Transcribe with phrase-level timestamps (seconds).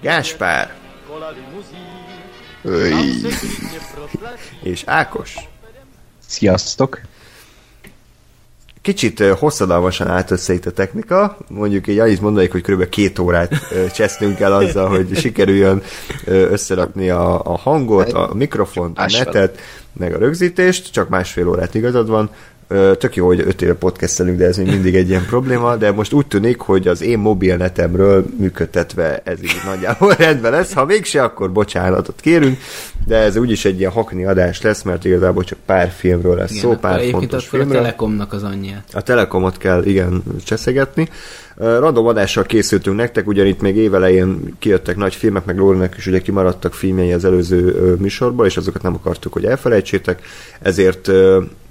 [0.00, 0.74] Gáspár
[2.62, 2.92] Öy.
[4.62, 5.34] és Ákos.
[6.26, 7.00] Sziasztok!
[8.82, 12.88] Kicsit hosszadalmasan állt össze itt a technika, mondjuk így annyit mondanék, hogy kb.
[12.88, 15.82] két órát ö, csesztünk el azzal, hogy sikerüljön
[16.24, 19.60] összerakni a, a hangot, a mikrofont, a netet,
[19.92, 22.30] meg a rögzítést, csak másfél órát igazad van.
[22.98, 26.12] Tök jó, hogy öt éve podcastelünk, de ez még mindig egy ilyen probléma, de most
[26.12, 30.72] úgy tűnik, hogy az én mobilnetemről működtetve ez így nagyjából rendben lesz.
[30.72, 32.58] Ha mégse, akkor bocsánatot kérünk,
[33.06, 36.62] de ez úgyis egy ilyen hakni adás lesz, mert igazából csak pár filmről lesz Igen,
[36.62, 37.82] szó, akkor pár fontos akkor a filmről.
[37.82, 38.84] Telekomnak az anyját.
[38.92, 41.08] A Telekomot kell, igen, cseszegetni.
[41.60, 46.20] Random adással készültünk nektek, ugyan itt még évelején kijöttek nagy filmek, meg Lórinak is ugye
[46.20, 50.22] kimaradtak filmjei az előző ö, műsorból, és azokat nem akartuk, hogy elfelejtsétek,
[50.60, 51.10] ezért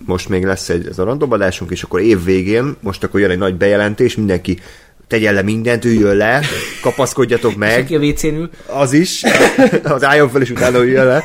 [0.05, 3.29] most még lesz egy ez a random adásunk, és akkor év végén, most akkor jön
[3.29, 4.59] egy nagy bejelentés, mindenki
[5.07, 6.41] tegyen le mindent, üljön le,
[6.81, 9.23] kapaszkodjatok meg, aki a ül, az is,
[9.83, 11.23] az álljon fel, és utána üljön le,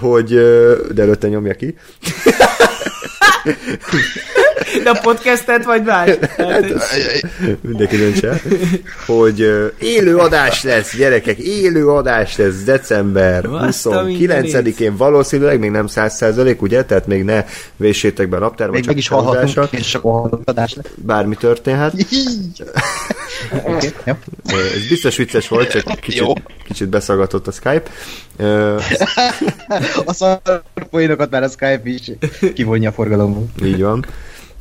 [0.00, 0.28] hogy,
[0.94, 1.74] de előtte nyomja ki.
[4.82, 6.10] de a podcastet vagy más?
[6.36, 6.64] Hát,
[7.60, 8.40] Mindenki döntse,
[9.06, 15.86] hogy élő adás lesz, gyerekek, élő adás lesz december Azt a 29-én, valószínűleg még nem
[15.88, 16.84] 100%, ugye?
[16.84, 17.44] Tehát még ne
[17.76, 20.92] véssétek be a naptárba, Még csak meg is hallhatunk, és csak hallhatunk adás lesz.
[20.94, 21.92] Bármi történhet.
[24.44, 26.00] Ez biztos vicces volt, csak Jó.
[26.00, 27.82] kicsit, kicsit beszagatott a Skype.
[30.04, 32.10] A szarpoénokat már a Skype is
[32.54, 33.46] kivonja a forgalomból.
[33.64, 34.04] Így van.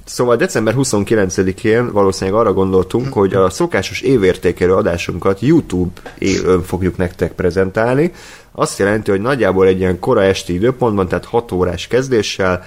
[0.05, 7.31] Szóval december 29-én valószínűleg arra gondoltunk, hogy a szokásos évértékelő adásunkat YouTube élőn fogjuk nektek
[7.31, 8.11] prezentálni.
[8.51, 12.63] Azt jelenti, hogy nagyjából egy ilyen kora esti időpontban, tehát 6 órás kezdéssel,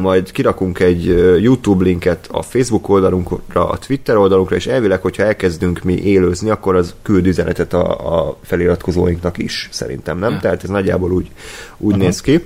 [0.00, 1.06] majd kirakunk egy
[1.42, 6.76] YouTube linket a Facebook oldalunkra, a Twitter oldalunkra, és elvileg, hogyha elkezdünk mi élőzni, akkor
[6.76, 10.32] az küld üzenetet a, a feliratkozóinknak is, szerintem, nem?
[10.32, 10.38] Ja.
[10.40, 11.30] Tehát ez nagyjából úgy,
[11.78, 12.44] úgy néz ki.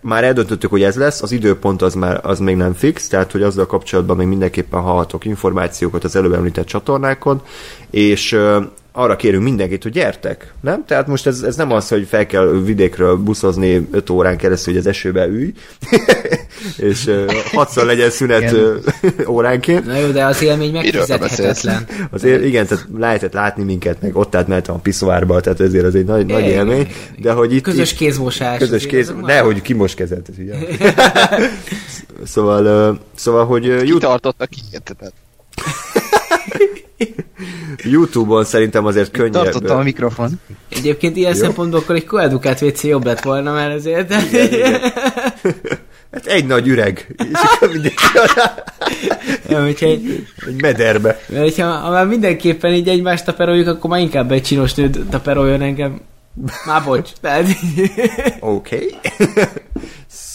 [0.00, 3.42] Már eldöntöttük, hogy ez lesz, az időpont az már az még nem fix, tehát hogy
[3.42, 7.42] azzal kapcsolatban még mindenképpen hallhatok információkat az előbb említett csatornákon,
[7.90, 8.38] és
[8.92, 10.84] arra kérünk mindenkit, hogy gyertek, nem?
[10.86, 14.82] Tehát most ez, ez nem az, hogy fel kell vidékről buszozni 5 órán keresztül, hogy
[14.82, 15.52] az esőbe ülj,
[16.88, 17.10] és
[17.52, 18.82] hatszor legyen szünet Igen.
[19.26, 19.86] óránként.
[19.86, 21.86] Na jó, de az élmény megfizethetetlen.
[22.10, 25.94] Azért igen, tehát lehetett látni minket, meg ott át mentem a piszoárba, tehát ezért az
[25.94, 27.22] egy nagy, nagy Igen, élmény, igen, igen.
[27.22, 27.62] de hogy itt...
[27.62, 28.58] Közös kézmosás.
[28.58, 30.30] Közös kéz, ne, hogy kimos kezet,
[32.24, 35.12] szóval, szóval, hogy ö, YouTube, Kitartottak ilyetet.
[37.84, 39.32] YouTube-on szerintem azért könnyebb.
[39.32, 40.40] Tartottam a mikrofon.
[40.68, 41.40] Egyébként ilyen Jó.
[41.40, 44.12] szempontból akkor egy koedukált WC jobb lett volna, mert azért...
[46.12, 48.02] Hát egy nagy üreg, és akkor mindenki
[49.48, 51.20] Ja, úgyhogy, egy mederbe.
[51.28, 55.60] mert hogyha ha már mindenképpen így egymást taperoljuk, akkor már inkább egy csinos nőt taperoljon
[55.60, 56.00] engem.
[56.66, 57.10] Már bocs.
[57.20, 57.46] Tehát,
[58.40, 58.76] Oké.
[58.76, 58.94] Okay.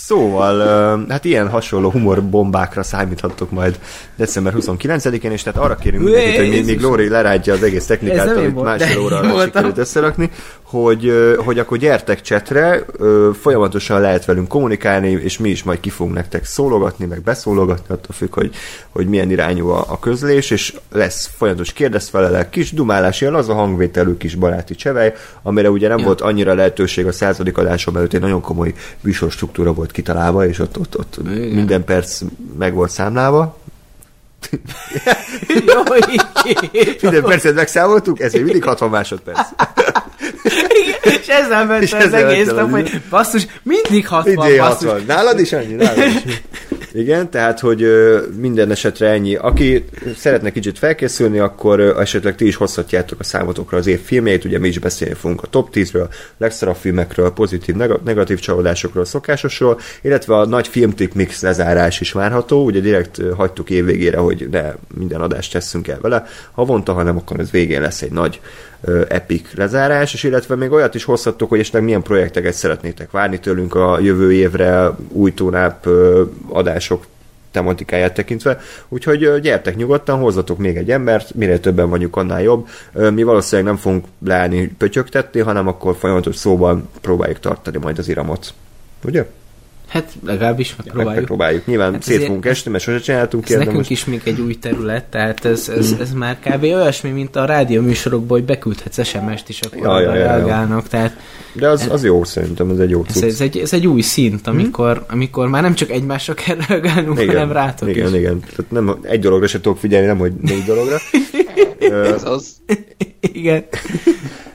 [0.05, 3.79] Szóval, hát ilyen hasonló humorbombákra számíthattok majd
[4.15, 6.81] december 29-én, és tehát arra kérünk mindenkit, hogy még.
[6.81, 10.29] Lóri lerántja az egész technikát, amit másfél óra alatt sikerült összerakni,
[10.81, 12.85] hogy, hogy akkor gyertek csetre,
[13.41, 18.15] folyamatosan lehet velünk kommunikálni, és mi is majd ki fogunk nektek szólogatni, meg beszólogatni, attól
[18.15, 18.55] függ, hogy,
[18.89, 23.53] hogy milyen irányú a, a közlés, és lesz folyamatos kérdezfelelek, kis dumálás, ilyen az a
[23.53, 26.05] hangvételű kis baráti csevej, amire ugye nem Ja.
[26.05, 30.59] volt annyira lehetőség a századik adásom előtt, egy nagyon komoly műsor struktúra volt kitalálva, és
[30.59, 31.47] ott, ott, ott Igen.
[31.47, 32.21] minden perc
[32.57, 33.57] meg volt számlálva.
[37.01, 39.39] Minden percet megszámoltuk, ez még mindig 60 másodperc.
[41.03, 44.89] És ezzel ment És az egész nap, hogy basszus, mindig 60, Mindig basszus.
[44.89, 45.03] 60.
[45.07, 45.73] Nálad is annyi?
[45.73, 46.33] Nálad is.
[46.93, 47.87] Igen, tehát, hogy
[48.37, 49.35] minden esetre ennyi.
[49.35, 49.85] Aki
[50.17, 54.67] szeretne kicsit felkészülni, akkor esetleg ti is hozhatjátok a számotokra az év filmjeit, ugye mi
[54.67, 60.45] is beszélni fogunk a top 10-ről, legszarabb filmekről, pozitív, neg- negatív csalódásokról, szokásosról, illetve a
[60.45, 65.51] nagy filmtip mix lezárás is várható, ugye direkt hagytuk év végére, hogy ne minden adást
[65.51, 68.39] teszünk el vele havonta, hanem akkor ez végén lesz egy nagy
[69.07, 73.75] epic lezárás, és illetve még olyat is hozhattok, hogy esetleg milyen projekteket szeretnétek várni tőlünk
[73.75, 75.87] a jövő évre, új tónáp
[76.49, 77.05] adások
[77.51, 78.59] tematikáját tekintve.
[78.89, 82.67] Úgyhogy gyertek nyugodtan, hozzatok még egy embert, minél többen vagyunk, annál jobb.
[82.93, 88.53] Mi valószínűleg nem fogunk leállni pötyögtetni, hanem akkor folyamatos szóban próbáljuk tartani majd az iramot.
[89.03, 89.25] Ugye?
[89.93, 91.15] Hát legalábbis Meg, megpróbáljuk.
[91.15, 91.65] megpróbáljuk.
[91.65, 93.89] Nyilván Hát szét fogunk esni, mert sose csináltunk Ez nekünk most...
[93.89, 96.63] is még egy új terület, tehát ez, ez, ez már kb.
[96.63, 101.17] olyasmi, mint a rádió műsorokból, hogy beküldhetsz SMS-t is, akkor Ja, ja, ja, ja, tehát
[101.53, 104.47] De az, az jó szerintem, ez egy jó ez, ez, egy, ez egy új szint,
[104.47, 108.19] amikor, amikor már nem csak egymásra kell reagálnunk, hanem rátok igen, is.
[108.19, 108.39] igen.
[108.39, 110.97] Tehát nem, egy dologra se tudok figyelni, nem, hogy négy dologra.
[112.13, 112.55] Ez az.
[113.21, 113.63] Igen.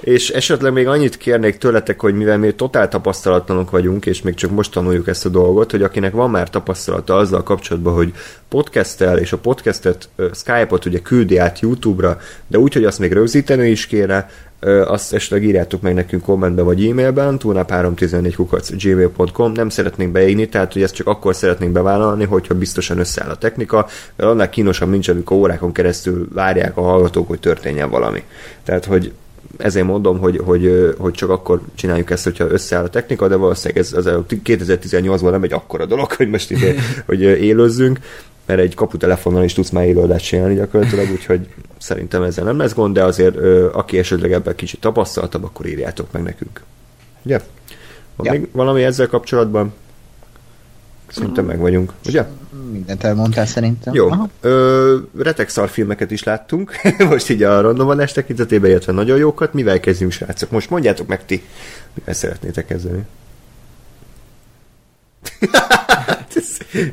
[0.08, 4.50] És esetleg még annyit kérnék tőletek, hogy mivel mi totál tapasztalatlanok vagyunk, és még csak
[4.50, 8.12] most tanuljuk ezt a dolgot, hogy akinek van már tapasztalata azzal kapcsolatban, hogy
[8.48, 13.70] podcasttel és a podcastet, Skype-ot ugye küldi át YouTube-ra, de úgy, hogy azt még rögzíteni
[13.70, 14.30] is kéne,
[14.86, 20.72] azt esetleg írjátok meg nekünk kommentbe vagy e-mailben, túlnap314 kukac gmail.com, nem szeretnénk beégni, tehát
[20.72, 25.08] hogy ezt csak akkor szeretnénk bevállalni, hogyha biztosan összeáll a technika, mert annál kínosabb nincs,
[25.08, 28.22] amikor órákon keresztül várják a hallgatók, hogy történjen valami.
[28.64, 29.12] Tehát, hogy
[29.56, 33.82] ezért mondom, hogy, hogy, hogy csak akkor csináljuk ezt, hogyha összeáll a technika, de valószínűleg
[33.82, 36.74] ez, ez a 2018-ban nem egy akkora dolog, hogy most ide,
[37.06, 37.98] hogy élőzzünk,
[38.46, 41.48] mert egy kaputelefonnal is tudsz már élőadást csinálni gyakorlatilag, úgyhogy
[41.78, 43.36] szerintem ezzel nem lesz gond, de azért
[43.72, 46.62] aki esetleg ebben kicsit tapasztaltabb, akkor írjátok meg nekünk.
[47.22, 47.40] Ugye?
[48.16, 48.32] Van Ja.
[48.32, 49.74] még valami ezzel kapcsolatban?
[51.06, 52.26] Szerintem meg vagyunk, ugye?
[52.70, 53.94] Mindent elmondtál szerintem.
[53.94, 54.10] Jó.
[54.10, 54.28] Aha.
[54.40, 56.72] Ö, retegszar filmeket is láttunk,
[57.10, 59.52] most így a randomanás tekintetében, illetve nagyon jókat.
[59.52, 60.50] Mivel kezdjünk, srácok?
[60.50, 61.42] Most mondjátok meg ti,
[61.94, 63.02] mivel szeretnétek kezdeni.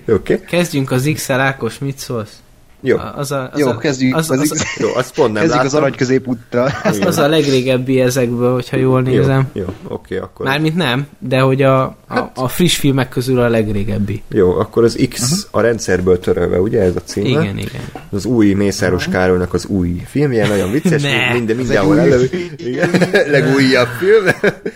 [0.07, 0.39] Oké, okay.
[0.39, 2.39] Kezdjünk az XL Ákos, mit szólsz?
[2.85, 2.97] Jó.
[3.15, 5.73] Az a, az Jó, a, kezdjük az, az, az, Jó, azt pont nem kezdjük az
[5.73, 6.71] arany középúttal.
[6.83, 9.47] az, az a legrégebbi ezekből, hogyha jól nézem.
[9.53, 10.45] Jó, jó oké, akkor...
[10.45, 14.23] Mármint nem, de hogy a, a, a friss filmek közül a legrégebbi.
[14.29, 15.37] Jó, akkor az X uh-huh.
[15.51, 17.27] a rendszerből törölve, ugye ez a címe?
[17.27, 17.81] Igen, igen.
[18.09, 21.33] Az új Mészáros Károlynak az új filmje, nagyon vicces, Ne.
[21.33, 22.29] minden, mindenhol elő.
[22.57, 22.89] Igen,
[23.31, 24.25] legújabb film,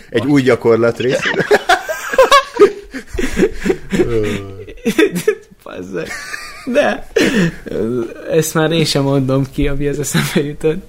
[0.09, 1.19] egy új gyakorlat rész.
[5.63, 6.07] Bazzeg.
[6.71, 7.07] De
[8.31, 10.83] ezt már én sem mondom ki, ami az eszembe jutott.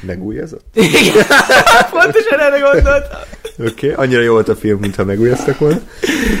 [0.00, 0.64] Megújazott?
[0.74, 1.26] Igen,
[1.90, 3.20] pontosan erre gondoltam.
[3.58, 4.04] Oké, okay.
[4.04, 5.80] annyira jó volt a film, mintha megújaztak volna.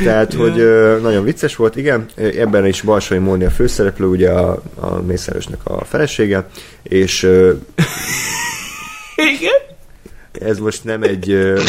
[0.04, 2.06] Tehát, hogy ö, nagyon vicces volt, igen.
[2.16, 6.46] Ebben is Balsai Móni a főszereplő, ugye a, a Mészárosnak a felesége,
[6.82, 7.52] és ö,
[9.16, 9.60] Igen.
[10.48, 11.30] ez most nem egy...
[11.30, 11.60] ö,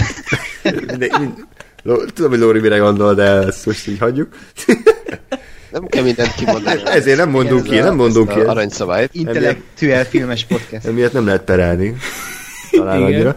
[0.98, 1.08] de,
[1.84, 4.28] Ló- tudom, hogy Lóri mire gondol, de ezt most így hagyjuk.
[5.74, 6.82] Nem kell mindent kimondani.
[7.00, 8.40] Ezért nem mondunk ki, nem mondunk ki.
[8.40, 9.10] a Aranyszabályt.
[9.14, 10.86] Intellektuál filmes podcast.
[10.86, 11.96] Emiatt nem lehet perelni.
[12.72, 13.14] Talán Igen.
[13.14, 13.36] annyira.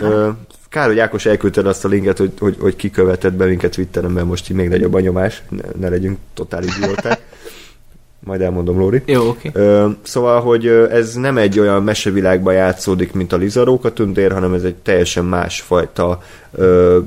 [0.00, 0.28] Ö,
[0.68, 4.10] Kár, hogy Ákos elküldted azt a linket, hogy, hogy, hogy ki követett be minket Twitteren,
[4.10, 7.20] mert most így még nagyobb a nyomás, ne, ne legyünk totál idióták.
[8.18, 9.02] Majd elmondom, Lóri.
[9.06, 9.50] Jó, oké.
[9.52, 14.62] Ö, szóval, hogy ez nem egy olyan mesevilágban játszódik, mint a Lizaróka tündér, hanem ez
[14.62, 16.22] egy teljesen másfajta
[16.52, 16.98] ö,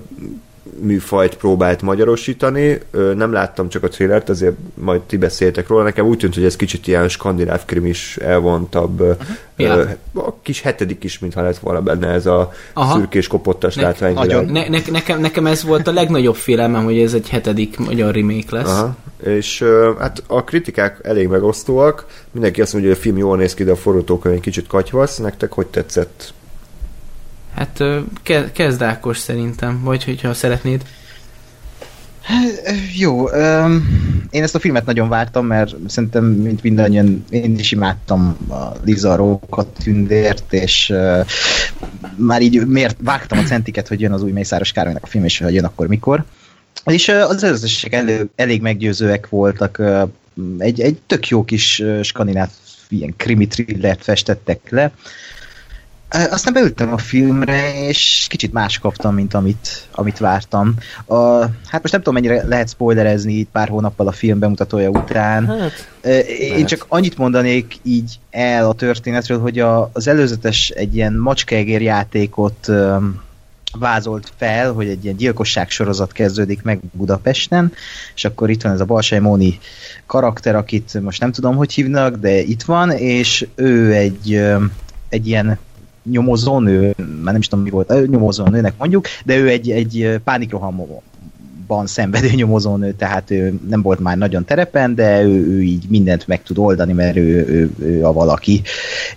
[0.80, 2.80] műfajt próbált magyarosítani.
[3.16, 5.84] Nem láttam csak a trailert, ezért majd ti beszéltek róla.
[5.84, 9.02] Nekem úgy tűnt, hogy ez kicsit ilyen skandináv krimis elvontabb.
[9.02, 9.18] Uh-huh.
[9.56, 9.76] Ja.
[9.76, 9.84] Ö,
[10.14, 12.96] a kis hetedik is, mintha lett volna benne ez a Aha.
[12.96, 14.46] szürkés kopottas Ne- nagyon.
[14.46, 18.56] Ne, ne, nekem, nekem ez volt a legnagyobb félelmem, hogy ez egy hetedik magyar remake
[18.56, 18.72] lesz.
[18.72, 18.96] Aha.
[19.24, 19.64] És
[20.00, 22.06] hát a kritikák elég megosztóak.
[22.32, 25.18] Mindenki azt mondja, hogy a film jól néz ki, de a forgatókönyv egy kicsit katyvasz.
[25.18, 26.34] Nektek hogy tetszett?
[27.56, 27.84] Hát
[28.54, 30.84] kezd Ákos szerintem, vagy hogyha szeretnéd.
[32.98, 33.88] Jó, um,
[34.30, 39.16] én ezt a filmet nagyon vártam, mert szerintem, mint mindannyian, én is imádtam a Liza
[39.16, 40.94] Róka tündért, és
[42.16, 45.38] már így miért vágtam a centiket, hogy jön az új Mészáros Károlynak a film, és
[45.38, 46.26] ha jön, akkor mikor.
[46.86, 49.82] És az előzetesek elő, elég meggyőzőek voltak,
[50.58, 52.50] egy, egy tök jó kis skandináv
[52.90, 54.92] ilyen krimi thrillert festettek le.
[56.10, 60.76] Aztán beültem a filmre, és kicsit más kaptam, mint amit, amit vártam.
[61.06, 65.48] A, hát most nem tudom, mennyire lehet spoilerezni itt pár hónappal a film bemutatója után.
[65.48, 65.90] Hát,
[66.40, 71.82] Én csak annyit mondanék így el a történetről, hogy a, az előzetes egy ilyen macskeegér
[71.82, 73.22] játékot öm,
[73.80, 77.74] vázolt fel, hogy egy ilyen gyilkosság sorozat kezdődik meg Budapesten,
[78.16, 79.60] és akkor itt van ez a Balsai Móni
[80.06, 84.42] karakter, akit most nem tudom, hogy hívnak, de itt van, és ő egy,
[85.10, 85.60] egy ilyen
[86.04, 91.88] nyomozónő, már nem is tudom mi volt, ö, nyomozónőnek mondjuk, de ő egy, egy pánikrohamban
[91.88, 96.44] szenvedő nyomozónő, tehát ő nem volt már nagyon terepen, de ő, ő így mindent meg
[96.44, 98.62] tud oldani, mert ő, ő, ő a valaki.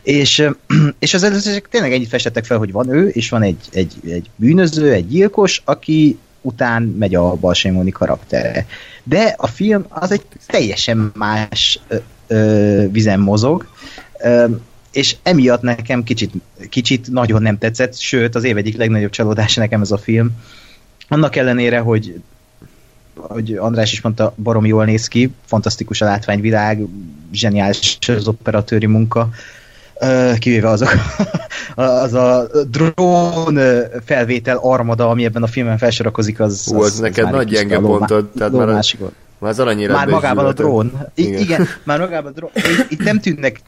[0.02, 0.48] És,
[0.98, 4.30] és az előzősek tényleg ennyit festettek fel, hogy van ő, és van egy, egy, egy
[4.36, 8.66] bűnöző, egy gyilkos, aki után megy a Balsai karaktere.
[9.02, 11.96] De a film az egy teljesen más ö,
[12.26, 13.66] ö, vizen mozog,
[14.22, 14.44] ö,
[14.92, 16.32] és emiatt nekem kicsit,
[16.68, 20.30] kicsit nagyon nem tetszett, sőt az év egyik legnagyobb csalódása nekem ez a film.
[21.08, 22.20] Annak ellenére, hogy
[23.14, 26.86] hogy András is mondta, barom jól néz ki, fantasztikus a látványvilág,
[27.32, 29.28] zseniális az operatőri munka,
[30.38, 30.88] kivéve azok
[31.74, 33.58] az a drón
[34.04, 36.64] felvétel armada, ami ebben a filmen felsorakozik, az...
[36.64, 38.82] Hú, az, az neked nagy gyenge pontod, tehát már, a,
[39.38, 39.58] már az
[39.88, 40.92] Már magában a drón.
[41.14, 41.40] Igen.
[41.40, 42.50] igen, már magában a drón.
[42.54, 43.60] Itt, itt nem tűnnek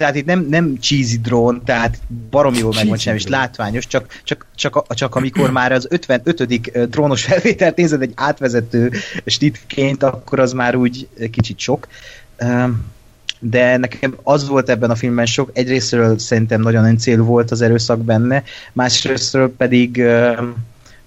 [0.00, 1.98] tehát itt nem, nem cheesy drón, tehát
[2.30, 6.90] barom jól megvan sem, és látványos, csak, csak, csak, csak amikor már az 55.
[6.90, 8.92] drónos felvételt nézed egy átvezető
[9.26, 11.88] stitként, akkor az már úgy kicsit sok.
[13.38, 18.04] De nekem az volt ebben a filmben sok, egyrésztről szerintem nagyon öncél volt az erőszak
[18.04, 18.42] benne,
[18.72, 20.02] másrésztről pedig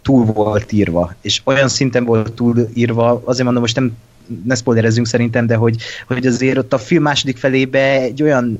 [0.01, 3.97] túl volt írva, és olyan szinten volt túl írva, azért mondom, most nem
[4.43, 5.75] ne spoilerezzünk szerintem, de hogy,
[6.07, 8.59] hogy azért ott a film második felébe egy olyan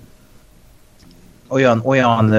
[1.48, 2.36] olyan, olyan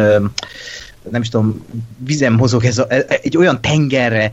[1.10, 1.64] nem is tudom,
[1.98, 4.30] vizen mozog, ez a, e, egy olyan tengerre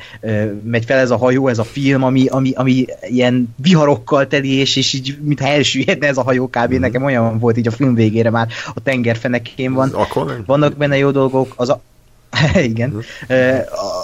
[0.63, 4.75] megy fel ez a hajó, ez a film, ami, ami, ami ilyen viharokkal teli, és,
[4.75, 6.73] és így mintha elsüllyedne ez a hajó kb.
[6.73, 6.79] Mm.
[6.79, 9.89] Nekem olyan volt így a film végére már a tengerfenekén van.
[10.45, 11.81] Vannak benne jó dolgok, az a,
[12.71, 12.89] igen.
[12.89, 13.37] Mm.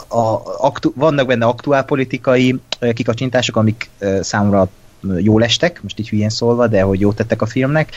[0.08, 2.60] A, a, aktu, vannak benne aktuál politikai
[2.94, 3.90] kikacsintások, amik
[4.22, 4.70] számomra
[5.18, 7.92] jól estek, most így hülyén szólva, de hogy jót tettek a filmnek.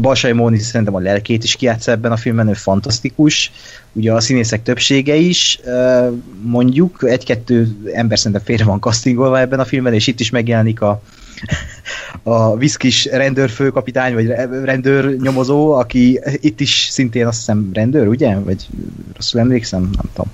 [0.00, 3.52] Balsai Móni szerintem a lelkét is kiátsza ebben a filmben, ő fantasztikus.
[3.92, 5.60] Ugye a színészek többsége is,
[6.42, 11.02] mondjuk, egy-kettő ember szerintem félre van castingolva ebben a filmben, és itt is megjelenik a,
[12.22, 14.26] a viszkis rendőrfőkapitány, vagy
[14.64, 18.34] rendőr nyomozó, aki itt is szintén azt hiszem rendőr, ugye?
[18.34, 18.66] Vagy
[19.16, 19.80] rosszul emlékszem?
[19.80, 20.32] Nem tudom.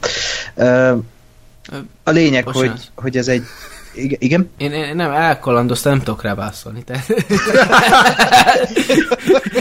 [2.02, 3.42] A lényeg, hogy, hogy ez egy
[3.94, 4.50] igen?
[4.56, 6.84] Én, én nem elkalandoztam, nem tudok rá válaszolni.
[6.84, 7.06] Tehát...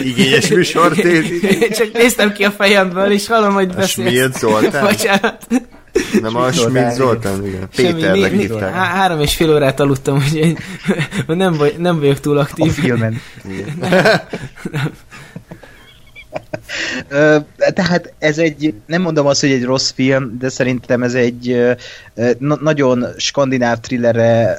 [0.04, 3.98] Igényes műsor, Én csak néztem ki a fejemből, és hallom, hogy beszélsz.
[3.98, 4.86] A Schmidt Zoltán?
[4.86, 5.48] Bocsánat.
[6.22, 7.70] Nem a Schmidt Zoltán, igen.
[7.76, 8.74] Péternek hívták.
[8.74, 10.58] Há- három és fél órát aludtam, úgyhogy
[11.28, 12.70] nem, vagy, nem vagyok túl aktív.
[12.70, 13.22] A filmen.
[17.74, 21.76] Tehát ez egy, nem mondom azt, hogy egy rossz film, de szerintem ez egy
[22.38, 24.58] na- nagyon skandináv thrillerre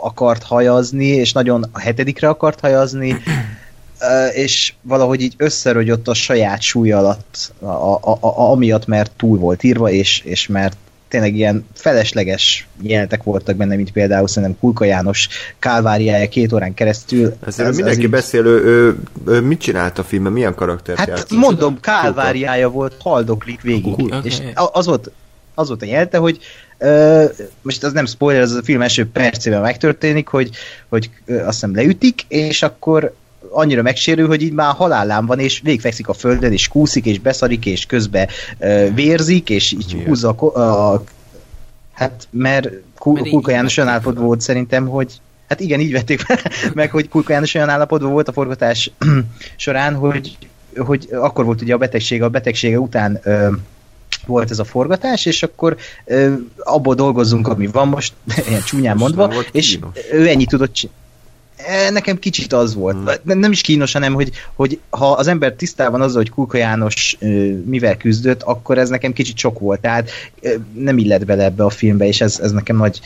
[0.00, 3.16] akart hajazni, és nagyon a hetedikre akart hajazni,
[4.32, 9.62] és valahogy így összerögyött a saját súly alatt, a, a, a, amiatt, mert túl volt
[9.62, 10.76] írva, és, és mert
[11.14, 15.28] tényleg ilyen felesleges jelenetek voltak benne, mint például szerintem Kulka János
[15.58, 17.34] kálváriája két órán keresztül.
[17.46, 21.08] Ezzel ez, mindenki ez beszél, ő, ő, ő, mit csinált a filmben, milyen karaktert Hát
[21.08, 21.38] játszott?
[21.38, 23.92] mondom, kálváriája volt, haldoklik végig.
[23.92, 24.18] Okay.
[24.22, 24.38] És
[24.72, 25.10] az volt,
[25.54, 26.38] az volt a jelente, hogy
[26.78, 27.24] uh,
[27.62, 30.50] most az nem spoiler, az a film első percében megtörténik, hogy,
[30.88, 33.14] hogy uh, azt hiszem leütik, és akkor
[33.54, 37.66] annyira megsérül, hogy így már halállán van, és végigfekszik a földön, és kúszik, és beszarik,
[37.66, 40.06] és közbe uh, vérzik, és így Igen.
[40.06, 41.04] húzza a, a
[41.94, 42.68] Hát, mert,
[42.98, 46.22] Kul- Kulka János olyan állapotban volt szerintem, hogy Hát igen, így vették
[46.74, 48.90] meg, hogy Kulka János olyan állapotban volt a forgatás
[49.56, 50.36] során, hogy,
[50.76, 53.48] hogy akkor volt ugye a betegsége, a betegsége után ö,
[54.26, 58.12] volt ez a forgatás, és akkor ö, abból dolgozzunk, ami van most,
[58.48, 59.78] ilyen csúnyán mondva, és
[60.12, 61.02] ő ennyit tudott csinálni
[61.90, 62.96] nekem kicsit az volt.
[62.96, 63.38] Hmm.
[63.38, 67.16] Nem, is kínos, hanem, hogy, hogy ha az ember tisztában azzal, hogy Kulka János
[67.64, 69.80] mivel küzdött, akkor ez nekem kicsit sok volt.
[69.80, 70.10] Tehát
[70.72, 73.00] nem illet bele ebbe a filmbe, és ez, ez nekem nagy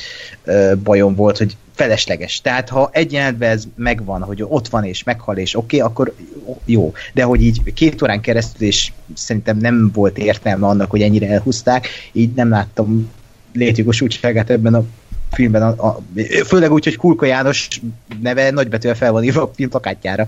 [0.82, 2.40] bajom volt, hogy felesleges.
[2.40, 6.14] Tehát ha egy jelenetben ez megvan, hogy ott van és meghal, és oké, okay, akkor
[6.64, 6.92] jó.
[7.14, 11.88] De hogy így két órán keresztül, és szerintem nem volt értelme annak, hogy ennyire elhúzták,
[12.12, 13.10] így nem láttam
[13.52, 14.84] létjogosultságát ebben a
[15.30, 16.02] filmben, a, a,
[16.46, 17.68] főleg úgy, hogy Kulka János
[18.22, 20.26] neve nagybetűvel fel van írva a film plakátjára.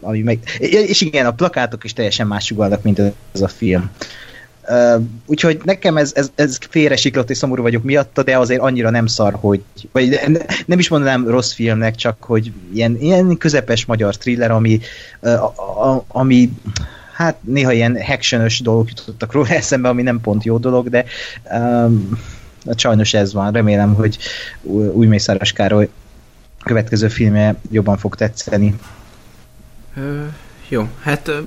[0.00, 2.98] Ami meg, és igen, a plakátok is teljesen más sugalnak, mint
[3.32, 3.90] ez a film.
[4.68, 8.90] Uh, úgyhogy nekem ez, ez, ez félre siklott és szomorú vagyok miatta, de azért annyira
[8.90, 9.62] nem szar, hogy
[9.92, 10.20] vagy
[10.66, 14.80] nem is mondanám rossz filmnek, csak hogy ilyen, ilyen közepes magyar thriller, ami,
[15.20, 15.42] uh,
[15.86, 16.50] a, ami
[17.12, 21.04] hát néha ilyen actionös dolgok jutottak róla eszembe, ami nem pont jó dolog, de
[21.52, 22.18] um,
[22.66, 23.52] Hát sajnos ez van.
[23.52, 24.18] Remélem, hogy
[24.92, 25.88] új Mészáros Károly
[26.62, 28.74] következő filmje jobban fog tetszeni.
[29.96, 30.24] Ö,
[30.68, 31.40] jó, hát ö,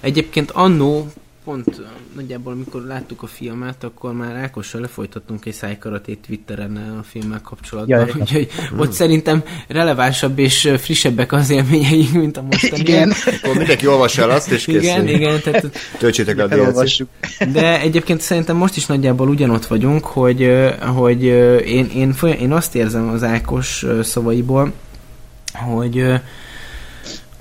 [0.00, 1.12] egyébként annó
[1.50, 1.80] pont
[2.14, 7.98] nagyjából, amikor láttuk a filmet, akkor már Ákossal lefolytattunk egy szájkaratét Twitteren a filmmel kapcsolatban,
[7.98, 8.10] Jaj.
[8.20, 12.82] úgyhogy ott szerintem relevánsabb és frissebbek az élményeink, mint a mostani.
[12.82, 14.82] Igen, Akkor mindenki olvassa el azt, és kész.
[14.82, 17.08] Igen, igen, tehát Töltsétek le a elolvassuk.
[17.52, 20.50] De egyébként szerintem most is nagyjából ugyanott vagyunk, hogy,
[20.94, 21.22] hogy
[21.66, 24.72] én, én, folyam, én azt érzem az Ákos szavaiból,
[25.52, 26.04] hogy,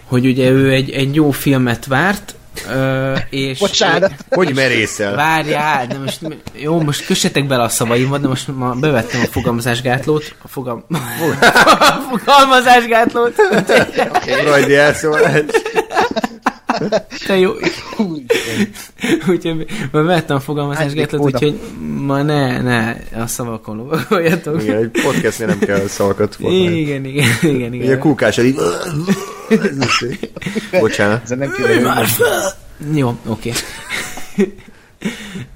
[0.04, 2.38] hogy ugye ő egy, egy jó filmet várt,
[2.70, 3.60] ö, és...
[3.60, 4.12] Bocsánat.
[4.30, 5.16] Hogy merészel?
[5.16, 6.20] Várjál, de most
[6.54, 12.18] jó, most kössetek bele a szavaimba, de most ma bevettem a fogalmazásgátlót, a, fogam, a
[12.18, 13.36] fogalmazásgátlót,
[14.46, 15.44] Rajdi elszólás.
[17.28, 17.52] Te jó.
[19.28, 21.38] Úgyhogy ma bevettem a fogalmazásgátlót, Oda.
[21.38, 21.60] úgyhogy
[21.98, 24.62] ma ne, ne a szavakon lovagoljatok.
[24.64, 26.78] Igen, egy podcastnél nem kell szavakat fordítani.
[26.80, 28.00] Igen, igen, igen, Ugye igen.
[28.00, 28.56] kúkás így...
[30.80, 31.22] Bocsánat.
[31.24, 31.92] Ez nem kiderül.
[32.94, 33.52] Jó, oké.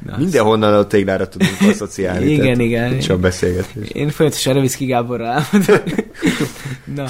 [0.06, 2.26] Na, Mindenhonnan a téglára tudunk asszociálni.
[2.26, 3.00] Igen, tehát igen.
[3.00, 3.90] Csak beszélgetés.
[3.90, 5.82] Én folyamatosan Revicki Gáborral álmodom.
[6.96, 7.06] Na,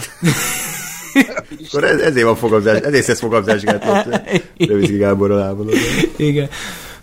[1.68, 4.22] Akkor ez, ezért van fogamzás, ezért szesz fogamzásgátlót.
[4.58, 5.74] Rövizki Gáborral álmodod.
[6.16, 6.50] igen.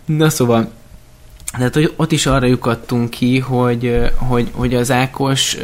[0.05, 0.71] Na szóval,
[1.57, 5.57] tehát hogy ott is arra lyukadtunk ki, hogy, hogy, hogy az Ákos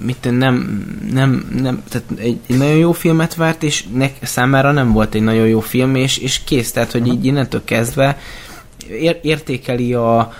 [0.00, 4.92] mit nem, nem, nem, tehát egy, egy nagyon jó filmet várt, és nek, számára nem
[4.92, 8.18] volt egy nagyon jó film, és, és kész, tehát hogy így innentől kezdve
[8.90, 10.32] ér, értékeli a,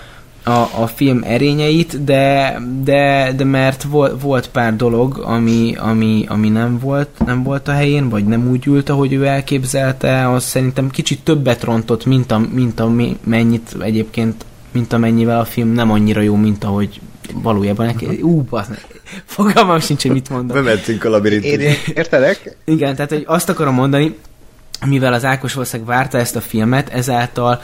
[0.43, 6.49] a, a film erényeit, de, de, de mert volt, volt pár dolog, ami, ami, ami
[6.49, 10.89] nem, volt, nem volt a helyén, vagy nem úgy ült, ahogy ő elképzelte, az szerintem
[10.89, 12.91] kicsit többet rontott, mint, a, mint a,
[13.23, 17.01] mennyit egyébként, mint amennyivel a film nem annyira jó, mint ahogy
[17.33, 18.05] valójában neki...
[18.21, 18.67] Ú, basz,
[19.25, 20.55] fogalmam sincs, hogy mit mondok.
[20.55, 21.61] Bementünk a labirintusba.
[21.61, 22.57] Én értelek?
[22.65, 24.15] Igen, tehát hogy azt akarom mondani,
[24.85, 27.61] mivel az Ákos valószínűleg várta ezt a filmet, ezáltal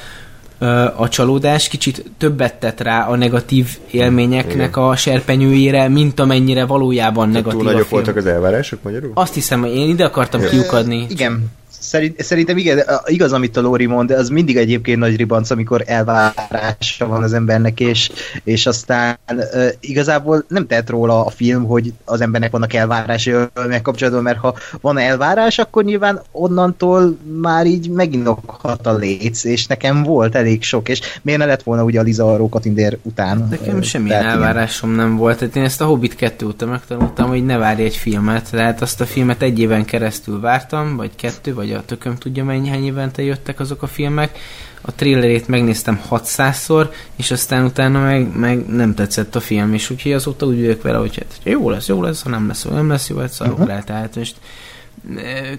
[0.95, 7.45] a csalódás kicsit többet tett rá a negatív élményeknek a serpenyőjére, mint amennyire valójában Tehát
[7.45, 7.88] negatív túl a film.
[7.89, 9.12] voltak az elvárások magyarul?
[9.13, 11.05] Azt hiszem, hogy én ide akartam kiukadni.
[11.09, 11.51] Igen.
[11.86, 15.50] Szerint, szerintem igen, a- igaz, amit a Lóri mond, de az mindig egyébként nagy ribanc,
[15.50, 18.12] amikor elvárása van az embernek, és,
[18.44, 23.34] és aztán uh, igazából nem tehet róla a film, hogy az embernek vannak elvárásai
[23.68, 29.68] meg kapcsolatban, mert ha van elvárás, akkor nyilván onnantól már így meginokhat a léc, és
[29.68, 33.48] nekem volt elég sok, és miért ne lett volna ugye a Liza Rókatindér után?
[33.50, 35.38] Nekem semmilyen elvárásom nem volt.
[35.38, 38.52] Tehát én ezt a Hobbit 2 óta megtanultam, hogy ne várj egy filmet.
[38.52, 42.69] Tehát azt a filmet egy éven keresztül vártam, vagy kettő, vagy a tököm tudja mennyi
[42.69, 44.38] hány évente jöttek azok a filmek.
[44.81, 50.11] A trailerét megnéztem 600-szor, és aztán utána meg, meg nem tetszett a film, és úgyhogy
[50.11, 53.09] azóta úgy vagyok vele, hogy hát, jó lesz, jó lesz, ha nem lesz, nem lesz
[53.09, 53.67] jó, hát szarok Mhm.
[53.67, 53.79] rá.
[53.79, 54.35] Tehát most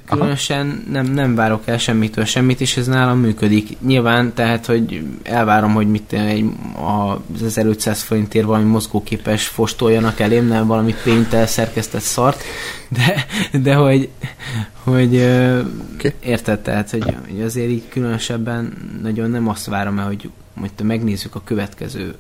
[0.07, 3.81] különösen nem, nem várok el semmitől semmit, és ez nálam működik.
[3.81, 6.45] Nyilván, tehát, hogy elvárom, hogy mit egy,
[7.35, 12.43] az 1500 forintért valami mozgóképes fostoljanak elém, nem valami pénztel szerkesztett szart,
[12.89, 13.27] de,
[13.63, 14.09] de hogy,
[14.83, 15.15] hogy
[15.95, 16.15] Oké.
[16.21, 20.31] érted, tehát, hogy, hogy azért így különösebben nagyon nem azt várom el, hogy,
[20.75, 22.15] te megnézzük a következő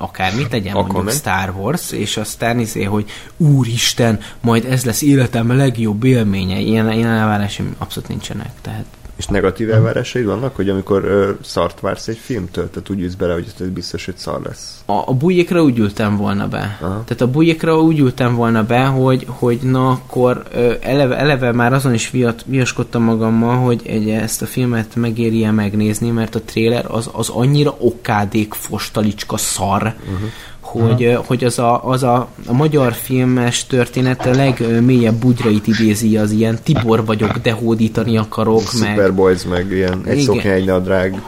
[0.00, 1.14] akármit legyen, mondjuk Aquaman.
[1.14, 6.58] Star Wars, és aztán izé, hogy úristen, majd ez lesz életem legjobb élménye.
[6.58, 8.50] Ilyen, ilyen elvárásaim abszolút nincsenek.
[8.62, 8.84] Tehát
[9.18, 13.32] És negatív elvárásaid vannak, hogy amikor ö, szart vársz egy filmtől, tehát úgy ülsz bele,
[13.32, 14.82] hogy ez biztos, hogy szar lesz.
[14.86, 16.78] a, a bujékra úgy ültem volna be.
[16.80, 17.02] Aha.
[17.04, 21.72] Tehát a bujékra úgy ültem volna be, hogy, hogy na akkor ö, eleve, eleve már
[21.72, 26.84] azon is viat, viaskodtam magammal, hogy egy, ezt a filmet megéri-e megnézni, mert a trailer
[26.88, 30.28] az, az annyira okádék fostalicska szar, uh-huh.
[30.70, 36.16] Hogy, uh hogy az, a, az a, a magyar filmes történet a legmélyebb bugyrait idézi,
[36.16, 41.22] az ilyen Tibor vagyok, de hódítani akarok, meg Superboys, meg ilyen egy szoknya, egy nadrág.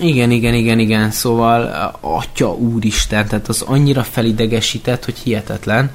[0.00, 5.90] igen, igen, igen, igen, szóval atya úristen, tehát az annyira felidegesített, hogy hihetetlen,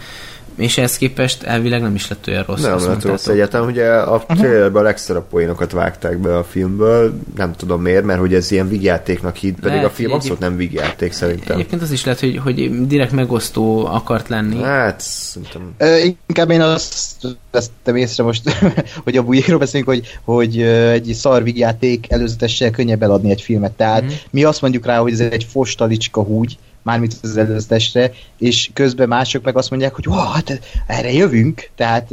[0.56, 2.62] és ehhez képest elvileg nem is lett olyan rossz.
[2.62, 7.14] Nem azt lett rossz egyáltalán, ugye a trailerben a legszarabb poénokat vágták be a filmből,
[7.36, 10.56] nem tudom miért, mert hogy ez ilyen vígjátéknak hit, pedig Lehet, a film abszolút nem
[10.56, 11.56] vígjáték szerintem.
[11.56, 14.62] Egyébként az is lehet, hogy, hogy direkt megosztó akart lenni.
[14.62, 18.50] Hát, szerintem Ö, inkább én azt vesztem észre most,
[19.04, 23.72] hogy a bujékról beszélünk, hogy, hogy egy szarvigjáték előzetessel könnyebb eladni egy filmet.
[23.72, 24.12] Tehát Mhm.
[24.12, 24.16] mm.
[24.30, 29.44] mi azt mondjuk rá, hogy ez egy fostalicska húgy, mármint az előzetesre, és közben mások
[29.44, 32.10] meg azt mondják, hogy wow, hát erre jövünk, tehát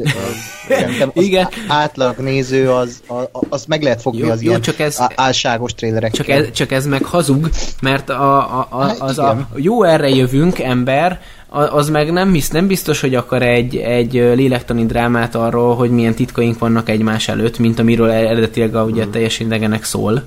[0.69, 1.49] szerintem az Igen.
[1.69, 3.03] átlag néző az,
[3.49, 6.25] az meg lehet fogni Jó- az jó, ilyen csak ez- álságos trélerekkel.
[6.25, 7.49] Csak ez, csak ez meg hazug,
[7.83, 9.27] mert a, a, a, Hát az igen.
[9.27, 14.13] a jó erre jövünk ember, az meg nem, hisz, nem biztos, hogy akar egy, egy
[14.13, 19.47] lélektani drámát arról, hogy milyen titkaink vannak egymás előtt, mint amiről eredetileg a, ugye teljesen
[19.47, 20.23] idegenek szól.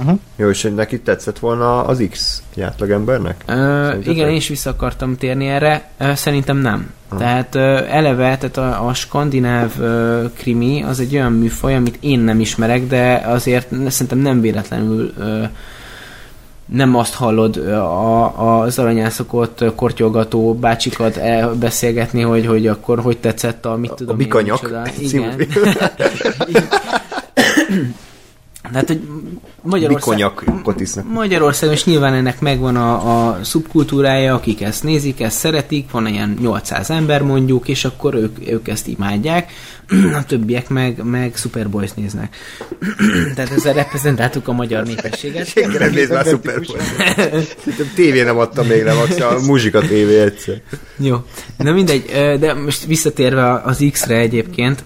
[0.00, 0.18] Uh-huh.
[0.36, 3.42] Jó, és neki tetszett volna az X átlagembernek?
[3.46, 4.06] Szerintetek?
[4.06, 5.90] igen, én is vissza akartam térni erre.
[5.98, 6.90] Ö, Szerintem nem.
[7.08, 7.16] Ha.
[7.16, 12.18] Tehát ö, eleve, tehát a, a skandináv ö, krimi az egy olyan műfaj, amit én
[12.20, 15.42] nem ismerek, de azért szerintem nem véletlenül ö,
[16.66, 23.00] nem azt hallod ö, a, az aranyászokot ö, kortyolgató bácsikat el- beszélgetni, hogy, hogy akkor
[23.00, 25.34] hogy tetszett a mit tudom a Bikanyak Igen.
[28.62, 29.00] Tehát, hogy
[29.62, 30.32] Magyarország...
[30.78, 31.12] Isznak.
[31.12, 36.36] Magyarországon is nyilván ennek megvan a, a szubkultúrája, akik ezt nézik, ezt szeretik, van ilyen
[36.40, 39.52] 800 ember mondjuk, és akkor ők, ők ezt imádják,
[40.20, 42.36] a többiek meg, meg Superboys néznek.
[43.34, 45.46] Tehát ezzel reprezentáltuk a magyar népességet.
[45.52, 46.78] Senki nem néz már Super Bowl.
[47.58, 50.60] Szerintem tévé nem adta még max a muzsika tévé egyszer.
[50.96, 51.24] Jó,
[51.56, 52.04] na mindegy,
[52.40, 54.84] de most visszatérve az X-re egyébként,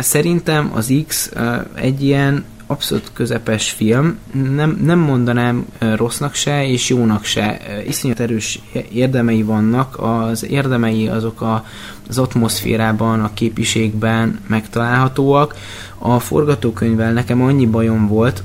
[0.00, 1.30] szerintem az X
[1.74, 4.18] egy ilyen abszolút közepes film,
[4.54, 7.60] nem, nem mondanám rossznak se, és jónak se.
[7.86, 8.60] Iszonyat erős
[8.92, 11.64] érdemei vannak, az érdemei azok a,
[12.08, 15.54] az atmoszférában, a képiségben megtalálhatóak.
[15.98, 18.42] A forgatókönyvvel nekem annyi bajom volt,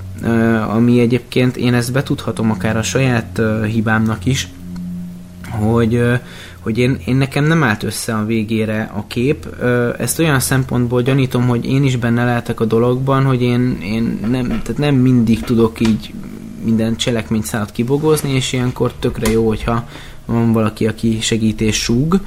[0.68, 4.48] ami egyébként én ezt betudhatom akár a saját hibámnak is,
[5.50, 6.04] hogy,
[6.62, 9.48] hogy én, én nekem nem állt össze a végére a kép.
[9.98, 14.48] Ezt olyan szempontból gyanítom, hogy én is benne lehetek a dologban, hogy én, én nem,
[14.48, 16.14] tehát nem mindig tudok így
[16.64, 19.88] minden cselekményszálat kibogozni, és ilyenkor tökre jó, hogyha
[20.26, 22.20] van valaki, aki segít és súg.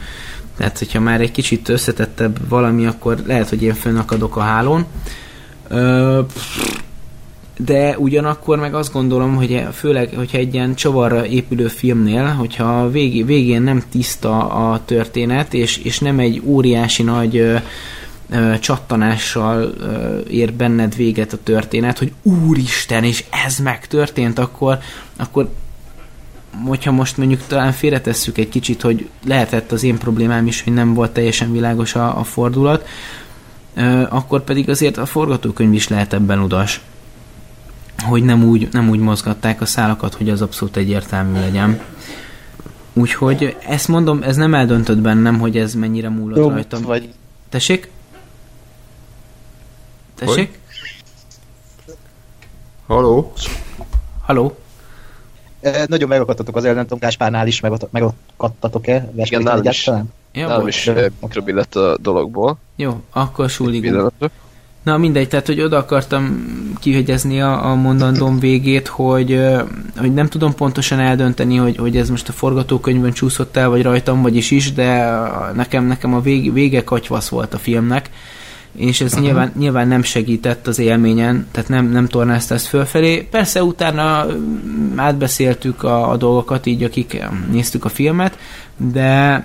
[0.56, 4.84] Tehát, hogyha már egy kicsit összetettebb valami, akkor lehet, hogy én fönnakadok a hálón.
[5.68, 6.20] Ö,
[7.56, 13.26] de ugyanakkor meg azt gondolom, hogy főleg, hogyha egy ilyen csavarra épülő filmnél, hogyha vég,
[13.26, 17.56] végén nem tiszta a történet, és, és nem egy óriási nagy ö,
[18.30, 24.78] ö, csattanással ö, ér benned véget a történet, hogy úristen, és ez megtörtént, akkor,
[25.16, 25.48] akkor
[26.66, 30.94] hogyha most mondjuk talán félretesszük egy kicsit, hogy lehetett az én problémám is, hogy nem
[30.94, 32.88] volt teljesen világos a, a fordulat,
[34.08, 36.80] akkor pedig azért a forgatókönyv is lehet ebben udas
[38.02, 41.80] hogy nem úgy, nem úgy mozgatták a szálakat, hogy az abszolút egyértelmű legyen.
[42.92, 46.82] Úgyhogy ezt mondom, ez nem eldöntött bennem, hogy ez mennyire múlott Jó, rajtam.
[46.82, 47.12] vagy
[47.48, 47.90] Tessék?
[50.14, 50.58] Tessék?
[52.86, 53.32] Haló?
[54.22, 54.56] Haló?
[55.60, 59.10] E, nagyon megakadtatok az el, nem tudom, Gáspárnál is megakad- megakadtatok-e?
[59.16, 59.90] Igen, nálam is.
[60.32, 62.58] Nálam is eh, mikrobi lett a dologból.
[62.76, 64.12] Jó, akkor súligunk.
[64.84, 66.44] Na mindegy, tehát hogy oda akartam
[66.80, 69.40] kihegyezni a, a mondandóm végét, hogy,
[69.96, 74.22] hogy nem tudom pontosan eldönteni, hogy, hogy ez most a forgatókönyvön csúszott el, vagy rajtam,
[74.22, 75.18] vagyis is, de
[75.54, 78.10] nekem, nekem a vég, vége katyvasz volt a filmnek,
[78.76, 83.26] és ez nyilván, nyilván nem segített az élményen, tehát nem, nem tornázta ezt fölfelé.
[83.30, 84.26] Persze utána
[84.96, 88.38] átbeszéltük a, a dolgokat, így akik néztük a filmet,
[88.76, 89.44] de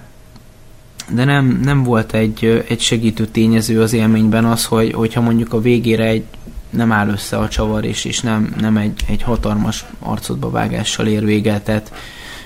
[1.14, 5.62] de nem, nem volt egy, egy segítő tényező az élményben az, hogy, hogyha mondjuk a
[5.62, 6.24] végére egy
[6.70, 11.26] nem áll össze a csavar, és, és nem, nem egy, egy hatalmas arcodba vágással ér
[11.26, 11.92] véget, tehát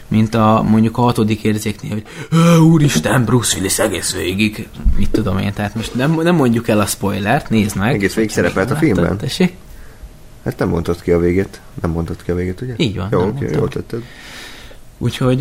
[0.08, 5.38] mint a mondjuk a hatodik érzéknél, hogy "Ö, úristen, Bruce Willis egész végig, mit tudom
[5.38, 7.94] én, tehát most nem, nem mondjuk el a spoilert, nézd meg.
[7.94, 9.18] Egész végig szerepelt a nem láttad, filmben?
[9.18, 9.54] Tessék?
[10.44, 11.62] Hát nem mondtad ki a végét.
[11.82, 12.74] Nem mondtad ki a végét, ugye?
[12.78, 13.58] Így van, Jó, oké, mondtam.
[13.60, 14.02] jól tetted.
[14.98, 15.40] Úgyhogy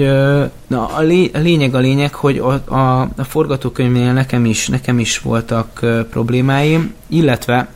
[0.67, 4.99] na, a, lé, a lényeg a lényeg, hogy a, a, a forgatókönyvnél nekem is, nekem
[4.99, 7.69] is voltak problémáim, illetve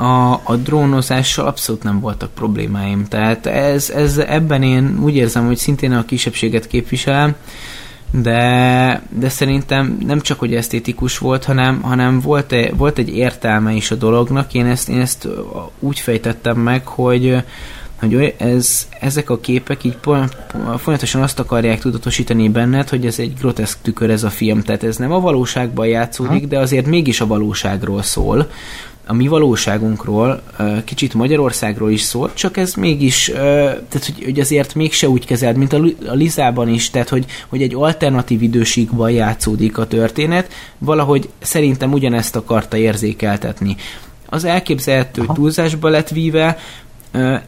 [0.00, 3.04] a, a drónozással abszolút nem voltak problémáim.
[3.08, 7.34] Tehát ez, ez ebben én úgy érzem, hogy szintén a kisebbséget képviselem,
[8.10, 13.90] de, de szerintem nem csak, hogy esztétikus volt, hanem, hanem volt, volt egy értelme is
[13.90, 14.54] a dolognak.
[14.54, 15.28] Én ezt, én ezt
[15.78, 17.36] úgy fejtettem meg, hogy
[18.00, 19.96] hogy ez, ezek a képek így
[20.76, 24.96] folyamatosan azt akarják tudatosítani benned, hogy ez egy groteszk tükör ez a film, tehát ez
[24.96, 28.50] nem a valóságban játszódik, de azért mégis a valóságról szól,
[29.10, 30.42] a mi valóságunkról,
[30.84, 35.72] kicsit Magyarországról is szól, csak ez mégis, tehát hogy, hogy azért mégse úgy kezeld, mint
[35.72, 41.28] a, Li- a Lizában is, tehát hogy, hogy egy alternatív időségban játszódik a történet, valahogy
[41.38, 43.76] szerintem ugyanezt akarta érzékeltetni.
[44.26, 46.58] Az elképzelhető túlzásba lett víve,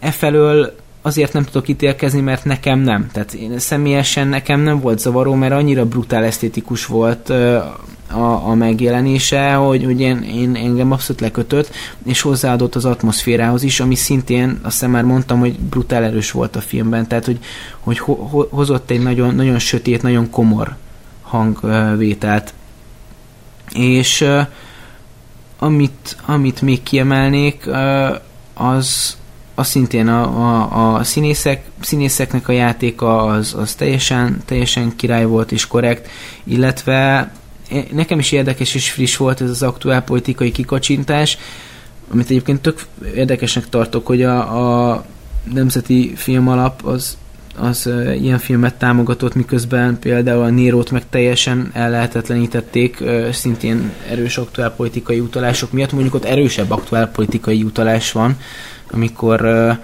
[0.01, 3.09] E felől azért nem tudok ítélkezni, mert nekem nem.
[3.13, 7.31] Tehát én személyesen nekem nem volt zavaró, mert annyira brutál esztétikus volt
[8.11, 11.71] a, a megjelenése, hogy, hogy én, én engem abszolút lekötött,
[12.05, 16.61] és hozzáadott az atmoszférához is, ami szintén, azt már mondtam, hogy brutál erős volt a
[16.61, 17.39] filmben, tehát hogy,
[17.81, 20.77] hogy ho, ho, hozott egy nagyon, nagyon sötét, nagyon komor
[21.23, 22.55] hangvételt.
[23.73, 24.29] És
[25.59, 27.71] amit, amit még kiemelnék,
[28.55, 29.17] az,
[29.55, 35.53] az szintén a, a, a színészek, színészeknek a játéka az, az teljesen, teljesen király volt
[35.53, 36.09] és korrekt,
[36.45, 37.31] illetve
[37.93, 41.39] nekem is érdekes és friss volt ez az aktuál politikai kikacsintás,
[42.13, 45.05] amit egyébként tök érdekesnek tartok, hogy a, a
[45.53, 47.17] Nemzeti Filmalap az,
[47.57, 54.39] az uh, ilyen filmet támogatott, miközben például a Nérót meg teljesen ellehetetlenítették, uh, szintén erős
[54.39, 55.93] aktuálpolitikai utalások miatt.
[55.93, 58.37] Mondjuk ott erősebb aktuálpolitikai utalás van,
[58.93, 59.77] amikor uh,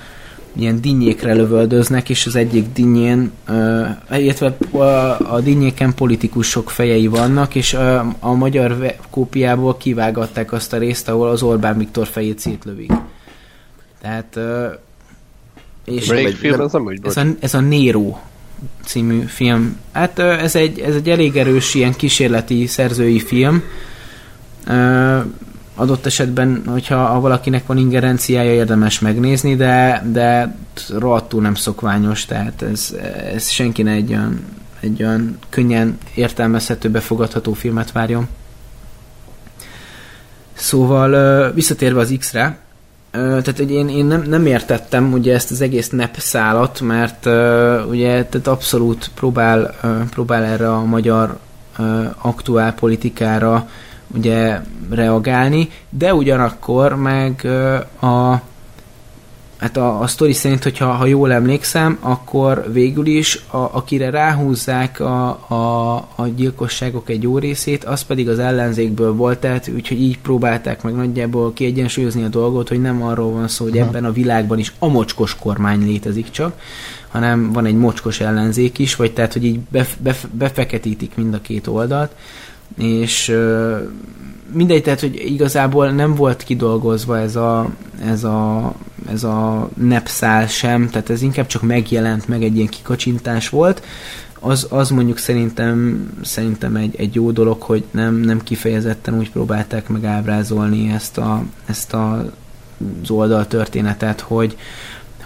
[0.57, 7.55] ilyen dinnyékre lövöldöznek, és az egyik dinnyén, uh, illetve a, a dinnyéken politikusok fejei vannak,
[7.55, 12.93] és uh, a magyar kópiából kivágatták azt a részt, ahol az Orbán Viktor fejét szétlövik.
[14.01, 14.73] Tehát uh,
[15.85, 18.17] és Melyik film ez amúgy ez a, ez a Nero
[18.85, 19.77] című film.
[19.93, 23.63] Hát ez egy, ez egy elég erős ilyen kísérleti szerzői film.
[25.81, 30.57] Adott esetben, hogyha ha valakinek van ingerenciája, érdemes megnézni, de, de
[30.99, 32.95] rohadtul nem szokványos, tehát ez,
[33.35, 34.41] ez senki ne egy olyan,
[34.81, 38.29] egy olyan könnyen értelmezhető, befogadható filmet várjon.
[40.53, 42.59] Szóval visszatérve az X-re,
[43.11, 47.27] tehát hogy én, én nem, nem értettem ugye ezt az egész NEP szálat, mert
[47.89, 49.75] ugye tehát abszolút próbál,
[50.11, 51.39] próbál erre a magyar
[52.19, 53.69] aktuál politikára
[54.15, 57.45] ugye reagálni, de ugyanakkor meg
[58.01, 58.41] a
[59.59, 65.01] hát a, a sztori szerint, hogyha ha jól emlékszem, akkor végül is, a, akire ráhúzzák
[65.01, 70.19] a, a, a gyilkosságok egy jó részét, az pedig az ellenzékből volt, tehát úgyhogy így
[70.19, 74.59] próbálták meg nagyjából kiegyensúlyozni a dolgot, hogy nem arról van szó, hogy ebben a világban
[74.59, 76.61] is a mocskos kormány létezik csak,
[77.09, 81.41] hanem van egy mocskos ellenzék is, vagy tehát, hogy így bef, bef, befeketítik mind a
[81.41, 82.15] két oldalt,
[82.77, 83.37] és
[84.53, 87.71] mindegy, tehát, hogy igazából nem volt kidolgozva ez a,
[88.05, 88.75] ez a,
[89.09, 93.83] ez a nepszál sem, tehát ez inkább csak megjelent, meg egy ilyen kikacsintás volt.
[94.41, 99.89] Az, az mondjuk szerintem, szerintem egy, egy jó dolog, hogy nem, nem kifejezetten úgy próbálták
[99.89, 102.33] meg ábrázolni ezt a, ezt a
[103.03, 104.57] az oldal történetet, hogy,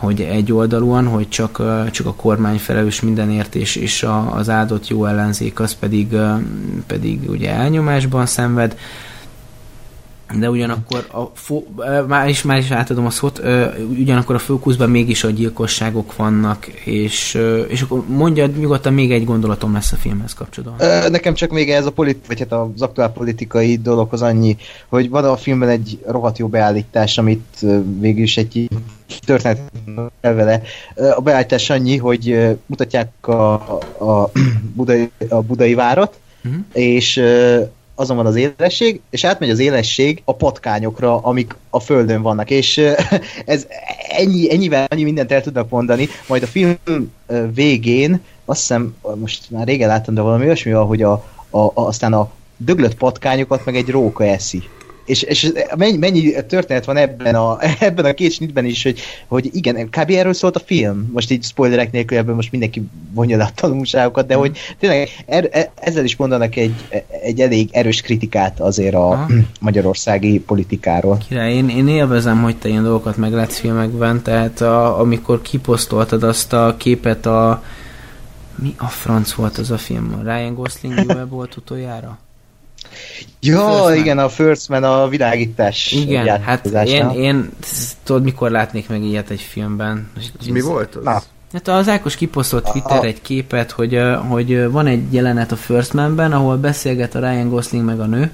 [0.02, 4.88] hogy egy oldalúan, hogy csak, csak a kormány felelős mindenért, és, és a, az áldott
[4.88, 6.16] jó ellenzék az pedig,
[6.86, 8.76] pedig ugye elnyomásban szenved
[10.38, 11.66] de ugyanakkor a fó,
[12.06, 13.42] már is, már is átadom a szót,
[13.90, 19.72] ugyanakkor a fókuszban mégis a gyilkosságok vannak, és, és akkor mondja nyugodtan még egy gondolatom
[19.72, 21.10] lesz a filmhez kapcsolatban.
[21.10, 24.56] Nekem csak még ez a politi- vagy hát az aktuál politikai dologhoz annyi,
[24.88, 27.66] hogy van a filmben egy rohadt jó beállítás, amit
[27.98, 28.68] végül is egy
[29.26, 29.72] történet
[30.20, 30.62] vele.
[31.16, 33.52] A beállítás annyi, hogy mutatják a,
[33.98, 34.30] a,
[34.76, 36.60] budai, a budai várat, uh-huh.
[36.72, 37.22] és
[38.02, 42.80] azon van az élesség, és átmegy az élesség a patkányokra, amik a földön vannak, és
[43.44, 43.66] ez
[44.08, 46.76] ennyi, ennyivel annyi mindent el tudnak mondani, majd a film
[47.54, 51.12] végén, azt hiszem, most már régen láttam, de valami olyasmi, hogy a,
[51.50, 54.62] a, a, aztán a döglött patkányokat meg egy róka eszi
[55.04, 59.50] és, és mennyi, mennyi történet van ebben a, ebben a két snitben is, hogy, hogy
[59.52, 60.10] igen, kb.
[60.10, 61.10] erről szólt a film.
[61.12, 62.82] Most így spoilerek nélkül ebben most mindenki
[63.14, 64.38] vonja le a tanulságokat, de mm.
[64.38, 66.74] hogy tényleg er, er, ezzel is mondanak egy,
[67.22, 69.26] egy elég erős kritikát azért a Aha.
[69.60, 71.18] magyarországi politikáról.
[71.28, 76.52] Király, én, én élvezem, hogy te ilyen dolgokat meglátsz filmekben, tehát a, amikor kiposztoltad azt
[76.52, 77.62] a képet a
[78.54, 80.20] mi a franc volt az a film?
[80.24, 82.18] Ryan Gosling volt utoljára?
[83.40, 85.92] Ja, First igen, a First Man a világítás.
[85.92, 87.50] Igen, hát én, én
[88.02, 90.10] tudod, mikor látnék meg ilyet egy filmben.
[90.40, 91.04] Ez mi volt az?
[91.04, 91.22] Na.
[91.52, 96.32] Hát az Ákos kiposztolt Twitter egy képet, hogy, hogy van egy jelenet a First Man-ben,
[96.32, 98.30] ahol beszélget a Ryan Gosling meg a nő,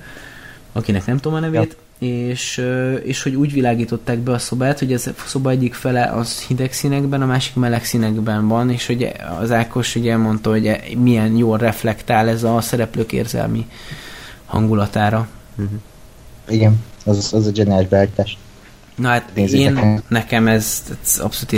[0.73, 2.09] akinek nem tudom a nevét, ja.
[2.09, 2.65] és,
[3.03, 6.73] és hogy úgy világították be a szobát, hogy ez a szoba egyik fele az hideg
[6.73, 11.59] színekben, a másik meleg színekben van, és hogy az Ákos ugye mondta, hogy milyen jól
[11.59, 13.67] reflektál ez a szereplők érzelmi
[14.49, 15.29] hangulatára.
[15.57, 15.79] Uh-huh.
[16.49, 18.39] Igen, az, az a zseniális beállítás.
[18.99, 21.53] Na hát Nézzétek én, nekem ez, ez abszolút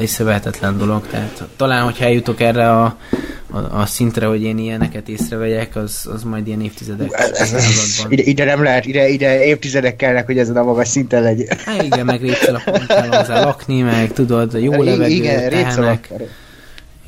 [0.00, 2.96] észrevehetetlen dolog, tehát talán, hogyha eljutok erre a,
[3.50, 7.64] a, a szintre, hogy én ilyeneket észrevegyek, az, az majd ilyen évtizedek ez, ez,
[8.08, 11.56] ide, ide, nem lehet, ide, ide évtizedek kellnek, hogy ezen a magas szinten legyen.
[11.64, 16.10] Hát igen, meg répszalakon kell hozzá lakni, meg tudod, jó levegő, igen, tehenek.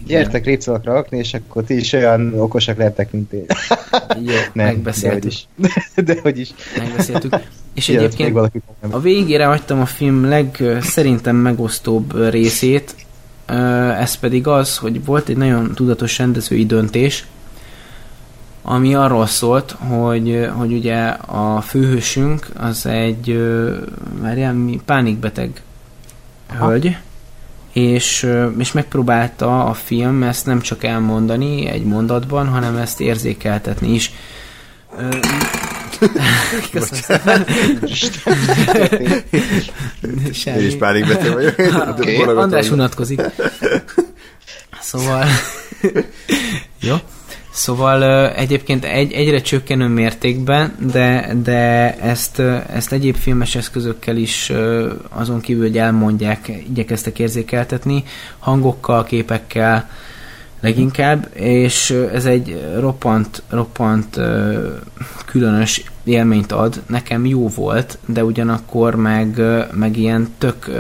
[0.07, 3.45] Gyertek répszalakra lakni, és akkor ti is olyan okosak lehetek, mint én.
[4.27, 5.33] Jó, Nem, megbeszéltük.
[5.55, 5.95] De hogy is.
[6.05, 6.51] De hogy is.
[6.79, 7.35] Megbeszéltük.
[7.75, 12.95] És Igen, egyébként a végére hagytam a film leg szerintem megosztóbb részét,
[13.99, 17.27] ez pedig az, hogy volt egy nagyon tudatos rendezői döntés,
[18.63, 23.39] ami arról szólt, hogy, hogy ugye a főhősünk az egy,
[24.21, 25.63] várjál, mi, pánikbeteg
[26.59, 26.97] hölgy,
[27.75, 34.13] és, és megpróbálta a film ezt nem csak elmondani egy mondatban, hanem ezt érzékeltetni is.
[36.71, 37.47] Köszönöm szépen.
[40.61, 41.55] Is pánikbeteg vagyok.
[41.89, 42.23] Okay.
[42.23, 43.21] András unatkozik.
[44.81, 45.27] Szóval...
[46.81, 46.97] Jó.
[47.55, 52.39] Szóval egyébként egy, egyre csökkenő mértékben, de, de ezt,
[52.73, 54.53] ezt egyéb filmes eszközökkel is
[55.09, 58.05] azon kívül, hogy elmondják, igyekeztek érzékeltetni,
[58.39, 59.89] hangokkal, képekkel
[60.61, 64.21] leginkább, és ez egy roppant, roppant
[65.25, 66.83] különös élményt ad.
[66.87, 70.71] Nekem jó volt, de ugyanakkor meg, meg ilyen tök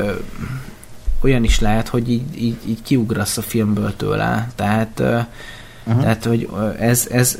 [1.23, 4.49] olyan is lehet, hogy így, így, így kiugrasz a filmből tőle.
[4.55, 5.03] Tehát
[5.87, 6.03] Uh-huh.
[6.03, 7.39] Tehát, hogy ez, ez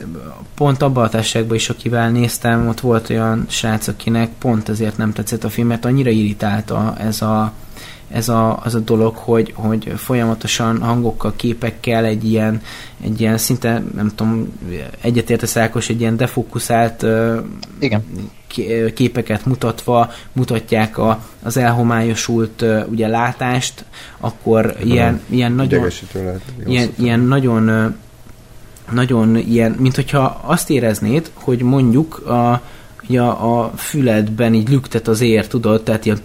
[0.55, 5.13] pont abban a társaságban is, akivel néztem, ott volt olyan srác, akinek pont ezért nem
[5.13, 7.53] tetszett a film, mert annyira irritálta ez a,
[8.15, 12.63] ez a, az a dolog, hogy, hogy folyamatosan hangokkal, képekkel egy ilyen,
[13.05, 14.53] egy ilyen szinte, nem tudom,
[15.01, 17.07] egyetértesz Ákos, egy ilyen defokuszált
[17.79, 18.05] Igen.
[18.95, 23.85] képeket mutatva mutatják a, az elhomályosult ugye látást,
[24.19, 25.89] akkor ilyen, ilyen nagyon
[26.67, 27.95] ilyen, ilyen nagyon
[28.93, 32.63] nagyon ilyen, mint hogyha azt éreznéd, hogy mondjuk a,
[33.09, 36.19] a, a füledben így lüktet az ér, tudod, tehát ilyen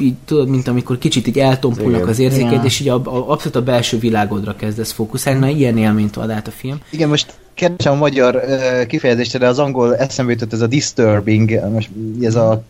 [0.00, 2.64] így, tudod, mint amikor kicsit így eltompulnak az érzéked, yeah.
[2.64, 6.46] és így a, a, abszolút a belső világodra kezdesz fókuszálni, na ilyen élményt ad át
[6.46, 6.78] a film.
[6.90, 11.60] Igen, most keresem a magyar uh, kifejezést, de az angol eszembe jutott ez a disturbing,
[11.72, 12.62] most ez a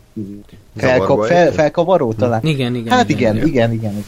[0.77, 2.41] felka, fel, felkavaró talán.
[2.43, 2.93] Igen, igen.
[2.93, 3.71] Hát igen, igen, igen.
[3.71, 4.05] igen.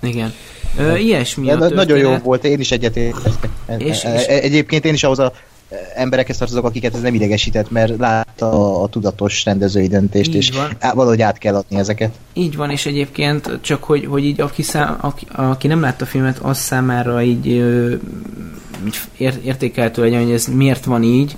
[0.00, 0.10] igen.
[0.10, 0.32] igen.
[0.78, 1.86] Ö, ilyesmi a történet.
[1.86, 3.32] Nagyon jó volt, én is egyetértek.
[3.78, 4.24] És, és...
[4.24, 5.32] Egyébként én is ahhoz a
[5.94, 10.50] emberekhez tartozok, akiket ez nem idegesített, mert látta a, a tudatos rendezői döntést, így és
[10.50, 10.94] van.
[10.94, 12.10] valahogy át kell adni ezeket.
[12.32, 16.08] Így van, és egyébként csak, hogy, hogy így aki, szám, aki, aki nem látta a
[16.08, 18.98] filmet, az számára így, így
[19.42, 21.36] értékeltő legyen, hogy ez miért van így,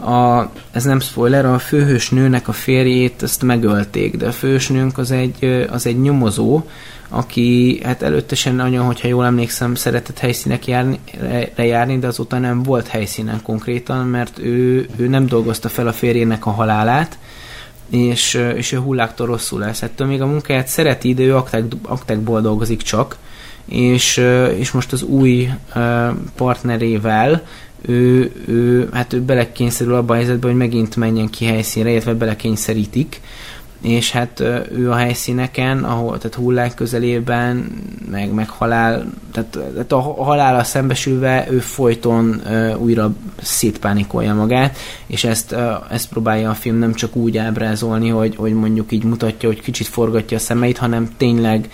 [0.00, 4.98] a, ez nem spoiler, a főhős nőnek a férjét ezt megölték, de a főhős nőnk
[4.98, 6.62] az egy, az egy nyomozó,
[7.08, 10.98] aki hát előttesen nagyon, hogyha jól emlékszem, szeretett helyszínek járni,
[11.56, 16.46] járni, de azóta nem volt helyszínen konkrétan, mert ő, ő nem dolgozta fel a férjének
[16.46, 17.18] a halálát,
[17.90, 19.82] és, és ő hulláktól rosszul lesz.
[19.82, 23.16] Ettől még a munkáját szereti, de ő akták, aktákból dolgozik csak,
[23.64, 24.22] és,
[24.56, 25.48] és most az új
[26.34, 27.42] partnerével
[27.82, 33.20] ő, ő, hát ő belekényszerül abba a helyzetbe, hogy megint menjen ki helyszínre, illetve belekényszerítik,
[33.82, 34.40] és hát
[34.72, 37.70] ő a helyszíneken, ahol, tehát hullák közelében,
[38.10, 43.12] meg, meg halál, tehát, tehát a halála szembesülve ő folyton uh, újra
[43.42, 45.60] szétpánikolja magát, és ezt, uh,
[45.90, 49.86] ezt próbálja a film nem csak úgy ábrázolni, hogy, hogy mondjuk így mutatja, hogy kicsit
[49.86, 51.70] forgatja a szemeit, hanem tényleg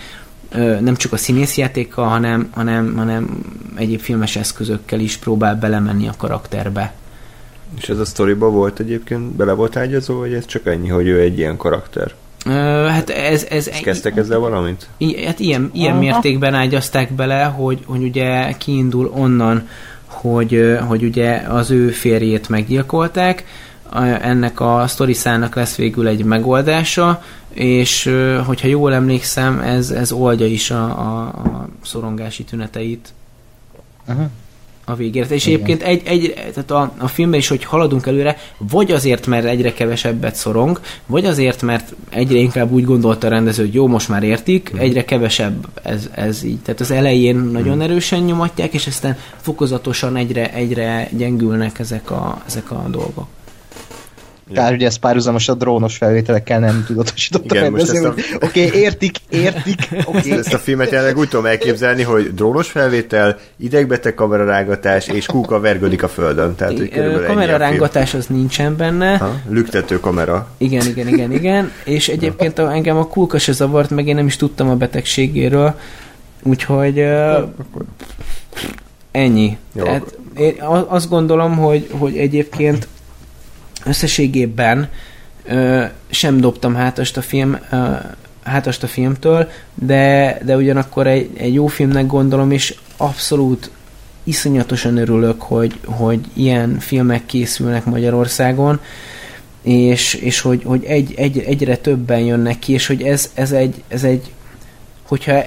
[0.55, 3.43] uh, nem csak a színészjátékkal, hanem, hanem, hanem
[3.75, 6.93] egyéb filmes eszközökkel is próbál belemenni a karakterbe.
[7.77, 11.19] És ez a sztoriba volt egyébként, bele volt ágyazó, vagy ez csak ennyi, hogy ő
[11.19, 12.13] egy ilyen karakter?
[12.45, 12.53] Uh,
[12.87, 13.45] hát ez...
[13.49, 14.87] ez Ezt kezdtek ezzel valamit?
[14.97, 19.67] I, hát ilyen, ilyen mértékben ágyazták bele, hogy, hogy ugye kiindul onnan,
[20.05, 23.45] hogy, hogy ugye az ő férjét meggyilkolták,
[24.21, 30.71] ennek a sztoriszának lesz végül egy megoldása, és hogyha jól emlékszem, ez, ez oldja is
[30.71, 33.13] a, a, a szorongási tüneteit.
[34.07, 34.25] Uh-huh
[34.85, 35.25] a végére.
[35.29, 35.61] És Igen.
[35.61, 39.73] egyébként egy, egy, tehát a, a filmben is, hogy haladunk előre, vagy azért, mert egyre
[39.73, 44.23] kevesebbet szorong, vagy azért, mert egyre inkább úgy gondolta a rendező, hogy jó, most már
[44.23, 44.79] értik, hmm.
[44.79, 46.59] egyre kevesebb ez, ez így.
[46.59, 47.51] Tehát az elején hmm.
[47.51, 53.27] nagyon erősen nyomatják, és aztán fokozatosan egyre, egyre gyengülnek ezek a, ezek a dolgok.
[54.53, 58.07] Kár, hogy ez párhuzamos a drónos felvételekkel nem tudatosított Igen, most a...
[58.07, 59.87] Oké, okay, értik, értik.
[60.05, 60.31] Okay.
[60.31, 66.03] Ezt a filmet jelenleg úgy tudom elképzelni, hogy drónos felvétel, idegbeteg kamerarágatás és kúka vergődik
[66.03, 66.55] a földön.
[66.55, 66.91] Tehát, hogy
[67.25, 69.17] kamerarángatás az nincsen benne.
[69.17, 70.47] Ha, lüktető kamera.
[70.57, 71.71] Igen, igen, igen, igen.
[71.83, 75.75] És egyébként a, engem a kúka se zavart, meg én nem is tudtam a betegségéről.
[76.43, 77.49] Úgyhogy uh,
[79.11, 79.57] ennyi.
[79.73, 79.83] Jó.
[79.83, 80.55] Tehát én
[80.87, 82.87] azt gondolom, hogy, hogy egyébként
[83.85, 84.89] összességében
[85.43, 87.93] ö, sem dobtam hátast a film ö,
[88.43, 93.71] hátast a filmtől, de, de ugyanakkor egy, egy jó filmnek gondolom, és abszolút
[94.23, 98.79] iszonyatosan örülök, hogy, hogy ilyen filmek készülnek Magyarországon,
[99.61, 103.83] és, és hogy, hogy egy, egy, egyre többen jönnek ki, és hogy ez, ez, egy,
[103.87, 104.31] ez egy
[105.03, 105.45] hogyha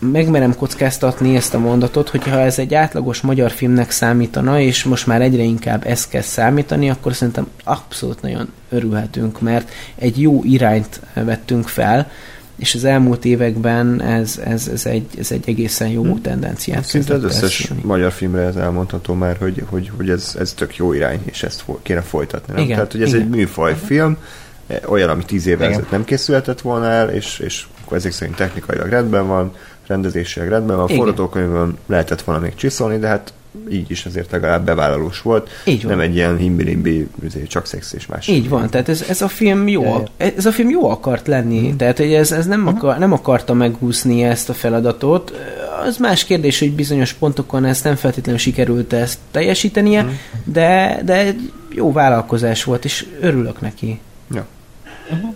[0.00, 5.22] megmerem kockáztatni ezt a mondatot, hogyha ez egy átlagos magyar filmnek számítana, és most már
[5.22, 11.68] egyre inkább ez kezd számítani, akkor szerintem abszolút nagyon örülhetünk, mert egy jó irányt vettünk
[11.68, 12.10] fel,
[12.56, 16.22] és az elmúlt években ez, ez, ez, egy, ez egy egészen jó hmm.
[16.22, 17.82] tendenciát Szinte az összes elszívni.
[17.84, 21.64] magyar filmre ez elmondható már, hogy, hogy, hogy ez, ez tök jó irány, és ezt
[21.82, 22.52] kéne folytatni.
[22.52, 22.62] Nem?
[22.62, 23.20] Igen, Tehát, hogy ez igen.
[23.20, 24.16] egy műfaj film,
[24.66, 28.88] e, olyan, ami tíz évvel ezelőtt nem készülhetett volna el, és, és ezek szerint technikailag
[28.88, 29.52] rendben van,
[29.90, 33.32] rendezésileg rendben van, forgatókönyvön lehetett volna még csiszolni, de hát
[33.70, 35.50] így is azért legalább bevállalós volt.
[35.64, 35.90] Így van.
[35.90, 37.08] Nem egy ilyen himbilimbi,
[37.48, 38.28] csak szex és más.
[38.28, 41.76] Így van, tehát ez, ez a film jó, ez a film jó akart lenni, hmm.
[41.76, 42.68] tehát hogy ez, ez nem, mhm.
[42.68, 45.32] akar, nem akarta megúszni ezt a feladatot.
[45.86, 50.18] Az más kérdés, hogy bizonyos pontokon ezt nem feltétlenül sikerült ezt teljesítenie, hmm.
[50.44, 54.00] de, de egy jó vállalkozás volt, és örülök neki.
[54.30, 54.46] Ja.
[55.10, 55.34] Uh-huh.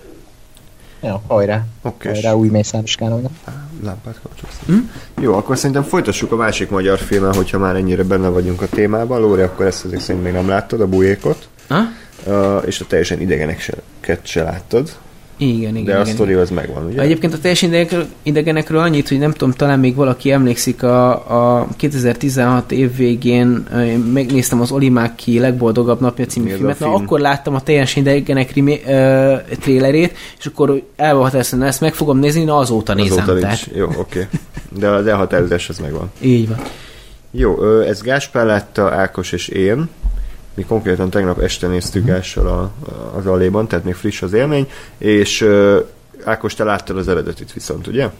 [1.04, 1.64] Ja, hajrá.
[1.82, 2.12] Okay.
[2.12, 3.32] Hajrá új Mészáros Kánonnak.
[3.82, 4.58] Lámpát kapcsolsz.
[4.66, 4.78] Hm?
[5.20, 9.20] Jó, akkor szerintem folytassuk a másik magyar filmmel, hogyha már ennyire benne vagyunk a témában.
[9.20, 11.48] Lóri, akkor ezt ezek szerint még nem láttad, a bujékot.
[11.68, 11.80] Ha?
[12.26, 14.96] Uh, és a teljesen idegeneket se láttad.
[15.36, 15.84] Igen, igen.
[15.84, 17.00] De a igen, sztori az megvan, ugye?
[17.00, 21.68] Egyébként a teljes idegenekről, idegenekről annyit, hogy nem tudom, talán még valaki emlékszik a, a
[21.76, 23.66] 2016 év végén
[24.12, 26.90] megnéztem az Olimáki legboldogabb napja című Mi filmet, film?
[26.90, 32.18] na akkor láttam a teljes idegenek rimé, uh, trélerét, és akkor elhatároztam, ezt meg fogom
[32.18, 33.22] nézni, na azóta nézem.
[33.22, 33.68] Azóta tehát.
[33.74, 33.98] Jó, oké.
[33.98, 34.24] Okay.
[34.78, 36.10] De az elhatározás az megvan.
[36.20, 36.58] Így van.
[37.30, 39.88] Jó, ez Gáspár látta, Ákos és én.
[40.54, 42.72] Mi konkrétan tegnap este néztük Gással a,
[43.16, 45.48] az aléban, tehát még friss az élmény, és
[46.24, 48.10] Ákos, te láttad az eredetit viszont, ugye?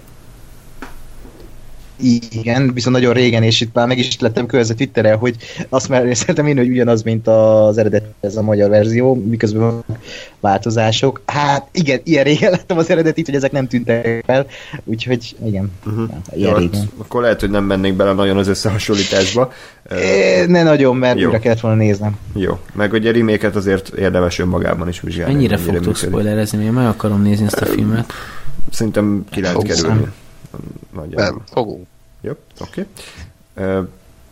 [2.01, 5.37] Igen, viszont nagyon régen, és itt már meg is lettem körözve Twitterre, hogy
[5.69, 9.85] azt már szerintem én, hogy ugyanaz, mint az eredet, ez a magyar verzió, miközben van
[10.41, 11.23] változások.
[11.27, 14.47] Hát igen, ilyen régen láttam az eredetit, hogy ezek nem tűntek fel,
[14.85, 15.73] úgyhogy igen.
[15.87, 16.09] Uh-huh.
[16.37, 19.53] Ja, hát, akkor lehet, hogy nem mennék bele nagyon az összehasonlításba.
[19.91, 21.27] É, ne nagyon, mert Jó.
[21.27, 22.17] újra kellett volna néznem.
[22.35, 25.33] Jó, meg ugye reméket azért érdemes önmagában is vizsgálni.
[25.35, 26.65] Mennyire fogtok spoilerezni?
[26.65, 28.13] Én meg akarom nézni ezt a filmet.
[28.71, 30.07] Szerintem ki lehet kerülni.
[31.11, 31.87] Nem, fogunk.
[32.21, 32.87] Jó, oké.
[33.55, 33.85] Okay.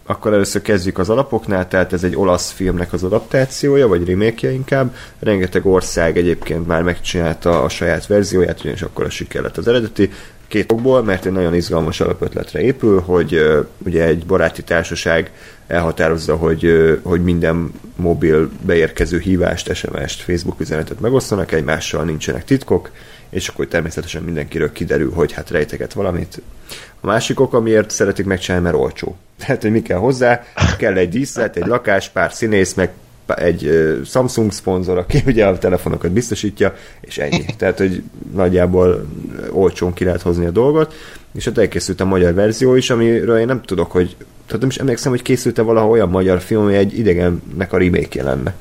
[0.07, 4.95] Akkor először kezdjük az alapoknál, tehát ez egy olasz filmnek az adaptációja, vagy remake inkább.
[5.19, 10.11] Rengeteg ország egyébként már megcsinálta a saját verzióját, ugyanis akkor a siker lett az eredeti.
[10.49, 15.31] Két okból, mert egy nagyon izgalmas alapötletre épül, hogy uh, ugye egy baráti társaság
[15.67, 22.91] elhatározza, hogy, uh, hogy minden mobil beérkező hívást, SMS-t, Facebook üzenetet megosztanak egymással, nincsenek titkok,
[23.33, 26.43] és akkor természetesen mindenkiről kiderül, hogy hát rejteget valamit.
[27.01, 29.17] A másik ok, amiért szeretik megcsinálni, mert olcsó.
[29.39, 30.45] Tehát, hogy mi kell hozzá,
[30.79, 32.91] kell egy díszlet, egy lakás, pár színész, meg
[33.27, 33.71] egy
[34.05, 37.45] Samsung szponzor, aki ugye a telefonokat biztosítja, és ennyi.
[37.59, 38.03] Tehát, hogy
[38.35, 39.07] nagyjából
[39.51, 40.95] olcsón ki lehet hozni a dolgot,
[41.35, 44.17] és ott elkészült a magyar verzió is, amiről én nem tudok, hogy
[44.47, 48.23] tehát nem is emlékszem, hogy készült-e valahol olyan magyar film, ami egy idegennek a remake
[48.23, 48.55] lenne.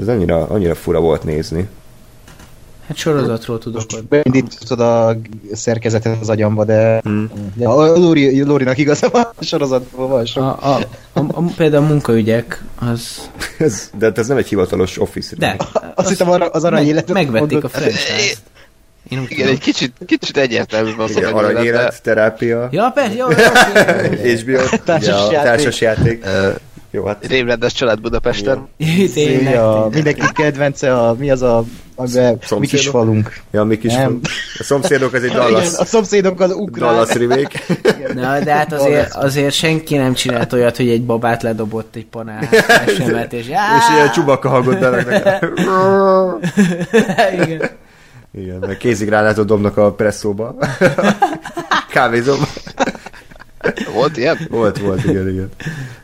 [0.00, 1.68] Ez annyira, annyira fura volt nézni.
[2.86, 3.82] Hát sorozatról tudok.
[4.08, 5.16] Beindítod a
[5.52, 7.30] szerkezetet az agyamba, de, hmm.
[7.54, 10.42] de a Lóri, Lórinak igaza van, a sorozatban van sok.
[10.42, 10.78] A, a,
[11.12, 13.30] a, a, például a munkaügyek, az...
[13.58, 15.36] ez, de hát ez nem egy hivatalos office.
[15.38, 15.56] De.
[15.94, 18.36] Azt hiszem az arany életet Megvették a franchise
[19.08, 22.68] Én úgy Igen, egy kicsit, kicsit egyértelmű az Igen, arany élet, terápia.
[22.70, 23.36] Ja, persze, jó, jó.
[24.36, 26.24] HBO, társas, ja, társas játék.
[26.96, 27.26] Jó, hát...
[27.26, 28.68] Rémrendes család Budapesten.
[29.14, 33.32] Tényleg, a, mindenki kedvence, a, mi az a, amiben mi kis falunk.
[33.50, 34.26] Ja, mi kis falunk.
[34.58, 35.66] A szomszédok az egy Dallas.
[35.66, 36.88] Igen, a szomszédok az ukrán.
[36.88, 37.60] Dallas remake.
[38.14, 42.48] Na, de hát azért, azért senki nem csinált olyat, hogy egy babát ledobott egy panál
[42.86, 43.46] esemet, és...
[43.46, 44.74] és ilyen csubaka hangot
[47.42, 47.70] Igen.
[48.38, 50.54] Igen, meg kézigránátot dobnak a presszóba.
[51.92, 52.38] Kávézom.
[53.92, 54.38] Volt ilyen?
[54.50, 55.48] Volt, volt, igen, igen.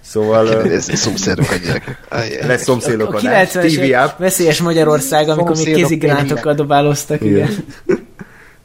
[0.00, 0.68] Szóval...
[0.78, 1.98] Szomszédok a gyerekek.
[2.46, 7.64] Lesz szomszédok a, a 90 veszélyes Magyarország, amikor még kézigránátokkal dobáloztak, igen.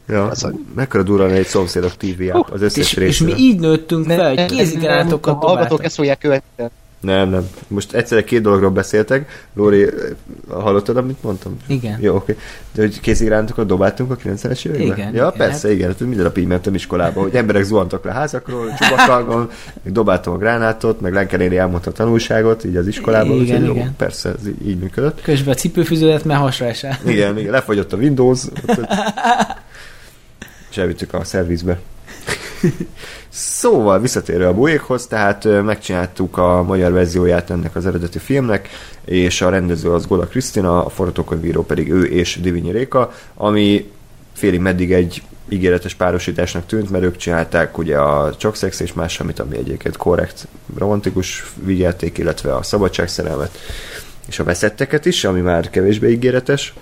[0.08, 0.32] Ja,
[0.74, 4.44] mekkora durran egy szomszédok TV app az összes és, és mi így nőttünk fel, hogy
[4.44, 5.42] kézigránátokat dobáltak.
[5.42, 6.64] A hallgatók ezt fogják követni.
[7.00, 7.48] Nem, nem.
[7.68, 9.46] Most egyszerre két dologról beszéltek.
[9.54, 9.86] Lóri,
[10.48, 11.56] hallottad, amit mondtam?
[11.66, 11.98] Igen.
[12.00, 12.36] Jó, oké.
[12.72, 14.86] De hogy kézigránatokat dobáltunk a 90-es években?
[14.86, 15.14] Igen.
[15.14, 15.48] Ja, igen.
[15.48, 15.88] persze, igen.
[15.88, 19.50] Hát minden nap így mentem iskolába, hogy emberek zuhantak le házakról, csubakalgon,
[19.82, 23.40] meg dobáltam a gránátot, meg Lenkenéri elmondta a tanulságot, így az iskolában.
[23.40, 23.76] Igen, igen.
[23.76, 25.22] Jó, persze, ez így működött.
[25.22, 26.98] Közben a cipőfűződet, mert hasra esel.
[27.06, 28.42] Igen, igen, lefagyott a Windows.
[30.70, 31.78] és elvittük a szervizbe.
[33.28, 38.68] Szóval visszatérő a bujékhoz, tehát megcsináltuk a magyar verzióját ennek az eredeti filmnek,
[39.04, 43.90] és a rendező az Gola Krisztina, a forgatókönyvíró pedig ő és Divinyi Réka, ami
[44.32, 49.20] félig meddig egy ígéretes párosításnak tűnt, mert ők csinálták ugye a Csak Szex és más,
[49.20, 53.58] amit ami egyébként korrekt romantikus vigyáték, illetve a szabadságszerelmet
[54.28, 56.74] és a veszetteket is, ami már kevésbé ígéretes.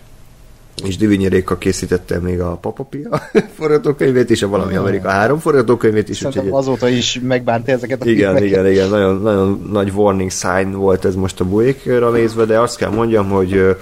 [0.84, 3.22] És Divinyi Réka készítette még a Papapia
[3.58, 6.16] forgatókönyvét és a Valami Amerika három forgatókönyvét is.
[6.16, 8.48] Szerintem úgyhogy azóta is megbánta ezeket a Igen, filmeket.
[8.48, 12.76] igen, igen, nagyon, nagyon nagy warning sign volt ez most a buékra nézve, de azt
[12.76, 13.76] kell mondjam, hogy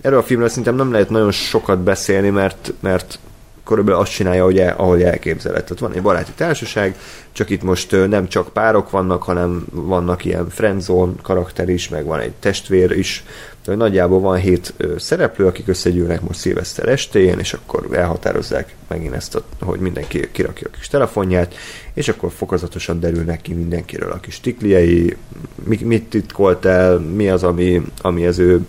[0.00, 3.18] erről a filmről szerintem nem lehet nagyon sokat beszélni, mert, mert
[3.64, 5.62] körülbelül azt csinálja, hogy el, ahogy elképzeled.
[5.62, 6.96] Tehát van egy baráti társaság,
[7.32, 12.20] csak itt most nem csak párok vannak, hanem vannak ilyen friendzone karakter is, meg van
[12.20, 13.24] egy testvér is.
[13.64, 19.34] Tehát nagyjából van hét szereplő, akik összegyűlnek most szilveszter estéjén, és akkor elhatározzák megint ezt,
[19.34, 21.54] a, hogy mindenki kirakja a kis telefonját,
[21.94, 25.16] és akkor fokozatosan derülnek ki mindenkiről a kis tikliei,
[25.64, 28.60] mit titkolt el, mi az, ami, ami az ő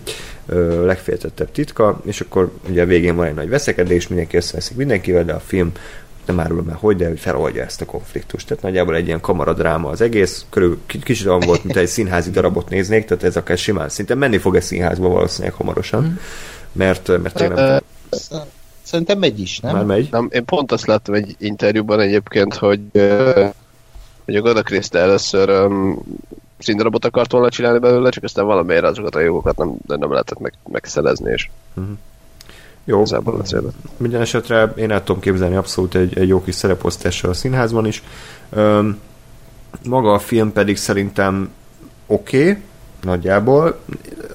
[0.84, 5.32] legféltettebb titka, és akkor ugye a végén van egy nagy veszekedés, mindenki összeveszik mindenkivel, de
[5.32, 5.72] a film
[6.26, 8.46] nem árul már hogy, de hogy feloldja ezt a konfliktust.
[8.46, 12.68] Tehát nagyjából egy ilyen kamaradráma az egész, körül kicsit olyan volt, mint egy színházi darabot
[12.68, 16.18] néznék, tehát ez akár simán szinte menni fog egy színházba valószínűleg hamarosan,
[16.72, 17.80] mert, mert én nem
[18.82, 19.74] Szerintem megy is, nem?
[19.74, 20.08] Már megy.
[20.10, 22.80] Nem, én pont azt láttam egy interjúban egyébként, hogy,
[24.24, 26.02] hogy a Gada Krista először um,
[26.62, 30.52] színdarabot akart volna csinálni belőle, csak aztán valamiért azokat a jogokat nem, nem lehetett meg,
[30.68, 31.96] megszerezni, és uh-huh.
[32.84, 33.04] Jó,
[33.96, 38.02] minden esetre én el tudom képzelni abszolút egy, egy jó kis szereposztással a színházban is.
[38.56, 38.98] Üm,
[39.84, 41.50] maga a film pedig szerintem
[42.06, 42.62] oké, okay,
[43.02, 43.80] nagyjából.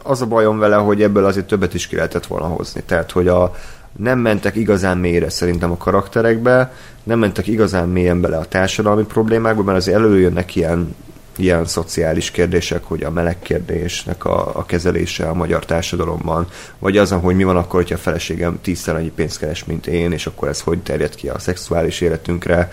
[0.03, 2.81] Az a bajom vele, hogy ebből azért többet is ki lehetett volna hozni.
[2.85, 3.55] Tehát, hogy a,
[3.97, 6.73] nem mentek igazán mélyre szerintem a karakterekbe,
[7.03, 10.95] nem mentek igazán mélyen bele a társadalmi problémákba, mert azért előjönnek ilyen
[11.37, 16.47] ilyen szociális kérdések, hogy a meleg kérdésnek a, a kezelése a magyar társadalomban,
[16.79, 20.11] vagy az, hogy mi van akkor, hogyha a feleségem tízszer annyi pénzt keres, mint én,
[20.11, 22.71] és akkor ez hogy terjed ki a szexuális életünkre,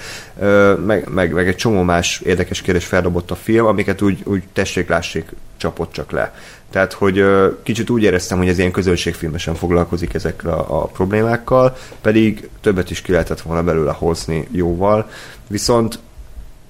[0.87, 5.33] meg, meg, meg egy csomó más érdekes kérdés feldobott a film, amiket úgy, úgy tessék-lássék
[5.57, 6.35] csapott csak le.
[6.71, 7.25] Tehát, hogy
[7.62, 13.03] kicsit úgy éreztem, hogy ez ilyen közönségfilmesen foglalkozik ezekkel a, a problémákkal, pedig többet is
[13.03, 15.11] ki lehetett volna belőle hozni jóval.
[15.47, 15.99] Viszont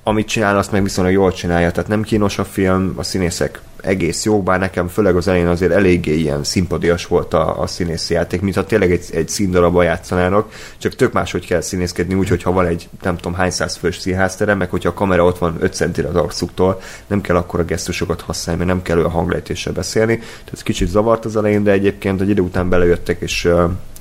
[0.06, 4.24] amit csinál, azt meg viszonylag jól csinálja, tehát nem kínos a film, a színészek egész
[4.24, 8.40] jó, bár nekem főleg az elején azért eléggé ilyen szimpadias volt a, a színészi játék,
[8.40, 12.88] mintha tényleg egy, egy színdarabban játszanának, csak tök máshogy kell színészkedni, úgyhogy ha van egy
[13.02, 16.14] nem tudom hány száz fős színházterem, meg hogyha a kamera ott van 5 centire az
[16.14, 20.16] arcuktól, nem kell akkor a gesztusokat használni, mert nem kell olyan hanglejtéssel beszélni.
[20.16, 23.48] Tehát kicsit zavart az elején, de egyébként egy idő után belejöttek, és,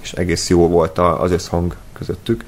[0.01, 2.43] és egész jó volt az összhang közöttük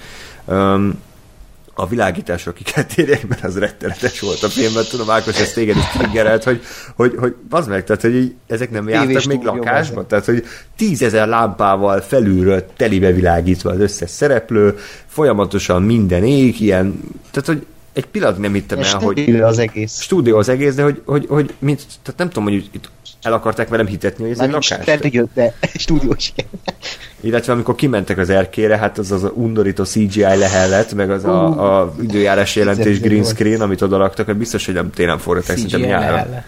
[1.78, 5.76] a világításra ki kell térjek, mert az rettenetes volt a filmben, tudom, Ákos, ezt téged
[5.76, 6.62] is triggerelt, hogy,
[6.96, 10.46] hogy, hogy az meg, tehát, hogy így, ezek nem jártak még lakásban, tehát, hogy
[10.76, 17.00] tízezer lámpával felülről telibe világítva az összes szereplő, folyamatosan minden ég, ilyen,
[17.32, 17.66] tehát, hogy
[17.96, 19.40] egy pillanat nem hittem el, hogy...
[19.42, 20.00] az egész.
[20.02, 22.90] Stúdió az egész, de hogy, hogy, hogy mint, tehát nem tudom, hogy itt
[23.22, 25.00] el akarták velem hitetni, hogy ez Már egy lakás.
[25.02, 26.34] Jött, de stúdiós
[27.20, 31.94] Illetve amikor kimentek az erkére, hát az az undorító CGI lehellet, meg az a, a
[32.02, 36.44] időjárás jelentés green screen, amit oda raktak, hogy biztos, hogy nem télen forgatták, szerintem nyáron.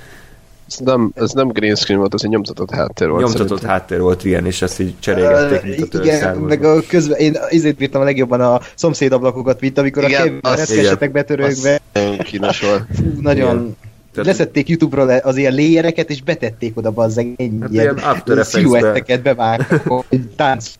[0.67, 3.21] Ez nem, ez nem green screen volt, ez egy nyomtatott háttér volt.
[3.21, 3.69] Nyomtatott szerintem.
[3.69, 7.75] háttér volt, igen, és ezt így cserélgették, mint a Igen, meg a közben, én izét
[7.75, 11.79] bírtam a legjobban a szomszédablakokat, mint amikor igen, a képben betörőkbe.
[12.23, 12.83] Kínos volt.
[13.21, 13.75] Nagyon,
[14.11, 14.31] tehát...
[14.31, 19.87] Leszették YouTube-ról az ilyen léjereket, és betették oda bazzeg egy hát ilyen, ilyen sziluetteket bevágtak,
[19.87, 20.73] hogy tánc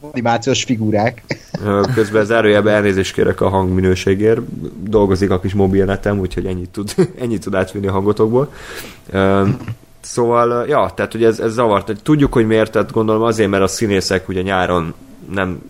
[0.00, 1.22] animációs figurák.
[1.94, 4.40] Közben zárójelben elnézést kérek a hangminőségért.
[4.88, 8.52] Dolgozik a kis mobilnetem, úgyhogy ennyit tud, ennyit tud átvinni a hangotokból.
[10.00, 12.02] Szóval, ja, tehát hogy ez, ez zavart.
[12.02, 14.94] Tudjuk, hogy miért, tehát gondolom azért, mert a színészek ugye nyáron
[15.32, 15.62] nem,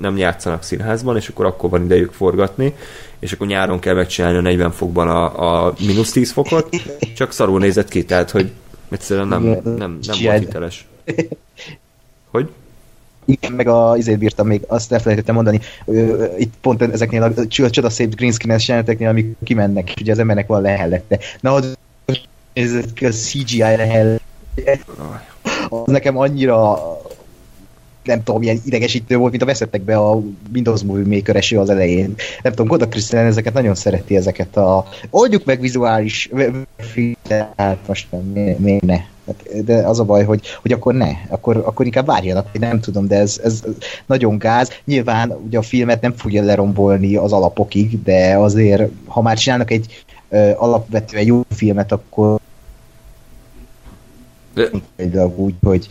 [0.00, 2.74] nem játszanak színházban, és akkor akkor van idejük forgatni,
[3.18, 6.76] és akkor nyáron kell megcsinálni a 40 fokban a, a mínusz 10 fokot,
[7.16, 8.50] csak szarul nézett ki, tehát hogy
[8.88, 10.86] egyszerűen nem, nem, nem volt hiteles.
[12.30, 12.48] Hogy?
[13.26, 15.60] Igen, meg a, izét bírtam még, azt elfelejtettem mondani,
[16.38, 20.62] itt pont ezeknél a csodaszép green screen-es jeleneteknél, amik kimennek, és ugye az embernek van
[20.62, 21.18] lehellette.
[21.40, 21.76] Na, az,
[22.52, 24.20] ez a CGI lehellette,
[25.68, 26.78] az nekem annyira
[28.06, 30.22] nem tudom, milyen idegesítő volt, mint a veszettek be a
[30.54, 32.14] Windows Movie Maker eső az elején.
[32.42, 34.86] Nem tudom, Koda Christian ezeket nagyon szereti, ezeket a...
[35.10, 36.30] Oldjuk meg vizuális...
[37.56, 38.96] Hát most még, még ne.
[39.26, 43.06] Hát, de az a baj, hogy, hogy akkor ne, akkor, akkor inkább várjanak, nem tudom,
[43.06, 43.62] de ez, ez
[44.06, 44.70] nagyon gáz.
[44.84, 50.04] Nyilván ugye a filmet nem fogja lerombolni az alapokig, de azért, ha már csinálnak egy
[50.28, 52.38] ö, alapvetően jó filmet, akkor
[54.96, 55.26] de...
[55.26, 55.88] úgy, hogy,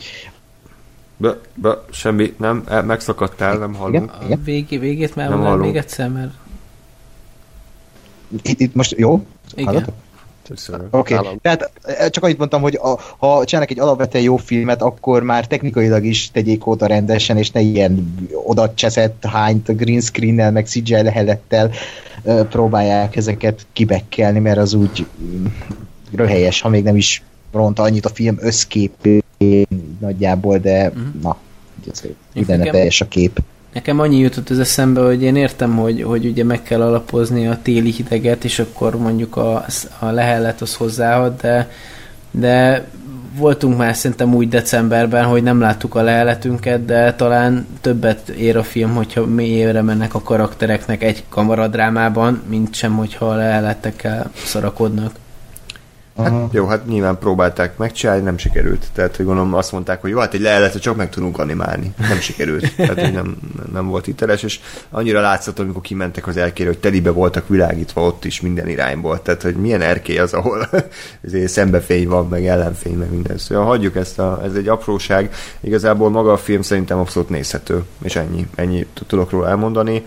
[1.18, 4.12] Be, be, semmi, nem, e, megszakadtál, nem hallunk.
[4.16, 4.44] Igen, igen.
[4.44, 5.62] Végé, végét már nem hallunk.
[5.62, 6.34] még egyszer, mert...
[8.42, 9.26] Itt, itt most jó?
[9.56, 9.86] Igen.
[10.90, 11.38] Oké, okay.
[11.42, 15.48] Tehát eh, csak annyit mondtam, hogy a, ha csinálnak egy alapvetően jó filmet, akkor már
[15.48, 21.02] technikailag is tegyék oda rendesen, és ne ilyen oda cseszett, hányt green screen-nel, meg CGI
[21.02, 21.72] lehelettel
[22.24, 25.46] ö, próbálják ezeket kibekkelni, mert az úgy mm,
[26.12, 28.38] röhelyes, ha még nem is ront annyit a film
[29.38, 31.22] összképén nagyjából, de Mhm.
[31.22, 31.38] na,
[32.34, 33.40] minden teljes a kép.
[33.74, 37.60] Nekem annyi jutott ez eszembe, hogy én értem, hogy, hogy ugye meg kell alapozni a
[37.62, 39.66] téli hideget, és akkor mondjuk a,
[40.00, 41.70] a lehellet az hozzáad, de,
[42.32, 42.86] de
[43.38, 48.64] voltunk már szerintem úgy decemberben, hogy nem láttuk a leheletünket, de talán többet ér a
[48.64, 55.16] film, hogyha mélyére mennek a karaktereknek egy kamaradrámában, mint sem, hogyha a lehelettekkel szarakodnak.
[56.18, 56.50] Aha.
[56.52, 58.86] Jó, hát nyilván próbálták megcsinálni, nem sikerült.
[58.94, 61.94] Tehát, hogy gondolom azt mondták, hogy jó, hát egy leheletre csak meg tudunk animálni.
[61.98, 62.74] Nem sikerült.
[62.76, 63.38] Tehát, hogy nem,
[63.74, 64.60] nem volt hiteles, és
[64.90, 69.22] annyira látszott, amikor kimentek az erkére, hogy telibe voltak világítva ott is minden irányból.
[69.22, 70.70] Tehát, hogy milyen erkély az, ahol
[71.26, 73.38] ezért szembefény van, meg ellenfény, meg minden.
[73.38, 75.34] Szóval hagyjuk ezt, a, ez egy apróság.
[75.60, 80.06] Igazából maga a film szerintem abszolút nézhető, és ennyi, ennyi tudok róla elmondani.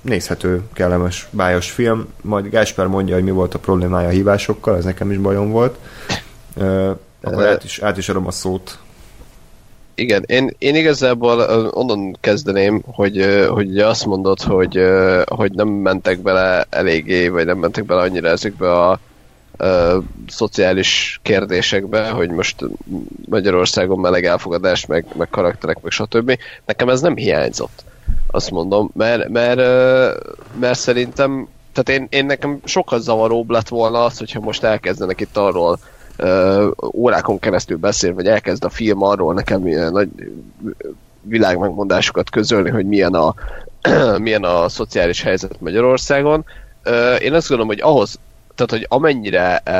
[0.00, 2.06] Nézhető, kellemes, bájos film.
[2.22, 5.78] Majd Gáspár mondja, hogy mi volt a problémája a hívásokkal, ez nekem is bajom volt.
[6.56, 6.90] Ö,
[7.22, 8.78] akkor át is, át is adom a szót.
[9.94, 11.40] Igen, én, én igazából
[11.70, 14.80] onnan kezdeném, hogy, hogy azt mondod, hogy,
[15.24, 18.98] hogy nem mentek bele eléggé, vagy nem mentek bele annyira ezekbe a
[19.56, 22.64] ö, szociális kérdésekbe, hogy most
[23.28, 26.38] Magyarországon meleg elfogadás, meg, meg karakterek, meg stb.
[26.66, 27.84] Nekem ez nem hiányzott,
[28.30, 29.60] azt mondom, mert, mert,
[30.60, 35.36] mert szerintem, tehát én, én nekem sokkal zavaróbb lett volna az, hogyha most elkezdenek itt
[35.36, 35.78] arról
[36.16, 40.08] ö, órákon keresztül beszél, vagy elkezd a film arról nekem ilyen nagy
[41.22, 43.34] világmegmondásokat közölni, hogy milyen a,
[44.18, 46.44] milyen a szociális helyzet Magyarországon.
[46.82, 48.18] Ö, Én azt gondolom, hogy ahhoz,
[48.54, 49.72] tehát hogy amennyire ö,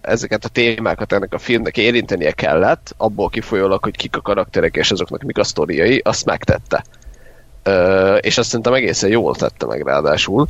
[0.00, 4.90] ezeket a témákat ennek a filmnek érintenie kellett, abból kifolyólag, hogy kik a karakterek és
[4.90, 6.84] azoknak mik a sztoriai, azt megtette.
[7.62, 10.46] Ö, És azt szerintem egészen jól tette meg ráadásul.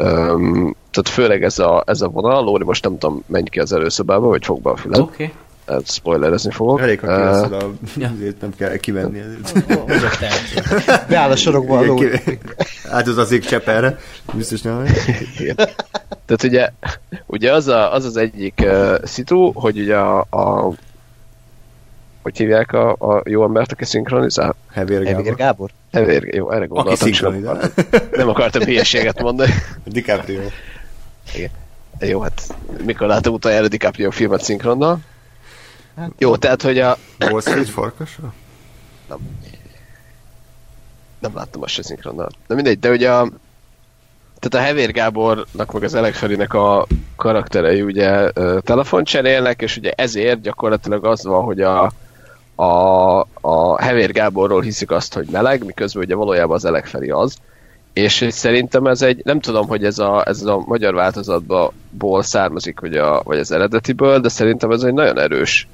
[0.00, 3.72] Öm, tehát főleg ez a, ez a vonal, Lóri most nem tudom, menj ki az
[3.72, 5.00] előszobába, vagy fog be a füled.
[5.00, 5.12] Oké.
[5.12, 5.34] Okay.
[5.66, 6.80] Hát spoilerezni fogok.
[6.80, 7.70] Elég, ha kiveszed a...
[7.96, 8.10] Ja.
[8.40, 9.20] Nem kell kivenni.
[11.08, 12.00] Beáll a sorokba a ló.
[12.90, 13.98] Átutazik Cseperre.
[14.32, 14.84] Biztos nem.
[16.26, 16.70] Tehát ugye,
[17.26, 20.72] ugye az, a, az az egyik uh, szitu, hogy ugye a, a
[22.28, 24.54] hogy hívják a, a jó embert, aki szinkronizál?
[24.70, 25.34] Hevér Gábor.
[25.34, 25.70] Gábor?
[25.90, 27.70] Evér, jó, erre Aki gondoltam, csak nem
[28.12, 29.52] nem akartam hülyeséget mondani.
[29.84, 30.40] DiCaprio.
[32.00, 32.54] Jó, hát
[32.84, 34.98] mikor láttam utoljára DiCaprio filmet szinkronnal?
[36.18, 36.96] Jó, tehát, hogy a...
[37.20, 38.32] Wall Street farkasa?
[41.18, 42.28] Nem láttam azt se szinkronnal.
[42.46, 43.28] De mindegy, de ugye a...
[44.38, 49.76] Tehát a Hevér Gábornak, meg az Elek Ferinek a karakterei ugye ö, telefont cserélnek, és
[49.76, 51.92] ugye ezért gyakorlatilag az van, hogy a,
[52.60, 57.36] a, a Hevér Gáborról hiszik azt, hogy meleg, miközben ugye valójában az Elek az.
[57.92, 62.96] És szerintem ez egy, nem tudom, hogy ez a, ez a magyar változatból származik, vagy,
[62.96, 65.68] a, vagy az eredetiből, de szerintem ez egy nagyon erős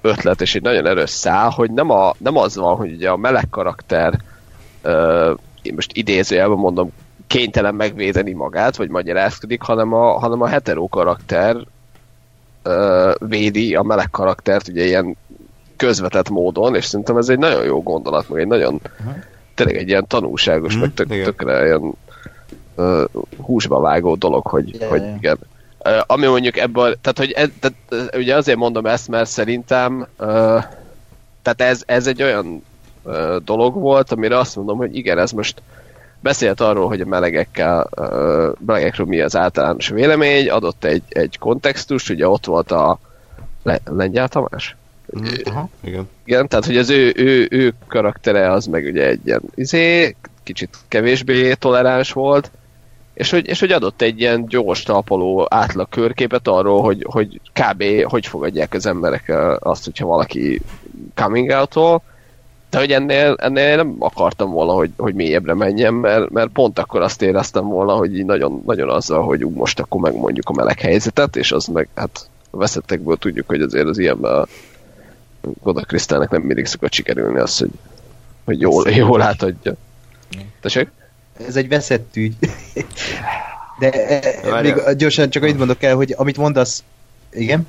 [0.00, 3.16] ötlet, és egy nagyon erős szál, hogy nem, a, nem az van, hogy ugye a
[3.16, 4.20] meleg karakter
[4.82, 5.32] ö,
[5.62, 6.92] én most idézőjelben mondom,
[7.26, 11.56] kénytelen megvédeni magát, vagy magyarázkodik, hanem a, hanem a hetero karakter
[12.62, 15.16] ö, védi a meleg karaktert ugye ilyen
[15.76, 18.80] közvetett módon, és szerintem ez egy nagyon jó gondolat, meg egy nagyon
[19.54, 21.24] tényleg egy ilyen tanulságos, Mhm, meg tök, igen.
[21.24, 21.92] tökre ilyen
[22.76, 23.04] ö,
[23.36, 25.14] húsba vágó dolog, hogy, Ja, hogy ja.
[25.16, 25.38] igen.
[25.82, 30.58] Ö, ami mondjuk ebből, tehát hogy ez, tehát, ugye azért mondom ezt, mert szerintem ö,
[31.42, 32.64] tehát ez, ez egy olyan
[33.04, 35.62] ö, dolog volt, amire azt mondom, hogy igen, ez most
[36.20, 42.10] beszélt arról, hogy a melegekkel, ö, melegekről mi az általános vélemény, adott egy, egy kontextust,
[42.10, 42.98] ugye ott volt a
[43.62, 44.76] Le- Lengyel Tamás?
[45.44, 45.68] Aha.
[45.80, 46.08] Igen.
[46.24, 50.76] Igen, tehát hogy az ő, ő, ő karaktere az meg ugye egy ilyen izé, kicsit
[50.88, 52.50] kevésbé toleráns volt,
[53.14, 57.84] és hogy, és hogy adott egy ilyen gyors talpaló átlag körképet arról, hogy, hogy kb.
[58.04, 60.60] hogy fogadják az emberek azt, hogyha valaki
[61.14, 62.02] coming out
[62.74, 67.00] de hogy ennél, ennél nem akartam volna, hogy, hogy mélyebbre menjem, mert, mert pont akkor
[67.00, 70.80] azt éreztem volna, hogy így nagyon, nagyon azzal, hogy ú, most akkor megmondjuk a meleg
[70.80, 74.46] helyzetet, és az meg, hát a veszettekből tudjuk, hogy azért az ilyenben a
[75.62, 77.70] Goda Krisztának nem mindig szokott sikerülni az, hogy,
[78.44, 79.74] hogy jól, jól átadja.
[80.60, 80.88] Tessék?
[81.46, 82.34] Ez egy veszett ügy.
[83.78, 83.90] De
[84.50, 84.62] Várjál.
[84.62, 86.84] még gyorsan csak annyit mondok el, hogy amit mondasz,
[87.32, 87.66] igen?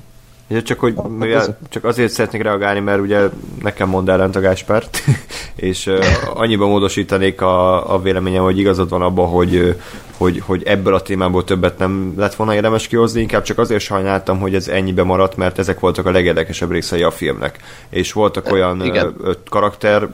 [0.48, 3.28] Ja, csak, hogy Ah, mivel, csak azért szeretnék reagálni, mert ugye
[3.62, 5.02] nekem mond ellent a Gáspárt,
[5.54, 6.04] és uh,
[6.34, 9.76] annyiban módosítanék a, a véleményem, hogy igazad van abban, hogy
[10.16, 14.38] hogy, hogy ebből a témából többet nem lett volna érdemes kihozni, inkább csak azért sajnáltam,
[14.38, 17.58] hogy ez ennyibe maradt, mert ezek voltak a legérdekesebb részei a filmnek.
[17.88, 19.16] És voltak olyan Igen.
[19.48, 20.08] karakter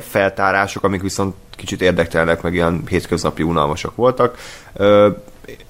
[0.00, 4.38] feltárások, amik viszont kicsit érdektelenek, meg ilyen hétköznapi unalmasak voltak,
[4.72, 5.08] Ö,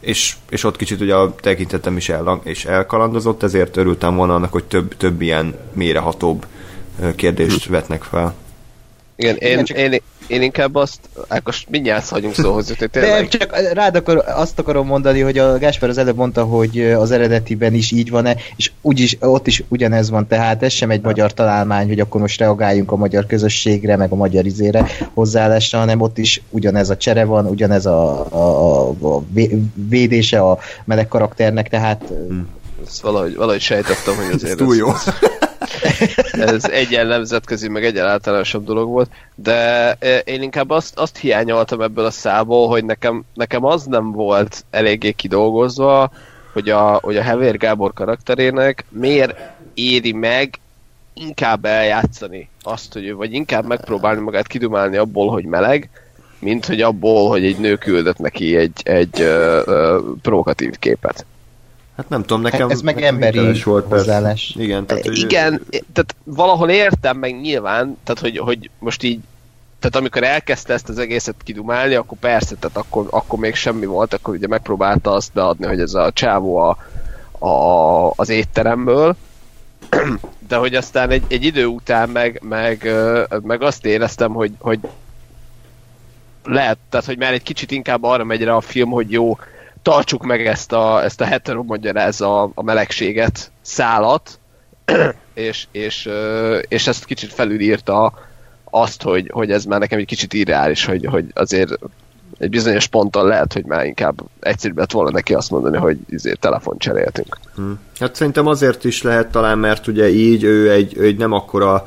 [0.01, 4.53] és, és ott kicsit ugye a tekintetem is, el, és elkalandozott, ezért örültem volna annak,
[4.53, 6.47] hogy több, több ilyen mélyrehatóbb
[7.01, 8.35] ö, kérdést vetnek fel.
[9.17, 10.99] Igen, én, Igen, csak- én, én inkább azt,
[11.29, 13.29] Ákos, mindjárt hagyunk szóhoz jutni, De tényleg.
[13.29, 17.75] csak rád akar, azt akarom mondani, hogy a Gáspár az előbb mondta, hogy az eredetiben
[17.75, 21.87] is így van-e, és úgyis, ott is ugyanez van, tehát ez sem egy magyar találmány,
[21.87, 26.43] hogy akkor most reagáljunk a magyar közösségre, meg a magyar izére hozzáállásra, hanem ott is
[26.51, 29.55] ugyanez a csere van, ugyanez a, a, a vé-
[29.89, 32.03] védése a meleg karakternek, tehát
[32.87, 34.89] Ezt valahogy, valahogy sejtettem, hogy Ez azért túl jó.
[34.89, 35.05] ez
[36.63, 42.05] egyen nemzetközi, meg egyen általánosabb dolog volt, de eh, én inkább azt, azt hiányoltam ebből
[42.05, 46.11] a szából, hogy nekem, nekem az nem volt eléggé kidolgozva,
[46.53, 49.37] hogy a, hogy a Hevér Gábor karakterének miért
[49.75, 50.59] éri meg
[51.15, 55.91] inkább eljátszani azt, hogy ő, vagy inkább megpróbálni magát kidumálni abból, hogy meleg,
[56.39, 61.27] mint hogy abból, hogy egy nő küldött neki egy, egy ö, ö, provokatív képet.
[61.97, 62.71] Hát nem tudom, nekem...
[62.71, 63.97] Ez meg nekem emberi volt, persze.
[63.97, 64.55] hozzáállás.
[64.59, 69.21] Igen, tehát, hogy Igen, tehát valahol értem meg nyilván, tehát hogy, hogy most így,
[69.79, 74.15] tehát amikor elkezdte ezt az egészet kidumálni, akkor persze, tehát akkor, akkor még semmi volt,
[74.15, 76.77] akkor ugye megpróbálta azt beadni, hogy ez a csávó a,
[77.47, 79.17] a, az étteremből,
[80.49, 82.95] de hogy aztán egy, egy idő után meg, meg,
[83.43, 84.79] meg azt éreztem, hogy, hogy
[86.45, 89.39] lehet, tehát hogy már egy kicsit inkább arra megy rá a film, hogy jó,
[89.85, 94.39] tartsuk meg ezt a, ezt a hetero magyarázza a, a melegséget szálat,
[95.35, 96.09] és, és,
[96.69, 98.13] és ezt kicsit felülírta
[98.71, 101.79] azt, hogy, hogy ez már nekem egy kicsit irreális, hogy, hogy azért
[102.39, 106.33] egy bizonyos ponton lehet, hogy már inkább egyszerűbb lett volna neki azt mondani, hogy izé
[106.33, 107.39] telefon cseréltünk.
[107.99, 111.87] Hát szerintem azért is lehet talán, mert ugye így ő egy, ő egy nem akkora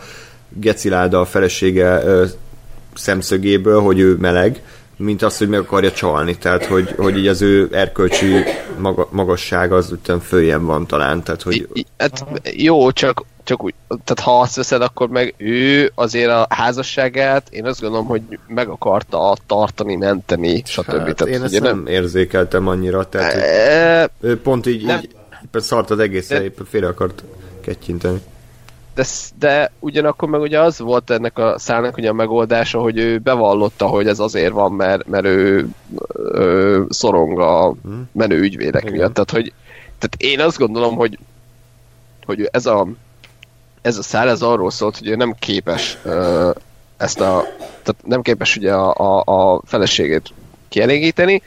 [0.50, 2.26] geciláda a felesége ö,
[2.93, 4.62] szemszögéből, hogy ő meleg,
[4.98, 8.43] mint az, hogy meg akarja csalni, tehát hogy, hogy így az ő erkölcsi
[8.78, 13.74] maga, magassága az utána följebb van talán, tehát hogy I- Hát jó, csak, csak úgy,
[13.88, 18.68] tehát ha azt veszed, akkor meg ő azért a házasságát, én azt gondolom, hogy meg
[18.70, 20.86] akarta tartani, menteni, stb.
[20.86, 25.00] hát, Tehát, én ezt nem érzékeltem annyira, tehát E, ő pont így, Nem.
[25.00, 25.10] így
[25.54, 27.24] szart az egészre, éppen félre akart
[27.62, 28.22] kettyinteni.
[28.98, 29.06] De,
[29.39, 33.88] de ugyanakkor meg ugye az volt ennek a szállnak ugye a megoldása, hogy ő bevallotta,
[33.88, 35.68] hogy ez azért van, mert, mert ő,
[36.34, 37.74] ő szorong a
[38.12, 38.93] menő ügyvédek Igen.
[38.93, 39.14] miatt.
[39.14, 39.54] Tehát, hogy,
[40.00, 41.18] tehát én azt gondolom, hogy,
[42.26, 42.88] hogy ez a
[43.82, 46.52] ez a szál, ez arról szólt, hogy ő nem képes ö,
[46.98, 50.34] ezt a, tehát nem képes ugye a, a, a feleségét
[50.70, 51.41] kielégíteni,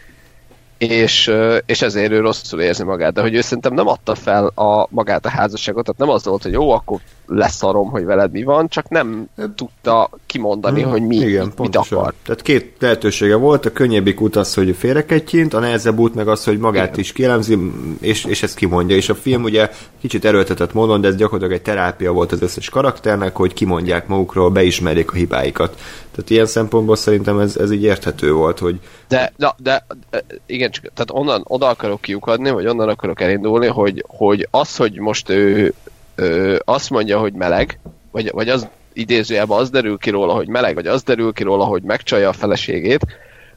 [0.79, 1.33] és,
[1.67, 5.27] és ezért ő rosszul érzi magát, de hogy ő szerintem nem adta fel a, magát
[5.27, 8.89] a házasságot, tehát nem az volt, hogy jó, akkor leszarom, hogy veled mi van, csak
[8.89, 11.99] nem tudta kimondani, hogy mi, Igen, mit, mit pontosan.
[11.99, 12.15] akar.
[12.23, 16.45] Tehát két lehetősége volt, a könnyebbik út az, hogy félrekettyint, a nehezebb út meg az,
[16.45, 17.01] hogy magát Igen.
[17.01, 17.59] is kielemzi,
[18.01, 18.97] és, és ezt kimondja.
[18.97, 19.71] És a film ugye
[20.01, 24.51] kicsit erőltetett módon, de ez gyakorlatilag egy terápia volt az összes karakternek, hogy kimondják magukról,
[24.51, 25.79] beismerjék a hibáikat.
[26.11, 30.71] Tehát ilyen szempontból szerintem ez, ez így érthető volt, hogy De, de, de, de igen,
[30.71, 35.29] csak, tehát onnan oda akarok kiukadni, vagy onnan akarok elindulni, hogy, hogy az, hogy most
[35.29, 35.75] ő,
[36.21, 37.79] ő azt mondja, hogy meleg,
[38.11, 41.65] vagy, vagy az idézőjelben az derül ki róla, hogy meleg, vagy az derül ki róla,
[41.65, 43.07] hogy megcsalja a feleségét,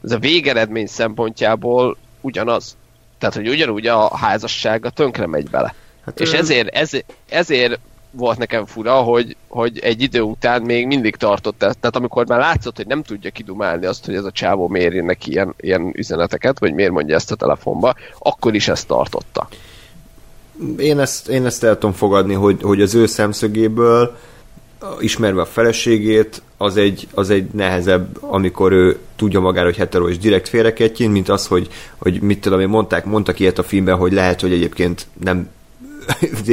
[0.03, 2.77] ez a végeredmény szempontjából ugyanaz.
[3.17, 5.73] Tehát, hogy ugyanúgy a házassága tönkre megy bele.
[6.05, 7.79] Hát És ő- ezért, ezért, ezért
[8.11, 11.77] volt nekem fura, hogy, hogy egy idő után még mindig tartott ezt.
[11.79, 15.31] Tehát amikor már látszott, hogy nem tudja kidumálni azt, hogy ez a csávó miért neki
[15.31, 19.47] ilyen, ilyen üzeneteket, vagy miért mondja ezt a telefonba, akkor is ezt tartotta.
[20.77, 24.17] Én ezt, én ezt el tudom fogadni, hogy, hogy az ő szemszögéből
[24.99, 30.17] ismerve a feleségét, az egy, az egy nehezebb, amikor ő tudja magára, hogy hetero és
[30.17, 34.13] direkt félreketjén, mint az, hogy, hogy mit tudom én, mondták, mondtak ilyet a filmben, hogy
[34.13, 35.49] lehet, hogy egyébként nem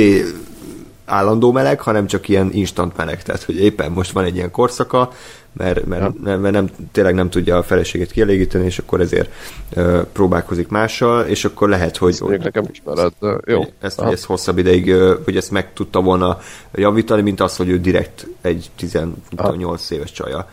[1.10, 3.22] állandó meleg, hanem csak ilyen instant meleg.
[3.22, 5.12] Tehát, hogy éppen most van egy ilyen korszaka,
[5.52, 6.30] mert, mert, Ja.
[6.30, 6.38] ja.
[6.38, 9.30] mert nem, tényleg nem tudja a feleségét kielégíteni, és akkor ezért
[9.74, 13.12] ö, próbálkozik mással, és akkor lehet, hogy, Ezt mondjuk nekem is marad.
[13.20, 13.64] de Jó.
[13.80, 14.08] ezt, Aha.
[14.08, 14.94] hogy ez hosszabb ideig,
[15.24, 16.38] hogy ezt meg tudta volna
[16.72, 20.48] javítani, mint az, hogy ő direkt egy 18 éves csaja.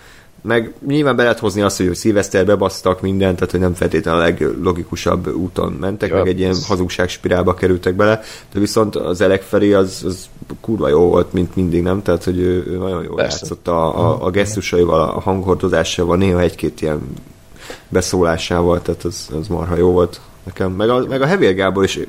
[0.47, 4.23] Meg nyilván be lehet hozni azt, hogy szilveszter bebasztak mindent, tehát hogy nem feltétlenül a
[4.23, 8.21] leglogikusabb úton mentek, Ja, meg egy ilyen ez- hazugságspirálba kerültek bele,
[8.53, 10.25] de viszont az Elek Feri az, az
[10.61, 12.01] kurva jó volt, mint mindig, nem?
[12.01, 13.37] Tehát, hogy ő, ő nagyon jól Persze.
[13.41, 17.01] játszott a, a, a gesztusaival, a hanghordozásával, néha egy-két ilyen
[17.89, 20.71] beszólásával, tehát az, az marha jó volt nekem.
[20.71, 21.99] Meg a, meg a Hevér Gábor is,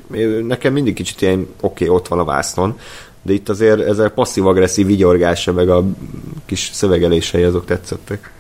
[0.47, 2.79] nekem mindig kicsit ilyen, oké, okay, ott van a vásznon,
[3.29, 5.85] de itt azért ez a passzív-agresszív vigyorgása, meg a
[6.47, 8.33] kis szövegelései azok tetszettek.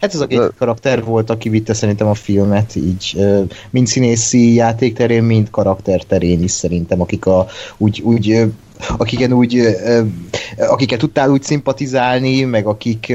[0.00, 3.16] Hát ez a két karakter volt, aki vitte szerintem a filmet, így
[3.70, 7.46] mind színészi játékterén, mind karakter terén is szerintem, akik a,
[7.76, 8.44] úgy, úgy
[8.96, 9.76] akiken úgy,
[10.56, 13.12] akiket tudtál úgy szimpatizálni, meg akik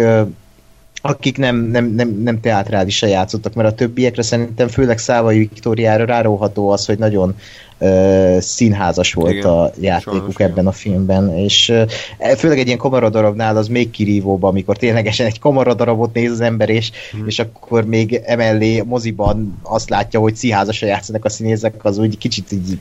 [1.02, 6.70] akik nem, nem, nem, nem teátrálisan játszottak, mert a többiekre szerintem főleg Szávai Viktóriára ráróható
[6.70, 7.36] az, hogy nagyon
[7.78, 10.68] uh, színházas volt Igen, a játékuk sajnos, ebben igen.
[10.68, 11.70] a filmben, és
[12.20, 16.70] uh, főleg egy ilyen kamaradarabnál az még kirívóbb, amikor ténylegesen egy kamaradarabot néz az ember,
[16.70, 17.28] és, hmm.
[17.28, 22.52] és akkor még emellé moziban azt látja, hogy színházasan játszanak a színészek, az úgy kicsit
[22.52, 22.78] így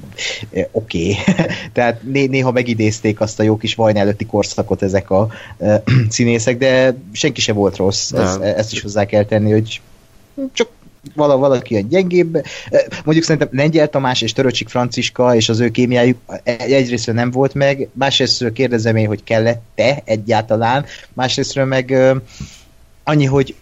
[0.51, 1.11] uh, oké.
[1.11, 1.35] Okay.
[1.73, 5.75] Tehát né- néha megidézték azt a jó kis vajna előtti korszakot ezek a uh,
[6.09, 8.13] színészek, de senki se volt rossz.
[8.13, 9.81] Ez, ezt is hozzá kell tenni, hogy
[10.53, 10.69] csak
[11.15, 12.45] vala, valaki a gyengébb.
[13.05, 17.89] Mondjuk szerintem Lengyel Tamás és Töröcsik Franciska és az ő kémiájuk egyrészt nem volt meg,
[17.93, 21.95] másrészt kérdezem én, hogy kellett-e egyáltalán, másrésztről meg
[23.05, 23.55] annyi, hogy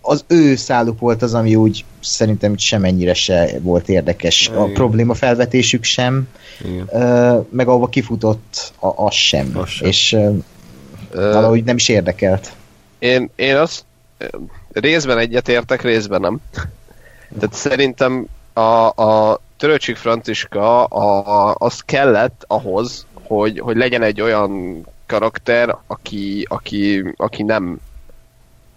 [0.00, 4.46] az ő száluk volt az, ami úgy szerintem semennyire se volt érdekes.
[4.46, 4.58] Igen.
[4.58, 6.28] A probléma felvetésük sem,
[6.64, 7.46] Igen.
[7.50, 9.50] meg ahova kifutott, az sem.
[9.54, 9.88] Az sem.
[9.88, 10.16] És
[11.10, 12.52] valahogy nem is érdekelt.
[12.98, 13.84] Én, én azt
[14.72, 16.40] részben egyetértek, részben nem.
[17.38, 24.20] Tehát szerintem a, a Töröcsik Franciska a, a, az kellett ahhoz, hogy, hogy legyen egy
[24.20, 27.80] olyan karakter, aki, aki, aki nem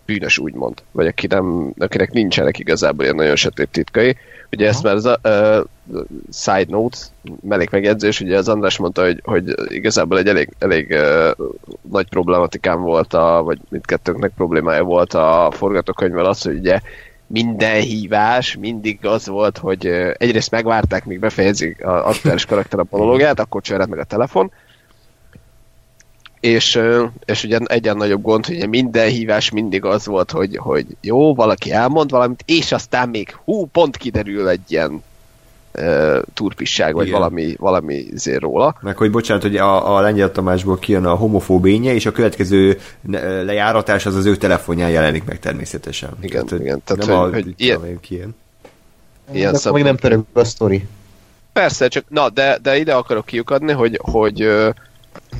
[0.05, 4.17] bűnös, úgymond, vagy aki nem, akinek nincsenek igazából ilyen nagyon sötét titkai.
[4.55, 6.97] Ugye ezt már az a uh, side note,
[7.41, 11.47] mellék megjegyzés, ugye az András mondta, hogy, hogy igazából egy elég, elég uh,
[11.91, 16.79] nagy problematikám volt, a, vagy mindkettőnknek problémája volt a forgatókönyvvel az, hogy ugye
[17.27, 19.85] minden hívás mindig az volt, hogy
[20.17, 24.51] egyrészt megvárták, míg befejezik az aktuális karakter a monológiát, akkor csörred meg a telefon,
[26.45, 26.79] és,
[27.25, 31.71] és ugye egyen nagyobb gond, hogy minden hívás mindig az volt, hogy, hogy jó, valaki
[31.71, 35.03] elmond valamit, és aztán még hú, pont kiderül egy ilyen
[35.75, 37.19] uh, turpisság, vagy Igen.
[37.19, 38.75] valami, valami zér róla.
[38.81, 42.79] Meg hogy bocsánat, hogy a, a Lengyel Tamásból kijön a homofób énye, és a következő
[43.45, 46.09] lejáratás az az ő telefonján jelenik meg természetesen.
[46.21, 46.81] Igen, tehát, igen.
[46.83, 48.35] Tehát, nem hogy, a, hogy ilyen, ilyen.
[49.31, 50.87] ilyen de még nem török a sztori.
[51.53, 54.47] Persze, csak na, de, de ide akarok kiukadni, hogy, hogy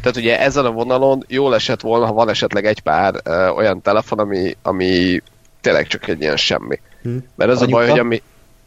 [0.02, 3.82] tehát ugye ezen a vonalon jól esett volna, ha van esetleg egy pár ö, olyan
[3.82, 5.22] telefon, ami, ami
[5.62, 6.80] tényleg csak egy ilyen semmi.
[7.02, 7.18] Hm.
[7.36, 7.78] Mert az anyuka?
[7.78, 8.22] a baj, hogy ami,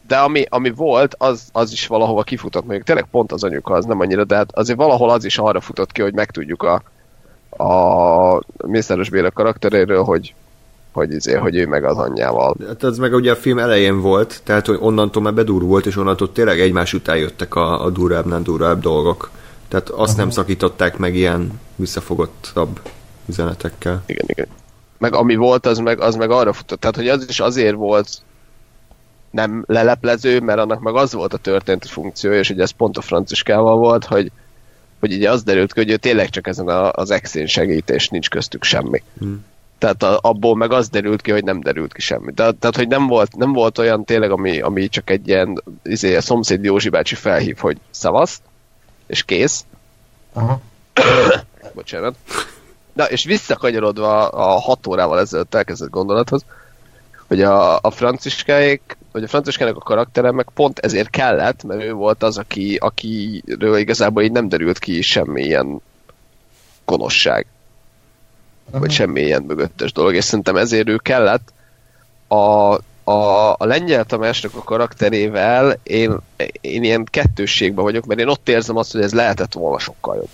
[0.07, 3.85] de ami, ami volt, az, az is valahova kifutott, mondjuk tényleg pont az anyuka, az
[3.85, 6.81] nem annyira, de hát azért valahol az is arra futott ki, hogy megtudjuk a,
[7.63, 10.33] a Mészáros Béla karakteréről, hogy,
[10.91, 12.55] hogy, izé, hogy ő meg az anyjával.
[12.67, 16.31] Hát ez meg ugye a film elején volt, tehát hogy onnantól már bedurult, és onnantól
[16.31, 19.29] tényleg egymás után jöttek a, a durvább, nem durvább dolgok.
[19.69, 20.21] Tehát azt Aha.
[20.21, 22.79] nem szakították meg ilyen visszafogottabb
[23.25, 24.03] üzenetekkel.
[24.05, 24.47] Igen, igen.
[24.97, 26.79] Meg ami volt, az meg, az meg arra futott.
[26.79, 28.09] Tehát, hogy az is azért volt
[29.31, 33.01] nem leleplező, mert annak meg az volt a történeti funkciója, és ugye ez pont a
[33.01, 34.31] franciskával volt, hogy,
[34.99, 38.07] hogy ugye az derült ki, hogy ő tényleg csak ezen a, az exén segít, és
[38.07, 39.03] nincs köztük semmi.
[39.19, 39.45] Hmm.
[39.77, 42.31] Tehát a, abból meg az derült ki, hogy nem derült ki semmi.
[42.31, 46.15] De, tehát, hogy nem volt, nem volt olyan tényleg, ami, ami csak egy ilyen izé,
[46.15, 48.41] a szomszéd Józsi bácsi felhív, hogy szavaszt,
[49.09, 49.65] és kész.
[50.33, 50.61] Aha.
[51.73, 52.15] Bocsánat.
[52.93, 56.45] Na, és visszakanyarodva a hat órával ezelőtt elkezdett gondolathoz,
[57.27, 61.93] hogy a, a franciskáik, vagy a franciskának a karaktere meg pont ezért kellett, mert ő
[61.93, 65.81] volt az, aki, akiről igazából így nem derült ki semmilyen
[66.85, 67.45] gonoszság.
[68.65, 68.79] Uh-huh.
[68.79, 71.53] Vagy semmilyen mögöttes dolog, és szerintem ezért ő kellett.
[72.27, 72.75] A,
[73.09, 76.17] a, a lengyel Tamásnak a karakterével én,
[76.61, 80.29] én ilyen kettősségben vagyok, mert én ott érzem azt, hogy ez lehetett volna sokkal jobb.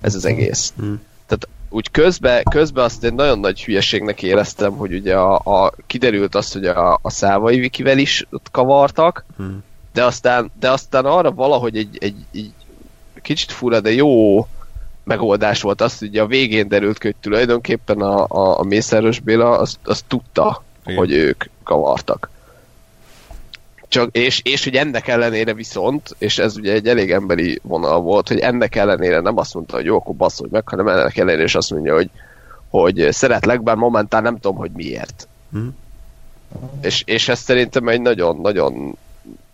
[0.00, 0.72] Ez az egész.
[0.82, 0.94] Mm.
[1.26, 6.34] Tehát úgy közben, közben azt egy nagyon nagy hülyeségnek éreztem, hogy ugye a, a kiderült
[6.34, 9.56] azt, hogy a, a szávai vikivel is ott kavartak, mm.
[9.92, 12.52] de, aztán, de aztán arra valahogy egy, egy, egy
[13.22, 14.46] kicsit fura, de jó
[15.04, 19.58] megoldás volt az, hogy a végén derült ki, hogy tulajdonképpen a, a, a Mészáros Béla
[19.58, 20.98] azt, azt tudta, Igen.
[20.98, 22.30] hogy ők kavartak.
[23.88, 28.28] Csak, és, és hogy ennek ellenére viszont, és ez ugye egy elég emberi vonal volt,
[28.28, 31.54] hogy ennek ellenére nem azt mondta, hogy jó, akkor basszolj meg, hanem ennek ellenére is
[31.54, 32.10] azt mondja, hogy,
[32.68, 35.28] hogy szeretlek, bár momentán nem tudom, hogy miért.
[35.50, 35.76] Hmm.
[36.80, 38.96] És, és ez szerintem egy nagyon-nagyon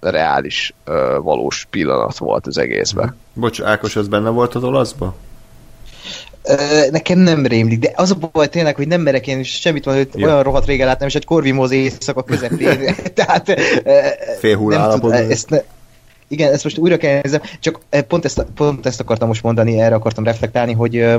[0.00, 0.74] reális,
[1.20, 3.16] valós pillanat volt az egészben.
[3.32, 5.14] Bocs, Ákos, ez benne volt az olaszba?
[6.90, 10.20] Nekem nem rémlik, de az a baj tényleg, hogy nem merek én semmit mondani, hogy
[10.20, 10.26] Jó.
[10.26, 12.94] olyan rohadt régen láttam, és egy korvimóz éjszaka közepén.
[13.14, 13.60] Tehát
[14.38, 15.10] Fél hull nem állapotban.
[15.10, 15.58] tudom, ezt ne,
[16.28, 19.94] igen, ezt most újra kell nézem, csak pont ezt, pont ezt akartam most mondani, erre
[19.94, 21.18] akartam reflektálni, hogy ö,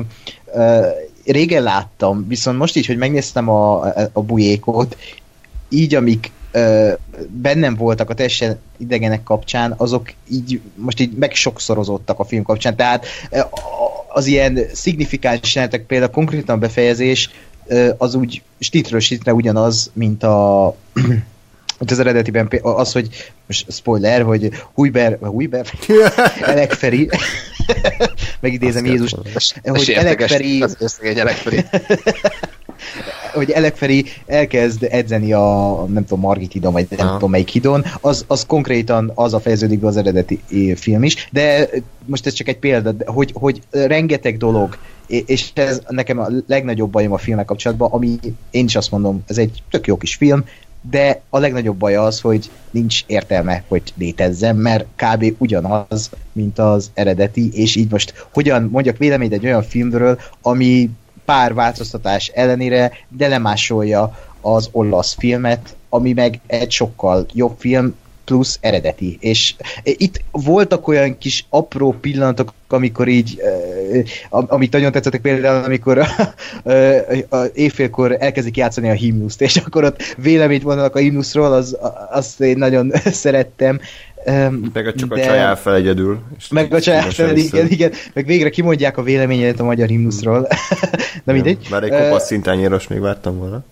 [0.54, 0.88] ö,
[1.26, 4.98] régen láttam, viszont most így, hogy megnéztem a, a bujékot,
[5.70, 6.94] így amik ö,
[7.28, 13.06] bennem voltak a teljesen idegenek kapcsán, azok így most így megsokszorozottak a film kapcsán, tehát
[14.08, 17.30] az ilyen szignifikáns jelenetek, például konkrétan a befejezés,
[17.98, 20.76] az úgy stitről stitre ugyanaz, mint a
[21.80, 25.66] mint az eredetiben az, hogy most spoiler, hogy Hujber, Hujber,
[26.42, 27.10] Elekferi,
[28.40, 29.32] megidézem Jézus, hogy
[29.64, 31.64] az Elekferi.
[33.36, 37.14] hogy Elekferi elkezd edzeni a, nem tudom, Margit hídon, vagy nem Aha.
[37.14, 40.40] tudom melyik hídon, az, az konkrétan az a fejeződik be az eredeti
[40.76, 41.70] film is, de
[42.06, 44.78] most ez csak egy példa, hogy, hogy rengeteg dolog,
[45.08, 48.20] és ez nekem a legnagyobb bajom a filmek kapcsolatban, ami
[48.52, 50.44] én is azt mondom, ez egy tök jó kis film,
[50.90, 55.34] de a legnagyobb baj az, hogy nincs értelme, hogy létezzen, mert kb.
[55.38, 60.90] ugyanaz, mint az eredeti, és így most hogyan mondjak véleményt egy olyan filmről, ami
[61.26, 67.96] pár változtatás ellenére de lemásolja az olasz filmet, ami meg egy sokkal jobb film,
[68.26, 69.18] plusz eredeti.
[69.20, 73.42] És itt voltak olyan kis apró pillanatok, amikor így,
[74.32, 79.84] uh, amit nagyon tetszettek például, amikor uh, uh, éjfélkor elkezdik játszani a himnuszt, és akkor
[79.84, 81.78] ott véleményt mondanak a himnuszról, az,
[82.12, 82.92] azt én nagyon
[83.24, 83.80] szerettem.
[84.28, 86.20] Um, Meg a csak a de- csaj áll fel egyedül.
[86.38, 90.48] és meg a csaját, szívesen igen, igen, meg végre kimondják a véleményedet a magyar himnuszról.
[91.24, 91.68] Na mindegy.
[91.70, 93.64] Már egy kopasz szintányéros még vártam volna.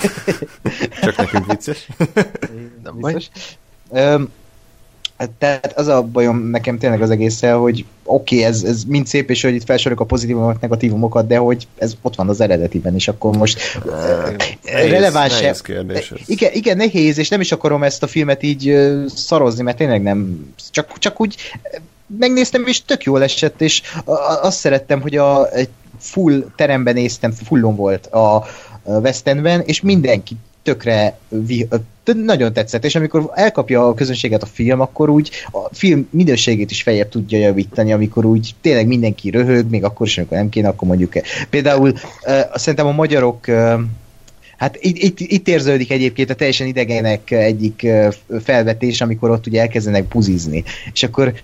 [1.02, 1.88] Csak nekünk vicces.
[2.84, 3.26] Nem biztos.
[5.38, 9.30] Tehát az a bajom nekem tényleg az egésszel, hogy oké, okay, ez, ez mind szép,
[9.30, 13.08] és hogy itt felsoroljuk a pozitívumokat, negatívumokat, de hogy ez ott van az eredetiben, és
[13.08, 16.28] akkor most Nehéz- releváns nehéz kérdés ez.
[16.28, 20.52] igen, igen, nehéz, és nem is akarom ezt a filmet így szarozni, mert tényleg nem,
[20.70, 21.36] csak, csak úgy
[22.18, 23.82] megnéztem, és tök jól esett, és
[24.42, 28.44] azt szerettem, hogy a, egy full teremben néztem, fullon volt a, a
[28.84, 31.18] West Endben, és mindenki tökre
[32.04, 36.82] nagyon tetszett, és amikor elkapja a közönséget a film, akkor úgy a film minőségét is
[36.82, 40.88] feljebb tudja javítani, amikor úgy tényleg mindenki röhög, még akkor is, amikor nem kéne, akkor
[40.88, 41.12] mondjuk
[41.50, 43.80] például uh, szerintem a magyarok uh,
[44.56, 47.86] Hát itt, itt, itt érződik egyébként a teljesen idegenek egyik
[48.42, 50.64] felvetés, amikor ott ugye elkezdenek buzizni.
[50.92, 51.34] És akkor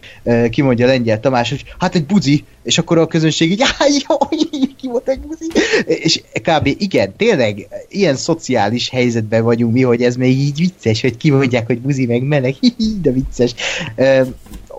[0.50, 5.08] kimondja Lengyel Tamás, hogy hát egy buzi, és akkor a közönség így, jaj, ki volt
[5.08, 5.46] egy buzi?
[5.86, 6.66] És kb.
[6.78, 11.80] igen, tényleg ilyen szociális helyzetben vagyunk mi, hogy ez még így vicces, hogy kimondják, hogy
[11.80, 13.54] buzi meg meleg, hihi, de vicces.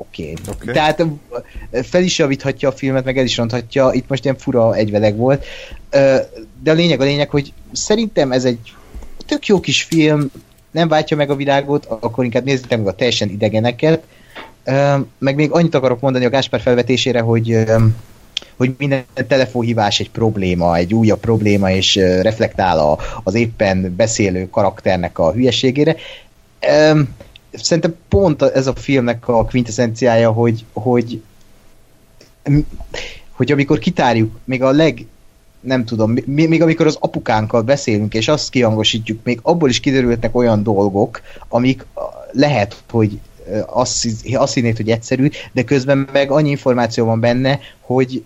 [0.02, 0.34] Oké.
[0.40, 0.54] Okay.
[0.54, 0.72] Oké.
[0.72, 1.04] Tehát
[1.84, 5.46] fel is javíthatja a filmet, meg el is ronthatja, itt most ilyen fura egyveleg volt.
[6.64, 8.74] De a lényeg a lényeg, hogy szerintem ez egy
[9.26, 10.32] tök jó kis film,
[10.72, 14.04] nem váltja meg a világot, akkor inkább nézzétek meg a teljesen idegeneket.
[15.18, 17.66] Meg még annyit akarok mondani a Gáspár felvetésére, hogy
[18.58, 25.20] hogy minden telefonhívás egy probléma, egy újabb probléma, és reflektál a, az éppen beszélő karakternek
[25.20, 25.96] a hülyeségére.
[27.52, 31.22] Szerintem pont ez a filmnek a quintessenciája, hogy, hogy
[33.32, 35.06] hogy amikor kitárjuk, még a leg
[35.60, 40.64] nem tudom, még amikor az apukánkkal beszélünk, és azt kihangosítjuk, még abból is kiderülhetnek olyan
[40.64, 41.86] dolgok, amik
[42.32, 43.20] lehet, hogy
[43.66, 48.24] azt, azt hinnéd, hogy egyszerű, de közben meg annyi információ van benne, hogy,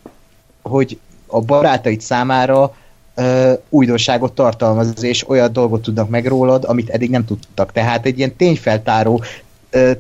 [0.62, 2.76] hogy a barátaid számára
[3.16, 7.72] ö, újdonságot tartalmaz, és olyan dolgot tudnak meg rólad, amit eddig nem tudtak.
[7.72, 9.24] Tehát egy ilyen tényfeltáró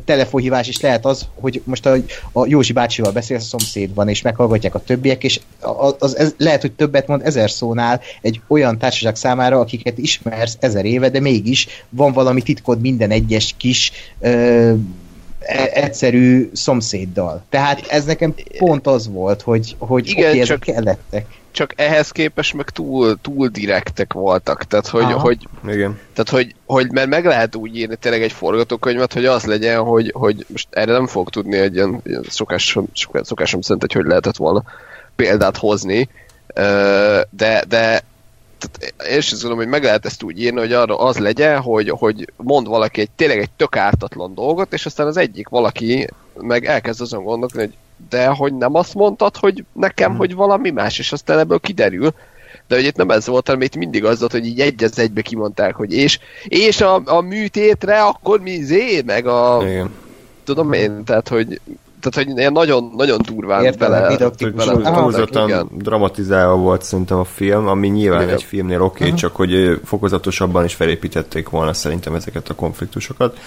[0.05, 1.95] telefonhívás is lehet az, hogy most a,
[2.31, 6.61] a Józsi bácsival beszélsz a szomszédban, és meghallgatják a többiek, és az, az, ez, lehet,
[6.61, 11.67] hogy többet mond ezer szónál egy olyan társaság számára, akiket ismersz ezer éve, de mégis
[11.89, 14.29] van valami titkod minden egyes kis ö,
[15.39, 17.43] e- egyszerű szomszéddal.
[17.49, 21.25] Tehát ez nekem pont az volt, hogy, hogy Igen, oké, ezek csak- kellettek.
[21.55, 25.19] Csak ehhez képest meg túl, túl direktek voltak, tehát hogy, Aha.
[25.19, 25.99] hogy, Igen.
[26.13, 30.11] tehát hogy, hogy, mert meg lehet úgy írni tényleg egy forgatókönyvet, hogy az legyen, hogy,
[30.15, 34.05] hogy most erre nem fog tudni egy ilyen, ilyen szokásom, szokás- szokásom szerint, hogy hogy
[34.05, 34.63] lehetett volna
[35.15, 36.09] példát hozni,
[37.29, 38.03] de, de
[38.59, 41.89] tehát én is gondolom, hogy meg lehet ezt úgy írni, hogy arra az legyen, hogy,
[41.89, 46.65] hogy mond valaki egy tényleg egy tök ártatlan dolgot, és aztán az egyik valaki meg
[46.65, 47.75] elkezd azon gondolkodni, hogy
[48.09, 50.19] de hogy nem azt mondtad, hogy nekem, Mhm.
[50.19, 52.13] hogy valami más, és aztán ebből kiderül,
[52.67, 54.99] de hogy itt nem ez volt, hanem itt mindig az volt, hogy így egy az
[54.99, 59.89] egybe kimondták, hogy és, és a, a műtétre akkor mi zé, meg a Igen.
[60.43, 61.61] tudom én, tehát hogy
[61.99, 64.65] tehát hogy ilyen nagyon, nagyon durván Értem, bele, didaktikus.
[64.65, 65.67] bele túlzottan igen.
[65.71, 68.33] dramatizálva volt szerintem a film, ami nyilván Igen.
[68.33, 73.37] egy filmnél oké, okay, csak hogy fokozatosabban is felépítették volna szerintem ezeket a konfliktusokat.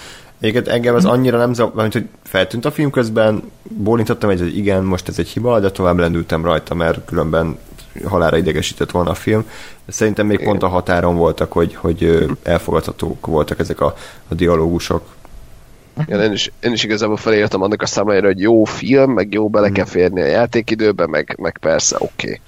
[0.41, 4.57] Egyébként engem ez annyira nem zavar, mint hogy feltűnt a film közben, bólintottam egy, hogy
[4.57, 7.59] igen, most ez egy hiba, de tovább lendültem rajta, mert különben
[8.05, 9.45] halára idegesített volna a film.
[9.89, 10.49] Szerintem még Igen.
[10.49, 13.95] pont a határon voltak, hogy, hogy elfogadhatók voltak ezek a,
[14.28, 15.03] a dialógusok.
[16.07, 19.49] Igen, én, is, én is igazából felírtam annak a számlájára, hogy jó film, meg jó
[19.49, 22.26] bele kell férni a játékidőbe, meg, meg persze oké.
[22.26, 22.41] Okay.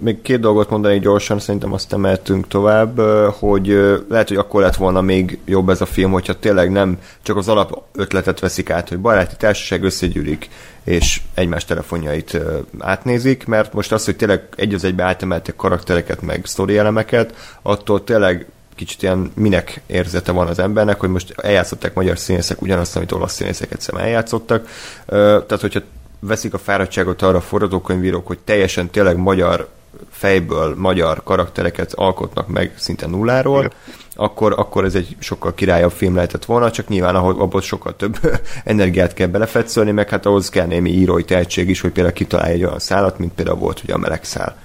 [0.00, 3.00] Még két dolgot mondani gyorsan, szerintem aztán mehetünk tovább,
[3.30, 3.66] hogy
[4.08, 7.48] lehet, hogy akkor lett volna még jobb ez a film, hogyha tényleg nem csak az
[7.48, 10.50] alap ötletet veszik át, hogy baráti társaság összegyűlik,
[10.84, 12.38] és egymás telefonjait
[12.78, 18.04] átnézik, mert most az, hogy tényleg egy az egybe átemeltek karaktereket, meg sztori elemeket, attól
[18.04, 23.12] tényleg kicsit ilyen minek érzete van az embernek, hogy most eljátszották magyar színészek ugyanazt, amit
[23.12, 24.68] olasz színészek egyszer eljátszottak.
[25.06, 25.80] Tehát, hogyha
[26.26, 29.68] veszik a fáradtságot arra a forgatókönyvírók, hogy teljesen tényleg magyar
[30.10, 33.72] fejből magyar karaktereket alkotnak meg szinte nulláról, Igen.
[34.14, 38.18] akkor, akkor ez egy sokkal királyabb film lehetett volna, csak nyilván ahol, abból sokkal több
[38.64, 42.64] energiát kell belefetszölni, meg hát ahhoz kell némi írói tehetség is, hogy például kitalálj egy
[42.64, 44.56] olyan szálat, mint például volt ugye a meleg szál.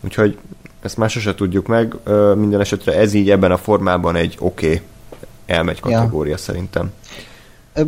[0.00, 0.38] Úgyhogy
[0.82, 1.94] ezt már sose tudjuk meg,
[2.34, 4.80] minden esetre ez így ebben a formában egy oké okay,
[5.46, 6.36] elmegy kategória ja.
[6.36, 6.92] szerintem.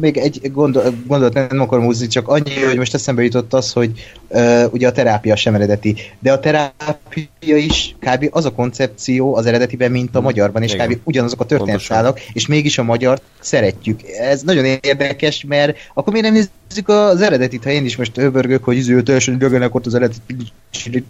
[0.00, 3.90] Még egy gondol, gondolat nem akarom húzni, csak annyi, hogy most eszembe jutott az, hogy
[4.28, 8.28] uh, ugye a terápia sem eredeti, de a terápia is kb.
[8.30, 10.88] az a koncepció az eredetiben, mint a magyarban, és Igen.
[10.88, 10.98] kb.
[11.04, 14.00] ugyanazok a történetszálak, és mégis a magyar szeretjük.
[14.02, 18.64] Ez nagyon érdekes, mert akkor miért nem nézzük az eredetit, ha én is most öbörgök,
[18.64, 20.52] hogy iző teljesen dögönek ott az eredeti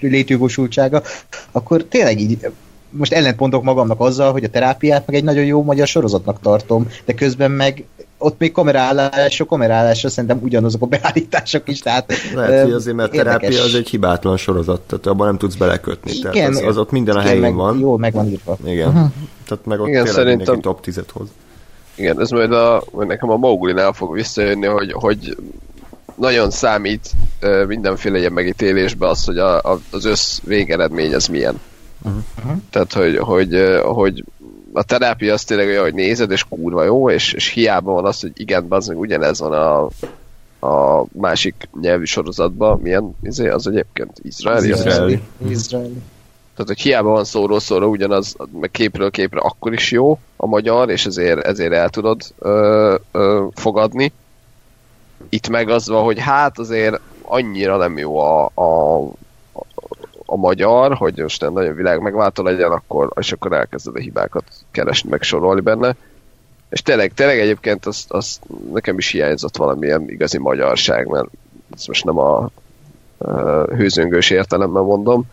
[0.01, 1.03] létjogosultsága,
[1.53, 2.39] akkor tényleg így
[2.91, 7.15] most ellentmondok magamnak azzal, hogy a terápiát meg egy nagyon jó magyar sorozatnak tartom, de
[7.15, 7.85] közben meg
[8.19, 13.39] ott még kamerálásra, kamerálásra szerintem ugyanazok a beállítások is, tehát Lehet, hogy azért, mert érdekes.
[13.41, 16.13] terápia az egy hibátlan sorozat, tehát abban nem tudsz belekötni.
[16.13, 17.79] Igen, tehát az, az ott minden a helyén meg van.
[17.79, 18.57] Jól meg van írva.
[18.65, 18.93] Igen.
[19.49, 21.29] Tehát meg ott Igen, tényleg szerintem- mindenki top 10-et hoz.
[21.95, 25.37] Igen, ez majd, a, nekem a Mowgli-nál fog visszajönni, hogy, hogy
[26.15, 27.11] nagyon számít
[27.67, 31.61] mindenféle ilyen megítélésbe az, hogy a, a, az össz végeredmény az milyen.
[32.03, 32.57] Uh-huh.
[32.71, 34.25] Tehát, hogy, hogy, hogy
[34.77, 38.21] a terápia az tényleg olyan, hogy nézed, és kurva jó, és, és hiába van az,
[38.21, 39.89] hogy igen, az meg ugyanez van a,
[40.67, 44.73] a másik nyelvű sorozatban, milyen izé, az egyébként izraeli.
[44.73, 45.23] Az izraeli.
[45.49, 46.03] Izraeli.
[46.55, 50.91] Tehát, hogy hiába van szóról szóra ugyanaz, meg képről képre akkor is jó a magyar,
[50.91, 54.13] és ezért, ezért el tudod ö, ö, fogadni.
[55.29, 58.99] Itt meg az van, hogy hát azért annyira nem jó a, a,
[60.27, 64.45] a magyar, hogy most nem nagyon világ megváltó legyen, akkor, és akkor elkezded a hibákat
[64.71, 65.97] keresni, meg sorolni benne.
[66.69, 68.41] És tényleg, tényleg egyébként az, az
[68.73, 71.29] nekem is hiányzott valamilyen igazi magyarság, mert
[71.75, 72.51] ezt most nem a
[73.19, 75.25] ö, hőzöngős értelemben mondom,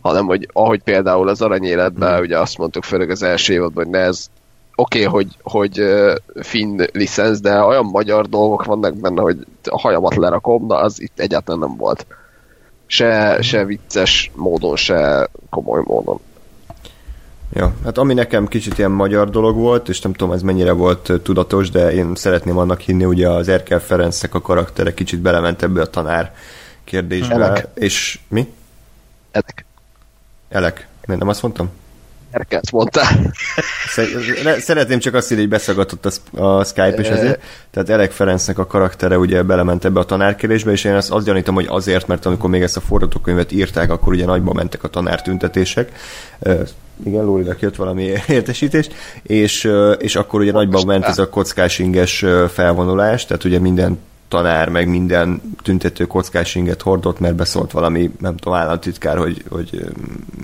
[0.00, 2.22] hanem hogy ahogy például az aranyéletben, mm.
[2.22, 4.26] ugye azt mondtuk főleg az első évadban, hogy ne ez
[4.74, 5.84] oké, okay, hogy, hogy
[6.40, 11.20] finn licensz, de olyan magyar dolgok vannak benne, hogy a hajamat lerakom, de az itt
[11.20, 12.06] egyáltalán nem volt.
[12.90, 16.20] Se, se vicces módon, se komoly módon.
[17.52, 21.12] Ja, hát ami nekem kicsit ilyen magyar dolog volt, és nem tudom ez mennyire volt
[21.22, 25.80] tudatos, de én szeretném annak hinni, ugye az Erkel Ferencnek a karaktere kicsit belement ebbe
[25.80, 26.34] a tanár
[26.84, 27.34] kérdésbe.
[27.34, 27.66] Elek.
[27.74, 28.52] És mi?
[29.30, 29.64] Ezek
[30.48, 30.88] Elek.
[31.04, 31.70] Nem, nem azt mondtam?
[32.30, 33.32] Erket mondtál.
[34.58, 37.40] Szeretném csak azt írni, hogy beszagatott a, a Skype, és ezért.
[37.70, 41.54] Tehát Elek Ferencnek a karaktere ugye belement ebbe a tanárkérésbe, és én azt, azt gyanítom,
[41.54, 45.92] hogy azért, mert amikor még ezt a forgatókönyvet írták, akkor ugye nagyban mentek a tanártüntetések.
[47.04, 48.88] Igen, Lórinak jött valami értesítés,
[49.22, 53.98] és, és akkor ugye nagyban ment ez a kockás inges ö, felvonulás, tehát ugye minden
[54.30, 59.84] tanár, meg minden tüntető kockás inget hordott, mert beszólt valami, nem tudom, államtitkár, hogy, hogy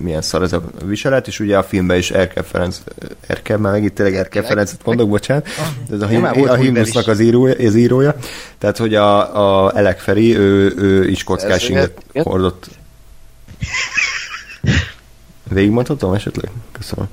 [0.02, 2.80] milyen szar ez a viselet, és ugye a filmben is Erkel Ferenc,
[3.26, 5.48] Erkel, már megint tényleg Erkel Ferencet mondok, bocsánat,
[5.90, 8.16] ez a, him, a himnusznak az írója, az írója,
[8.58, 12.24] tehát hogy a, a Elek Feri, ő, ő is kockás Ez inget igen.
[12.24, 12.68] hordott.
[15.50, 16.50] Végigmondhatom esetleg?
[16.72, 17.08] Köszönöm.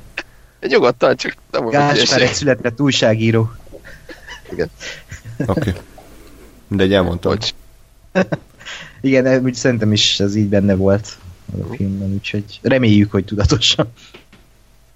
[0.60, 3.52] Nyugodtan, csak nem Gáspár egy született újságíró.
[4.52, 4.70] Oké.
[5.46, 5.74] Okay.
[6.74, 7.32] Mindegy, elmondtam.
[7.32, 7.54] Bocs.
[9.02, 11.18] Igen, úgy szerintem is ez így benne volt
[11.62, 13.88] a filmben, úgyhogy reméljük, hogy tudatosan.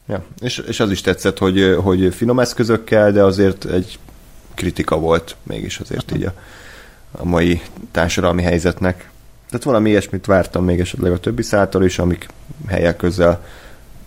[0.07, 3.99] Ja, és, és az is tetszett, hogy, hogy finom eszközökkel, de azért egy
[4.53, 6.33] kritika volt mégis azért így a,
[7.11, 9.09] a mai társadalmi helyzetnek.
[9.49, 12.27] Tehát valami ilyesmit vártam még esetleg a többi szától is, amik
[12.67, 13.45] helyek közel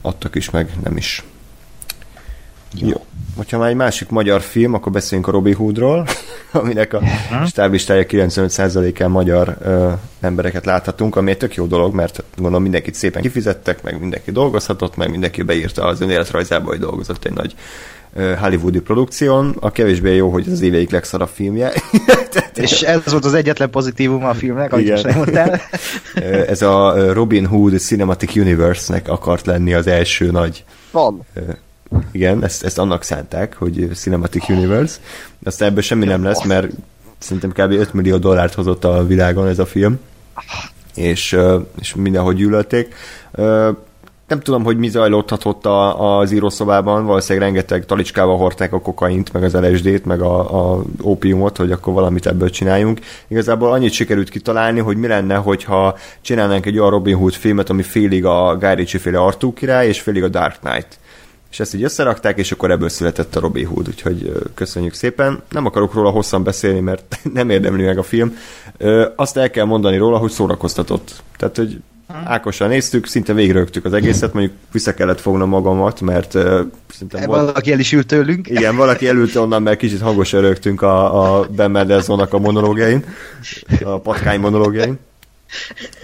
[0.01, 1.25] adtak is, meg nem is.
[2.75, 3.05] Jó.
[3.37, 6.07] Hogyha már egy másik magyar film, akkor beszéljünk a Robin Hoodról,
[6.53, 7.01] aminek a
[7.47, 9.91] stáblistája 95%-án magyar ö,
[10.21, 14.97] embereket láthatunk, ami egy tök jó dolog, mert gondolom mindenkit szépen kifizettek, meg mindenki dolgozhatott,
[14.97, 17.55] meg mindenki beírta az önéletrajzába, hogy dolgozott egy nagy
[18.15, 19.57] ö, hollywoodi produkción.
[19.61, 21.73] A kevésbé jó, hogy ez az éveik legszarabb filmje.
[22.55, 25.61] És ez volt az egyetlen pozitívum a filmnek, ahogy most mondtál.
[26.47, 31.27] Ez a Robin Hood Cinematic Universe-nek akart lenni az első nagy Van.
[32.13, 34.99] Igen, ezt, ezt annak szánták, hogy Cinematic Universe.
[35.45, 36.71] Aztán ebből semmi nem lesz, mert
[37.19, 37.73] szerintem kb.
[37.73, 39.99] 5 millió dollárt hozott a világon ez a film.
[40.95, 41.37] És,
[41.81, 42.95] és mindenhogy gyűlölték.
[44.31, 49.43] Nem tudom, hogy mi zajlódhatott a, az írószobában, valószínűleg rengeteg talicskával hordták a kokaint, meg
[49.43, 53.01] az LSD-t, meg a, a opiumot, hogy akkor valamit ebből csináljunk.
[53.29, 57.83] Igazából annyit sikerült kitalálni, hogy mi lenne, hogyha csinálnánk egy olyan Robin Hood filmet, ami
[57.83, 61.00] félig a Guy Ritchie féle Arthur király, és félig a Dark Knight
[61.51, 65.43] és ezt így összerakták, és akkor ebből született a Robin Hood, úgyhogy köszönjük szépen.
[65.51, 68.37] Nem akarok róla hosszan beszélni, mert nem érdemli meg a film.
[69.17, 71.23] Azt el kell mondani róla, hogy szórakoztatott.
[71.37, 71.81] Tehát, hogy
[72.25, 76.63] Ákossal néztük, szinte végrögtük az egészet, mondjuk vissza kellett fognom magamat, mert ö,
[76.93, 78.49] szerintem volt, Valaki el is ült tőlünk.
[78.49, 83.05] igen, valaki elült onnan, mert kicsit hangosan rögtünk a, a Ben Mendelsohn-nak a monológiain,
[83.85, 84.99] a patkány monológiain.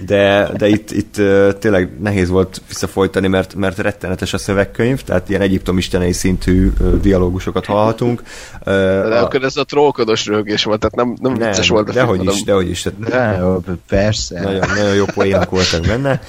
[0.06, 1.14] De, de itt, itt
[1.58, 7.66] tényleg nehéz volt visszafolytani, mert, mert rettenetes a szövegkönyv, tehát ilyen egyiptom istenei szintű dialógusokat
[7.66, 8.22] hallhatunk.
[8.64, 11.92] De a- akkor ez a trollkodós röhögés volt, tehát nem, nem, nem, vicces volt a
[11.92, 12.82] film, dehogy hanem- is, dehogy is.
[12.82, 14.40] Tehát De, jó, persze.
[14.40, 16.20] nagyon, nagyon jó poénok voltak benne.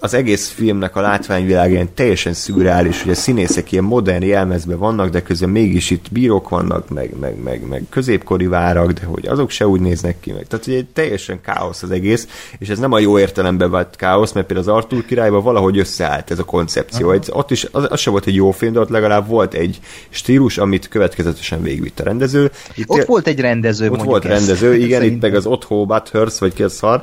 [0.00, 5.08] Az egész filmnek a látványvilág ilyen teljesen szürreális, hogy a színészek ilyen modern jelmezben vannak,
[5.10, 9.50] de közben mégis itt bírók vannak, meg, meg, meg, meg középkori várak, de hogy azok
[9.50, 10.46] se úgy néznek ki meg.
[10.46, 12.15] Tehát hogy egy teljesen káosz az egész,
[12.58, 16.30] és ez nem a jó értelemben vált káosz, mert például az Arthur királyban valahogy összeállt
[16.30, 17.10] ez a koncepció.
[17.10, 19.78] Egy, ott is, az, az sem volt egy jó film, de ott legalább volt egy
[20.08, 22.50] stílus, amit következetesen végigvitt a rendező.
[22.74, 24.32] Itt Ott volt egy rendező, ott volt ezt.
[24.38, 27.02] rendező, igen, itt meg az Otho Bathurst, vagy ki a szar,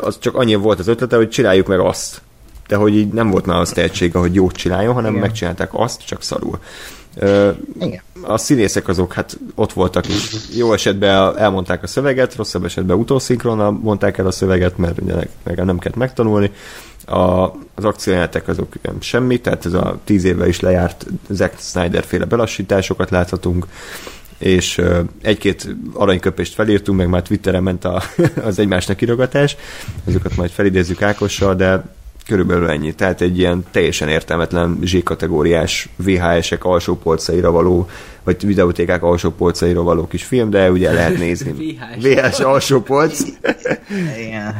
[0.00, 2.20] az csak annyi volt az ötlete, hogy csináljuk meg azt.
[2.66, 5.22] De hogy így nem volt már az tehetsége, hogy jót csináljon, hanem Igen.
[5.22, 6.58] megcsinálták azt, csak szarul.
[7.16, 7.50] Ö,
[7.80, 8.00] Igen.
[8.22, 10.30] A színészek azok hát ott voltak is.
[10.56, 15.64] Jó esetben elmondták a szöveget, rosszabb esetben utószinkronnal mondták el a szöveget, mert ugye meg
[15.64, 16.50] nem kellett megtanulni.
[17.06, 17.44] A,
[17.74, 23.10] az akciójelenetek azok semmi, tehát ez a tíz évvel is lejárt Zack Snyder féle belassításokat
[23.10, 23.66] láthatunk,
[24.38, 24.80] és
[25.22, 28.02] egy-két aranyköpést felírtunk, meg már Twitteren ment a,
[28.44, 29.56] az egymásnak írogatás,
[30.04, 31.84] azokat majd felidézzük Ákossal, de
[32.26, 32.94] körülbelül ennyi.
[32.94, 37.88] Tehát egy ilyen teljesen értelmetlen Z-kategóriás VHS-ek alsó polcaira való,
[38.24, 41.52] vagy videótékák alsó polcaira való kis film, de ugye lehet nézni.
[41.98, 42.04] VHS.
[42.04, 43.20] VHS alsó polc.
[44.26, 44.54] Igen.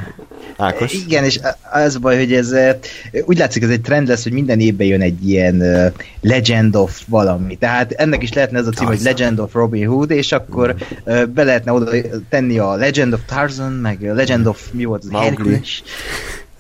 [0.56, 0.92] Ákos.
[0.92, 1.40] Igen, és
[1.72, 2.76] az baj, hogy ez eh,
[3.24, 7.00] úgy látszik, ez egy trend lesz, hogy minden évben jön egy ilyen eh, Legend of
[7.06, 7.56] valami.
[7.56, 10.74] Tehát ennek is lehetne ez a cím, hogy Legend of Robin Hood, és akkor
[11.04, 11.90] eh, be lehetne oda
[12.28, 15.28] tenni a Legend of Tarzan, meg a Legend of mi volt az Mowgli.
[15.28, 15.82] Hercules.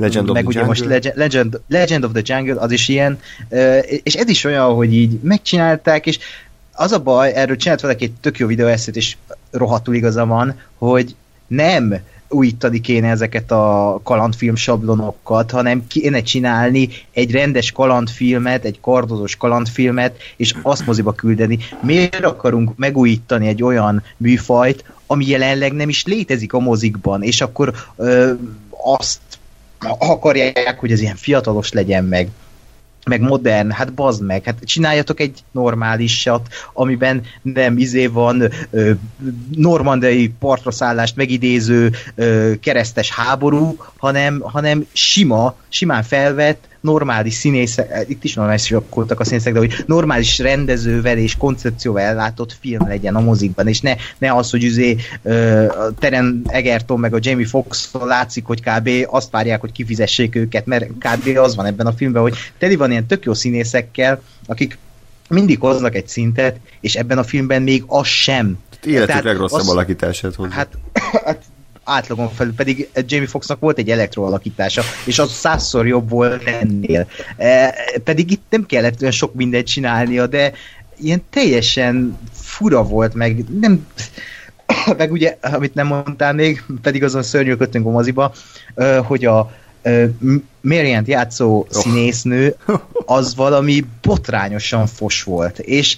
[0.02, 0.66] Legend of meg the ugye Jungle.
[0.66, 3.18] most Legend, Legend, Legend of the Jungle, az is ilyen,
[4.02, 6.18] és ez is olyan, hogy így megcsinálták, és
[6.72, 9.16] az a baj, erről csinált valaki egy tök jó videóeszét, és
[9.50, 11.14] rohadtul igaza van, hogy
[11.46, 19.36] nem újítani kéne ezeket a kalandfilm sablonokat, hanem kéne csinálni egy rendes kalandfilmet, egy kardozós
[19.36, 21.58] kalandfilmet, és azt moziba küldeni.
[21.82, 27.72] Miért akarunk megújítani egy olyan műfajt, ami jelenleg nem is létezik a mozikban, és akkor
[27.96, 28.32] ö,
[28.84, 29.20] azt
[29.98, 32.28] akarják, hogy ez ilyen fiatalos legyen meg,
[33.04, 38.90] meg modern, hát bazd meg, hát csináljatok egy normálisat, amiben nem izé van ö,
[39.50, 48.24] normandai partra szállást megidéző ö, keresztes háború, hanem, hanem sima, simán felvett, normális színészek, itt
[48.24, 53.20] is normálisak voltak a színészek, de hogy normális rendezővel és koncepcióval ellátott film legyen a
[53.20, 54.96] mozikban, és ne, ne az, hogy üzé
[55.68, 58.90] a Teren Egerton meg a Jamie foxx látszik, hogy kb.
[59.06, 61.36] azt várják, hogy kifizessék őket, mert kb.
[61.36, 64.78] az van ebben a filmben, hogy teli van ilyen tök jó színészekkel, akik
[65.28, 68.58] mindig hoznak egy szintet, és ebben a filmben még az sem.
[68.84, 70.54] Életük Tehát legrosszabb az- alakítását hozzá.
[70.54, 70.68] Hát,
[71.24, 71.42] hát
[71.84, 77.06] átlagon felül, pedig Jamie Foxxnak volt egy elektroalakítása, és az százszor jobb volt ennél.
[77.36, 80.52] E, pedig itt nem kellett olyan sok mindent csinálnia, de
[80.98, 83.86] ilyen teljesen fura volt, meg nem
[84.98, 88.32] meg ugye, amit nem mondtál még, pedig azon szörnyűködtünk a moziba,
[88.74, 89.52] ö, hogy a
[90.60, 92.56] Mariant játszó színésznő
[93.06, 95.96] az valami botrányosan fos volt, és.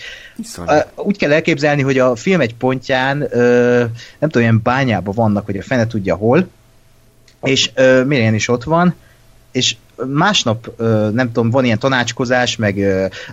[0.56, 3.19] Uh, úgy kell elképzelni, hogy a film egy pontján,
[4.19, 6.48] nem tudom, ilyen bányában vannak, hogy a fene tudja hol,
[7.43, 7.70] és
[8.06, 8.94] Miriam is ott van,
[9.52, 10.81] és másnap,
[11.12, 12.77] nem tudom, van ilyen tanácskozás, meg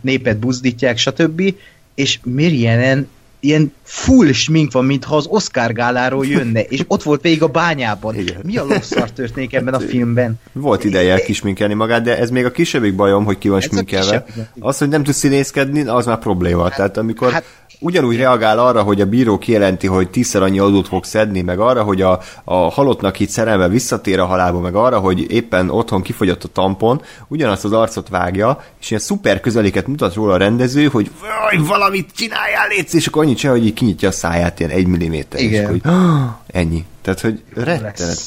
[0.02, 1.56] népet buzdítják, stb.
[1.95, 3.07] És Mirjenen
[3.40, 8.15] ilyen full smink van, mintha az Oscar gáláról jönne, és ott volt végig a bányában.
[8.15, 8.39] Igen.
[8.43, 10.39] Mi a lószar történik ebben a filmben?
[10.53, 14.26] Volt ideje kisminkelni magát, de ez még a kisebbik bajom, hogy ki van Ez sminkelve.
[14.59, 16.69] Az, hogy nem tud színészkedni, az már probléma.
[16.69, 17.43] Tehát amikor hát-
[17.80, 21.84] ugyanúgy reagál arra, hogy a bíró kijelenti, hogy tízszer annyi adót fog szedni, meg arra,
[21.84, 26.43] hogy a, a halottnak itt szerelme visszatér a halálba, meg arra, hogy éppen otthon kifogyott
[26.43, 31.11] a tampon, ugyanazt az arcot vágja, és ilyen szuper közeléket mutat róla a rendező, hogy
[31.19, 34.88] "Vaj, valamit csináljál, létsz, és akkor annyit csinál, hogy így kinyitja a száját ilyen egy
[34.88, 35.40] milliméter.
[35.40, 35.74] És Igen.
[35.74, 36.86] így, "Ah", ennyi.
[37.02, 38.22] Tehát, hogy rettenet.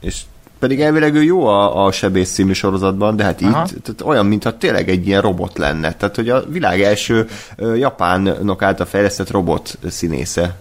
[0.00, 0.20] És
[0.58, 3.66] pedig elvileg ő jó a, a sebész című sorozatban, de hát Aha.
[3.74, 5.94] itt tehát olyan, mintha tényleg egy ilyen robot lenne.
[5.94, 10.56] Tehát, hogy a világ első ö, japánok által fejlesztett robot színésze.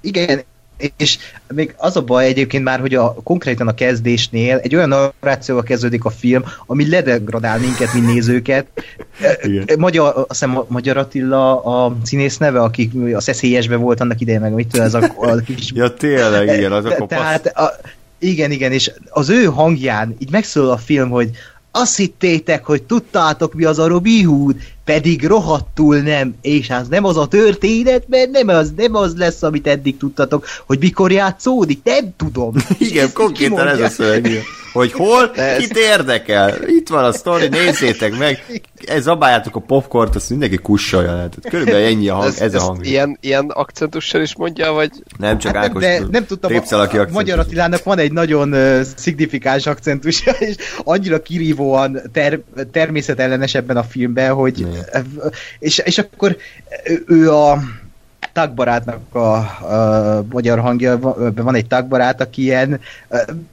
[0.00, 0.40] Igen,
[0.96, 1.18] és
[1.54, 6.04] még az a baj egyébként már, hogy a, konkrétan a kezdésnél egy olyan narrációval kezdődik
[6.04, 8.66] a film, ami ledegradál minket, mint nézőket.
[9.42, 9.64] Igen.
[9.78, 14.52] Magyar, azt hiszem Magyar Attila a színész neve, aki a szeszélyesbe volt annak idején, meg
[14.52, 17.18] mit ez a, a kis Ja, tényleg, igen, az a kopasz.
[17.18, 17.72] Tehát, a,
[18.18, 21.30] igen, igen, és az ő hangján így megszólal a film, hogy
[21.70, 24.56] azt hittétek, hogy tudtátok mi az a Robin Hood,
[24.90, 29.42] pedig rohadtul nem, és az nem az a történet, mert nem az, nem az lesz,
[29.42, 32.54] amit eddig tudtatok, hogy mikor játszódik, nem tudom.
[32.78, 34.42] Igen, konkrétan ez a szöveg.
[34.72, 36.56] Hogy hol, ez- kit érdekel?
[36.66, 38.62] Itt van a sztori, nézzétek meg.
[38.86, 41.08] Ez zabáljátok a popcornt, azt mindenki kussolja.
[41.08, 42.86] Tehát körülbelül ennyi a hang, ez, ez a hang.
[42.86, 46.80] Ilyen, ilyen akcentussal is mondja, vagy Nem csak Hát nem, Ákos de nem tudtam, tépszel,
[46.80, 47.06] a, aki a.
[47.12, 50.54] Magyar Attilának van egy nagyon uh, szignifikáns akcentusa, és
[50.84, 52.40] annyira kirívóan ter,
[52.72, 54.66] természetellenes ebben a filmben, hogy
[55.58, 56.36] és, és akkor
[57.06, 57.58] ő- a
[58.32, 62.80] tagbarátnak a, a magyar hangja, va- van egy tagbarát, aki ilyen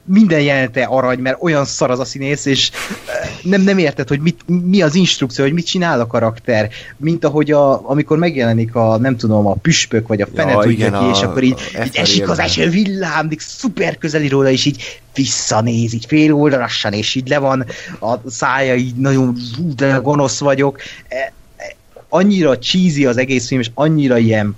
[0.04, 2.70] minden jelenete arany, mert olyan szar az a színész, és
[3.42, 7.50] nem, nem érted, hogy mit, mi az instrukció, hogy mit csinál a karakter, mint ahogy
[7.50, 11.10] a, amikor megjelenik a, nem tudom, a püspök, vagy a fene Ja, igen, ki, a-
[11.10, 15.92] és akkor így, a így esik az eső villámlik, szuper közeli róla, és így visszanéz,
[15.94, 17.64] így fél oldalasan, és így le van
[18.00, 19.36] a szája, így nagyon
[19.76, 20.78] de gonosz vagyok.
[21.08, 21.32] E, e,
[22.08, 24.56] Annyira cheesy az egész film, és annyira ilyen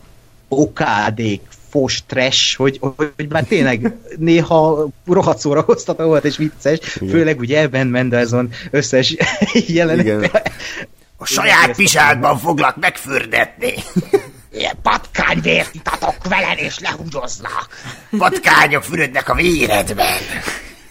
[0.53, 1.41] okádék,
[1.71, 7.09] fos, trash, hogy, hogy már tényleg néha rohadt szórakoztató volt és vicces, Igen.
[7.09, 9.17] főleg ugye Ben Mendelsohn összes
[9.67, 10.43] jelenete.
[11.17, 13.75] A saját pisádban foglak megfürdetni.
[14.53, 17.69] Ilyen patkányvért itatok veled, és lehúgyoznak.
[18.19, 20.19] Patkányok fürödnek a véredben.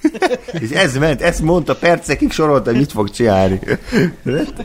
[0.61, 3.59] És ez ment, ezt mondta percekig sorolta, hogy mit fog csinálni.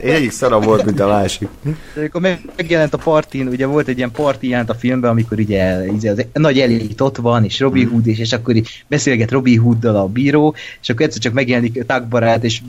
[0.03, 1.49] Egyik szara volt, mint a másik.
[1.63, 5.39] De amikor meg- megjelent a partin, ugye volt egy ilyen parti jelent a filmben, amikor
[5.39, 5.75] ugye,
[6.11, 8.55] az nagy elit ott van, és Robin Hood, és, és akkor
[8.87, 12.61] beszélget Robin Hooddal a bíró, és akkor egyszer csak megjelenik tagbarát, és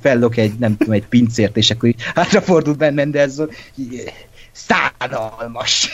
[0.00, 3.50] fellok egy, nem tudom, egy pincért, és akkor így hátrafordult Ben Mendelsohn,
[4.52, 5.88] szánalmas.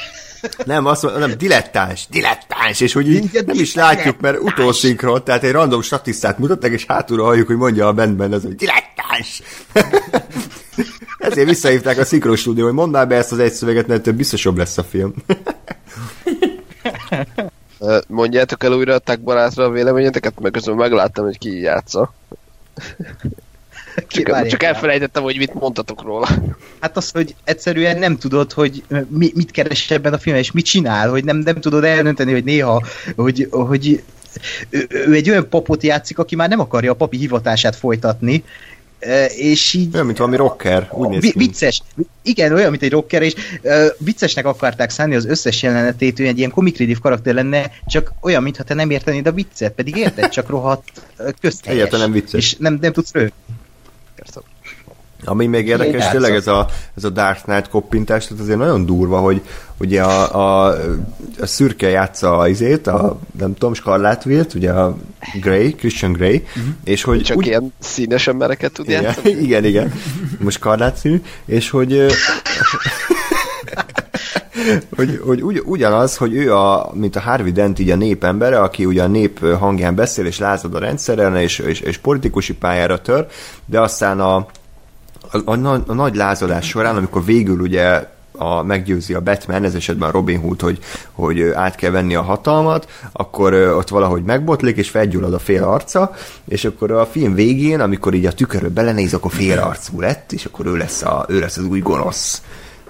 [0.64, 5.42] Nem, azt mondom, nem, dilettáns, dilettáns, és hogy így nem is látjuk, mert utószinkron, tehát
[5.42, 9.42] egy random statisztát mutatnak, és hátulra halljuk, hogy mondja a bandben, ez, hogy dilettáns.
[11.18, 14.14] Ezért visszahívták a szinkron stúdió, hogy mondd már be ezt az egy szöveget, mert ettől
[14.14, 15.14] biztos jobb lesz a film.
[18.06, 22.14] Mondjátok el újra a tagbarátra a véleményeteket, mert közben megláttam, hogy ki játsza.
[24.06, 26.28] Csak, csak elfelejtettem, hogy mit mondtatok róla.
[26.80, 30.64] Hát az, hogy egyszerűen nem tudod, hogy mi, mit keres ebben a filmben, és mit
[30.64, 32.84] csinál, hogy nem, nem tudod eldönteni, hogy néha,
[33.16, 34.02] hogy, hogy
[34.70, 38.44] ő, ő egy olyan papot játszik, aki már nem akarja a papi hivatását folytatni,
[38.98, 41.32] e, és így Olyan, mint valami rocker, úgy néz ki.
[41.36, 41.82] vicces,
[42.22, 46.38] igen, olyan, mint egy rocker, és uh, viccesnek akarták szánni az összes jelenetét, hogy egy
[46.38, 50.28] ilyen comic relief karakter lenne, csak olyan, mintha te nem értenéd a viccet, pedig érted,
[50.28, 51.78] csak rohadt uh, köztelyes.
[51.78, 52.44] Egyáltalán nem vicces.
[52.44, 53.34] És nem, nem tudsz röhögni.
[55.24, 58.86] Ami még érdekes, Igen, tényleg ez a, ez a Dark Knight koppintás, tehát azért nagyon
[58.86, 59.42] durva, hogy
[59.78, 60.76] ugye a, a,
[61.40, 64.96] a szürke játsza a izét, a nem tudom, Scarlatvilt, ugye a
[65.40, 66.46] Grey, Christian Grey,
[66.84, 69.30] és hogy Csak ilyen színes embereket tud igen, játszani.
[69.30, 69.92] igen, igen,
[70.38, 71.92] most Scarlett színű, és hogy
[74.96, 78.84] hogy, hogy ugy, ugyanaz, hogy ő a, mint a Harvey Dent így a népembere, aki
[78.84, 83.26] ugye a nép hangján beszél, és lázad a rendszeren, és, és, és politikusi pályára tör,
[83.66, 84.46] de aztán a, a,
[85.44, 88.08] a, nagy- a nagy lázadás során, amikor végül ugye
[88.40, 90.78] a, meggyőzi a Batman, ez esetben a Robin Hood, hogy,
[91.12, 96.14] hogy át kell venni a hatalmat, akkor ott valahogy megbotlik, és felgyullad a fél arca,
[96.48, 100.44] és akkor a film végén, amikor így a tükörbe belenéz, akkor fél arcú lett, és
[100.44, 102.42] akkor ő lesz, a, ő lesz az új gonosz.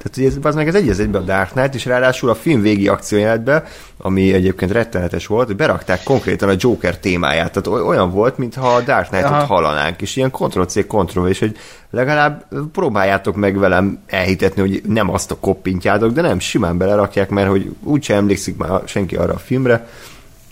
[0.02, 2.34] Tehát ugye ez, az meg ez egy az egyben a Dark Knight, és ráadásul a
[2.34, 3.64] film végi akciójátbe,
[3.98, 7.52] ami egyébként rettenetes volt, berakták konkrétan a Joker témáját.
[7.52, 11.56] Tehát oly- olyan volt, mintha a Dark Knight-ot hallanánk, és ilyen Ctrl-C, Ctrl, és hogy
[11.90, 17.48] legalább próbáljátok meg velem elhitetni, hogy nem azt a koppintjátok, de nem, simán belerakják, mert
[17.48, 19.88] hogy úgyse emlékszik már senki arra a filmre,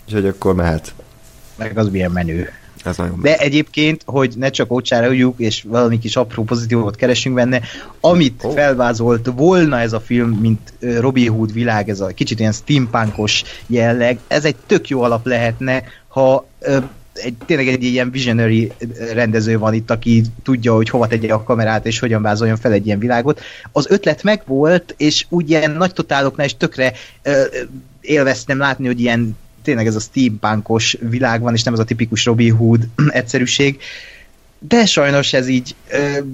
[0.07, 0.93] és hogy akkor mehet.
[1.55, 2.49] Meg az milyen menő.
[2.83, 7.35] Ez nagyon De egyébként, hogy ne csak ócsára üljük, és valami kis apró pozitívot keresünk
[7.35, 7.61] benne,
[7.99, 8.53] amit oh.
[8.53, 14.19] felvázolt volna ez a film, mint Robin Hood világ, ez a kicsit ilyen steampunkos jelleg,
[14.27, 16.47] ez egy tök jó alap lehetne, ha
[17.13, 18.71] egy, tényleg egy ilyen visionary
[19.13, 22.85] rendező van itt, aki tudja, hogy hova tegye a kamerát, és hogyan vázoljon fel egy
[22.85, 23.41] ilyen világot.
[23.71, 27.43] Az ötlet megvolt, és úgy ilyen nagy totáloknál is tökre ö,
[28.01, 32.25] élveztem látni, hogy ilyen tényleg ez a steampunkos világ van, és nem az a tipikus
[32.25, 33.79] Robin Hood egyszerűség.
[34.67, 35.75] De sajnos ez így,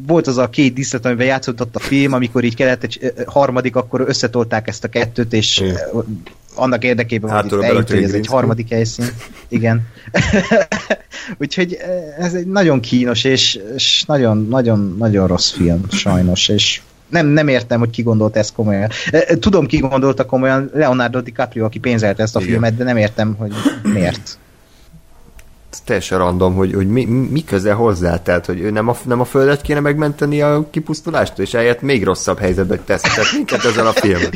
[0.08, 4.04] volt az a két díszlet, amiben játszódott a film, amikor így kellett egy harmadik, akkor
[4.08, 5.78] összetolták ezt a kettőt, és Igen.
[6.56, 9.06] annak érdekében, hogy Hátulról itt eljut, hogy ez egy harmadik helyszín.
[9.48, 9.88] Igen.
[11.38, 11.78] Úgyhogy
[12.18, 16.82] ez egy nagyon kínos, és, és nagyon, nagyon, nagyon rossz film, sajnos, és
[17.16, 18.90] nem, nem értem, hogy ki gondolta ezt komolyan.
[19.40, 22.52] Tudom, ki gondolta komolyan, Leonardo DiCaprio, aki pénzelte ezt a Igen.
[22.52, 23.52] filmet, de nem értem, hogy
[23.94, 24.38] miért.
[25.84, 29.26] Teljesen random, hogy, hogy mi, mi köze hozzá, tehát hogy ő nem a, nem a
[29.26, 33.92] földet kéne megmenteni a kipusztulástól, és eljött még rosszabb helyzetbe tesz, tehát minket ezzel a
[33.92, 34.22] film.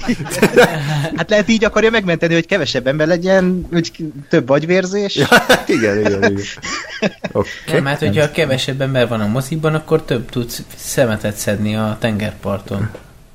[1.15, 3.91] Hát lehet így akarja megmenteni, hogy kevesebb ember legyen, hogy
[4.29, 5.15] több agyvérzés.
[5.15, 5.27] Ja,
[5.77, 6.43] igen, igen, igen.
[7.31, 7.49] Oké.
[7.71, 12.89] Nem, hát hogyha kevesebb ember van a moziban, akkor több tudsz szemetet szedni a tengerparton.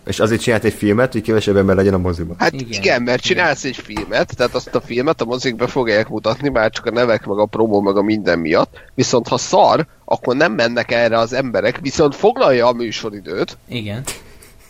[0.07, 2.37] És azért csinált egy filmet, hogy kevesebb ember legyen a moziban.
[2.39, 2.67] Hát Igen.
[2.67, 6.71] igen, igen mert csinálsz egy filmet, tehát azt a filmet a mozikbe fogják mutatni, már
[6.71, 10.53] csak a nevek, meg a promó, meg a minden miatt, viszont ha szar, akkor nem
[10.53, 14.03] mennek erre az emberek, viszont foglalja a műsoridőt, Igen.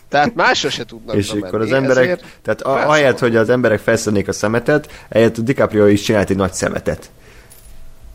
[0.09, 3.79] tehát másra se tudnak És akkor az emberek, ezért tehát a, ahelyett, hogy az emberek
[3.79, 7.09] felszednék a szemetet, ehelyett a DiCaprio is csinált egy nagy szemetet.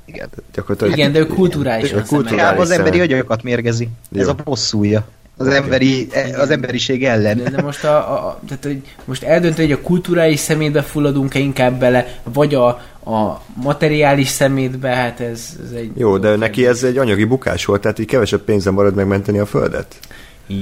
[0.05, 0.28] Igen.
[0.52, 3.88] Gyakorlatilag Igen, de ő kulturálisan Ő kulturális Inkább az emberi agyakat mérgezi.
[4.10, 4.20] Jó.
[4.20, 5.09] Ez a bosszúja.
[5.41, 6.09] Az, emberi,
[6.39, 7.37] az emberiség ellen.
[7.37, 11.79] De, de most, a, a, tehát, hogy most eldönteni, hogy a kulturális szemétbe fulladunk-e inkább
[11.79, 12.67] bele, vagy a,
[13.11, 15.91] a materiális szemétbe, hát ez, ez egy...
[15.97, 19.47] Jó, de neki ez egy anyagi bukás volt, tehát így kevesebb pénzem marad megmenteni a
[19.47, 19.95] földet.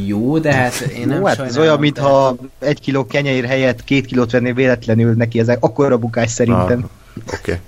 [0.06, 3.84] Jó, de hát én nem Jó, hát ez olyan, de- mintha egy kiló kenyér helyett
[3.84, 6.88] két kilót vennél véletlenül neki, ez akkora bukás szerintem.
[7.26, 7.60] Ah, Oké.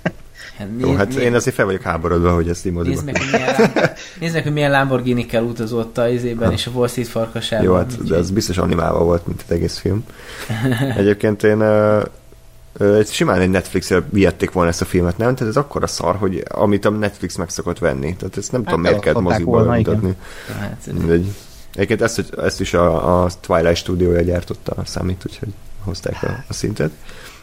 [0.61, 3.27] Hát, Jó, hát né- én azért fel vagyok háborodva, hogy ezt így Nézd meg, hogy
[3.31, 7.65] milyen, nézd meg, hogy milyen Lamborghini-kel utazott a izében és a Wall Street farkasában.
[7.65, 10.03] Jó, hát de ez biztos animálva volt, mint az egész film.
[10.97, 15.35] Egyébként én ö, simán egy Netflixre vihették volna ezt a filmet, nem?
[15.35, 18.15] Tehát ez akkora szar, hogy amit a Netflix meg szokott venni.
[18.15, 19.77] Tehát ezt nem Hát tudom, miért kell igen.
[19.77, 20.15] mutatni.
[20.59, 21.27] Hát, Mindegy.
[21.73, 25.49] Egyébként ezt, ezt is a, a Twilight stúdiója gyártotta a számít, úgyhogy
[25.83, 26.91] hozták a, a szintet.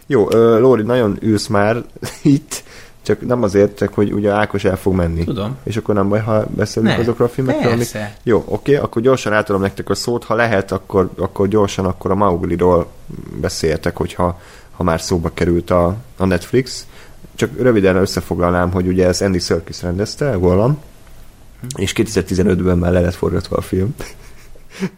[0.07, 0.28] Jó,
[0.59, 1.85] Lóri, nagyon ülsz már
[2.23, 2.62] itt,
[3.02, 5.24] csak nem azért, csak hogy ugye Ákos el fog menni.
[5.24, 5.56] Tudom.
[5.62, 7.96] És akkor nem baj, ha beszélünk Ne, azokról a filmekről, amik...
[8.22, 12.14] Jó, oké, akkor gyorsan átadom nektek a szót, ha lehet, akkor, akkor gyorsan akkor a
[12.14, 12.86] Maugliról
[13.40, 14.40] beszéljetek, hogyha
[14.78, 16.86] ha már szóba került a, a Netflix.
[17.34, 20.78] Csak röviden összefoglalnám, hogy ugye ez Andy Serkis rendezte, Gollum,
[21.76, 23.94] és 2015-ben már le lett forgatva a film.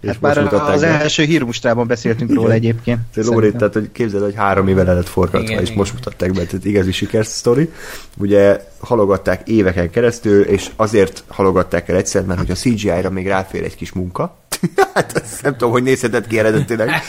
[0.01, 0.87] És Hát már az be.
[0.87, 3.01] első hírmustrában beszéltünk róla egyébként.
[3.15, 5.79] Te Lóri, tehát hogy képzeld, hogy három éve le lett forgatva, Igen, és igen.
[5.79, 7.73] most mutatták be, tehát igazi sikersztori.
[8.17, 13.65] Ugye halogatták éveken keresztül, és azért halogatták el egyszer, mert hogy a CGI-ra még ráfér
[13.65, 14.37] egy kis munka.
[14.95, 16.91] hát ezt nem tudom, hogy nézhetett ki eredetileg.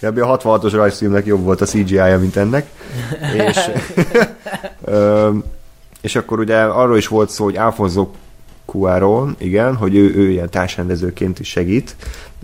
[0.00, 0.18] Kb.
[0.18, 2.66] a 66-os rajzfilmnek jobb volt a CGI-ja, mint ennek.
[3.48, 3.58] És,
[6.02, 8.10] és akkor ugye arról is volt szó, hogy Alfonso
[8.66, 11.96] Cuarón, igen, hogy ő, ő ilyen társrendezőként is segít,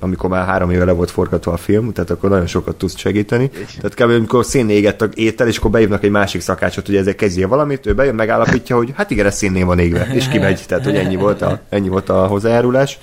[0.03, 3.51] amikor már három éve le volt forgatva a film, tehát akkor nagyon sokat tudsz segíteni.
[3.51, 4.11] Tehát kb.
[4.11, 7.87] amikor szénné égett a étel, és akkor beívnak egy másik szakácsot, hogy ezzel kezdje valamit,
[7.87, 11.17] ő bejön, megállapítja, hogy hát igen, ez szénné van égve, és kimegy, tehát hogy ennyi
[11.17, 12.99] volt a, ennyi volt a hozzájárulás.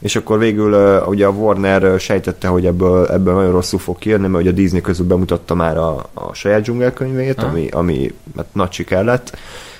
[0.00, 4.42] És akkor végül ugye a Warner sejtette, hogy ebből, ebből nagyon rosszul fog kijönni, mert
[4.42, 9.04] ugye a Disney közül bemutatta már a, a saját dzsungelkönyvét, ami, ami hát nagy siker
[9.04, 9.36] lett.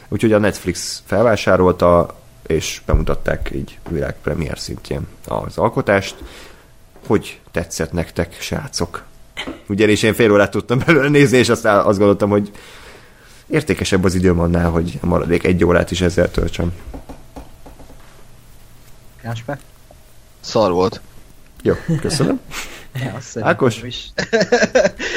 [0.09, 2.15] Úgyhogy a Netflix felvásárolta,
[2.47, 6.15] és bemutatták így világpremiér szintjén az alkotást.
[7.07, 9.05] Hogy tetszett nektek, srácok?
[9.69, 12.51] Ugyanis én fél órát tudtam belőle nézni, és aztán azt gondoltam, hogy
[13.47, 16.73] értékesebb az időm annál, hogy a maradék egy órát is ezzel töltsem.
[19.23, 19.59] Gáspár?
[20.41, 21.01] Szar volt.
[21.63, 22.41] Jó, köszönöm.
[22.95, 23.83] Ja, szerintem Ákos?
[23.83, 24.13] is.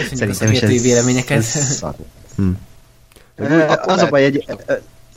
[0.09, 1.37] Köszönjük a szakértői véleményeket.
[1.37, 1.95] ez szar.
[2.35, 2.49] Hm.
[3.35, 4.23] Ö, Az a baj,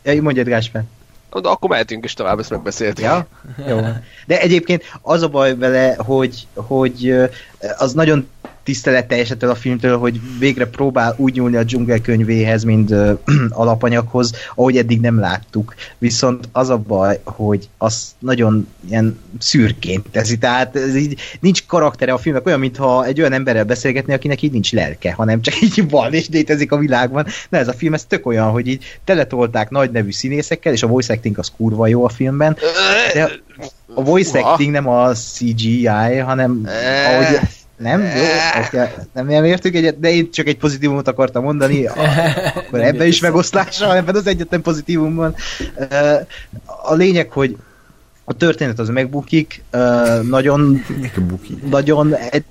[0.02, 0.20] egy...
[0.22, 0.84] Mondjad, Gáspár.
[1.32, 3.04] De akkor mehetünk is tovább, ezt megbeszéltük.
[3.04, 3.26] Ja?
[3.68, 3.80] Jó.
[4.26, 7.14] De egyébként az a baj vele, hogy, hogy
[7.78, 8.28] az nagyon
[8.70, 13.12] tiszteletteljes ettől a filmtől, hogy végre próbál úgy nyúlni a dzsungelkönyvéhez, mint ö,
[13.50, 15.74] alapanyaghoz, ahogy eddig nem láttuk.
[15.98, 22.12] Viszont az a baj, hogy az nagyon ilyen szürként teszi, tehát ez így nincs karaktere
[22.12, 25.90] a filmnek, olyan, mintha egy olyan emberrel beszélgetni, akinek így nincs lelke, hanem csak így
[25.90, 27.26] van és létezik a világban.
[27.48, 30.86] Na ez a film, ez tök olyan, hogy így teletolták nagy nevű színészekkel, és a
[30.86, 32.56] voice acting az kurva jó a filmben,
[33.14, 33.30] de
[33.94, 36.68] a voice acting nem a CGI, hanem
[37.06, 37.40] ahogy,
[37.80, 38.00] nem?
[38.00, 38.22] Jó,
[38.64, 41.86] oké, nem, nem értük egyet, de én csak egy pozitívumot akartam mondani,
[42.54, 45.34] akkor ebben is megoszlása, ebben az egyetlen pozitívumban.
[45.90, 46.14] Ö,
[46.82, 47.56] A lényeg, hogy
[48.24, 50.84] a történet az megbukik, ö, nagyon,
[51.70, 52.44] nagyon, egy,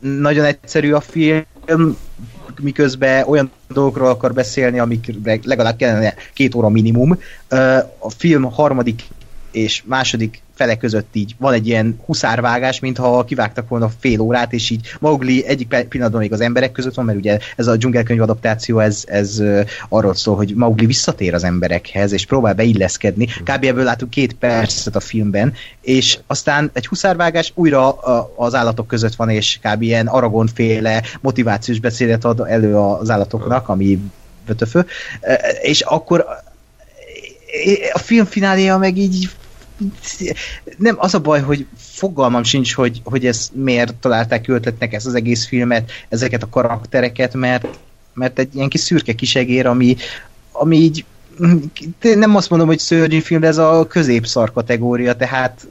[0.00, 1.96] nagyon egyszerű a film,
[2.60, 7.18] miközben olyan dolgokról akar beszélni, amikre legalább kellene két óra minimum.
[7.98, 9.02] A film harmadik
[9.50, 14.70] és második fele között így van egy ilyen huszárvágás, mintha kivágtak volna fél órát, és
[14.70, 18.78] így Mowgli egyik pillanatban még az emberek között van, mert ugye ez a dzsungelkönyv adaptáció,
[18.78, 19.42] ez, ez
[19.88, 23.26] arról szól, hogy Mowgli visszatér az emberekhez, és próbál beilleszkedni.
[23.26, 23.64] Kb.
[23.64, 27.90] ebből látunk két percet a filmben, és aztán egy huszárvágás újra
[28.36, 29.82] az állatok között van, és kb.
[29.82, 33.98] ilyen Aragon féle motivációs beszédet ad elő az állatoknak, ami
[34.46, 34.86] vötöfő,
[35.20, 36.26] Ö, és akkor
[37.92, 39.30] a film fináléja meg így
[40.76, 45.06] nem, az a baj, hogy fogalmam sincs, hogy, hogy ez miért találták ki ötletnek ezt
[45.06, 47.78] az egész filmet, ezeket a karaktereket, mert,
[48.14, 49.96] mert egy ilyen kis szürke kisegér, ami,
[50.52, 51.04] ami így
[52.00, 55.66] nem azt mondom, hogy szörnyű film, de ez a középszar kategória, tehát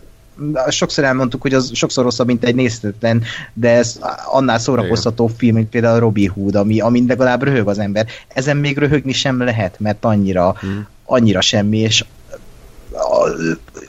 [0.70, 3.24] sokszor elmondtuk, hogy az sokszor rosszabb, mint egy nézhetetlen,
[3.54, 4.00] de ez
[4.32, 8.08] annál szórakoztató film, mint például Robbie Hood, ami, amin legalább röhög az ember.
[8.28, 10.56] Ezen még röhögni sem lehet, mert annyira,
[11.06, 12.06] annyira semmi, és
[12.92, 13.30] a,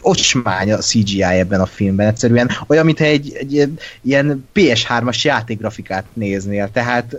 [0.08, 6.04] ocsmány a CGI ebben a filmben, egyszerűen olyan, mintha egy, egy ilyen- ilyen PS3-as játékgrafikát
[6.12, 7.16] néznél, tehát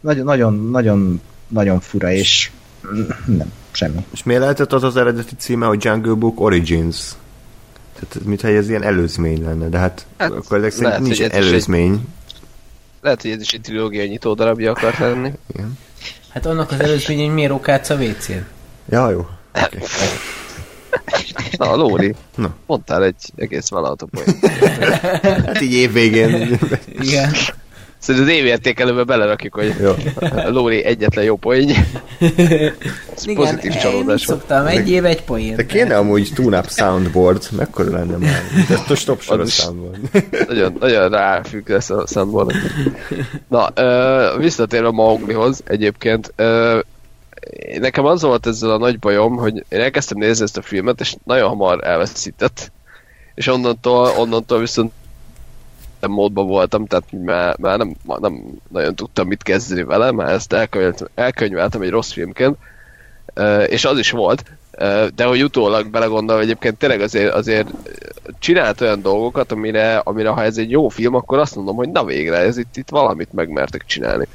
[0.00, 2.50] nagyon, nagyon, nagyon, nagyon fura, és
[3.26, 4.04] nem, semmi.
[4.12, 6.96] És miért lehetett az az eredeti címe, hogy Jungle Book Origins?
[7.98, 11.24] Tehát mintha ez ilyen előzmény lenne, de hát, Hát, akkor ezek szerint lehet, nincs is
[11.24, 12.06] egy- előzmény.
[13.00, 15.32] Lehet, hogy ez is egy trilógia nyitó darabja akart lenni.
[16.28, 18.44] Hát annak az előzmény, hogy miért okádsz a WC-n?
[18.90, 19.18] Ja, jó.
[19.52, 19.80] Okay.
[21.58, 22.54] Na, Lóri, Na.
[22.66, 24.46] mondtál egy egész vállalható poént.
[25.46, 26.58] Hát így évvégén.
[27.00, 27.30] Igen.
[28.00, 29.92] Szerintem az évértékelőbe belerakjuk, hogy jó.
[30.46, 31.68] Lóri egyetlen jó poén.
[33.14, 34.38] Ez Igen, pozitív én csalódás volt.
[34.40, 35.56] szoktam, egy év egy poén.
[35.56, 38.42] De kéne amúgy tune-up soundboard, mekkora lenne már?
[38.68, 39.54] De ez a stop Az is.
[39.54, 39.98] soundboard.
[40.48, 42.52] Nagyon, nagyon ráfügg lesz a soundboard.
[43.48, 46.78] Na, ö, visszatérve Mauglihoz egyébként, ö,
[47.78, 51.16] nekem az volt ezzel a nagy bajom, hogy én elkezdtem nézni ezt a filmet, és
[51.24, 52.72] nagyon hamar elveszített.
[53.34, 54.92] És onnantól, onnantól viszont
[56.00, 60.52] nem módban voltam, tehát már, már nem, nem nagyon tudtam mit kezdeni vele, már ezt
[60.52, 62.56] elkönyveltem, elkönyveltem egy rossz filmként,
[63.66, 64.44] és az is volt,
[65.14, 67.68] de hogy utólag belegondolva egyébként tényleg azért, azért
[68.38, 72.04] csinált olyan dolgokat, amire, amire ha ez egy jó film, akkor azt mondom, hogy na
[72.04, 74.26] végre, ez itt, itt valamit megmertek csinálni.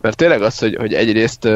[0.00, 1.48] Mert tényleg az, hogy, hogy egyrészt,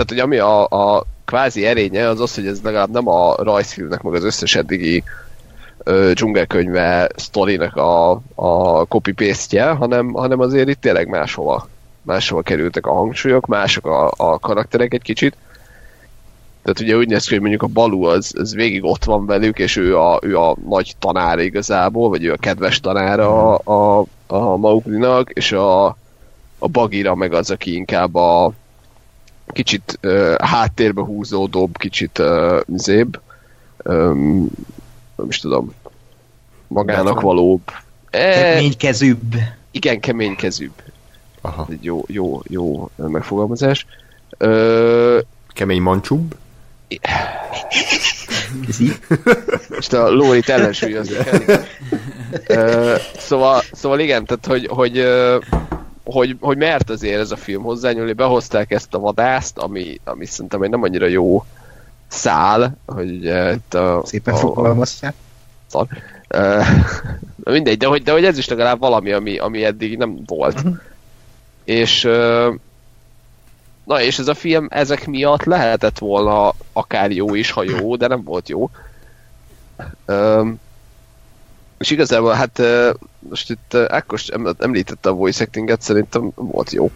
[0.00, 0.66] tehát hogy ami a,
[0.96, 5.02] a kvázi erénye, az az, hogy ez legalább nem a rajzfilmnek, meg az összes eddigi
[5.78, 11.68] ö, dzsungelkönyve sztorinak a, a copy paste hanem, hanem azért itt tényleg máshova,
[12.02, 15.36] máshova kerültek a hangsúlyok, mások a, a karakterek egy kicsit.
[16.62, 19.58] Tehát ugye úgy néz ki, hogy mondjuk a Balú az, az végig ott van velük,
[19.58, 24.06] és ő a, ő a nagy tanára igazából, vagy ő a kedves tanára a, a,
[24.26, 25.86] a Mauglinak, és a,
[26.58, 28.52] a Bagira meg az, aki inkább a
[29.52, 33.20] kicsit uh, háttérbe húzódóbb, kicsit uh, zébb,
[33.84, 34.50] um,
[35.16, 35.74] nem is tudom,
[36.66, 37.24] magának Betlen.
[37.24, 37.60] valóbb.
[38.10, 39.34] E, Keménykezűbb.
[39.70, 40.72] igen, keménykezűbb.
[41.40, 41.66] Aha.
[41.70, 43.86] Egy jó, jó, jó megfogalmazás.
[44.38, 45.18] Ö,
[45.48, 46.36] Kemény mancsúbb.
[49.68, 51.64] most a Lórit ellensúlyozni kell.
[52.46, 54.98] Ö, szóval, szóval igen, tehát hogy, hogy,
[56.10, 60.62] hogy, hogy mert azért ez a film hozzányúlni, behozták ezt a vadászt, ami, ami szerintem
[60.62, 61.44] egy nem annyira jó
[62.08, 65.14] szál, hogy ugye itt a, Szépen fogalmaztál.
[65.66, 65.86] szar.
[66.28, 66.60] Ö,
[67.44, 70.62] na mindegy, de hogy, de hogy ez is legalább valami, ami, ami eddig nem volt.
[71.64, 72.52] És ö,
[73.84, 78.06] na és ez a film ezek miatt lehetett volna akár jó is, ha jó, de
[78.06, 78.70] nem volt jó.
[80.04, 80.48] Ö,
[81.78, 82.62] és igazából hát
[83.28, 86.90] most itt ö, Ákos em- említette a voice actinget, szerintem volt jó.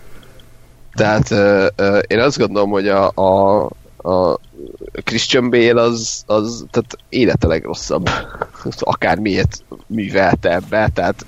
[0.94, 3.62] Tehát ö, ö, én azt gondolom, hogy a, a,
[3.96, 4.38] a
[5.04, 8.08] Christian Bale az, az tehát élete legrosszabb.
[8.80, 11.26] Akármiért művelte ebbe, tehát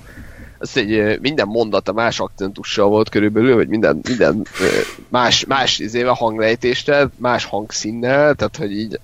[0.59, 4.47] az egy, minden mondata más akcentussal volt körülbelül, vagy minden, minden
[5.09, 8.99] más, más izével hanglejtéssel, más hangszínnel, tehát hogy így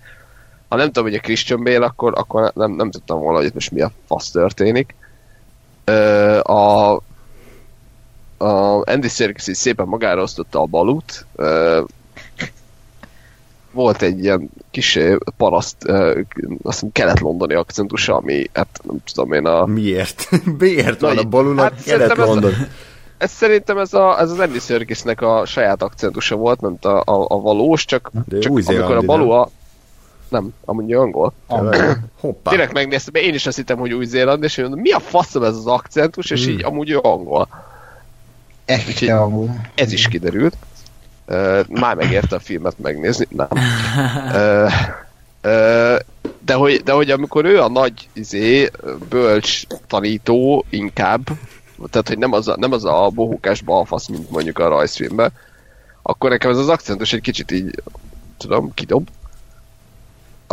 [0.74, 3.72] ha nem tudom, hogy a Christian Bale, akkor, akkor nem, nem tudtam volna, hogy most
[3.72, 4.95] mi a fasz történik.
[5.85, 6.93] Ö, a,
[8.38, 11.26] a Andy Serkis is szépen magára osztotta a balut.
[11.35, 11.81] Ö,
[13.72, 14.99] volt egy ilyen kis
[15.38, 16.22] paraszt, ö,
[16.64, 19.65] azt hiszem kelet-londoni akcentusa, ami, hát nem tudom én a...
[19.65, 20.30] Miért?
[20.60, 22.53] Miért van a balunak hát Kelet-London?
[23.18, 27.26] Ez szerintem ez, a, ez az Andy Serkisnek a saját akcentusa volt, nem a, a,
[27.27, 29.45] a valós, csak, De csak amikor a balu
[30.34, 30.53] nem?
[30.65, 31.34] amúgy angol.
[31.47, 31.99] Tényleg?
[32.19, 32.51] Hoppá.
[32.51, 35.55] Direkt megnéztem, én is azt hittem, hogy új-zéland, és én mondom, mi a faszom ez
[35.55, 37.47] az akcentus, és így amúgy ő angol.
[39.19, 39.55] Angol.
[39.76, 40.55] Ez is kiderült.
[41.27, 43.27] Uh, már megérte a filmet megnézni.
[43.30, 43.47] Nem.
[44.34, 45.99] Uh, uh,
[46.45, 48.72] de, hogy, de hogy amikor ő a nagy izé,
[49.10, 51.22] bölcs tanító inkább,
[51.89, 55.31] tehát hogy nem az a, nem az a bohókás balfasz, mint mondjuk a rajzfilmben,
[56.01, 57.81] akkor nekem ez az akcentus egy kicsit így,
[58.38, 59.07] tudom, kidob.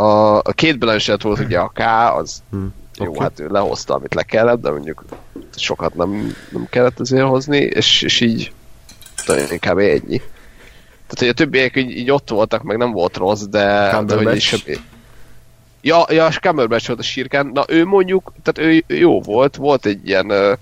[0.01, 1.79] A, a két Blanchett volt ugye a K,
[2.17, 2.65] az Hm,
[2.97, 3.19] jó, oké.
[3.19, 5.05] hát ő lehozta, amit le kellett, de mondjuk
[5.55, 8.51] sokat nem, nem kellett azért hozni, és, és így
[9.25, 10.17] talán inkább ennyi.
[11.07, 14.35] Tehát, hogy a többiek így, így ott voltak, meg nem volt rossz, de, de hogy
[14.35, 14.77] is semmi.
[15.81, 17.47] Ja, ja, és Cumberbatch volt a sírkán.
[17.53, 20.53] Na ő mondjuk, tehát ő jó volt, volt egy ilyen ö,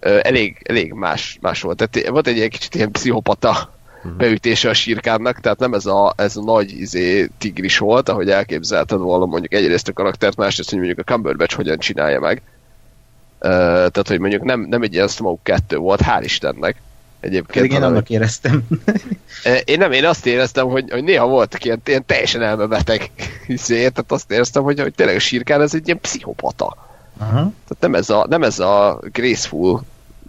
[0.00, 1.76] ö, elég, elég más, más volt.
[1.76, 3.72] Tehát volt egy ilyen kicsit ilyen pszichopata
[4.16, 8.98] beütése a sírkánnak, tehát nem ez a, ez a nagy izé, tigris volt, ahogy elképzelted
[8.98, 12.42] volna mondjuk egyrészt a karaktert, másrészt, hogy mondjuk a Cumberbatch hogyan csinálja meg.
[13.40, 16.76] Uh, tehát, hogy mondjuk nem, nem egy ilyen Smoke 2 volt, hál' Istennek.
[17.20, 18.62] Egyébként, Pedig én annak éreztem.
[19.64, 23.10] Én nem, én azt éreztem, hogy, hogy néha voltak ilyen, ilyen teljesen elmebeteg
[23.46, 26.76] izé, tehát azt éreztem, hogy, hogy tényleg a sírkán ez egy ilyen pszichopata.
[27.18, 27.32] Aha.
[27.32, 29.82] Tehát nem ez a, nem ez a graceful,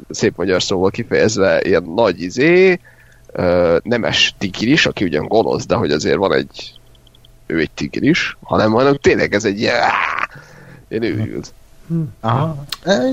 [0.10, 2.80] szép magyar szóval kifejezve, ilyen nagy izé,
[3.34, 6.74] ö, nemes tigris, aki ugyan gonosz, de hogy azért van egy,
[7.46, 9.82] ő egy tigris, hanem, hanem tényleg ez egy ilyen,
[10.88, 11.54] ilyen őrült.
[12.20, 12.66] Aha.
[12.84, 13.12] Eh,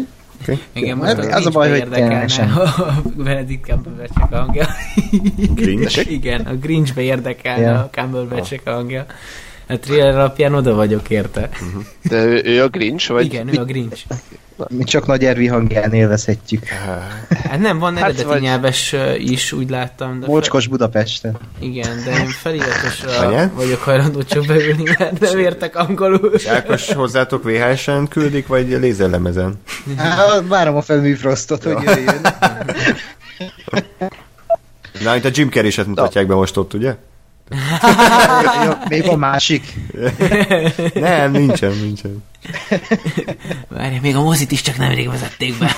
[0.72, 4.66] Igen, Hát most az a baj, hogy érdekelne a Benedict Cumberbatch hangja.
[5.54, 6.10] Grinch?
[6.10, 9.06] Igen, a Grinchbe érdekelne a Cumberbatch hangja.
[9.70, 11.48] A thriller alapján oda vagyok érte.
[12.02, 13.24] De ő, ő a Grinch, vagy?
[13.24, 14.04] Igen, ő a Grinch.
[14.68, 16.64] Mi csak nagy Ervi hangján élvezhetjük.
[17.28, 20.20] Hát nem, van Hát eredeti vagy- nyelves is, úgy láttam.
[20.20, 21.32] De Mocskos Budapesten.
[21.32, 21.38] Fe...
[21.66, 23.54] Igen, de én feliratosra Anyád?
[23.54, 26.32] vagyok hajlandó csak beülni, mert nem értek angolul.
[26.48, 29.60] Ákos hozzátok VHS-en küldik, vagy lézerlemezen?
[29.96, 32.20] Á, Várom a felműfrostot, hogy jöjjön.
[35.04, 36.96] Na, itt a Jim Carrey-set mutatják be most ott, ugye?
[38.88, 39.74] Még van másik.
[40.94, 42.22] Nem, nincsen, nincsen.
[43.68, 45.76] Várj, még a mozit is csak nemrég vezették be.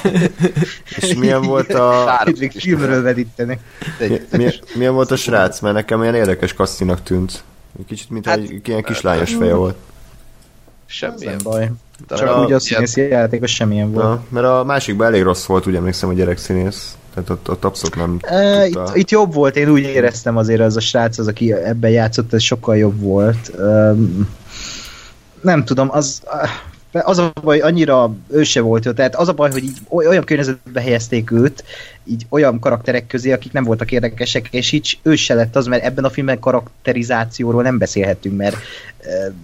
[0.97, 2.21] És milyen volt a...
[2.59, 3.61] Filmről vedítenek.
[4.31, 5.61] Milyen, milyen volt a srác?
[5.61, 7.45] Mert nekem ilyen érdekes kasszinak tűnt.
[7.79, 9.77] Egy Kicsit, mint Hát- egy ilyen kislányos feje volt.
[10.87, 11.41] Semmilyen.
[11.43, 11.71] baj.
[12.09, 14.05] Csak a- úgy a ilyen- színészi játékos semmilyen volt.
[14.05, 16.97] Na, mert a másikban elég rossz volt, úgy emlékszem, a gyerekszínész.
[17.15, 18.67] Tehát ott, ott abszolút nem tudta.
[18.67, 22.33] itt, itt jobb volt, én úgy éreztem azért az a srác, az, aki ebben játszott,
[22.33, 23.51] ez sokkal jobb volt.
[23.59, 24.29] Um,
[25.41, 26.23] nem tudom, az,
[26.93, 30.25] az a baj, annyira ő se volt tehát az a baj, hogy így oly- olyan
[30.25, 31.65] környezetbe helyezték őt,
[32.05, 35.85] így olyan karakterek közé, akik nem voltak érdekesek, és így ő se lett az, mert
[35.85, 38.57] ebben a filmben karakterizációról nem beszélhetünk, mert
[39.05, 39.35] uh,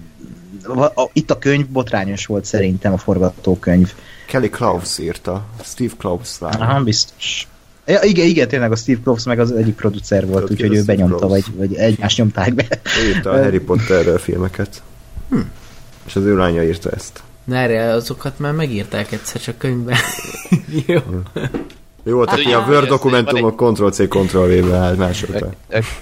[0.63, 3.93] a, a, itt a könyv botrányos volt szerintem, a forgatókönyv.
[4.27, 5.45] Kelly Klaus írta.
[5.63, 6.61] Steve Klaus talán.
[6.61, 7.47] Aha, biztos.
[7.89, 10.85] Ja, igen, igen, tényleg a Steve Kloves meg az egyik producer volt, úgyhogy az ő
[10.85, 11.45] benyomta, Kloves?
[11.45, 12.65] vagy, vagy egymást nyomták be.
[13.03, 14.83] Ő írta a Harry Potter filmeket.
[15.31, 15.39] Hm.
[16.07, 17.23] És az ő lánya írta ezt.
[17.45, 19.97] Na erre azokat már megírták egyszer csak könyvben.
[20.87, 21.01] Jó.
[22.05, 25.51] Ő volt, Hát ugye, a hogy Word dokumentumok Ctrl-C, Ctrl-V-be állt másolta.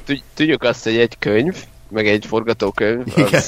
[0.05, 1.57] Tud- Tudjuk azt, hogy egy könyv,
[1.91, 3.43] meg egy forgatókönyv, Igen.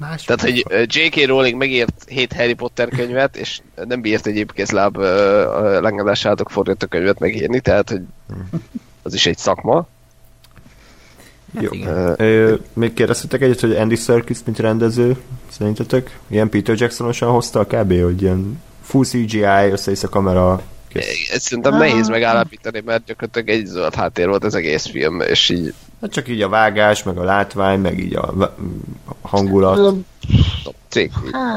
[0.00, 1.26] Az, Tehát, hogy J.K.
[1.26, 4.96] Rowling megírt 7 Harry Potter könyvet, és nem bírt egy épkézláb
[5.80, 8.00] lengedásátok forgatókönyvet megírni, tehát, hogy
[9.02, 9.86] az is egy szakma.
[11.54, 11.72] Hát Jó.
[11.72, 12.14] igen.
[12.16, 15.16] Ö, még kérdeztetek egyet, hogy Andy Serkis, mint rendező,
[15.48, 16.18] szerintetek?
[16.26, 18.02] Ilyen Peter Jacksonosan hozta a kb.
[18.02, 20.62] hogy ilyen full CGI, össze a kamera,
[21.32, 25.74] Ezt szerintem nehéz megállapítani, mert gyakorlatilag egy zöld háttér volt az egész film, és így
[26.00, 28.54] Hát csak így a vágás, meg a látvány, meg így a
[29.20, 29.94] hangulat.
[30.90, 31.10] Cég.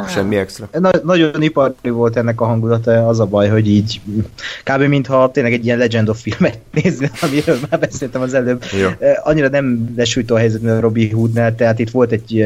[0.10, 0.70] Semmi extra.
[0.72, 4.02] Na- nagyon ipari volt ennek a hangulata, az a baj, hogy így
[4.64, 4.82] kb.
[4.82, 8.64] mintha tényleg egy ilyen Legend of filmet nézni, amiről már beszéltem az előbb.
[8.82, 8.90] Jó.
[9.24, 12.40] Annyira nem lesújtó a helyzet, mint a Robbie Hoodnál, tehát itt volt egy,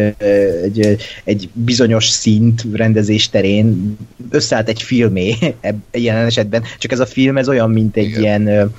[0.64, 3.98] egy, egy bizonyos szint rendezés terén,
[4.30, 5.36] összeállt egy filmé
[5.91, 8.22] ilyen esetben, csak ez a film ez olyan, mint egy Igen.
[8.22, 8.74] ilyen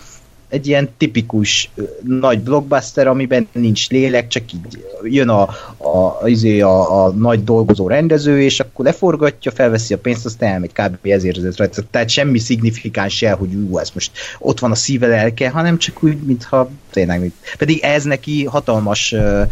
[0.49, 1.70] egy ilyen tipikus
[2.05, 5.43] nagy blockbuster, amiben nincs lélek, csak így jön a,
[5.77, 10.73] a, izé a, a nagy dolgozó rendező, és akkor leforgatja, felveszi a pénzt, aztán elmegy,
[10.73, 11.07] kb.
[11.07, 11.83] ezért érzett rajta.
[11.91, 16.03] Tehát semmi szignifikáns se, hogy ú, ez most ott van a szíve lelke, hanem csak
[16.03, 19.43] úgy, mintha tényleg, pedig ez neki hatalmas ö,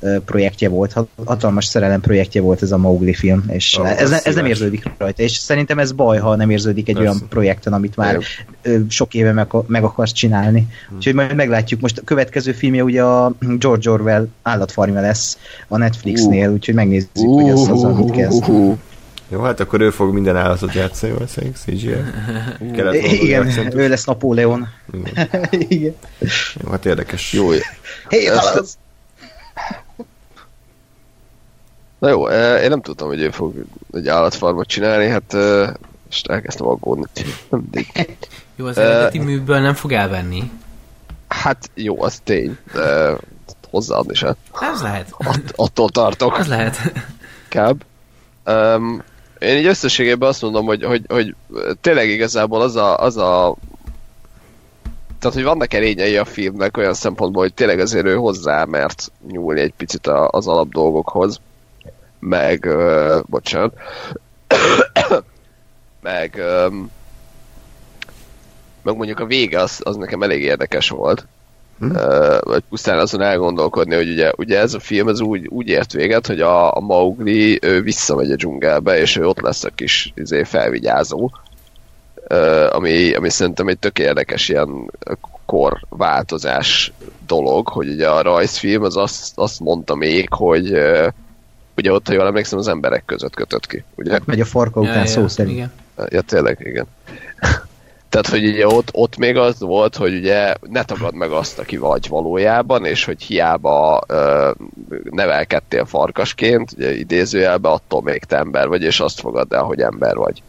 [0.00, 4.10] ö, projektje volt, hat- hatalmas szerelem projektje volt ez a Mowgli film, és Ah, ez,
[4.10, 7.10] ez nem érződik rajta, és szerintem ez baj, ha nem érződik egy Persze.
[7.10, 8.18] olyan projekten, amit már
[8.62, 10.66] ö, sok éve meg, meg akarsz csinálni.
[10.96, 11.80] Úgyhogy majd meglátjuk.
[11.80, 17.50] Most a következő filmje ugye a George Orwell állatfarmja lesz a Netflixnél, úgyhogy megnézzük, hogy
[17.50, 18.44] az, az amit kezd.
[19.34, 21.94] Jó, hát akkor ő fog minden állatot játszani, valószínűleg CGI.
[23.22, 24.68] Igen, ő lesz Napóleon.
[24.92, 25.28] Igen.
[25.68, 25.94] Igen.
[26.62, 27.32] Jó, hát érdekes.
[27.32, 27.50] Jó,
[28.08, 28.78] Hey, Ezt-.
[31.98, 33.54] Na jó, eh, én nem tudtam, hogy ő fog
[33.92, 35.72] egy állatfarmot csinálni, hát eh,
[36.04, 37.04] most elkezdtem aggódni.
[38.56, 40.50] Jó, az eredeti műből nem fog elvenni.
[41.28, 43.16] Hát jó, az tény, de
[43.70, 44.36] hozzáadni se.
[44.60, 45.08] Ez lehet.
[45.18, 46.38] Att- attól tartok.
[46.38, 46.92] Az lehet.
[47.48, 47.82] Kb.
[48.46, 49.02] Um,
[49.44, 51.34] én így összességében azt mondom, hogy, hogy, hogy
[51.80, 53.56] tényleg igazából az a, az a
[55.24, 59.60] tehát, hogy vannak erényei a filmnek olyan szempontból, hogy tényleg azért ő hozzá mert nyúlni
[59.60, 61.40] egy picit a, az alap dolgokhoz.
[62.18, 63.74] Meg, uh, bocsánat,
[66.02, 66.90] meg, um,
[68.82, 71.26] meg mondjuk a vége az, az nekem elég érdekes volt.
[71.78, 71.92] Hm?
[72.40, 76.26] Vagy pusztán azon elgondolkodni, hogy ugye, ugye ez a film ez úgy, úgy ért véget,
[76.26, 80.44] hogy a, a Mowgli ő visszamegy a dzsungelbe, és ő ott lesz a kis izé,
[80.44, 81.30] felvigyázó,
[82.70, 84.90] ami, ami szerintem egy tök érdekes ilyen
[85.46, 86.92] korváltozás
[87.26, 90.78] dolog, hogy ugye a rajzfilm az azt, azt mondta még, hogy
[91.76, 94.18] ugye ott, ha jól emlékszem, az emberek között kötött ki, ugye?
[94.24, 95.56] Megy a farka után szó szerint.
[95.56, 95.72] Igen.
[96.08, 96.86] Ja, tényleg, igen.
[98.14, 101.76] Tehát, hogy ugye ott, ott még az volt, hogy ugye ne tagad meg azt, aki
[101.76, 104.50] vagy valójában, és hogy hiába ö,
[105.10, 110.16] nevelkedtél farkasként, ugye idézőjelben, attól még te ember vagy, és azt fogadd el, hogy ember
[110.16, 110.42] vagy.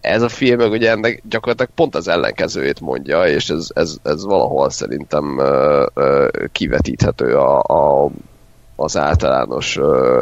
[0.00, 4.24] Ez a film meg ugye ennek gyakorlatilag pont az ellenkezőjét mondja, és ez, ez, ez
[4.24, 8.10] valahol szerintem ö, ö, kivetíthető a, a,
[8.76, 10.20] az általános ö,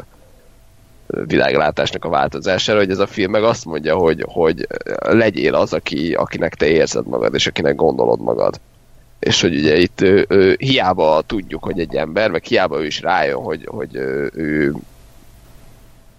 [1.07, 4.67] világlátásnak a változására, hogy ez a film meg azt mondja, hogy, hogy
[4.99, 8.61] legyél az, aki, akinek te érzed magad, és akinek gondolod magad.
[9.19, 13.01] És hogy ugye itt ő, ő, hiába tudjuk, hogy egy ember, meg hiába ő is
[13.01, 14.75] rájön, hogy, hogy ő,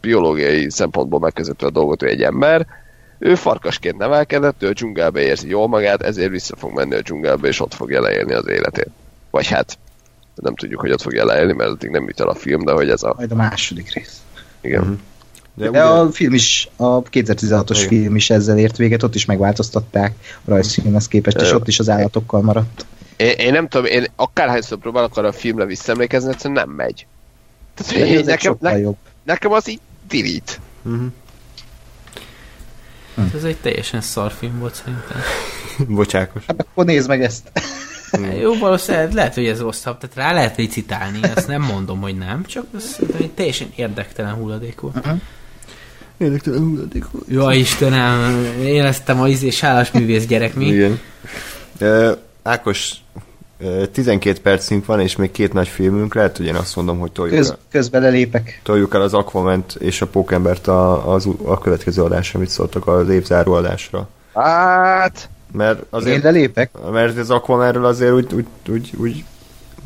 [0.02, 2.66] biológiai szempontból megközelítve a dolgot, ő egy ember,
[3.20, 7.48] ő farkasként nevelkedett, ő a dzsungelbe érzi jól magát, ezért vissza fog menni a dzsungelbe,
[7.48, 8.90] és ott fogja leélni az életét.
[9.30, 9.78] Vagy hát
[10.36, 12.90] nem tudjuk, hogy ott fogja leélni, mert addig nem jut el a film, de hogy
[12.90, 13.14] ez a...
[13.18, 14.22] Majd a második rész.
[14.68, 14.82] Igen.
[14.84, 14.94] Mhm.
[15.54, 17.88] De De ugye, a film is, a 2016-os Igen.
[17.88, 20.16] film is ezzel ért véget, ott is megváltoztatták
[20.46, 22.86] a rajzfilmhez képest, és ott is az állatokkal maradt.
[23.16, 27.06] Én, én nem tudom, én akárhányszor próbálok arra a filmre visszaemlékezni, egyszerűen nem megy.
[27.74, 28.98] Tehát, egy nekem, ne, jobb.
[29.24, 30.60] nekem az így dirít.
[30.82, 31.06] Mhm.
[33.36, 35.22] Ez egy teljesen szar film volt szerintem.
[35.96, 36.44] Bocsákos.
[36.48, 37.52] Hát akkor nézd meg ezt.
[38.42, 42.46] Jó, valószínűleg lehet, hogy ez rosszabb, tehát rá lehet licitálni, azt nem mondom, hogy nem,
[42.46, 45.08] csak ez egy teljesen érdektelen hulladék volt.
[46.18, 47.26] Érdektelen hulladék volt.
[47.28, 50.66] Jó, Istenem, éreztem a izé sálasművész gyerek mi.
[50.66, 51.00] Igen.
[51.82, 52.12] Uh,
[52.44, 52.94] Ákos,
[53.60, 56.14] uh, 12 percünk van, és még két nagy filmünk.
[56.14, 58.60] Lehet, hogy én azt mondom, hogy toljuk, Köz, el, közben lelépek.
[58.64, 63.10] toljuk el az Aquament és a Pókembert a, az, a következő adásra, amit szóltak az
[63.10, 64.10] évzáró adásra.
[64.34, 66.72] Hát, Mert Én azért, lelépek?
[66.92, 69.24] mert az Aquamanről azért úgy, úgy, úgy, úgy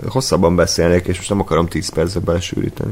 [0.08, 2.92] hosszabban beszélnék, és most nem akarom 10 percbe belesűríteni.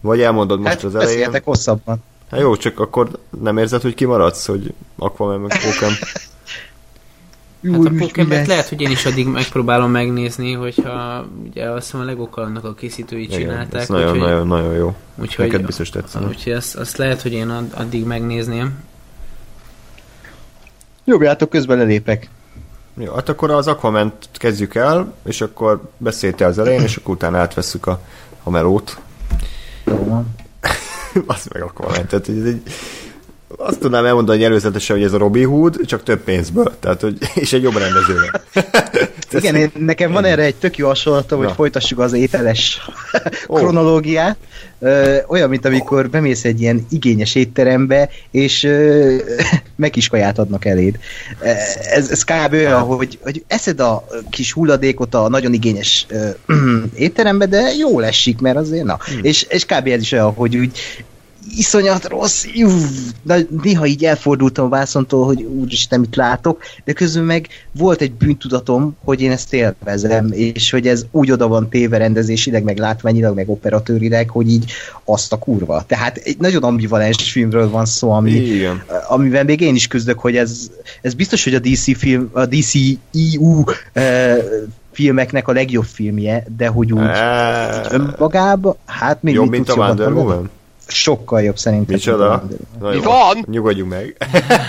[0.00, 1.16] Vagy elmondod most Hát az elején.
[1.16, 2.02] beszéltek hosszabban.
[2.30, 3.08] Hát jó, csak akkor
[3.42, 5.90] nem érzed, hogy kimaradsz, hogy Aquaman meg Pókem.
[7.72, 12.04] Hát a Pokémon lehet, hogy én is addig megpróbálom megnézni, hogyha ugye azt hiszem a
[12.04, 13.80] Lego annak a készítői Igen, csinálták.
[13.80, 14.94] ez nagyon, úgyhogy, nagyon, nagyon jó.
[15.14, 16.26] úgyhogy, Neked biztos tetszene.
[16.26, 18.74] úgyhogy azt, azt lehet, hogy én ad- addig megnézném.
[21.04, 22.28] Jobbjátok, közben lelépek.
[22.94, 27.38] Jó, hát akkor az aquaman kezdjük el, és akkor beszélte az elején, és akkor utána
[27.38, 28.00] átvesszük a,
[28.42, 28.98] a melót.
[29.84, 30.34] Jó van.
[31.26, 32.06] azt meg Aquaman.
[32.06, 32.62] Tehát, hogy ez egy,
[33.56, 36.72] azt tudnám elmondani előzetesen, hogy ez a Robin Hood, csak több pénzből.
[36.80, 38.42] Tehát, hogy, és egy jobb rendezővel.
[39.32, 41.54] Igen, én, nekem van erre egy tök jó hasonlatom, hogy Na.
[41.54, 42.80] folytassuk az ételes
[43.48, 43.54] Ó.
[43.54, 44.36] kronológiát.
[44.78, 49.16] Ö, olyan, mint amikor bemész egy ilyen igényes étterembe, és ö,
[49.76, 50.98] megkiskaját adnak eléd.
[51.40, 52.52] Ez, ez kb.
[52.52, 56.28] olyan, hogy, hogy eszed a kis hulladékot a nagyon igényes ö,
[56.94, 58.98] étterembe, de jól esik, mert azért na.
[59.00, 59.18] Hmm.
[59.22, 59.86] És, és kb.
[59.86, 61.04] ez is olyan, hogy úgy
[61.56, 62.68] iszonyat rossz, jú,
[63.22, 68.12] de néha így elfordultam a vászontól, hogy úristen, mit látok, de közben meg volt egy
[68.12, 73.34] bűntudatom, hogy én ezt élvezem, és hogy ez úgy oda van téve rendezésileg, meg látványilag,
[73.34, 74.72] meg operatőrileg, hogy így
[75.04, 75.84] azt a kurva.
[75.86, 78.82] Tehát egy nagyon ambivalens filmről van szó, ami, Igen.
[79.08, 82.72] amivel még én is küzdök, hogy ez, ez biztos, hogy a DC film, a DC
[83.12, 83.62] EU
[83.92, 84.36] eh,
[84.92, 90.12] filmeknek a legjobb filmje, de hogy úgy Á, önmagában, hát még Jobb, mint a Wonder?
[90.12, 90.50] Woman?
[90.86, 91.94] Sokkal jobb szerintem.
[91.94, 92.44] Micsoda?
[92.80, 93.44] Mi jó, van?
[93.50, 94.16] Nyugodjunk meg.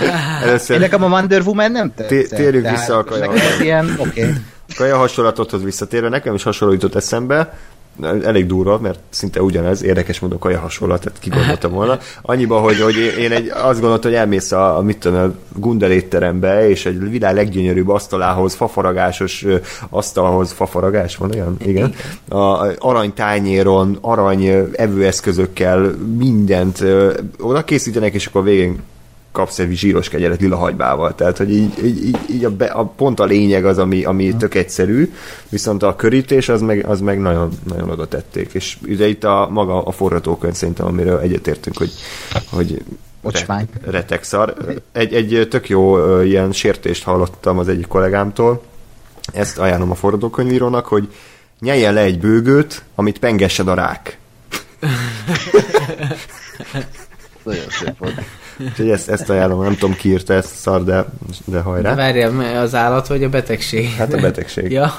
[0.02, 0.12] Én
[0.48, 2.08] Először nekem a Wonder Woman nem tetszett.
[2.08, 4.22] Té- térjünk tehát vissza a kaja nekem ez ilyen, oké.
[4.22, 4.34] Okay.
[4.76, 7.58] kaja hasonlatothoz visszatérve, nekem is hasonló jutott eszembe,
[8.02, 11.98] elég durva, mert szinte ugyanez, érdekes módon kaja hasonlat, tehát ki gondoltam volna.
[12.22, 15.92] Annyiba, hogy, hogy én egy, azt gondoltam, hogy elmész a, a mit tudom, a Gundel
[15.92, 19.46] étterembe, és egy világ leggyönyörűbb asztalához, fafaragásos
[19.90, 21.58] asztalhoz, fafaragás van olyan?
[21.66, 21.94] Igen.
[22.30, 25.80] A, aranytányéron, arany evőeszközökkel
[26.18, 26.84] mindent
[27.40, 28.80] oda készítenek, és akkor végén
[29.36, 31.16] kapsz egy zsíros kegyeret lila hagymával.
[31.16, 34.36] Tehát, hogy így, így, így, így a, be, a, pont a lényeg az, ami, ami
[34.36, 35.14] tök egyszerű,
[35.50, 38.54] viszont a körítés az meg, az meg nagyon, nagyon oda tették.
[38.54, 41.92] És ugye itt a maga a forgatókönyv szerintem, amiről egyetértünk, hogy,
[42.50, 42.84] hogy
[43.22, 43.68] Ocsmány.
[43.84, 44.56] re- retek szar.
[44.92, 48.62] Egy, egy tök jó ilyen sértést hallottam az egyik kollégámtól,
[49.34, 51.14] ezt ajánlom a forgatókönyvírónak, hogy
[51.60, 54.18] nyeljen le egy bőgőt, amit pengessed a rák.
[57.44, 58.14] Nagyon szép volt.
[58.60, 61.06] Úgyhogy ezt, ezt ajánlom, nem tudom ki írta ezt szar, de, de
[61.46, 61.96] De hajrá.
[61.96, 63.90] várjál, mert az állat vagy a betegség?
[63.90, 64.72] Hát a betegség.
[64.72, 64.96] Ja.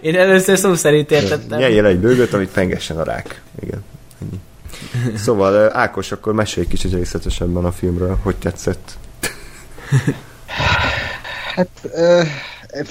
[0.00, 1.58] Én először szó szerint értettem.
[1.58, 3.42] Nyeljél egy bőgöt, amit pengessen a rák.
[3.62, 3.84] Igen.
[4.22, 4.40] Ennyi.
[5.16, 8.96] Szóval Ákos, akkor mesélj egy kicsit részletesebben a filmről, hogy tetszett.
[11.54, 11.68] Hát,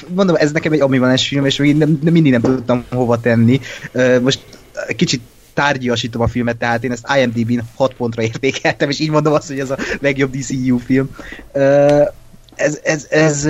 [0.07, 3.59] mondom, ez nekem egy ambivalens film, és még nem, mindig nem tudtam hova tenni.
[4.21, 4.39] Most
[4.95, 5.21] kicsit
[5.59, 9.59] tárgyasítom a filmet, tehát én ezt IMDb-n 6 pontra értékeltem, és így mondom azt, hogy
[9.59, 11.09] ez a legjobb DCU film.
[11.51, 12.01] Ö,
[12.55, 13.45] ez, ez, ez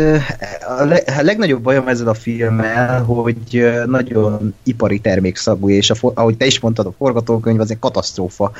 [0.78, 6.38] a, le, a legnagyobb bajom ezzel a filmmel, hogy nagyon ipari termékszagú, és a, ahogy
[6.38, 8.52] te is mondtad, a forgatókönyv az egy katasztrófa.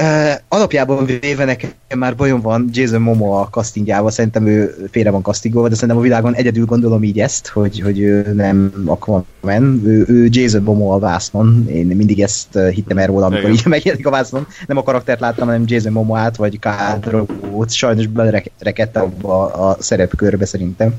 [0.00, 5.22] Uh, alapjában véve nekem már bajom van Jason Momoa a castingjával, szerintem ő félre van
[5.22, 10.04] castingolva, de szerintem a világon egyedül gondolom így ezt, hogy, hogy ő nem Aquaman, ő,
[10.08, 13.54] ő Jason Momoa a vásznon, én mindig ezt hittem el róla, amikor Igen.
[13.54, 19.00] így megjelenik a vásznon, nem a karaktert láttam, hanem Jason Momoát, vagy Kádrogót, sajnos belerekedte
[19.00, 20.94] abba a szerepkörbe szerintem.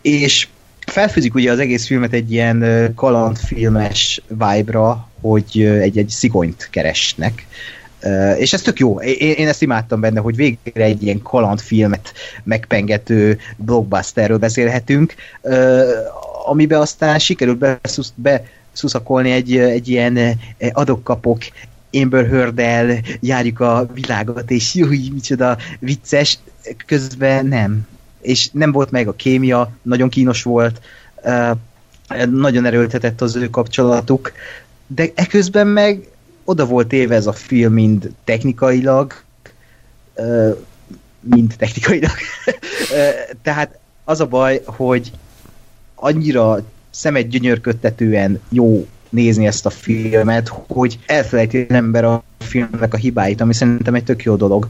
[0.00, 0.48] És
[0.86, 7.46] felfűzik ugye az egész filmet egy ilyen kalandfilmes vibe-ra, hogy ö, egy-egy szigonyt keresnek.
[8.38, 9.00] És ez tök jó.
[9.00, 12.12] Én, én ezt imádtam benne, hogy végre egy ilyen kalandfilmet
[12.42, 15.14] megpengető blockbusterről beszélhetünk,
[16.46, 20.40] amiben aztán sikerült beszusz, beszuszakolni egy, egy ilyen
[20.72, 21.38] adok-kapok
[21.92, 22.60] Amber heard
[23.20, 26.38] járjuk a világot, és jó, micsoda vicces,
[26.86, 27.86] közben nem.
[28.20, 30.80] És nem volt meg a kémia, nagyon kínos volt,
[32.30, 34.32] nagyon erőltetett az ő kapcsolatuk,
[34.86, 36.08] de eközben meg
[36.46, 39.12] oda volt éve ez a film mind technikailag,
[41.20, 42.16] mind technikailag.
[43.42, 45.12] Tehát az a baj, hogy
[45.94, 52.96] annyira szemet gyönyörködtetően jó nézni ezt a filmet, hogy elfelejti az ember a filmnek a
[52.96, 54.68] hibáit, ami szerintem egy tök jó dolog.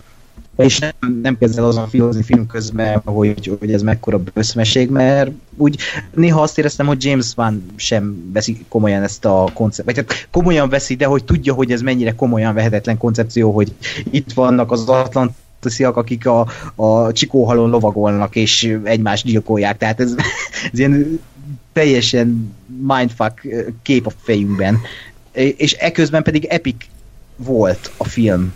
[0.57, 5.31] És nem, nem kezd el azon filmozni film közben, hogy, hogy ez mekkora bőszmeség, mert
[5.57, 5.79] úgy
[6.15, 9.87] néha azt éreztem, hogy James Wan sem veszi komolyan ezt a koncepciót.
[9.87, 13.73] Vagy hát komolyan veszi, de hogy tudja, hogy ez mennyire komolyan vehetetlen koncepció, hogy
[14.11, 19.79] itt vannak az Atlantisziak, akik a, a csikóhalon lovagolnak, és egymást gyilkolják.
[19.79, 20.15] Tehát ez,
[20.73, 21.21] ez ilyen
[21.73, 22.57] teljesen
[22.87, 23.47] mindfuck
[23.83, 24.81] kép a fejünkben.
[25.33, 26.77] És eközben pedig epic
[27.37, 28.53] volt a film.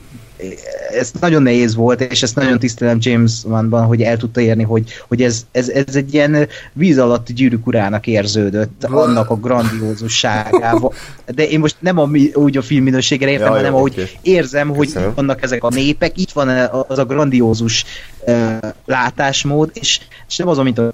[0.99, 4.91] Ez nagyon nehéz volt, és ezt nagyon tisztelem James Wanban, hogy el tudta érni, hogy,
[5.09, 10.93] hogy ez, ez, ez egy ilyen víz alatti gyűrűk urának érződött, annak a grandiózusságával.
[11.35, 14.69] De én most nem a, úgy a film minőségére értem, Ja, hanem jó, ahogy érzem,
[14.69, 15.09] hogy Köszönöm.
[15.09, 16.49] itt vannak ezek a népek, itt van
[16.89, 17.85] az a grandiózus
[18.27, 18.57] uh,
[18.87, 20.93] látásmód, és, és nem az, mint a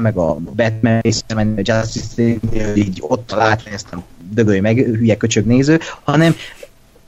[0.00, 5.16] meg a Batman és a Justice League, így ott látni ezt a dögölj meg, hülye
[5.16, 6.34] köcsög néző, hanem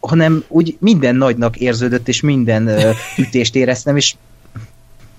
[0.01, 4.15] hanem úgy minden nagynak érződött, és minden uh, ütést éreztem, és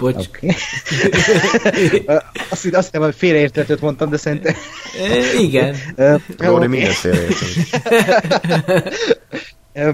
[0.01, 0.27] Bocs.
[0.27, 0.47] Oké.
[2.49, 4.55] azt, azt hiszem, hogy félreértetőt mondtam, de szerintem...
[5.39, 5.75] Igen.
[5.95, 6.67] Ö, Róni oké.
[6.67, 7.47] minden félreértem.
[9.73, 9.89] Ö,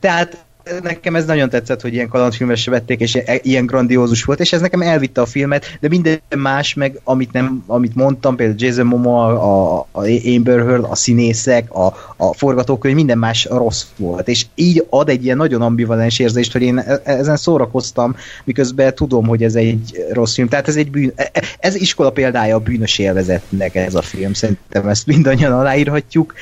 [0.00, 0.44] Tehát
[0.82, 4.60] nekem ez nagyon tetszett, hogy ilyen kalandfilmesre vették, és e- ilyen grandiózus volt, és ez
[4.60, 9.26] nekem elvitte a filmet, de minden más meg, amit, nem, amit mondtam, például Jason Momoa,
[9.26, 10.04] a, a
[10.34, 11.86] Amber Heard, a színészek, a,
[12.16, 16.62] a forgatókönyv, minden más rossz volt, és így ad egy ilyen nagyon ambivalens érzést, hogy
[16.62, 21.12] én e- ezen szórakoztam, miközben tudom, hogy ez egy rossz film, tehát ez egy bűn,
[21.16, 26.34] e- ez iskola példája a bűnös élvezetnek ez a film, szerintem ezt mindannyian aláírhatjuk,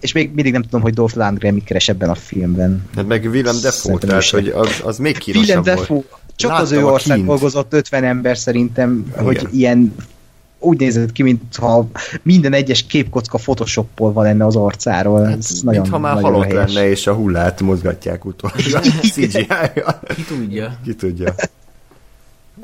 [0.00, 2.88] és még mindig nem tudom, hogy Dolph Lundgren mit keres ebben a filmben.
[2.96, 4.30] Hát meg Willem Dafoe, tehát is.
[4.30, 5.78] hogy az, az még Willem kínosabb volt.
[5.78, 6.00] Dafoe,
[6.36, 7.28] csak Láttam az ő ország kint.
[7.28, 9.24] dolgozott 50 ember szerintem, Igen.
[9.24, 9.94] hogy ilyen
[10.60, 11.88] úgy nézett ki, mintha
[12.22, 15.26] minden egyes képkocka Photoshopból van lenne az arcáról.
[15.26, 16.72] Ez nagyon, Mintha már nagyon halott helyes.
[16.72, 18.78] lenne, és a hullát mozgatják utolsó.
[19.12, 20.00] CGI-jal.
[20.14, 20.78] Ki tudja.
[20.84, 21.34] Ki tudja.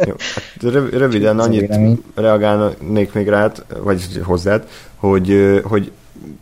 [0.06, 1.74] Jó, hát röv- röviden annyit
[2.14, 4.66] reagálnék még rád, vagy hozzád,
[4.96, 5.90] hogy, hogy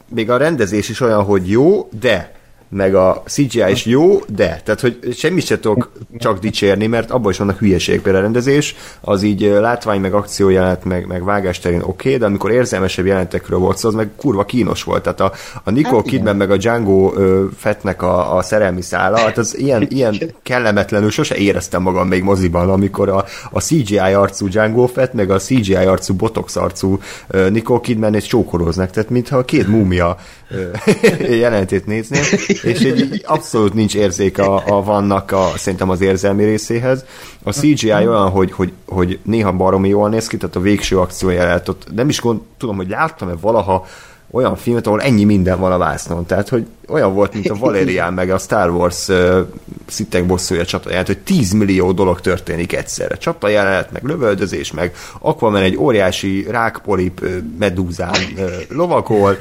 [0.08, 2.34] még a rendezés is olyan, hogy jó, de
[2.74, 4.60] meg a CGI is jó, de.
[4.64, 8.00] Tehát, hogy semmit se tudok csak dicsérni, mert abban is vannak hülyeség.
[8.00, 12.26] Például a rendezés, az így látvány, meg akciójelenet, meg, meg vágás terén oké, okay, de
[12.26, 15.02] amikor érzelmesebb jelenetekről volt szó, az meg kurva kínos volt.
[15.02, 15.32] Tehát a,
[15.64, 16.10] a Nicole Hát.
[16.10, 21.10] Kidman, meg a Django ö, Fettnek a, a szerelmi szála, hát az ilyen, ilyen kellemetlenül
[21.10, 25.74] sose éreztem magam még moziban, amikor a, a CGI arcú Django Fett, meg a CGI
[25.74, 30.16] arcú Botox arcú ö, Nicole Kidman és csókolóznak, tehát mintha a két múmia
[31.40, 32.22] jelenetét nézném,
[32.62, 37.04] és egy, abszolút nincs érzék a, a vannak a, szerintem az érzelmi részéhez.
[37.42, 41.30] A CGI olyan, hogy, hogy, hogy néha baromi jól néz ki, tehát a végső akció
[41.30, 43.86] jelenet, ott nem is gond, tudom, hogy láttam-e valaha
[44.32, 46.26] olyan filmet, ahol ennyi minden van a vásznon.
[46.26, 49.38] Tehát, hogy olyan volt, mint a Valerian, meg a Star Wars uh,
[49.86, 53.16] Szitek bosszúja csatajánt, hogy 10 millió dolog történik egyszerre.
[53.16, 59.36] Csata jelenet, meg lövöldözés, meg Aquaman egy óriási rákpolip uh, medúzán uh, lovakol.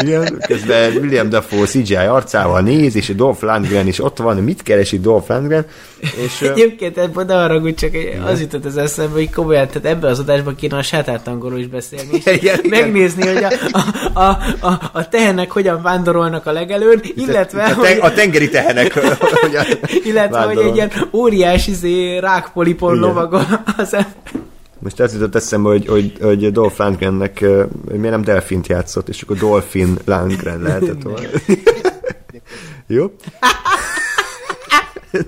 [0.00, 4.62] Igen, közben William Dafoe CGI arcával néz, és a Dolph Lundgren is ott van, mit
[4.62, 5.66] keresi Dolph Lundgren,
[5.98, 7.92] és uh, Egyébként ebből ne haragudj, csak
[8.26, 10.82] az jutott az eszembe, hogy komolyan, tehát ebben az adásban kéne a
[11.40, 12.80] sátártangoló is beszélni, és Igen, igen.
[12.82, 17.84] megnézni, hogy a, a, a, a, a tehenek hogyan vándorolnak a legelőn, illetve, a, hogy,
[17.84, 18.92] ten, a tengeri tehenek
[19.42, 19.64] hogyan
[20.04, 20.64] illetve hogy vándorolnak.
[20.64, 23.08] egy ilyen óriási izé, rákpolipon Igen.
[23.08, 23.46] lovagol
[23.76, 24.12] az ember.
[24.78, 29.22] Most ez jutott eszembe, hogy, hogy, hogy Dolph Lundgrennek hogy miért nem Delfint játszott, és
[29.22, 31.28] akkor Dolphin Lundgren lehetett volna.
[32.86, 33.12] Jó?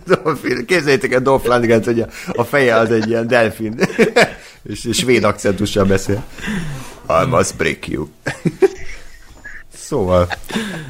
[0.07, 3.81] Dolphin, képzeljétek el Dolph Lundgren, hogy a, a feje az egy ilyen delfin,
[4.63, 6.25] és, és svéd akcentussal beszél.
[7.09, 8.07] I must break you.
[9.75, 10.29] Szóval,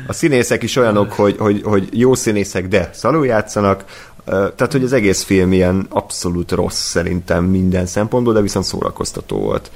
[0.07, 3.85] a színészek is olyanok, hogy, hogy, hogy jó színészek, de szalul játszanak,
[4.25, 9.71] tehát, hogy az egész film ilyen abszolút rossz szerintem minden szempontból, de viszont szórakoztató volt.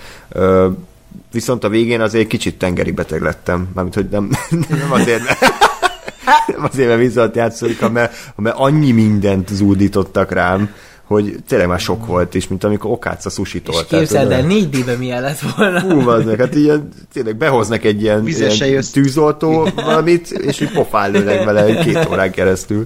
[1.33, 4.31] Viszont a végén azért kicsit tengeri beteg lettem, mármint, hogy nem,
[4.69, 5.41] nem azért, mert,
[6.57, 10.75] nem azért, mert viszont játszódik, hanem mert annyi mindent zúdítottak rám,
[11.07, 13.75] hogy tényleg már sok volt is, mint amikor Okáca susitól.
[13.75, 15.81] És képzeld el, 4D-ben milyen lett volna.
[15.81, 21.11] Hú, az meg, hát ilyen, tényleg behoznak egy ilyen, ilyen tűzoltó valamit, és úgy pofán
[21.11, 22.85] lőnek vele két órán keresztül.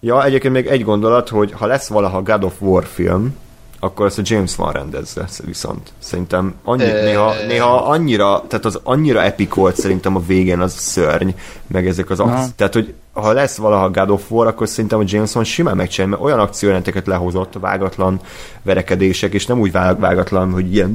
[0.00, 3.34] Ja, egyébként még egy gondolat, hogy ha lesz valaha God of War film,
[3.80, 5.92] akkor azt a James Wan rendezze viszont.
[5.98, 11.28] Szerintem annyi, néha, néha annyira, tehát az annyira epic volt szerintem a végén az szörny,
[11.66, 15.02] meg ezek az akci- Tehát, hogy ha lesz valaha God of War, akkor szerintem a
[15.06, 18.20] James Wan simán megcsinálja, mert olyan akciójelenteket lehozott, vágatlan
[18.62, 20.94] verekedések, és nem úgy vág- vágatlan, hogy ilyen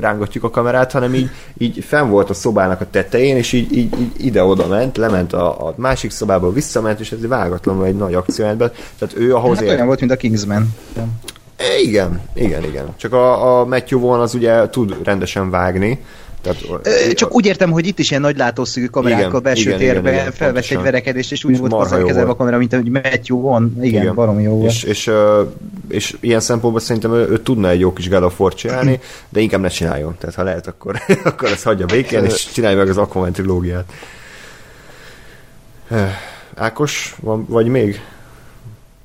[0.00, 4.00] rángatjuk a kamerát, hanem így, így fenn volt a szobának a tetején, és így, így,
[4.00, 8.70] így ide-oda ment, lement a, a másik szobából, visszament, és ez vágatlanul egy nagy akciójelentben.
[8.98, 10.74] Tehát ő ahhoz Hát ért- olyan volt, mint a Kingsman.
[11.82, 12.86] Igen, igen, igen.
[12.96, 15.98] Csak a, a Matthew Vaughn az ugye tud rendesen vágni.
[16.40, 19.78] Tehát, Ö, Csak úgy értem, hogy itt is ilyen nagy látószögű kamerákkal Igen, belső igen,
[19.78, 20.76] térbe igen, igen, felvett pontosan.
[20.76, 23.76] egy verekedést, és úgy És volt hozzá kezelve a kamera, mint hogy Matthew van.
[23.80, 24.14] Igen, igen.
[24.14, 24.70] baromi jó volt.
[24.70, 25.42] És, és, ö,
[25.88, 29.68] és ilyen szempontból szerintem ő, ő tudna egy jó kis War csinálni, de inkább ne
[29.68, 30.16] csináljon.
[30.18, 33.92] Tehát ha lehet, akkor, akkor ezt hagyja békén, és csinálj meg az Aquaman trilógiát.
[36.54, 38.00] Ákos, van, vagy még?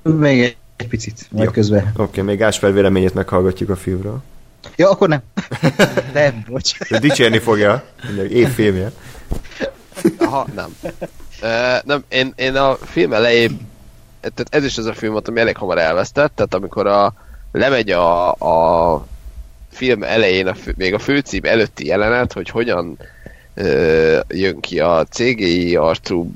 [0.02, 1.52] Még egy, picit, majd Jó.
[1.52, 1.92] közben.
[1.96, 4.22] Oké, okay, még Ásper véleményét meghallgatjuk a filmről.
[4.76, 5.22] Ja, akkor nem.
[6.14, 6.90] nem, bocs.
[6.90, 8.92] De dicsérni fogja, mondja, évfilmje.
[10.18, 10.76] Aha, nem.
[11.42, 13.60] Uh, nem, én, én a film elején,
[14.20, 17.14] tehát ez is az a film ami elég hamar elvesztett, tehát amikor a,
[17.54, 19.06] lemegy a, a
[19.72, 22.98] film elején, a fő, még a főcím előtti jelenet, hogy hogyan
[23.54, 26.32] ö, jön ki a CGI arcú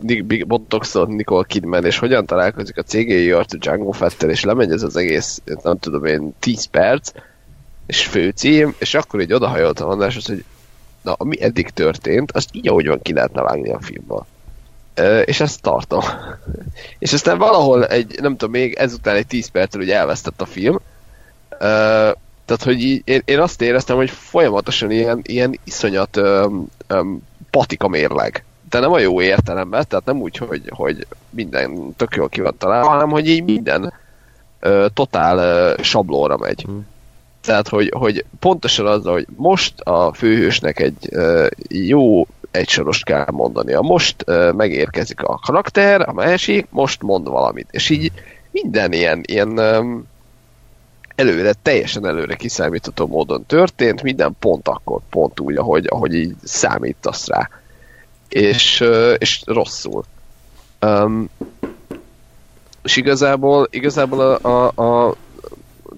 [0.00, 4.82] Ni- Botoxot Nicole Kidman, és hogyan találkozik a CGI arcú Django Fettel, és lemegy ez
[4.82, 7.10] az egész, nem tudom én, 10 perc,
[7.86, 10.44] és főcím, és akkor így odahajoltam Andráshoz, hogy
[11.02, 14.26] na, ami eddig történt, azt így, ahogy van, ki lehetne vágni a filmből.
[15.24, 16.02] És ezt tartom.
[16.98, 20.80] és aztán valahol egy, nem tudom, még ezután egy 10 perccel ugye elvesztett a film.
[21.48, 22.10] Ö,
[22.44, 27.88] tehát, hogy így, én, én azt éreztem, hogy folyamatosan ilyen, ilyen iszonyat öm, öm, patika
[27.88, 28.44] mérleg.
[28.70, 32.54] De nem a jó értelemben, tehát nem úgy, hogy, hogy minden tök jól ki van
[32.58, 33.92] találva, hanem hogy így minden
[34.60, 36.62] ö, totál ö, sablóra megy.
[36.62, 36.86] Hmm.
[37.44, 43.80] Tehát, hogy, hogy pontosan az, hogy most a főhősnek egy ö, jó egysorost kell mondania.
[43.80, 47.68] Most ö, megérkezik a karakter, a másik, most mond valamit.
[47.70, 48.12] És így
[48.50, 50.04] minden ilyen, ilyen öm,
[51.14, 57.26] előre, teljesen előre kiszámítható módon történt, minden pont akkor, pont úgy, ahogy, ahogy így számítasz
[57.26, 57.48] rá.
[58.28, 60.04] És, ö, és rosszul.
[60.80, 61.28] Um,
[62.82, 65.14] és igazából, igazából a, a, a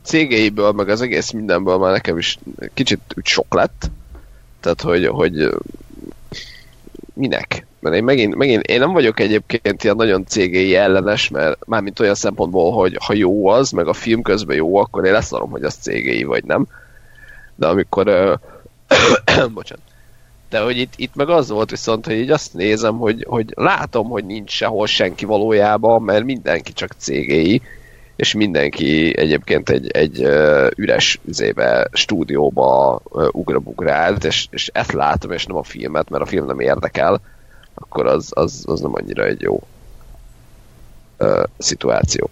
[0.06, 2.38] cégeiből, meg az egész mindenből már nekem is
[2.74, 3.90] kicsit úgy sok lett.
[4.60, 5.48] Tehát, hogy, hogy
[7.14, 7.66] minek?
[7.80, 12.14] Mert én megint, megint, én nem vagyok egyébként ilyen nagyon cégei ellenes, mert mármint olyan
[12.14, 15.74] szempontból, hogy ha jó az, meg a film közben jó, akkor én leszarom, hogy az
[15.74, 16.66] cégei vagy nem.
[17.54, 18.04] De amikor...
[19.54, 19.84] Bocsánat.
[20.50, 24.08] De hogy itt, itt meg az volt viszont, hogy így azt nézem, hogy, hogy látom,
[24.08, 27.62] hogy nincs sehol senki valójában, mert mindenki csak cégei,
[28.16, 30.20] és mindenki egyébként egy, egy
[30.76, 36.46] üres üzébe, stúdióba ugrabugrált, és, és ezt látom, és nem a filmet, mert a film
[36.46, 37.20] nem érdekel,
[37.74, 39.62] akkor az, az, az nem annyira egy jó
[41.18, 42.30] uh, szituáció.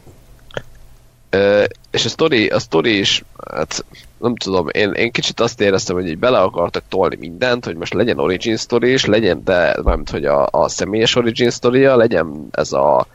[1.35, 3.85] Uh, és a story, a story is, hát
[4.19, 7.95] nem tudom, én, én kicsit azt éreztem, hogy így bele akartak tolni mindent, hogy most
[7.95, 12.73] legyen origin story is, legyen, de mármint, hogy a, a személyes origin story legyen ez
[12.73, 13.07] a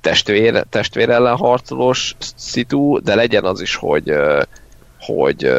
[0.00, 4.12] testvér, testvér ellen harcolós szitu, de legyen az is, hogy
[5.00, 5.52] hogy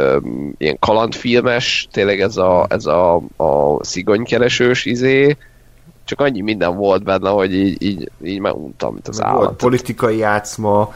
[0.58, 5.38] ilyen kalandfilmes, tényleg ez a, ez a, a szigonykeresős izé,
[6.06, 9.56] csak annyi minden volt benne, hogy így, így, így már untam, mint az Volt állat.
[9.56, 10.94] politikai játszma,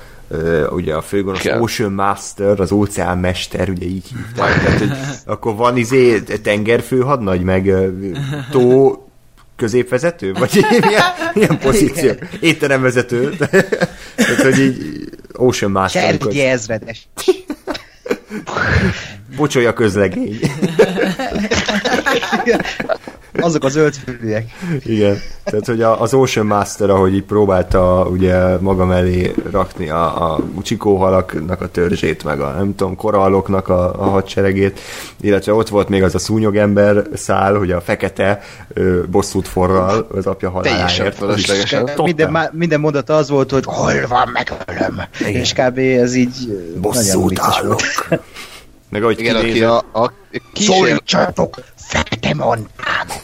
[0.70, 1.62] ugye a főgonosz Igen.
[1.62, 4.64] Ocean Master, az óceánmester, ugye így hívták.
[4.64, 4.92] Tehát, hogy
[5.34, 7.74] akkor van izé tengerfő hadnagy, meg
[8.52, 8.96] tó
[9.64, 10.34] középvezető?
[10.34, 11.04] Vagy milyen,
[11.34, 12.12] milyen pozíció?
[12.40, 13.30] Étteremvezető.
[14.16, 16.02] Tehát, hogy így Ocean Master.
[16.02, 17.08] Sergyi ezredes.
[19.36, 20.40] Bocsolja közlegény.
[23.42, 24.46] Azok a zöldfülűek.
[24.84, 25.18] Igen.
[25.44, 30.40] Tehát, hogy a- az Ocean Master, ahogy így próbálta ugye maga mellé rakni a, a
[30.62, 34.80] csikóhalaknak a törzsét, meg a nem tudom, koralloknak a, a hadseregét,
[35.22, 38.42] illetve ott volt még az a szúnyogember szál, hogy a fekete
[38.74, 41.22] ö, bosszút forral az apja Teljesen haláláért.
[41.22, 41.44] Az
[41.96, 42.06] totál.
[42.06, 45.02] Minden, minden mondata az volt, hogy hol van megölöm.
[45.20, 45.34] Igen.
[45.42, 45.78] És kb.
[45.78, 46.36] ez így
[46.82, 47.80] Bosszút állok.
[48.90, 50.12] Meg ahogy Igen, aki kinézett, a, a
[50.54, 51.56] kísér, Szólítsatok,
[51.94, 53.22] fekete montánok.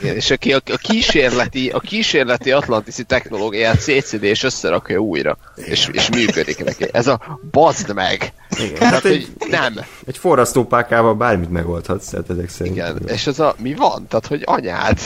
[0.00, 5.88] Igen, és aki a, a kísérleti, a kísérleti atlantiszi technológiát szétszedi és összerakja újra, és,
[5.92, 6.88] és működik neki.
[6.92, 8.32] Ez a bazd meg!
[8.60, 9.74] Igen, hát hogy egy, nem.
[10.06, 12.76] egy forrasztópákával bármit megoldhatsz, tehát ezek szerint.
[12.76, 14.06] Igen, és ez a, mi van?
[14.08, 14.98] Tehát, hogy anyád.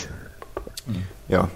[1.26, 1.50] Ja.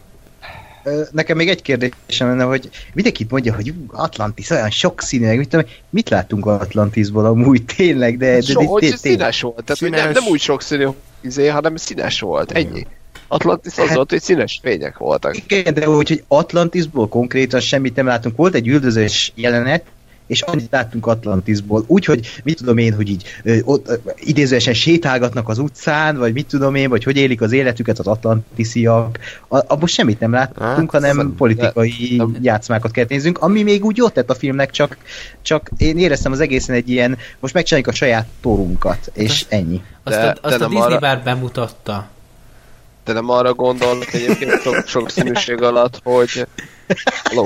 [1.10, 5.66] Nekem még egy kérdésem lenne, hogy mindenki mondja, hogy Atlantis olyan sokszínű, meg mit tudom,
[5.90, 9.64] mit láttunk Atlantisból amúgy tényleg, de, de, So, de, hogy színes volt.
[9.64, 10.14] Tehát, hogy nem, Színes.
[10.14, 10.86] nem úgy sokszínű,
[11.20, 12.52] izé, hanem színes volt.
[12.52, 12.86] Ennyi.
[13.28, 15.36] Atlantis az Hát- volt, hogy színes fények voltak.
[15.36, 18.36] Igen, de úgy, hogy Atlantisból konkrétan semmit nem látunk.
[18.36, 19.84] Volt egy üldözős jelenet,
[20.32, 21.84] és annyit láttunk Atlantisból.
[21.86, 26.74] Úgyhogy mit tudom én, hogy így ö, ott idézőesen sétálgatnak az utcán, vagy mit tudom
[26.74, 29.18] én, vagy hogy élik az életüket az atlantisziak.
[29.48, 33.84] A- Abból semmit nem láttunk, Hát, hanem szem- politikai nem- játszmákat kell nézzünk, ami még
[33.84, 34.96] úgy jót tett a filmnek, csak,
[35.42, 39.82] csak én éreztem az egészen egy ilyen, most megcsináljuk a saját torunkat, és ennyi.
[40.02, 42.08] Azt De- a, azt de a nem Disney arra- bár bemutatta.
[43.04, 46.46] De nem arra gondolok egyébként sok, sok színűség alatt, hogy
[47.24, 47.44] Hello.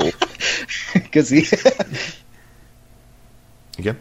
[1.11, 1.45] Közi.
[3.77, 3.97] Igen.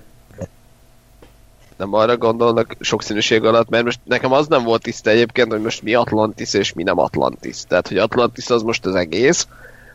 [1.77, 5.83] nem arra gondolnak sokszínűség alatt, mert most nekem az nem volt tiszta egyébként, hogy most
[5.83, 7.57] mi Atlantis és mi nem Atlantis.
[7.69, 9.47] Tehát, hogy Atlantis az most az egész,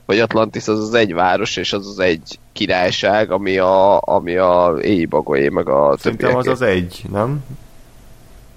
[0.05, 4.75] vagy Atlantis az az egy város, és az az egy királyság, ami a, ami a
[4.81, 6.53] éjbagolyé, meg a Szerintem az többiek.
[6.53, 7.43] az egy, nem?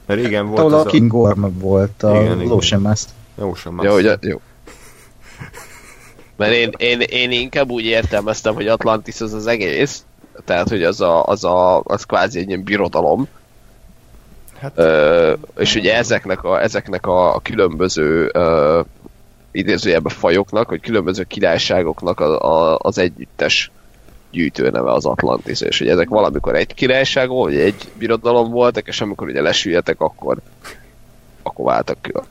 [0.06, 0.88] Mert régen volt Ahol a az a...
[0.88, 2.46] King Gorm volt, a Igen, igen.
[2.46, 3.14] Lotion Master.
[3.38, 4.40] Jó, sem Ja, hogy, jó.
[6.36, 10.04] Mert én, én, én inkább úgy értelmeztem, hogy Atlantis az az egész,
[10.44, 13.28] tehát, hogy az a, az a, az kvázi egy ilyen birodalom,
[14.60, 18.80] Hát, Ö, és ugye ezeknek a, ezeknek a, különböző ö,
[19.50, 23.70] idézőjelben fajoknak, vagy különböző királyságoknak a, a, az együttes
[24.30, 29.00] gyűjtőneve az Atlantis, és hogy ezek valamikor egy királyság volt, vagy egy birodalom voltak, és
[29.00, 30.36] amikor ugye lesüljetek, akkor
[31.42, 32.24] akkor váltak külön.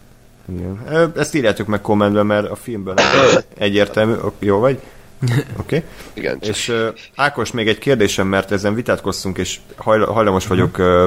[0.49, 1.11] igen.
[1.15, 3.05] Ezt írjátok meg kommentben, mert a filmből nem
[3.57, 4.13] egyértelmű.
[4.39, 4.79] Jó vagy?
[5.59, 5.75] Oké.
[5.75, 5.83] Okay.
[6.13, 10.77] Igen, csak És uh, Ákos, még egy kérdésem, mert ezen vitatkoztunk, és hajla, hajlamos vagyok
[10.77, 11.03] uh,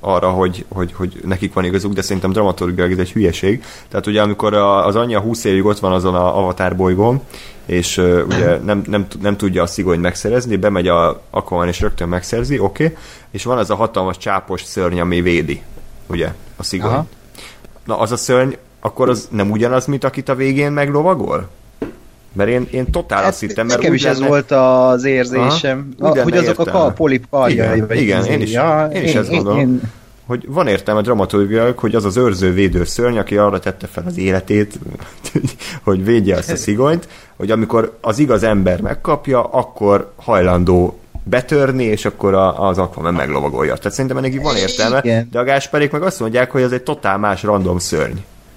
[0.00, 3.64] arra, hogy, hogy, hogy nekik van igazuk, de szerintem dramaturgilag ez egy hülyeség.
[3.88, 7.20] Tehát ugye amikor a, az anyja 20 évig ott van azon a Avatar bolygón,
[7.66, 12.08] és uh, ugye nem, nem, nem tudja a szigonyt megszerezni, bemegy a Aquaman és rögtön
[12.08, 12.96] megszerzi, oké, okay,
[13.30, 15.62] és van az a hatalmas csápos szörny, ami védi,
[16.06, 16.92] ugye, a szigonyt.
[16.92, 17.06] Aha.
[17.84, 21.48] Na az a szörny, akkor az nem ugyanaz, mint akit a végén meglovagol?
[22.36, 25.88] Mert én, én totál azt hittem, mert Hát, Nekem is ez lenne- volt az érzésem,
[25.98, 26.20] Aha.
[26.20, 26.70] A, hogy azok a értelme.
[26.70, 27.76] kal, polip karjai.
[27.76, 28.32] Igen, igen, izé.
[28.32, 29.80] én is- ja, én is ezt gondolom.
[30.26, 34.18] hogy van értelme dramaturgiailag, hogy az az őrző védő szörny, aki arra tette fel az
[34.18, 34.78] életét,
[35.84, 42.04] hogy védje azt a szigonyt, hogy amikor az igaz ember megkapja, akkor hajlandó betörni, és
[42.04, 43.74] akkor a, az Aquaman meglovagolja.
[43.76, 45.28] Tehát szerintem ennek van értelme, Igen.
[45.32, 48.16] de a Gásperék meg azt mondják, hogy ez egy totál más random szörny,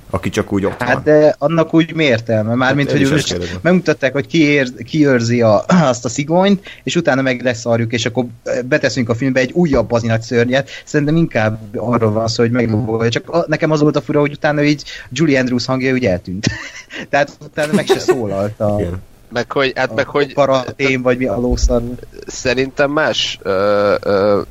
[0.09, 1.03] aki csak úgy ott Hát van.
[1.03, 2.55] de annak úgy mi értelme?
[2.55, 6.95] Mármint, Hát hogy most megmutatták, hogy ki, ér, ki őrzi a, azt a szigonyt, és
[6.95, 8.25] utána meg leszarjuk, és akkor
[8.65, 10.69] beteszünk a filmbe egy újabb bazinak szörnyet.
[10.85, 13.09] Szerintem inkább arról van szó, hogy meglovagolja.
[13.09, 16.45] Csak a, nekem az volt a fura, hogy utána így Julie Andrews hangja úgy eltűnt.
[17.09, 19.01] Tehát utána meg se szólalt a, Igen.
[19.29, 21.81] meg hogy, hát meg a hogy karatén, vagy mi a lószar.
[22.27, 24.41] szerintem más ö, ö,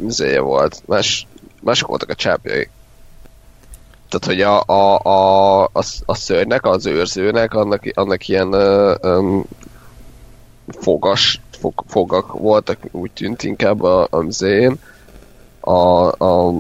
[0.41, 1.27] volt, más,
[1.63, 2.69] mások voltak a csápjai.
[4.09, 9.39] Tehát, hogy a, a, a, a, a szörnynek, az őrzőnek, annak, annak ilyen ö, ö,
[10.69, 14.79] fogas, fog, fogak voltak, úgy tűnt inkább a, a műzéjén.
[15.61, 16.53] A, a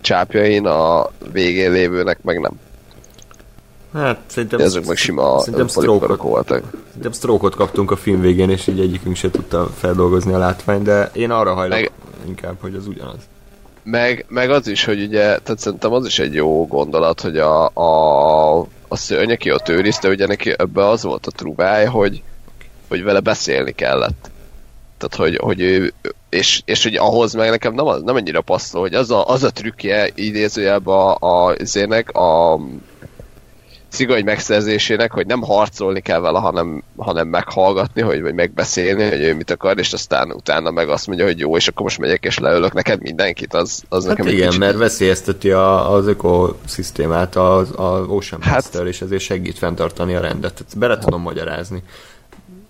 [0.00, 2.52] csápjain a végén lévőnek meg nem.
[3.92, 6.62] Hát szerintem, Ezek meg sima stroke voltak.
[6.86, 11.10] Szerintem stroke kaptunk a film végén, és így egyikünk se tudta feldolgozni a látványt, de
[11.12, 11.90] én arra hajlok Meg-
[12.26, 13.18] inkább, hogy az ugyanaz.
[13.84, 17.68] Meg, meg az is, hogy ugye, tehát szerintem az is egy jó gondolat, hogy a,
[17.68, 18.58] a,
[18.88, 22.22] a szörny, aki ott őrizte, ugye neki ebbe az volt a trubája, hogy,
[22.88, 24.30] hogy vele beszélni kellett.
[24.98, 25.92] Tehát, hogy, hogy ő,
[26.28, 29.50] és, és hogy ahhoz meg nekem nem, nem annyira passzol, hogy az a, az a
[29.50, 32.60] trükkje idézőjelben a, a, zének, a
[33.94, 39.34] szigony megszerzésének, hogy nem harcolni kell vele, hanem, hanem meghallgatni, hogy, vagy megbeszélni, hogy ő
[39.34, 42.38] mit akar, és aztán utána meg azt mondja, hogy jó, és akkor most megyek és
[42.38, 47.68] leölök neked mindenkit, az, az Hát nekem igen, kicsit- mert veszélyezteti a, az ökoszisztémát az,
[47.76, 50.54] az Ocean Hát- Master, és ezért segít fenntartani a rendet.
[50.54, 51.82] Tehát bele tudom magyarázni.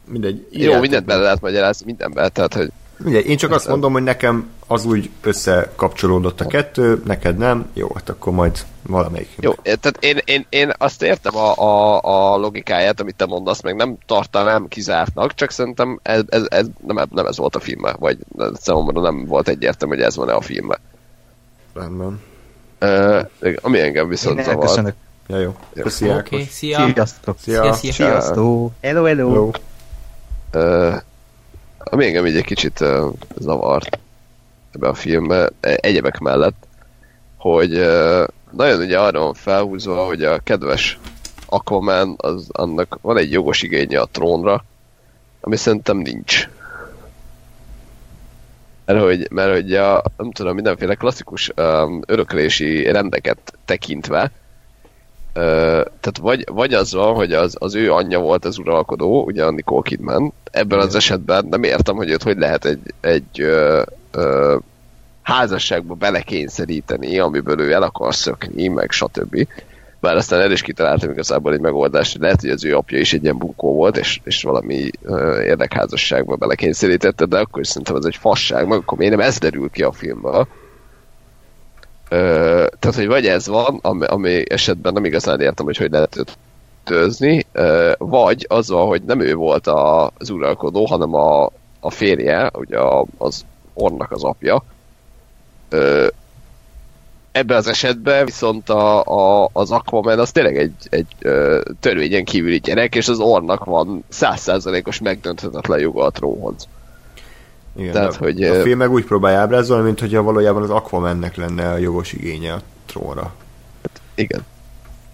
[0.09, 0.47] Mindegy.
[0.51, 4.51] Jó, mindent bele lehet magyarázni, mindenbe, tehát, hogy Mindegy, én csak azt mondom, hogy nekem
[4.67, 9.29] az úgy összekapcsolódott a kettő, neked nem, jó, hát akkor majd valamelyik.
[9.41, 13.77] jó, tehát én, én, én azt értem a, a, a logikáját, amit te mondasz, meg
[13.77, 18.19] nem tartanám kizártnak, csak szerintem ez, ez, ez nem, nem ez volt a filmben, vagy
[18.55, 20.79] számomra nem volt egyértelmű, hogy ez van-e a filmben.
[21.75, 22.21] Rendben.
[22.81, 23.21] Uh,
[23.63, 24.61] ami engem viszont Én zavar.
[24.63, 24.95] elköszönök.
[25.27, 25.57] Ja, jó.
[25.75, 26.49] Köszi, Ákos.
[26.49, 26.91] szia!
[26.93, 27.37] Sziasztok.
[27.39, 27.73] Szia.
[27.73, 27.93] Szia, szia.
[27.93, 28.73] Sziasztok.
[28.81, 29.51] Hello, hello.
[30.53, 30.91] Hello.
[30.93, 31.01] Uh,
[31.85, 33.99] ami engem így egy kicsit uh, zavart
[34.75, 36.67] ebbe a filmbe, e- egyebek mellett,
[37.37, 40.99] hogy uh, nagyon ugye arra van felhúzva, hogy a kedves
[41.47, 44.65] Aquaman, az, annak van egy jogos igénye a trónra,
[45.41, 46.49] ami szerintem nincs.
[48.85, 54.31] Mert hogy, mert hogy a, nem tudom, mindenféle klasszikus um, öröklési rendeket tekintve,
[55.35, 59.51] tehát vagy, vagy az van, hogy az, az ő anyja volt az uralkodó, ugye a
[59.51, 60.33] Nicole Kidman.
[60.51, 64.57] Ebben az esetben nem értem, hogy őt hogy lehet egy, egy ö, ö,
[65.23, 69.47] házasságba belekényszeríteni, amiből ő el akar szökni, meg stb.
[70.01, 73.13] Bár aztán el is kitaláltam igazából egy megoldást, hogy lehet, hogy az ő apja is
[73.13, 78.05] egy ilyen bunkó volt, és, és valami ö, érdekházasságba belekényszerítette, de akkor is szerintem ez
[78.05, 80.47] egy fasság, meg akkor miért nem ez derül ki a filmből.
[82.09, 86.39] Tehát, hogy vagy ez van, ami, ami esetben nem igazán értem, hogy hogy lehet őt
[86.85, 87.47] tőzni,
[87.99, 91.51] vagy az van, hogy nem ő volt a, az uralkodó, hanem a,
[91.81, 92.79] a férje, ugye
[93.19, 93.45] az
[93.75, 94.65] Ornak az apja.
[95.69, 96.07] Ö,
[97.33, 102.61] ebben az esetben viszont a, a, az Aquaman az tényleg egy, egy ö, törvényen kívüli
[102.61, 106.69] gyerek, és az Ornak van százszázalékos megdönthetetlen joga a trónhoz.
[107.77, 111.71] Igen, Tehát, hogy, a film meg úgy próbálja ábrázolni, mint hogyha valójában az Aquamannek lenne
[111.71, 113.35] a jogos igénye a trónra.
[114.15, 114.45] Igen.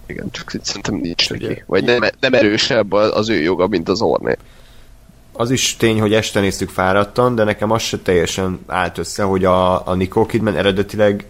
[0.05, 1.47] Igen, csak szerintem nincs Ugye?
[1.47, 1.63] neki.
[1.65, 4.37] Vagy nem, nem erősebb az az ő joga, mint az Orné.
[5.31, 9.45] Az is tény, hogy este néztük fáradtan, de nekem az se teljesen állt össze, hogy
[9.45, 11.25] a, a Nicole Kidman eredetileg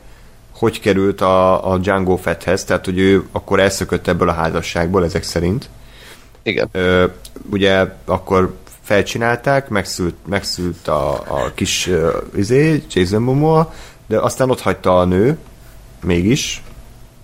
[0.62, 5.24] hogy került a, a Django Fetthez, tehát hogy ő akkor elszökött ebből a házasságból ezek
[5.24, 5.70] szerint.
[6.44, 6.70] Igen.
[6.72, 7.06] Ö,
[7.50, 8.56] ugye akkor
[8.92, 13.74] felcsinálták, megszült, megszült a, a kis uh, izé, Jason Momoa,
[14.08, 15.38] de aztán ott hagyta a nő,
[16.04, 16.64] mégis.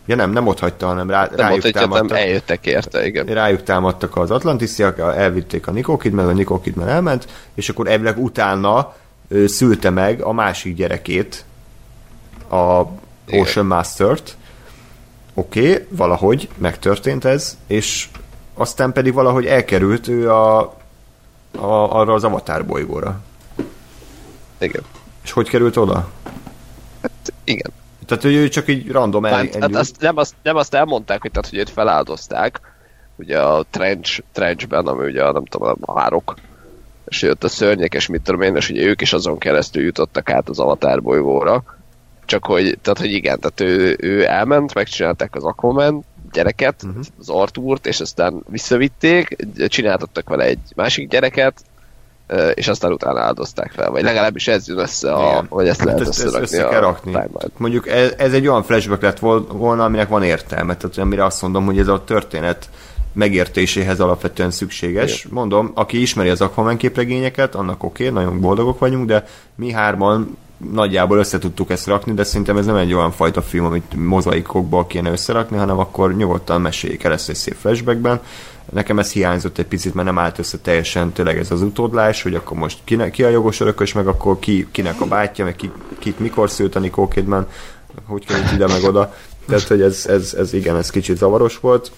[0.06, 2.18] Ja nem, nem ott hagyta, hanem rá, Nem rájuk mondta, hogy nem támadtak.
[2.18, 3.26] eljöttek érte, igen.
[3.26, 8.18] Rájuk támadtak az atlantisziak, elvitték a Nicole Kidman, a Nicole Kidman elment, és akkor elvileg
[8.18, 8.95] utána
[9.27, 11.45] ö, szülte meg a másik gyerekét,
[12.49, 12.81] a
[13.26, 13.39] Igen.
[13.39, 14.35] Ocean Master-t.
[15.34, 18.07] Oké, okay, valahogy megtörtént ez, és
[18.53, 20.76] aztán pedig valahogy elkerült ő a,
[21.52, 23.19] a, arra az Avatar bolygóra.
[24.57, 24.82] Igen.
[25.24, 26.10] És hogy került oda?
[27.44, 27.72] Igen.
[28.06, 31.22] Tehát, hogy ő csak így random el, Hát, hát azt, nem, azt, nem azt elmondták,
[31.22, 32.61] hogy, tehát, hogy őt feláldozták,
[33.15, 36.36] ugye a trench, trenchben, ami ugye a, nem tudom, a hárok,
[37.06, 40.30] és jött a szörnyek, és mit tudom én, és ugye ők is azon keresztül jutottak
[40.30, 41.64] át az Avatar bolygóra.
[42.26, 47.05] Csak hogy, tehát, hogy igen, tehát ő, ő elment, megcsinálták az Aquaman gyereket, uh-huh.
[47.19, 49.35] az Artúrt, és aztán visszavitték,
[49.67, 51.61] csináltattak vele egy másik gyereket,
[52.53, 55.45] és aztán utána áldozták fel, vagy legalábbis ez jön össze, a, Igen.
[55.49, 57.17] vagy ezt lehet Hát ezt, ezt össze kell rakni.
[57.57, 60.77] Mondjuk ez, ez egy olyan flashback lett vol- volna, aminek van értelme.
[60.77, 62.69] Tehát amire azt mondom, hogy ez a történet
[63.13, 65.23] megértéséhez alapvetően szükséges.
[65.23, 65.33] Igen.
[65.33, 69.25] Mondom, aki ismeri az Aquaman képregényeket, annak oké, okay, nagyon boldogok vagyunk, de
[69.55, 73.65] mi hárman nagyjából össze tudtuk ezt rakni, de szerintem ez nem egy olyan fajta film,
[73.65, 78.19] amit mozaikokból kéne összerakni, hanem akkor nyugodtan meséljék el ezt egy szép flashbackben.
[78.71, 82.35] Nekem ez hiányzott egy picit, mert nem állt össze teljesen tényleg ez az utódlás, hogy
[82.35, 85.71] akkor most ki, ki a jogos örökös, meg akkor ki, kinek a bátyja, meg ki,
[85.99, 87.47] kit mikor szült a Kidman,
[88.05, 89.13] hogy került ide meg oda.
[89.47, 91.91] Tehát, hogy ez, ez, ez igen, ez kicsit zavaros volt.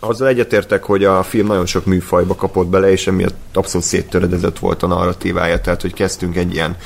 [0.00, 4.82] Azzal egyetértek, hogy a film nagyon sok műfajba kapott bele, és emiatt abszolút széttöredezett volt
[4.82, 6.76] a narratívája, tehát hogy kezdtünk egy ilyen,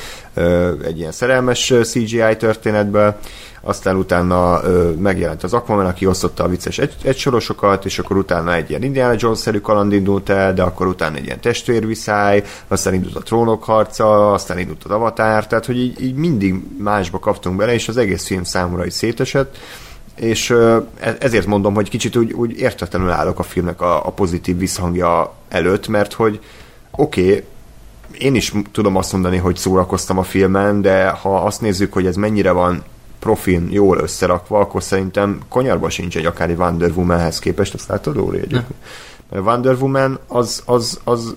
[0.84, 3.18] egy ilyen szerelmes CGI történetbe,
[3.60, 4.60] aztán utána
[4.98, 9.14] megjelent az Aquaman, aki osztotta a vicces egy, egysorosokat, és akkor utána egy ilyen Indiana
[9.18, 14.32] Jones-szerű kaland indult el, de akkor utána egy ilyen testvérviszály, aztán indult a trónok harca,
[14.32, 18.26] aztán indult az Avatar, tehát hogy így, így mindig másba kaptunk bele, és az egész
[18.26, 19.56] film számomra is szétesett,
[20.16, 24.58] és e- ezért mondom, hogy kicsit úgy, úgy értetlenül állok a filmnek a, a pozitív
[24.58, 26.40] visszhangja előtt, mert hogy
[26.90, 27.44] oké, okay,
[28.18, 32.16] én is tudom azt mondani, hogy szórakoztam a filmen, de ha azt nézzük, hogy ez
[32.16, 32.82] mennyire van
[33.18, 38.16] profin, jól összerakva, akkor szerintem konyarba sincs egy akár egy Wonder Womanhez képest, azt látod,
[38.16, 38.74] Óri, egyébként?
[39.30, 41.34] Mert Wonder Woman az, az, az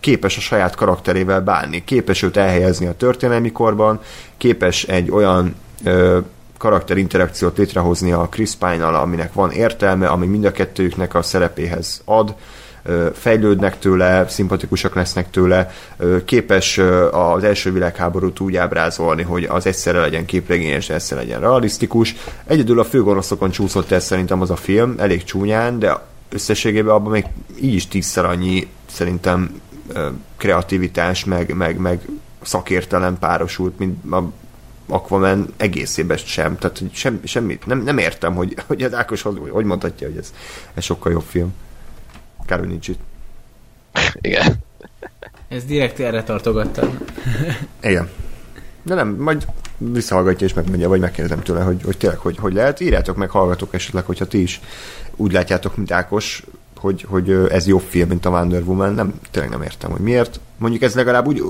[0.00, 4.00] képes a saját karakterével bánni, képes őt elhelyezni a történelmi korban,
[4.36, 6.18] képes egy olyan ö,
[6.58, 12.34] karakterinterakciót létrehozni a Chris Pine-nal, aminek van értelme, ami mind a kettőjüknek a szerepéhez ad,
[13.12, 15.70] fejlődnek tőle, szimpatikusak lesznek tőle,
[16.24, 16.80] képes
[17.10, 22.14] az első világháborút úgy ábrázolni, hogy az egyszerre legyen képregényes, egyszerre legyen realisztikus.
[22.44, 26.00] Egyedül a főgonoszokon csúszott el szerintem az a film, elég csúnyán, de
[26.30, 27.24] összességében abban még
[27.60, 29.60] így is tízszer annyi szerintem
[30.36, 32.00] kreativitás, meg, meg, meg
[32.42, 34.22] szakértelem párosult, mint a
[34.88, 36.58] Aquaman egészében sem.
[36.58, 37.66] Tehát hogy sem, semmit.
[37.66, 40.32] Nem, nem értem, hogy, hogy az Ákos hogy, hogy mondhatja, hogy ez,
[40.74, 41.54] ez sokkal jobb film.
[42.46, 43.00] Kár, hogy nincs itt.
[44.20, 44.54] Igen.
[45.48, 46.98] Ez direkt erre tartogattad.
[47.82, 48.08] Igen.
[48.82, 49.46] De nem, majd
[49.78, 52.80] visszahallgatja és megmondja, vagy megkérdezem tőle, hogy, hogy tényleg, hogy, hogy lehet.
[52.80, 54.60] Írjátok meg, hallgatok esetleg, hogyha ti is
[55.16, 56.44] úgy látjátok, mint Ákos,
[56.78, 58.94] hogy, hogy ez jobb film, mint a Wonder Woman.
[58.94, 60.40] Nem, tényleg nem értem, hogy miért.
[60.58, 61.42] Mondjuk ez legalább úgy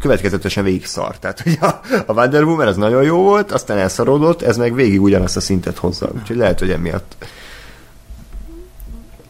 [0.00, 1.18] következetesen végig szar.
[1.18, 5.02] Tehát, hogy a, a Wonder Woman az nagyon jó volt, aztán elszarodott, ez meg végig
[5.02, 6.10] ugyanazt a szintet hozza.
[6.14, 7.16] Úgyhogy lehet, hogy emiatt.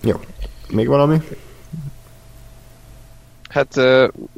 [0.01, 0.21] Jó.
[0.71, 1.23] Még valami?
[3.49, 3.75] Hát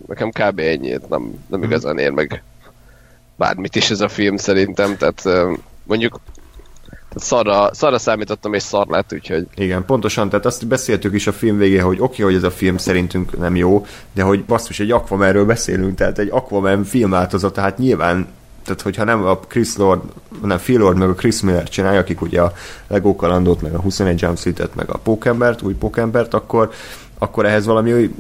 [0.07, 0.59] nekem kb.
[0.59, 2.43] ennyit nem, nem igazán ér meg
[3.37, 5.49] bármit is ez a film szerintem, tehát
[5.83, 6.21] mondjuk
[7.17, 11.59] szarra, szarra számítottam és szar lett, úgyhogy Igen, pontosan, tehát azt beszéltük is a film
[11.59, 14.91] végén, hogy oké, okay, hogy ez a film szerintünk nem jó, de hogy basszus, egy
[14.91, 18.27] Aquamanről beszélünk, tehát egy Aquaman filmváltozata, hát nyilván
[18.65, 20.01] tehát hogyha nem a Chris Lord,
[20.43, 22.53] nem Phil Lord, meg a Chris Miller csinálja, akik ugye a
[22.87, 26.71] Lego kalandot, meg a 21 Jump Street-et, meg a Pókembert, új Pókembert, akkor,
[27.19, 28.11] akkor ehhez valami oly-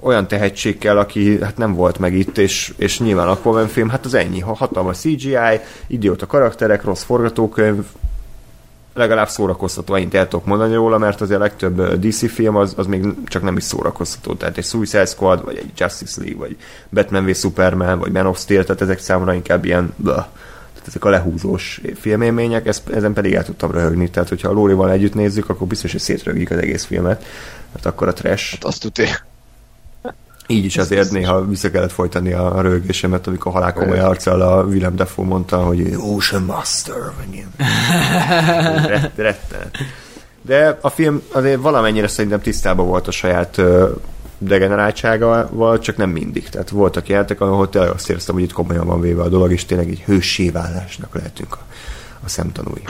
[0.00, 4.04] olyan tehetség kell, aki hát nem volt meg itt, és, és nyilván Aquaman film, hát
[4.04, 7.84] az ennyi, ha hatalmas CGI, idióta karakterek, rossz forgatókönyv,
[8.94, 12.86] legalább szórakoztató, ennyit el tudok mondani róla, mert azért a legtöbb DC film az, az
[12.86, 14.34] még csak nem is szórakoztató.
[14.34, 16.56] Tehát egy Suicide Squad, vagy egy Justice League, vagy
[16.90, 20.26] Batman v Superman, vagy Man of Steel, tehát ezek számomra inkább ilyen blah.
[20.72, 24.10] Tehát ezek a lehúzós filmélmények, ezt, ezen pedig el tudtam röhögni.
[24.10, 27.24] Tehát, hogyha a Lórival együtt nézzük, akkor biztos, hogy szétrögjük az egész filmet,
[27.72, 28.52] mert akkor a trash.
[28.52, 29.30] hát azt tudja.
[30.52, 35.26] Így is azért néha vissza kellett folytani a rögésemet, amikor halálkomoly arccal a Willem Dafoe
[35.26, 37.50] mondta, hogy Ocean Master, vagy ilyen.
[38.88, 39.78] Rett, rettenet.
[40.42, 43.60] De a film azért valamennyire szerintem tisztában volt a saját
[44.38, 46.48] degeneráltságával, csak nem mindig.
[46.48, 49.64] Tehát voltak jelentek, ahol tényleg azt éreztem, hogy itt komolyan van véve a dolog, és
[49.64, 51.64] tényleg egy hőssé válásnak lehetünk a,
[52.24, 52.82] a szemtanúi.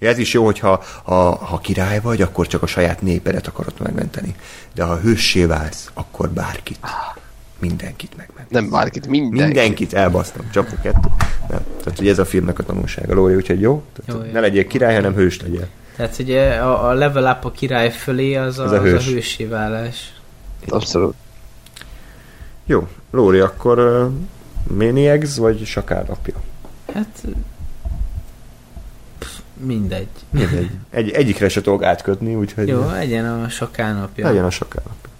[0.00, 4.34] Ez is jó, hogyha ha, ha király vagy, akkor csak a saját népedet akarod megmenteni.
[4.74, 6.78] De ha hőssé válsz, akkor bárkit.
[7.58, 8.50] Mindenkit megment.
[8.50, 9.44] Nem bárkit, mindenkit.
[9.44, 11.08] Mindenkit elbasztam, csapok kettő.
[11.48, 11.60] Nem.
[11.82, 13.82] Tehát, hogy ez a filmnek a tanulsága, Lóri, úgyhogy jó?
[13.92, 14.32] Tehát, Jó, jó.
[14.32, 15.66] ne legyél király, hanem hős legyél.
[15.96, 18.84] Tehát ugye a, a level up a király fölé az a, Ez az a a,
[18.84, 19.08] hős.
[19.08, 20.14] hősé válás.
[20.68, 21.14] Abszolút.
[22.66, 24.10] Jó, Lóri, akkor uh,
[24.76, 26.34] Maniacs vagy Sakár apja?
[26.94, 27.24] Hát
[29.66, 30.08] mindegy.
[30.30, 30.70] Mindegy.
[30.90, 34.26] Egy, egyikre se tudok átkötni, úgyhogy Jó, legyen a sokánapja.
[34.28, 35.10] legyen a Sakár apja.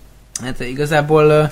[0.46, 1.50] Hát igazából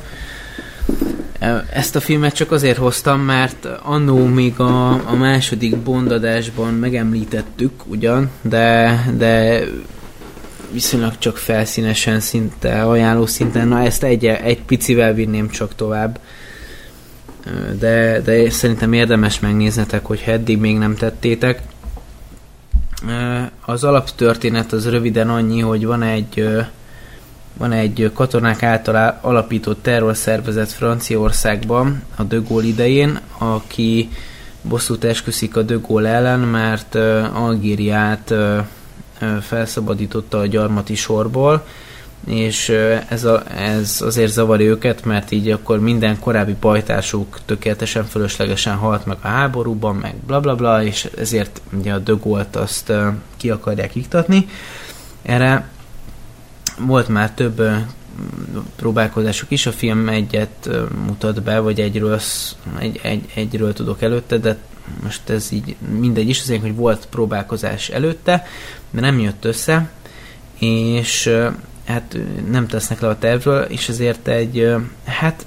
[1.72, 8.30] ezt a filmet csak azért hoztam, mert annó még a, a második bondadásban megemlítettük ugyan,
[8.42, 9.64] de, de
[10.72, 16.20] viszonylag csak felszínesen, szinte ajánló szinten, na ezt egy, egy picivel vinném csak tovább.
[17.78, 21.62] De, de szerintem érdemes megnéznetek, hogyha eddig még nem tettétek.
[23.64, 26.48] Az alaptörténet az röviden annyi, hogy van egy
[27.56, 34.10] van egy katonák által alapított terrorszervezet Franciaországban a De Gaulle idején, aki
[34.62, 36.94] bosszút esküszik a De Gaulle ellen, mert
[37.34, 38.34] Algériát
[39.40, 41.66] felszabadította a gyarmati sorból,
[42.26, 42.68] és
[43.08, 49.06] ez, a, ez azért zavarja őket, mert így akkor minden korábbi pajtásuk tökéletesen fölöslegesen halt
[49.06, 52.92] meg a háborúban, meg bla bla bla, és ezért ugye a Gaulle-t azt
[53.36, 54.48] ki akarják iktatni.
[55.22, 55.68] Erre
[56.78, 57.62] volt már több
[58.76, 60.68] próbálkozásuk is, a film egyet
[61.06, 62.20] mutat be, vagy egyről,
[62.78, 64.56] egy, egy, egyről tudok előtte, de
[65.02, 68.46] most ez így mindegy is, azért, hogy volt próbálkozás előtte,
[68.90, 69.90] de nem jött össze,
[70.58, 71.30] és
[71.88, 72.18] hát
[72.50, 74.74] nem tesznek le a tervről, és ezért egy,
[75.04, 75.46] hát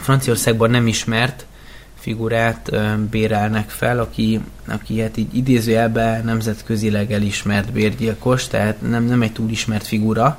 [0.00, 1.46] Franciaországban nem ismert
[1.98, 2.70] figurát
[3.10, 9.50] bérelnek fel, aki, aki hát így idézőjelben nemzetközileg elismert bérgyilkos, tehát nem, nem egy túl
[9.50, 10.38] ismert figura,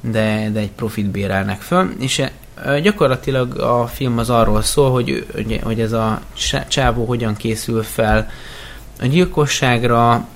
[0.00, 2.22] de, de egy profit bérelnek föl, és
[2.82, 5.26] gyakorlatilag a film az arról szól, hogy,
[5.62, 8.30] hogy, ez a csá- csávó hogyan készül fel
[9.00, 10.28] a gyilkosságra,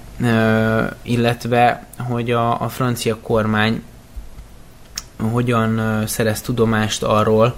[1.02, 3.82] illetve hogy a, a francia kormány
[5.32, 7.54] hogyan szerez tudomást arról,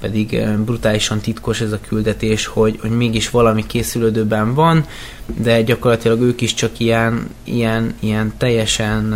[0.00, 4.84] pedig brutálisan titkos ez a küldetés, hogy, hogy mégis valami készülődőben van,
[5.26, 9.12] de gyakorlatilag ők is csak ilyen, ilyen, ilyen teljesen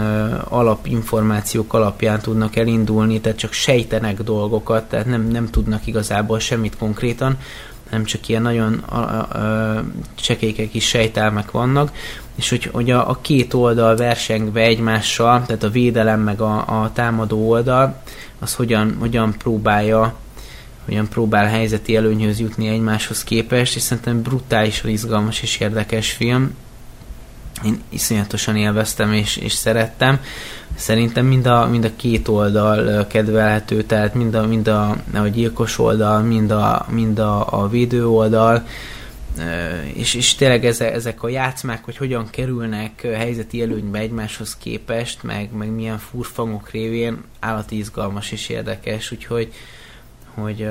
[0.48, 7.36] alapinformációk alapján tudnak elindulni, tehát csak sejtenek dolgokat, tehát nem, nem tudnak igazából semmit konkrétan,
[7.90, 8.84] nem csak ilyen nagyon
[10.14, 11.92] csekélyek is sejtelmek vannak,
[12.34, 16.90] és hogy, hogy a, a két oldal versengve egymással, tehát a védelem meg a, a
[16.92, 18.02] támadó oldal,
[18.38, 20.14] az hogyan, hogyan próbálja
[20.88, 26.54] hogyan próbál helyzeti előnyhöz jutni egymáshoz képest, és szerintem brutálisan izgalmas és érdekes film.
[27.64, 30.20] Én iszonyatosan élveztem és, és szerettem.
[30.78, 35.78] Szerintem mind a, mind a két oldal kedvelhető, tehát mind a, mind a, a gyilkos
[35.78, 38.66] oldal, mind a, mind a, a védő oldal,
[39.92, 45.70] és, és tényleg ezek, a játszmák, hogy hogyan kerülnek helyzeti előnybe egymáshoz képest, meg, meg
[45.70, 49.52] milyen furfangok révén állati izgalmas és érdekes, úgyhogy
[50.34, 50.68] hogy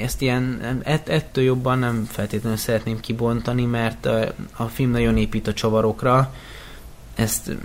[0.00, 5.46] ezt ilyen, ett, ettől jobban nem feltétlenül szeretném kibontani, mert ö, a film nagyon épít
[5.46, 6.34] a csavarokra,
[7.14, 7.56] ezt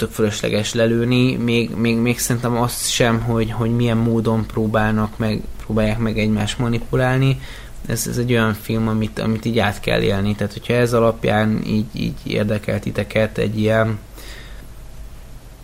[0.00, 5.40] tök fölösleges lelőni, még, még, még szerintem azt sem, hogy, hogy milyen módon próbálnak meg,
[5.64, 7.40] próbálják meg egymást manipulálni,
[7.86, 11.62] ez, ez egy olyan film, amit, amit így át kell élni, tehát hogyha ez alapján
[11.66, 13.98] így, így érdekel titeket egy ilyen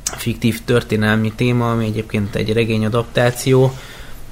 [0.02, 3.72] fiktív történelmi téma, ami egyébként egy regény adaptáció,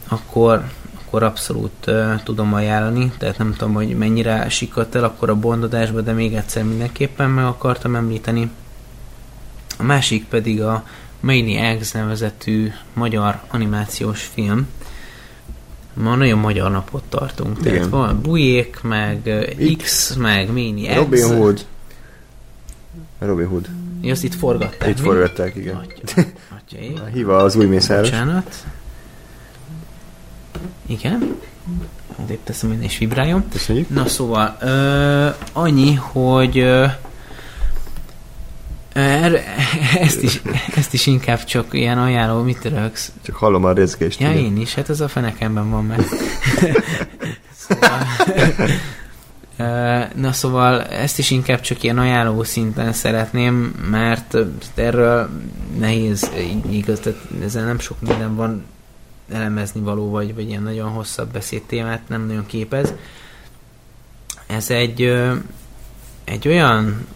[0.09, 0.65] akkor,
[1.05, 6.01] akkor abszolút uh, tudom ajánlani, tehát nem tudom, hogy mennyire sikadt el akkor a bondadásba,
[6.01, 8.51] de még egyszer mindenképpen meg akartam említeni.
[9.77, 10.87] A másik pedig a
[11.21, 14.69] Maniacs nevezetű magyar animációs film.
[15.95, 17.91] Ma nagyon magyar napot tartunk, tehát Igen.
[17.91, 20.97] van Bujék, meg uh, X, meg Maniacs.
[20.97, 21.67] Robin Hood.
[23.19, 23.69] Robin Hood.
[24.01, 24.89] Ja, azt itt forgatták.
[24.89, 25.05] Itt mi?
[25.05, 25.77] forgatták, igen.
[25.77, 26.23] Atya,
[26.59, 28.11] atya, Híva az új mészáros.
[28.11, 28.65] Bocsánat.
[30.87, 31.37] Igen.
[32.17, 33.45] Odébb teszem, hogy ne is vibráljon.
[33.49, 33.89] Köszönjük.
[33.89, 36.87] Na szóval, ö, annyi, hogy ö,
[39.95, 40.43] ezt, is,
[40.77, 43.13] ezt is inkább csak ilyen ajánló, mit rögsz?
[43.23, 44.21] Csak hallom a rezgést.
[44.21, 44.39] Ja, ugye?
[44.39, 46.01] én is, hát ez a fenekemben van meg.
[47.53, 47.99] szóval,
[50.15, 54.37] Na szóval ezt is inkább csak ilyen ajánló szinten szeretném, mert
[54.75, 55.29] erről
[55.79, 56.31] nehéz
[56.71, 58.65] igaz, tehát ezzel nem sok minden van
[59.33, 62.93] elemezni való, vagy, vagy ilyen nagyon hosszabb beszédtémát nem nagyon képez.
[64.47, 65.03] Ez egy,
[66.25, 67.07] egy olyan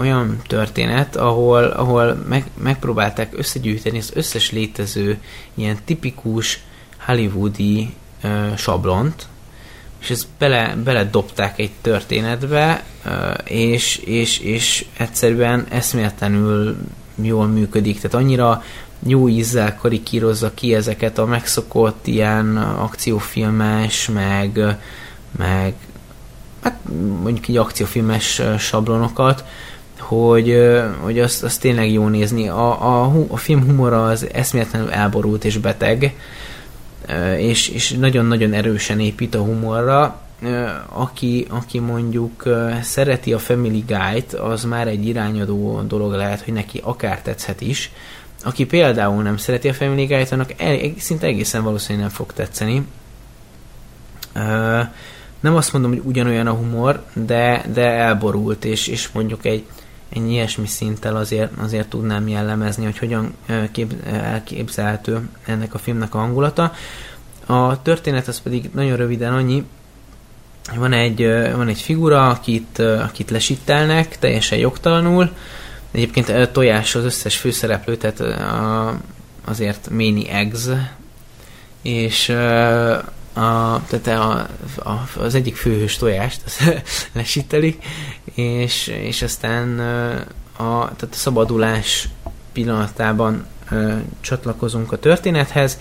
[0.00, 5.18] olyan történet, ahol, ahol meg, megpróbálták összegyűjteni az összes létező
[5.54, 6.60] ilyen tipikus
[7.06, 9.26] hollywoodi ö, sablont,
[10.00, 16.76] és ezt bele, bele dobták egy történetbe, ö, és, és, és egyszerűen eszméletlenül
[17.22, 18.62] jól működik, tehát annyira
[19.06, 24.76] jó ízzel karikírozza ki ezeket a megszokott ilyen akciófilmes, meg,
[25.38, 25.74] meg
[26.62, 26.78] hát
[27.22, 29.44] mondjuk egy akciófilmes sablonokat,
[30.10, 30.58] hogy,
[31.00, 32.48] hogy azt, azt tényleg jó nézni.
[32.48, 36.14] A, a, a film humora az eszméletlenül elborult és beteg,
[37.36, 40.20] és, és nagyon-nagyon erősen épít a humorra.
[40.88, 42.48] Aki, aki mondjuk
[42.82, 47.90] szereti a Family Guy-t, az már egy irányadó dolog lehet, hogy neki akár tetszhet is.
[48.44, 52.82] Aki például nem szereti a Family Guy-t, annak el, szinte egészen valószínűleg nem fog tetszeni.
[55.40, 59.64] Nem azt mondom, hogy ugyanolyan a humor, de, de elborult, és, és mondjuk egy,
[60.12, 63.34] egy ilyesmi szinttel azért, azért tudnám jellemezni, hogy hogyan
[63.72, 66.72] kép, elképzelhető ennek a filmnek a hangulata.
[67.46, 69.64] A történet az pedig nagyon röviden annyi,
[70.76, 75.30] van egy, van egy figura, akit, akit lesittelnek, teljesen jogtalanul,
[75.90, 79.00] Egyébként tojás az összes főszereplő, tehát a,
[79.44, 80.68] azért Mani Eggs,
[81.82, 82.28] és
[83.40, 84.48] a, tehát a,
[84.90, 86.72] a, az egyik főhős tojást az
[87.12, 87.84] lesítelik,
[88.34, 89.78] és, és aztán
[90.56, 92.08] a, tehát a szabadulás
[92.52, 93.46] pillanatában
[94.20, 95.78] csatlakozunk a történethez,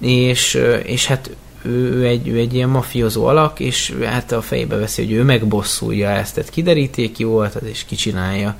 [0.00, 1.30] és, és hát
[1.62, 6.08] ő, egy, ő egy ilyen mafiózó alak, és hát a fejébe veszi, hogy ő megbosszulja
[6.08, 8.58] ezt, tehát kideríték jó volt, és kicsinálja.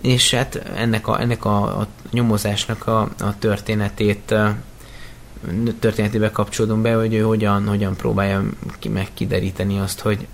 [0.00, 4.34] És hát ennek a, ennek a, a nyomozásnak a, a történetét
[5.78, 8.44] történetébe kapcsolódunk be, hogy ő hogyan, hogyan próbálja
[8.78, 10.26] ki, meg kideríteni azt, hogy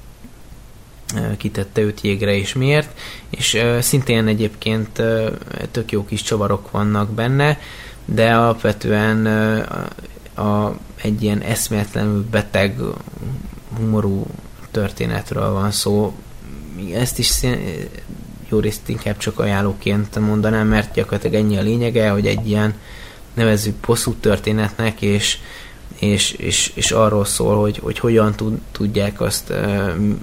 [1.36, 2.98] kitette őt jégre és miért,
[3.30, 5.02] és szintén egyébként
[5.70, 7.58] tök jó kis csavarok vannak benne,
[8.04, 9.26] de alapvetően
[10.34, 12.80] a, egy ilyen eszméletlenül beteg
[13.76, 14.26] humorú
[14.70, 16.14] történetről van szó.
[16.94, 17.40] Ezt is
[18.48, 22.74] jó részt inkább csak ajánlóként mondanám, mert gyakorlatilag ennyi a lényege, hogy egy ilyen
[23.34, 25.38] nevezzük bosszú történetnek, és,
[25.98, 29.52] és, és, és arról szól, hogy, hogy hogyan tud, tudják azt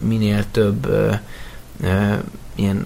[0.02, 0.88] minél több
[2.56, 2.86] ilyen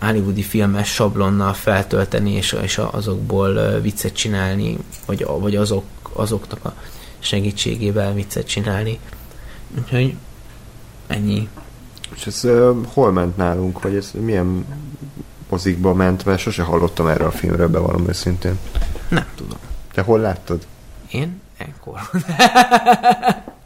[0.00, 6.74] hollywoodi filmes sablonnal feltölteni, és, és azokból viccet csinálni, vagy, vagy azok, azoknak a
[7.18, 8.98] segítségével viccet csinálni.
[9.78, 10.14] Úgyhogy
[11.06, 11.48] ennyi.
[12.14, 14.66] És ez uh, hol ment nálunk, vagy ez milyen
[15.50, 18.58] mozikba ment, mert sose hallottam erről a filmről, bevallom őszintén.
[19.08, 19.58] Nem tudom.
[19.92, 20.66] Te hol láttad?
[21.10, 21.40] Én?
[21.56, 22.00] Ekkor.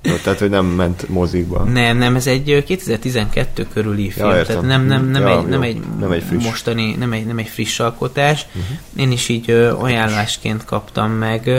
[0.03, 1.63] Jó, tehát, hogy nem ment mozikba.
[1.65, 4.45] Nem, nem, ez egy ö, 2012 körüli film, értem.
[4.47, 5.69] tehát nem, nem, nem, Ja, egy, nem, jó.
[5.69, 6.45] egy, Nem egy friss.
[6.45, 8.47] mostani, nem egy, nem egy friss alkotás.
[8.55, 8.77] Uh-huh.
[8.97, 11.57] Én is így ö, ajánlásként kaptam meg, ö,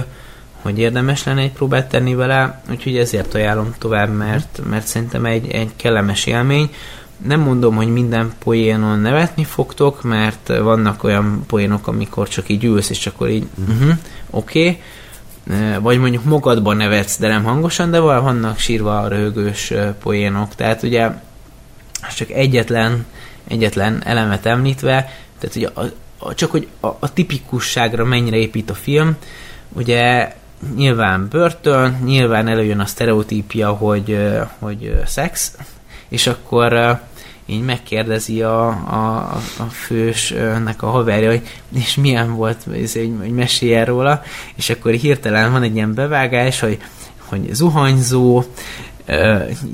[0.61, 5.51] hogy érdemes lenne egy próbát tenni vele, úgyhogy ezért ajánlom tovább, mert, mert szerintem egy,
[5.51, 6.69] egy kellemes élmény.
[7.25, 12.89] Nem mondom, hogy minden poénon nevetni fogtok, mert vannak olyan poénok, amikor csak így ülsz,
[12.89, 13.97] és akkor így, uh-huh,
[14.29, 14.79] oké,
[15.45, 15.79] okay.
[15.79, 19.73] vagy mondjuk magadban nevetsz, de nem hangosan, de vannak sírva röhögős
[20.03, 20.55] poénok.
[20.55, 21.11] Tehát ugye
[22.15, 23.05] csak egyetlen,
[23.47, 25.83] egyetlen elemet említve, tehát ugye a,
[26.17, 29.15] a, csak hogy a, a tipikusságra mennyire épít a film,
[29.69, 30.33] ugye
[30.75, 34.17] nyilván börtön, nyilván előjön a sztereotípia, hogy,
[34.59, 35.55] hogy szex,
[36.07, 36.99] és akkor
[37.51, 41.41] így megkérdezi a, a, a fősnek a haverja, hogy
[41.75, 44.21] és milyen volt, ez egy, hogy meséljen róla,
[44.55, 46.77] és akkor hirtelen van egy ilyen bevágás, hogy,
[47.25, 48.43] hogy zuhanyzó,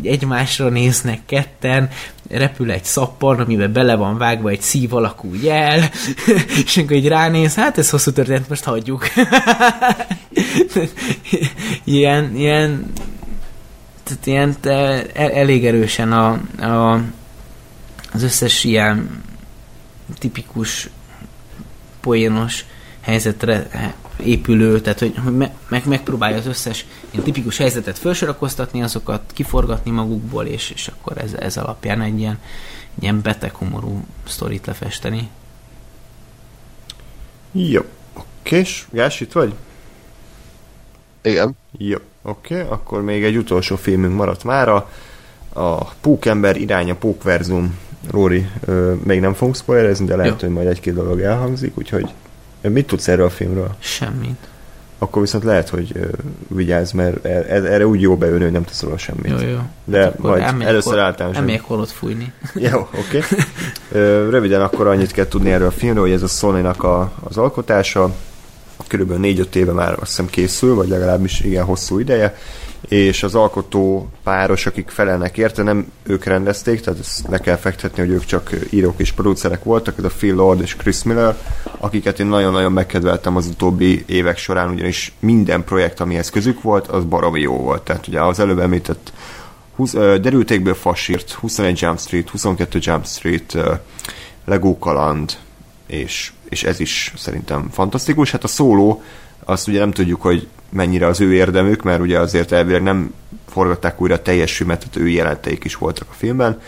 [0.03, 1.89] egymásra néznek ketten,
[2.29, 5.89] repül egy szappan, amiben bele van vágva egy szív alakú jel,
[6.65, 9.07] és akkor így ránéz, hát ez hosszú történet, most hagyjuk.
[11.83, 12.91] ilyen, ilyen
[14.03, 17.01] tehát ilyen te, el, elég erősen a, a,
[18.18, 19.23] az összes ilyen
[20.19, 20.89] tipikus
[22.02, 22.65] poénos
[22.99, 23.68] helyzetre
[24.23, 29.91] épülő, tehát hogy hogy me, meg, megpróbálja az összes ilyen tipikus helyzetet felsorakoztatni, azokat kiforgatni
[29.91, 32.39] magukból, és, és akkor ez, ez alapján egy ilyen,
[32.95, 35.30] egy ilyen beteg humorú sztorit lefesteni.
[37.52, 37.81] Jó,
[38.14, 39.53] oké, és Gás, itt vagy?
[41.22, 41.56] Igen.
[41.77, 44.91] Jó, oké, akkor még egy utolsó filmünk maradt mára.
[45.53, 47.85] A Pókember iránya Pókverzum.
[48.11, 50.47] Róri, ö, még nem fogunk spoilerezni, de lehet, Jó.
[50.47, 52.09] hogy majd egy-két dolog elhangzik, úgyhogy
[52.61, 53.75] mit tudsz erről a filmről?
[53.79, 54.37] Semmit.
[54.99, 55.99] Akkor viszont lehet, hogy
[56.47, 59.41] vigyázz, mert e- e- erre úgy jó beülni, hogy nem tesz róla semmit.
[59.41, 59.57] Jó, jó.
[59.83, 61.41] De Akkor majd elmegyek először általánosan.
[61.41, 62.31] Elmegyek holott fújni.
[62.71, 63.23] Jó, oké.
[63.91, 67.37] Ö, Röviden akkor annyit kell tudni erről a filmről, hogy ez a sony a, az
[67.37, 68.13] alkotása,
[68.87, 72.35] körülbelül 4-5 éve már azt hiszem készül, vagy legalábbis igen hosszú ideje,
[72.87, 78.01] és az alkotó páros, akik felelnek érte, nem ők rendezték, tehát ezt le kell fektetni,
[78.01, 81.37] hogy ők csak írók és producerek voltak, ez a Phil Lord és Chris Miller,
[81.77, 87.03] akiket én nagyon-nagyon megkedveltem az utóbbi évek során, ugyanis minden projekt, amihez közük volt, az
[87.03, 87.81] baromi jó volt.
[87.81, 89.11] Tehát ugye az előbb említett
[89.75, 93.57] 20, uh, derültékből fasírt, 21 Jump Street, 22 Jump Street,
[94.45, 95.37] Lego kaland,
[95.87, 98.31] és, és ez is szerintem fantasztikus.
[98.31, 99.03] Hát a szóló,
[99.45, 103.14] azt ugye nem tudjuk, hogy mennyire az ő érdemük, mert ugye azért elvileg nem
[103.49, 106.61] forgatták újra teljes filmet, tehát ő jelenteik is voltak a filmben.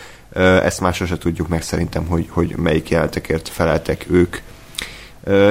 [0.63, 4.37] Ezt már sose tudjuk meg szerintem, hogy, hogy melyik jelentekért feleltek ők.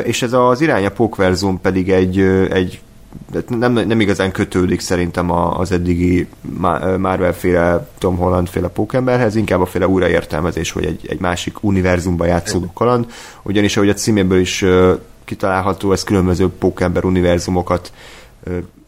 [0.05, 2.21] És ez az irány a Pókverzum pedig egy,
[2.51, 2.81] egy
[3.49, 6.29] nem, nem igazán kötődik szerintem az eddigi
[6.99, 12.27] Marvel féle, Tom Holland féle pókemberhez, inkább a féle újraértelmezés, hogy egy, egy másik univerzumban
[12.27, 13.07] játszódó kaland,
[13.43, 14.65] ugyanis ahogy a címéből is
[15.25, 18.18] kitalálható, ez különböző pókember univerzumokat ö,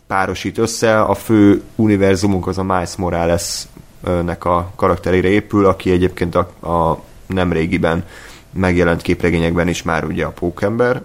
[0.07, 1.01] párosít össze.
[1.01, 3.63] A fő univerzumunk az a Miles Morales
[4.03, 8.05] ö, nek a karakterére épül, aki egyébként a, a nemrégiben
[8.53, 11.03] megjelent képregényekben is már ugye a pókember,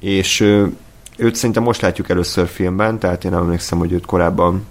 [0.00, 0.40] és
[1.16, 4.66] őt szerintem most látjuk először filmben, tehát én emlékszem, hogy őt korábban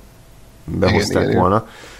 [0.63, 1.55] behozták Igen, igen, volna.
[1.55, 1.94] Ö,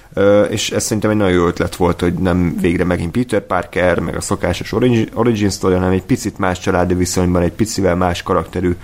[0.50, 4.16] és ez szerintem egy nagyon jó ötlet volt, hogy nem végre megint Peter Parker, meg
[4.16, 8.76] a szokásos origin, origin story, hanem egy picit más családi viszonyban, egy picivel más karakterű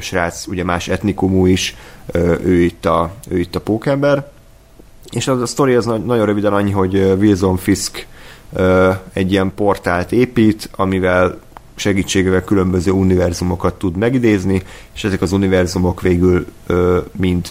[0.00, 1.76] srác, ugye más etnikumú is,
[2.44, 4.30] ő itt a, ő itt a pókember.
[5.10, 8.06] És az a sztori az na- nagyon röviden annyi, hogy Wilson Fisk
[9.12, 11.38] egy ilyen portált épít, amivel
[11.74, 14.62] segítségével különböző univerzumokat tud megidézni,
[14.92, 16.46] és ezek az univerzumok végül
[17.12, 17.48] mind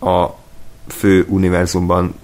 [0.00, 0.26] a
[0.88, 2.14] fő univerzumban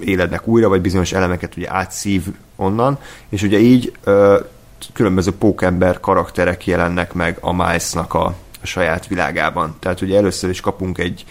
[0.00, 2.22] élednek újra, vagy bizonyos elemeket ugye átszív
[2.56, 2.98] onnan,
[3.28, 4.38] és ugye így ö,
[4.92, 8.24] különböző pókember karakterek jelennek meg a Miles-nak a,
[8.62, 9.76] a saját világában.
[9.78, 11.24] Tehát ugye először is kapunk egy,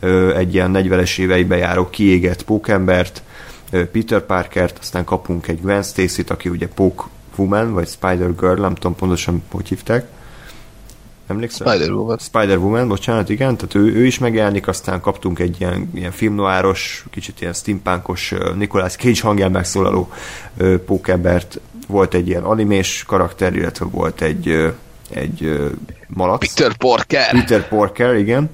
[0.00, 3.22] ö, egy ilyen 40-es éveibe járó kiégett pókembert,
[3.70, 8.60] ö, Peter Parkert, aztán kapunk egy Gwen Stacy-t, aki ugye Pók Woman, vagy Spider Girl,
[8.60, 10.06] nem tudom pontosan, hogy hívták.
[11.26, 11.66] Emlékszel?
[11.72, 12.18] Spider-Woman.
[12.18, 17.40] Spider-Woman, bocsánat, igen, tehát ő, ő is megjelenik, aztán kaptunk egy ilyen, ilyen filmnoáros, kicsit
[17.40, 20.12] ilyen steampunkos Nicolas Cage hangján megszólaló
[20.86, 24.72] pókembert, volt egy ilyen animés karakter, illetve volt egy,
[25.10, 25.60] egy
[26.06, 26.54] malac.
[26.54, 27.30] Peter Parker.
[27.30, 28.50] Peter Porker, igen.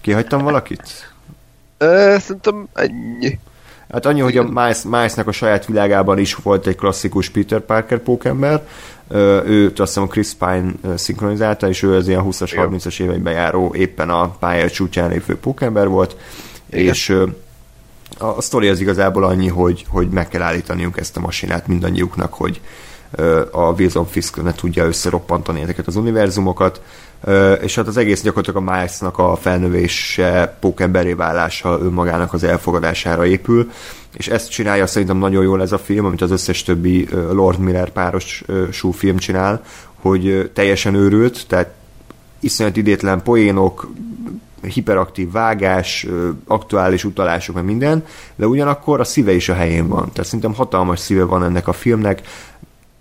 [0.00, 1.12] Kihagytam valakit?
[1.78, 3.38] Ö, Szerintem ennyi.
[3.92, 7.98] Hát annyi, hogy a Miles, Milesnek a saját világában is volt egy klasszikus Peter Parker
[7.98, 8.66] pókember,
[9.44, 12.62] őt azt hiszem a Chris Pine szinkronizálta, és ő az ilyen 20-as, Jó.
[12.62, 16.16] 30-as években járó éppen a pálya csúcsán lévő pókember volt,
[16.70, 16.84] Igen.
[16.84, 17.08] és
[18.18, 22.34] a, a sztori az igazából annyi, hogy, hogy meg kell állítaniuk ezt a masinát mindannyiuknak,
[22.34, 22.60] hogy
[23.50, 26.80] a Wilson Fisk ne tudja összeroppantani ezeket az univerzumokat,
[27.60, 33.70] és hát az egész gyakorlatilag a Milesnak a felnövése, pókemberé válása önmagának az elfogadására épül,
[34.16, 37.90] és ezt csinálja szerintem nagyon jól ez a film, amit az összes többi Lord Miller
[37.90, 39.62] páros sú film csinál,
[39.94, 41.74] hogy teljesen őrült, tehát
[42.40, 43.90] iszonyat idétlen poénok,
[44.62, 46.06] hiperaktív vágás,
[46.46, 48.04] aktuális utalások, meg minden,
[48.36, 50.10] de ugyanakkor a szíve is a helyén van.
[50.12, 52.22] Tehát szerintem hatalmas szíve van ennek a filmnek,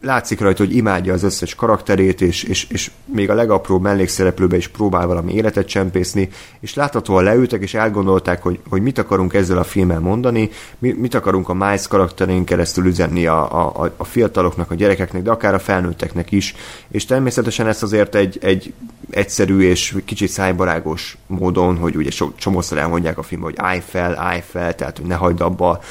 [0.02, 4.68] látszik rajta, hogy imádja az összes karakterét, és, és, és még a legapróbb mellékszereplőbe is
[4.68, 6.30] próbál valami életet csempészni,
[6.60, 11.14] és láthatóan leültek, és elgondolták, hogy, hogy mit akarunk ezzel a filmmel mondani, mi, mit
[11.14, 15.60] akarunk a Miles karakterén keresztül üzenni a, a, a fiataloknak, a gyerekeknek, de akár a
[15.60, 16.56] felnőtteknek is,
[16.92, 18.74] és természetesen ezt azért egy, egy
[19.10, 24.20] egyszerű és kicsit szájbarágos módon, hogy ugye so, csomószor elmondják a filmben, hogy állj fel,
[24.20, 25.82] állj fel, tehát hogy ne hagyd abba,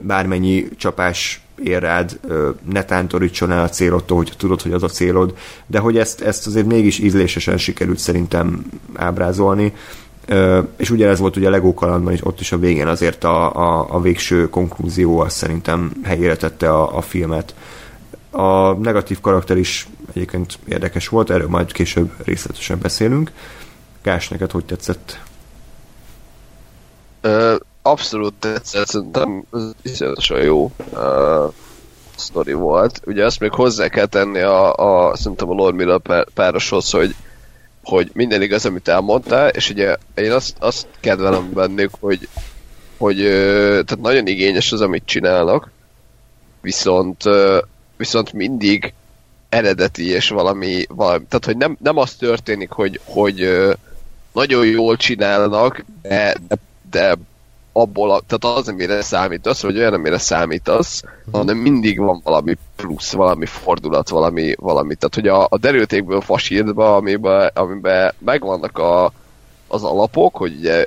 [0.00, 2.20] bármennyi csapás rád,
[2.72, 5.34] ne tántorítson el a célodtól, hogy tudod, hogy az a célod,
[5.66, 9.72] de hogy ezt, ezt azért mégis ízlésesen sikerült szerintem ábrázolni,
[10.76, 13.86] és ugyanez volt ugye a Lego kalandban is, ott is a végén azért a, a,
[13.94, 17.54] a végső konklúzió az szerintem helyére tette a, a filmet.
[18.30, 23.32] A negatív karakter is egyébként érdekes volt, erről majd később részletesen beszélünk.
[24.02, 25.20] Gás, neked hogy tetszett?
[27.86, 30.70] Abszolút tetszett, szerintem ez iszonyatosan jó.
[30.92, 31.46] Ö,
[32.16, 33.00] sztori volt.
[33.06, 37.14] Ugye azt még hozzá kell tenni a, a szerintem a Lord Miller pár, pároshoz, hogy,
[37.82, 42.28] hogy minden igaz, amit elmondtál, és ugye én azt, azt kedvelem bennük, hogy,
[42.96, 43.16] hogy
[43.70, 45.70] tehát nagyon igényes az, amit csinálnak,
[46.60, 47.22] viszont,
[47.96, 48.92] viszont mindig
[49.48, 53.68] eredeti és valami, valami tehát hogy nem, nem az történik, hogy, hogy
[54.32, 56.56] nagyon jól csinálnak, de, de,
[56.90, 57.16] de
[57.76, 63.12] abból, a, tehát az, amire számítasz, vagy olyan, amire számítasz, hanem mindig van valami plusz,
[63.12, 64.94] valami fordulat, valami, valami.
[64.94, 69.12] Tehát, hogy a, a derültékből fasírtba, amiben, amiben megvannak a,
[69.68, 70.86] az alapok, hogy ugye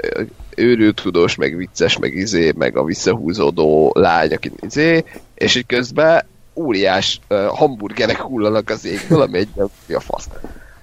[0.56, 5.03] őrültudós, meg vicces, meg izé, meg a visszahúzódó lány, aki izé,
[5.35, 9.49] és így közben óriás uh, hamburgerek hullanak az égből, ami egy
[9.95, 10.30] a fasz.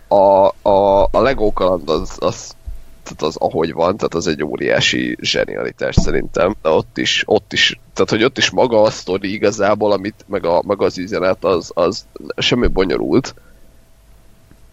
[0.09, 2.55] A, a, a Lego kaland az, az
[3.05, 7.81] tehát az ahogy van, tehát az egy óriási zsenialitás szerintem, de ott is, ott is,
[7.93, 11.71] tehát hogy ott is maga a sztori igazából, amit, meg, a, meg az üzenet, az,
[11.75, 13.35] az semmi bonyolult,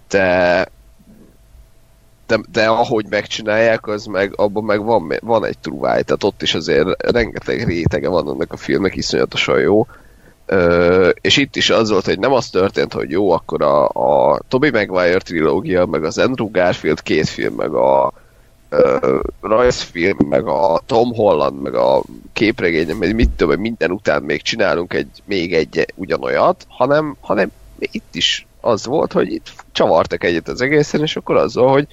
[0.09, 0.67] de,
[2.27, 6.53] de, de ahogy megcsinálják, az meg, abban meg van, van egy truváj, tehát ott is
[6.53, 9.87] azért rengeteg rétege van annak a filmnek, iszonyatosan jó,
[11.21, 14.71] És itt is az volt, hogy nem az történt, hogy jó, akkor a, a Tobey
[14.71, 18.13] Maguire trilógia, meg az Andrew Garfield két film, meg a
[18.69, 24.41] ö, rajzfilm, meg a Tom Holland, meg a képregény, meg mit tudom, minden után még
[24.41, 30.47] csinálunk egy, még egy ugyanolyat, hanem, hanem itt is az volt, hogy itt csavartak egyet
[30.47, 31.87] az egészen, és akkor az volt, hogy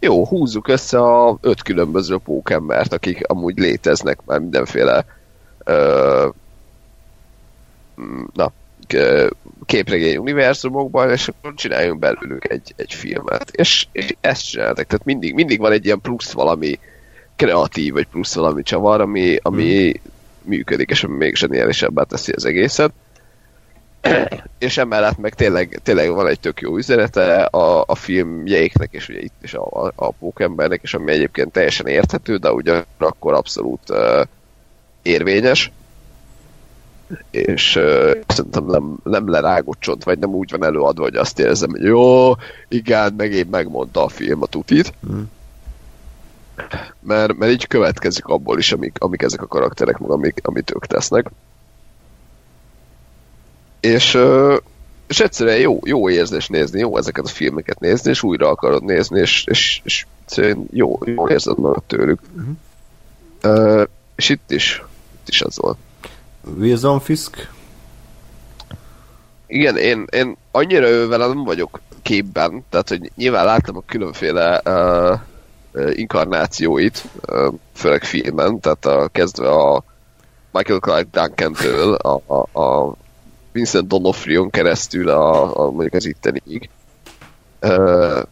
[0.00, 5.04] jó, húzzuk össze a öt különböző pókembert, akik amúgy léteznek már mindenféle
[8.32, 8.52] na,
[9.66, 13.50] képregény univerzumokban, és akkor csináljunk belőlük egy, egy filmet.
[13.50, 14.86] És, és ezt csináltak.
[14.86, 16.78] Tehát mindig, mindig van egy ilyen plusz valami
[17.36, 20.12] kreatív, vagy plusz valami csavar, ami, ami hmm.
[20.42, 22.92] működik, és ami még zseniálisabbá teszi az egészet.
[24.58, 29.20] és emellett meg tényleg, tényleg van egy tök jó üzenete a, a filmjeiknek, és ugye
[29.20, 34.22] itt is a, a, a pókembernek, és ami egyébként teljesen érthető, de ugyanakkor abszolút uh,
[35.02, 35.72] érvényes
[37.30, 41.70] és uh, szerintem nem, nem lerágott csont, vagy nem úgy van előadva, hogy azt érzem,
[41.70, 42.32] hogy jó,
[42.68, 44.92] igen, meg én megmondta a film a tutit.
[45.12, 45.20] Mm.
[47.00, 50.86] Mert, mert így következik abból is, amik, amik ezek a karakterek, meg amik, amit ők
[50.86, 51.30] tesznek.
[53.80, 54.56] És, uh,
[55.06, 59.20] és egyszerűen jó, jó érzés nézni, jó ezeket a filmeket nézni, és újra akarod nézni,
[59.20, 60.06] és, és, és
[60.70, 62.20] jó, jó érzed magad tőlük.
[62.40, 62.50] Mm-hmm.
[63.42, 63.84] Uh,
[64.16, 64.82] és itt is,
[65.20, 65.76] itt is az volt.
[66.58, 67.48] Wilson Fisk?
[69.46, 75.98] Igen, én, én annyira ővel nem vagyok képben, tehát hogy nyilván láttam a különféle uh,
[75.98, 79.84] inkarnációit, uh, főleg filmen, tehát a, kezdve a
[80.50, 82.94] Michael Clark Duncan-től a, a, a
[83.52, 86.68] Vincent Donofrion keresztül a, a mondjuk az itteniig.
[87.62, 88.22] Uh,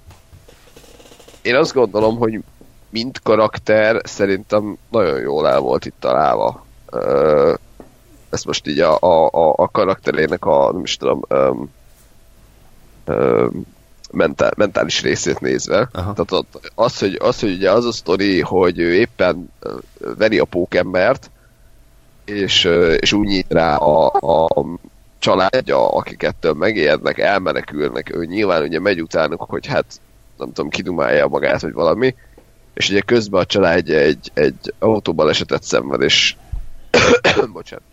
[1.42, 2.40] én azt gondolom, hogy
[2.90, 6.64] mint karakter szerintem nagyon jól el volt itt találva.
[6.92, 7.55] Uh,
[8.31, 11.70] ezt most így a, a, a, karakterének a, nem is tudom, um,
[13.07, 13.66] um,
[14.10, 15.89] mentál, mentális részét nézve.
[15.92, 16.12] Aha.
[16.12, 19.52] Tehát az, hogy, az, hogy ugye az a sztori, hogy ő éppen
[20.16, 21.31] veri a pókembert,
[22.24, 22.65] és,
[22.98, 24.07] és úgy nyit rá a,
[24.47, 24.66] a
[25.18, 30.00] családja, akik ettől megérnek, elmenekülnek, ő nyilván ugye megy utánuk, hogy hát
[30.39, 32.15] nem tudom, kidumálja magát, vagy valami,
[32.74, 36.36] és ugye közben a családja egy, egy autóbalesetet szenved, és
[37.52, 37.84] bocsánat,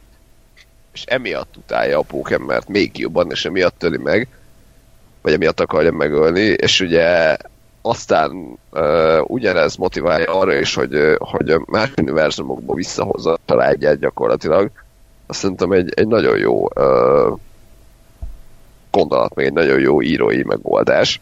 [0.96, 4.28] és emiatt utálja a pókembert még jobban, és emiatt töli meg,
[5.22, 7.38] vagy emiatt akarja megölni, és ugye
[7.82, 14.72] aztán uh, ugyanez motiválja arra is, hogy, hogy más univerzumokból visszahozza a családját gyakorlatilag.
[15.28, 17.40] Azt szerintem egy, egy nagyon jó uh,
[18.92, 21.22] gondolat, meg egy nagyon jó írói megoldás.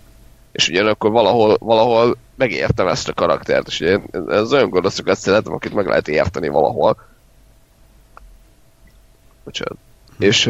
[0.52, 5.74] És ugyanakkor valahol, valahol megértem ezt a karaktert, és én ez olyan gondoszokat szeretem, akit
[5.74, 6.98] meg lehet érteni valahol,
[9.44, 9.78] Bocsánat.
[10.18, 10.24] Hm.
[10.24, 10.50] És,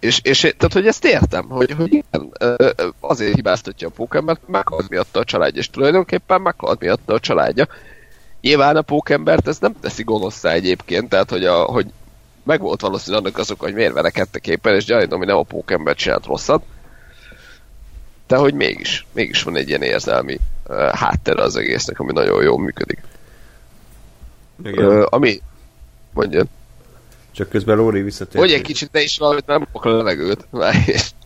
[0.00, 2.32] és, és, tehát, hogy ezt értem, hogy, hogy igen,
[3.00, 7.68] azért hibáztatja a pókembert, meghalt miatta a családja, és tulajdonképpen meghalt miatta a családja.
[8.40, 11.86] Nyilván a pókembert ez nem teszi gonoszszá egyébként, tehát, hogy, a, hogy
[12.42, 15.94] meg volt valószínűleg annak azok, hogy miért verekedtek éppen, és gyanítom, hogy nem a pókember
[15.94, 16.62] csinált rosszat.
[18.26, 22.58] De hogy mégis, mégis van egy ilyen érzelmi uh, háttere az egésznek, ami nagyon jól
[22.58, 23.02] működik.
[24.64, 24.86] Igen.
[24.86, 25.40] Uh, ami,
[26.12, 26.46] mondjad.
[27.32, 28.44] Csak közben Lóri visszatért.
[28.44, 30.48] Hogy egy kicsit te is valamit nem a levegőt.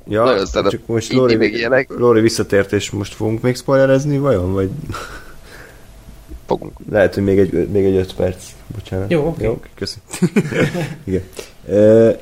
[0.09, 1.89] Ja, nagyon csak most Lóri, még ilyenek.
[1.91, 4.53] Lóri visszatért, és most fogunk még spoilerezni, vajon?
[4.53, 4.71] Vagy...
[6.47, 6.73] Fogunk.
[6.91, 8.45] Lehet, hogy még egy, még egy öt perc.
[8.67, 9.11] Bocsánat.
[9.11, 9.29] Jó, oké.
[9.29, 9.47] Okay.
[9.47, 10.07] Jó, köszönöm.
[11.05, 11.23] Igen.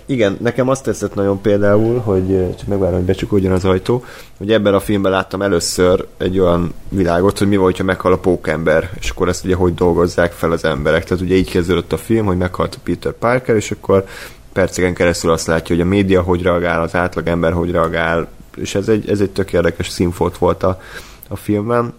[0.07, 4.05] Igen, nekem azt tetszett nagyon például, hogy csak megvárom, hogy becsukodjon az ajtó,
[4.39, 8.19] hogy ebben a filmben láttam először egy olyan világot, hogy mi volt, ha meghal a
[8.19, 11.05] pókember, és akkor ezt ugye hogy dolgozzák fel az emberek.
[11.05, 14.05] Tehát ugye így kezdődött a film, hogy meghalt Peter Parker, és akkor
[14.53, 18.89] perceken keresztül azt látja, hogy a média hogy reagál, az átlagember hogy reagál, és ez
[18.89, 20.81] egy, ez egy tök érdekes színfolt volt a,
[21.29, 21.93] a filmben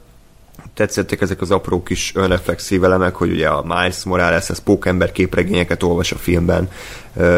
[0.73, 5.83] tetszettek ezek az apró kis önreflexív elemek, hogy ugye a Miles Morales, ez pókember képregényeket
[5.83, 6.69] olvas a filmben,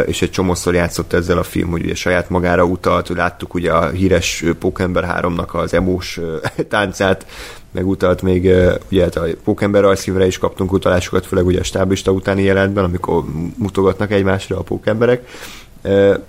[0.05, 3.89] és egy csomószor játszott ezzel a film, hogy ugye saját magára utalt, láttuk ugye a
[3.89, 6.19] híres Pókember 3-nak az emós
[6.69, 7.25] táncát,
[7.71, 8.51] meg utalt még,
[8.91, 13.23] ugye hát a Pókember rajzfilmre is kaptunk utalásokat, főleg ugye a stáblista utáni jelentben, amikor
[13.57, 15.27] mutogatnak egymásra a pókemberek.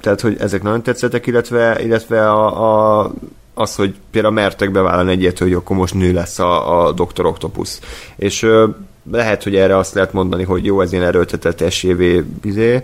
[0.01, 3.13] Tehát, hogy ezek nagyon tetszettek, illetve, illetve a, a
[3.55, 7.27] az, hogy például mertek bevállalni egyet, hogy akkor most nő lesz a, a Dr.
[7.27, 7.79] Octopus.
[8.17, 8.69] És ö,
[9.11, 12.03] lehet, hogy erre azt lehet mondani, hogy jó, ez ilyen erőltetett SJV
[12.43, 12.83] izé,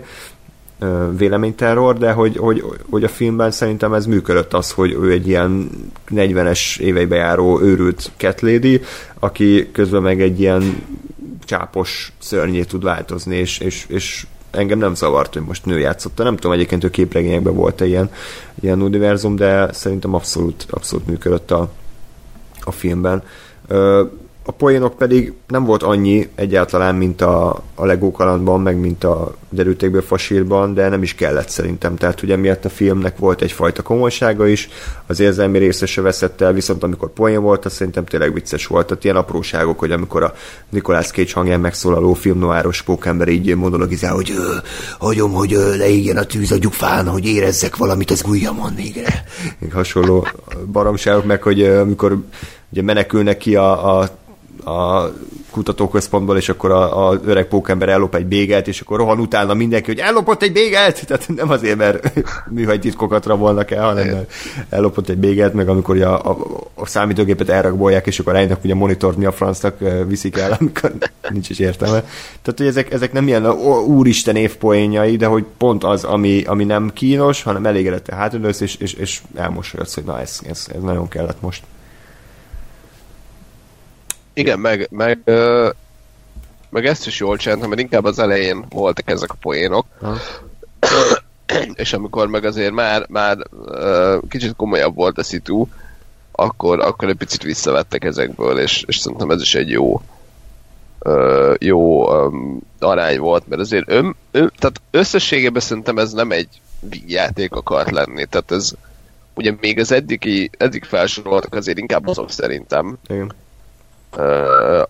[1.17, 5.69] véleményterror, de hogy, hogy, hogy a filmben szerintem ez működött az, hogy ő egy ilyen
[6.09, 8.81] 40-es éveibe járó őrült lady,
[9.19, 10.83] aki közben meg egy ilyen
[11.45, 16.23] csápos szörnyé tud változni, és, és, és engem nem zavart, hogy most nő játszotta.
[16.23, 18.11] Nem tudom, egyébként ő képregényekben volt-e ilyen,
[18.61, 21.71] ilyen univerzum, de szerintem abszolút, abszolút működött a,
[22.61, 23.23] a filmben.
[23.67, 24.03] Ö,
[24.51, 29.35] a poénok pedig nem volt annyi egyáltalán, mint a, a Lego kalandban, meg mint a
[29.49, 31.95] derültékből fasírban, de nem is kellett szerintem.
[31.95, 34.69] Tehát ugye miatt a filmnek volt egyfajta komolysága is,
[35.07, 38.87] az érzelmi része se veszett el, viszont amikor poén volt, az szerintem tényleg vicces volt.
[38.87, 40.33] Tehát ilyen apróságok, hogy amikor a
[40.69, 44.33] Nicolas Cage hangján megszólaló filmnoáros pókember így monologizál, hogy
[44.99, 49.23] hagyom, hogy leégjen a tűz a gyufán, hogy érezzek valamit az ujjamon végre.
[49.59, 50.27] Még hasonló
[50.71, 52.17] baromságok meg, hogy amikor
[52.71, 54.09] ugye menekülnek ki a, a
[54.65, 55.11] a
[55.51, 59.99] kutatóközpontból, és akkor az öreg pókember ellop egy bégelt, és akkor rohan utána mindenki, hogy
[59.99, 61.05] ellopott egy bégelt!
[61.07, 62.11] Tehát nem azért, mert
[62.81, 64.31] titkokat rabolnak el, hanem mert
[64.69, 66.37] ellopott egy bégelt, meg amikor a, a,
[66.73, 70.93] a számítógépet elrakbolják, és akkor rájönnek, hogy a monitort mi a francnak viszik el, amikor
[71.29, 71.99] nincs is értelme.
[72.41, 73.51] Tehát, hogy ezek, ezek nem ilyen
[73.85, 78.75] úristen évpoénjai, de hogy pont az, ami, ami nem kínos, hanem elégedett a hátulősz, és,
[78.75, 81.63] és, és elmosolyodsz, hogy na ez, ez, ez nagyon kellett most.
[84.33, 85.69] Igen, meg, meg, ö,
[86.69, 89.85] meg ezt is jól csináltam, mert inkább az elején voltak ezek a poénok.
[90.01, 90.17] Ha.
[91.73, 95.67] és amikor meg azért már, már ö, kicsit komolyabb volt a szitu,
[96.31, 100.01] akkor, akkor egy picit visszavettek ezekből, és, és szerintem ez is egy jó
[100.99, 106.47] ö, jó um, arány volt, mert azért ön, ön, tehát összességében szerintem ez nem egy
[107.07, 108.71] játék akart lenni, tehát ez
[109.33, 112.97] ugye még az eddigi, eddig felsoroltak azért inkább azok szerintem.
[113.07, 113.33] Igen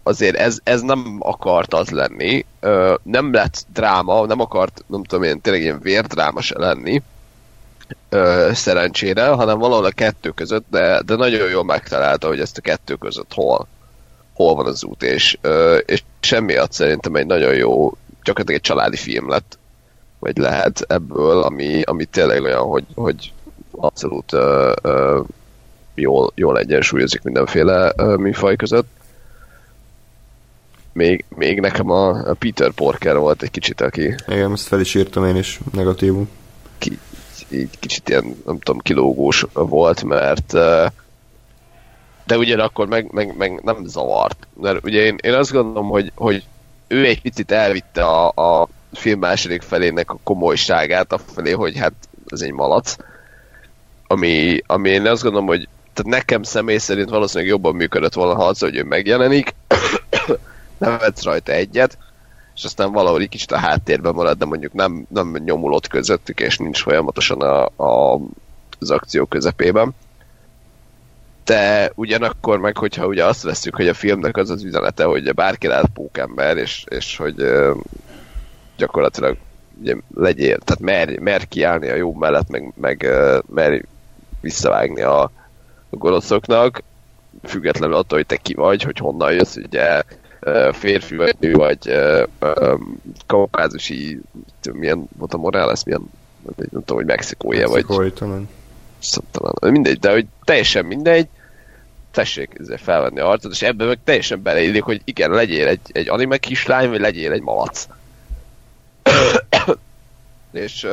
[0.03, 2.45] azért ez, ez nem akart az lenni,
[3.03, 7.01] nem lett dráma, nem akart, nem tudom én, tényleg ilyen vérdráma se lenni,
[8.51, 12.95] szerencsére, hanem valahol a kettő között, de, de nagyon jól megtalálta, hogy ezt a kettő
[12.95, 13.67] között hol,
[14.33, 15.37] hol van az út, és,
[15.85, 17.93] és semmiatt szerintem egy nagyon jó,
[18.23, 19.59] gyakorlatilag egy családi film lett,
[20.19, 23.33] vagy lehet ebből, ami, ami tényleg olyan, hogy, hogy
[23.71, 25.25] abszolút uh, uh,
[25.95, 28.87] jól, jól egyensúlyozik mindenféle uh, műfaj között
[30.93, 34.15] még, még nekem a, a Peter Porker volt egy kicsit, aki...
[34.27, 36.29] Igen, ezt fel is írtam én is, negatívum.
[36.77, 36.99] Ki,
[37.49, 40.53] így kicsit ilyen, nem tudom, kilógós volt, mert
[42.25, 44.47] de ugyanakkor meg, meg, meg nem zavart.
[44.61, 46.43] Mert ugye én, én azt gondolom, hogy, hogy
[46.87, 51.93] ő egy picit elvitte a, a film második felének a komolyságát afelé, hogy hát
[52.27, 52.95] ez egy malac.
[54.07, 58.45] Ami, ami én azt gondolom, hogy tehát nekem személy szerint valószínűleg jobban működött volna, ha
[58.45, 59.53] az, hogy ő megjelenik,
[60.81, 61.97] nevetsz rajta egyet,
[62.55, 66.57] és aztán valahol egy kicsit a háttérben marad, de mondjuk nem, nem nyomulott közöttük, és
[66.57, 68.19] nincs folyamatosan a, a,
[68.79, 69.91] az akció közepében.
[71.45, 75.67] De ugyanakkor meg, hogyha ugye azt veszük, hogy a filmnek az az üzenete, hogy bárki
[75.67, 77.35] lehet pókember, és, és hogy
[78.77, 79.37] gyakorlatilag
[79.79, 83.07] ugye legyél, tehát mer, mer kiállni a jó mellett, meg, meg
[83.47, 83.85] mer
[84.41, 85.21] visszavágni a,
[85.89, 86.83] a gonoszoknak,
[87.43, 90.03] függetlenül attól, hogy te ki vagy, hogy honnan jössz, ugye
[90.71, 91.99] férfi vagy nő, vagy
[93.25, 94.19] kaukázusi,
[94.71, 96.09] milyen volt a Morales, milyen,
[96.55, 97.83] nem tudom, hogy mexikója, vagy...
[97.83, 98.49] Mexikói, talán.
[99.31, 101.27] Talán, mindegy, de hogy teljesen mindegy,
[102.11, 106.37] tessék felvenni a harcot, és ebben meg teljesen beleillik, hogy igen, legyél egy, egy anime
[106.37, 107.87] kislány, vagy legyél egy malac.
[110.51, 110.87] és,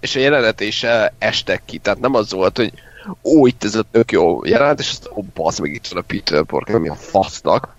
[0.00, 0.86] és a jelenet is
[1.18, 2.72] estek ki, tehát nem az volt, hogy
[3.22, 6.04] ó, itt ez a tök jó jelenet, és azt, ó, basz, meg itt van a
[6.06, 7.75] Peter Parker, mi a fasznak,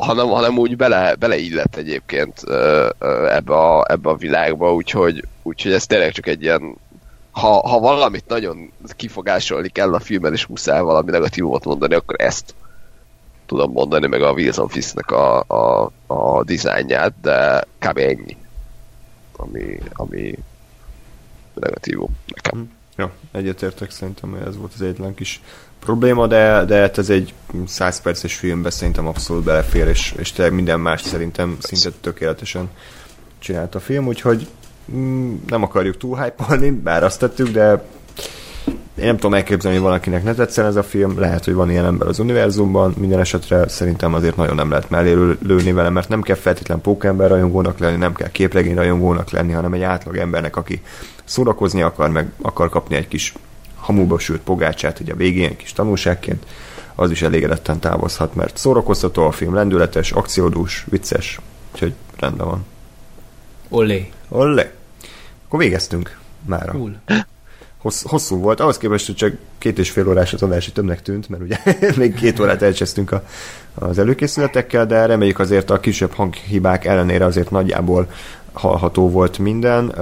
[0.00, 2.42] hanem, hanem úgy bele, beleillett egyébként
[3.28, 6.76] ebbe a, ebbe a világba, úgyhogy, úgyhogy ez tényleg csak egy ilyen
[7.32, 12.54] ha, ha valamit nagyon kifogásolni kell a filmben, és muszáj valami negatívot mondani, akkor ezt
[13.46, 17.98] tudom mondani, meg a Wilson Fisknek a, a, a dizájnját, de kb.
[17.98, 18.36] ennyi,
[19.36, 20.38] ami, ami
[21.54, 22.58] negatívum nekem.
[22.58, 22.64] Hm.
[22.96, 25.40] Ja, egyetértek szerintem, ez volt az egyetlen kis
[25.84, 27.34] probléma, de, de hát ez egy
[27.66, 32.68] 100 perces filmbe szerintem abszolút belefér, és, és minden más szerintem szinte tökéletesen
[33.38, 34.46] csinált a film, úgyhogy
[34.92, 37.84] mm, nem akarjuk túl hype bár azt tettük, de
[38.96, 41.84] én nem tudom elképzelni, hogy valakinek ne tetszen ez a film, lehet, hogy van ilyen
[41.84, 46.22] ember az univerzumban, minden esetre szerintem azért nagyon nem lehet mellé lőni vele, mert nem
[46.22, 50.82] kell feltétlen pókember rajongónak lenni, nem kell képregény rajongónak lenni, hanem egy átlag embernek, aki
[51.24, 53.34] szórakozni akar, meg akar kapni egy kis
[53.82, 56.46] hamuba sült pogácsát, ugye a végén egy kis tanulságként,
[56.94, 61.40] az is elégedetten távozhat, mert szórakoztató a film, lendületes, akciódús, vicces,
[61.72, 62.64] úgyhogy rendben van.
[63.68, 64.10] Olé.
[64.28, 64.70] Olé.
[65.46, 66.72] Akkor végeztünk mára.
[66.72, 67.00] Cool.
[67.78, 71.28] Hossz, hosszú volt, ahhoz képest, hogy csak két és fél órás az adás, többnek tűnt,
[71.28, 71.58] mert ugye
[71.96, 73.24] még két órát elcsesztünk a,
[73.74, 78.10] az előkészületekkel, de reméljük azért a kisebb hanghibák ellenére azért nagyjából
[78.52, 79.92] hallható volt minden.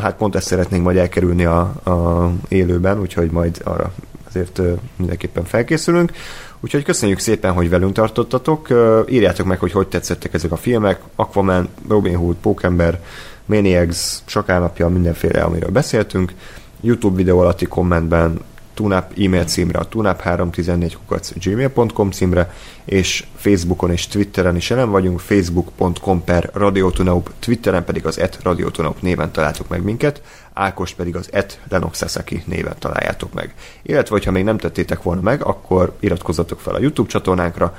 [0.00, 3.92] Hát pont ezt szeretnénk majd elkerülni a, a élőben, úgyhogy majd arra
[4.28, 4.60] azért
[4.96, 6.12] mindenképpen felkészülünk.
[6.60, 8.68] Úgyhogy köszönjük szépen, hogy velünk tartottatok.
[9.08, 11.00] Írjátok meg, hogy hogy tetszettek ezek a filmek.
[11.16, 13.00] Aquaman, Robin Hood, Pókember,
[13.46, 16.32] Maniacs, Sakálnapja, mindenféle, amiről beszéltünk.
[16.80, 18.40] YouTube videó alatti kommentben
[18.74, 20.96] tunap e-mail címre, a tunap314
[21.44, 22.52] gmail.com címre,
[22.84, 29.02] és Facebookon és Twitteren is jelen vagyunk, facebook.com per radiotunaup, Twitteren pedig az et radiotunaup
[29.02, 30.22] néven találtok meg minket,
[30.54, 33.54] Ákos pedig az et Lenok Sasaki néven találjátok meg.
[33.82, 37.76] Illetve, ha még nem tettétek volna meg, akkor iratkozzatok fel a YouTube csatornánkra,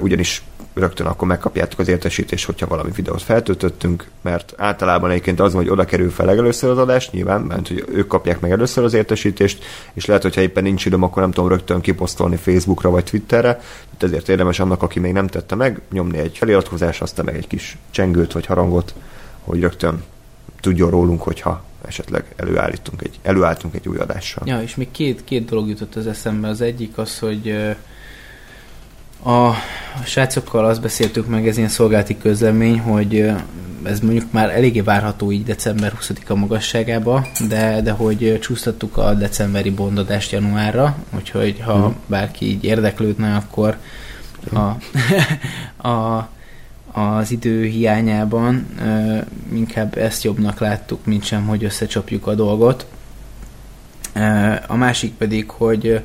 [0.00, 0.42] ugyanis
[0.74, 5.84] rögtön akkor megkapjátok az értesítést, hogyha valami videót feltöltöttünk, mert általában egyébként az, hogy oda
[5.84, 10.04] kerül fel legelőször az adás, nyilván, mert hogy ők kapják meg először az értesítést, és
[10.04, 14.28] lehet, hogyha éppen nincs időm, akkor nem tudom rögtön kiposztolni Facebookra vagy Twitterre, tehát ezért
[14.28, 18.32] érdemes annak, aki még nem tette meg, nyomni egy feliratkozást, aztán meg egy kis csengőt
[18.32, 18.94] vagy harangot,
[19.40, 20.02] hogy rögtön
[20.60, 24.42] tudjon rólunk, hogyha esetleg előállítunk egy, előállítunk egy új adással.
[24.46, 26.48] Ja, és még két, két dolog jutott az eszembe.
[26.48, 27.74] Az egyik az, hogy
[29.24, 29.54] a
[30.04, 33.32] srácokkal azt beszéltük meg, ez ilyen szolgálati közlemény, hogy
[33.82, 39.70] ez mondjuk már eléggé várható így december 20-a magasságába, de, de hogy csúsztattuk a decemberi
[39.70, 41.96] bondadást januárra, úgyhogy ha hmm.
[42.06, 43.76] bárki így érdeklődne, akkor
[44.52, 44.68] a,
[45.88, 46.28] a,
[47.00, 48.66] az idő hiányában
[49.52, 52.86] inkább ezt jobbnak láttuk, mint sem, hogy összecsapjuk a dolgot.
[54.66, 56.02] A másik pedig, hogy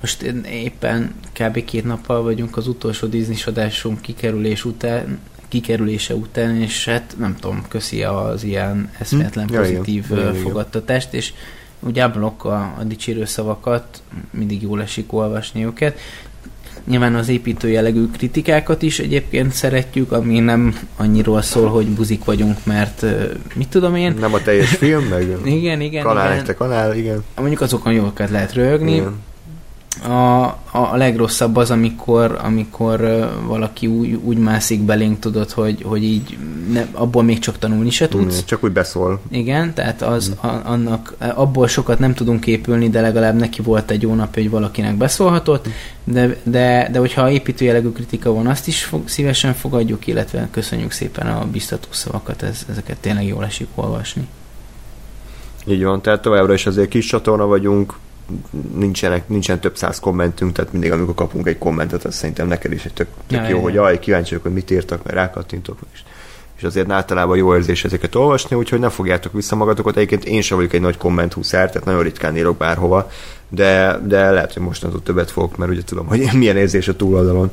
[0.00, 1.64] most éppen kb.
[1.64, 7.64] két nappal vagyunk az utolsó Disney adásunk kikerülés után, kikerülése után, és hát nem tudom,
[7.68, 9.54] köszi az ilyen eszméletlen hm?
[9.54, 10.34] pozitív ja, igen.
[10.34, 11.32] fogadtatást, és
[11.80, 15.98] úgy áblok a, a dicsérő szavakat, mindig jól esik olvasni őket.
[16.86, 22.64] Nyilván az építő jellegű kritikákat is egyébként szeretjük, ami nem annyiról szól, hogy buzik vagyunk,
[22.64, 23.04] mert
[23.54, 24.14] mit tudom én.
[24.20, 26.56] Nem a teljes film, meg igen, igen, kanál, igen.
[26.56, 27.24] kanál, igen.
[27.36, 28.94] Mondjuk azokon jókat lehet röhögni.
[28.94, 29.14] Igen
[30.02, 36.38] a, a legrosszabb az, amikor, amikor valaki úgy, úgy mászik belénk, tudod, hogy, hogy így
[36.72, 38.36] ne, abból még csak tanulni se tudsz.
[38.36, 39.20] Mm, csak úgy beszól.
[39.30, 40.48] Igen, tehát az, mm.
[40.48, 44.50] a, annak, abból sokat nem tudunk épülni, de legalább neki volt egy jó napja, hogy
[44.50, 45.68] valakinek beszólhatott,
[46.04, 51.26] de, de, de hogyha építőjelegű kritika van, azt is fog, szívesen fogadjuk, illetve köszönjük szépen
[51.26, 54.26] a biztató szavakat, ez, ezeket tényleg jól esik olvasni.
[55.66, 57.94] Így van, tehát továbbra is azért kis csatorna vagyunk,
[58.74, 62.84] nincsenek, nincsen több száz kommentünk, tehát mindig amikor kapunk egy kommentet, az szerintem neked is
[62.84, 63.62] egy tök, tök ja, jó, ja.
[63.62, 66.02] hogy jaj, kíváncsi vagyok, hogy mit írtak, mert rákattintok, és,
[66.56, 69.96] és azért általában jó érzés ezeket olvasni, úgyhogy ne fogjátok vissza magatokat.
[69.96, 73.10] Egyébként én sem vagyok egy nagy komment húszár, tehát nagyon ritkán írok bárhova,
[73.54, 77.50] de, de lehet, hogy mostantól többet fogok, mert ugye tudom, hogy milyen érzés a túloldalon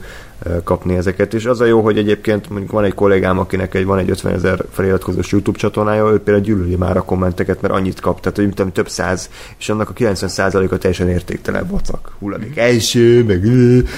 [0.63, 1.33] kapni ezeket.
[1.33, 4.33] És az a jó, hogy egyébként mondjuk van egy kollégám, akinek egy, van egy 50
[4.33, 8.49] ezer feliratkozós YouTube csatornája, ő például gyűlöli már a kommenteket, mert annyit kap, tehát hogy
[8.49, 12.11] tudom, több száz, és annak a 90%-a teljesen értéktelen vacak.
[12.19, 13.45] Hulladék első, meg...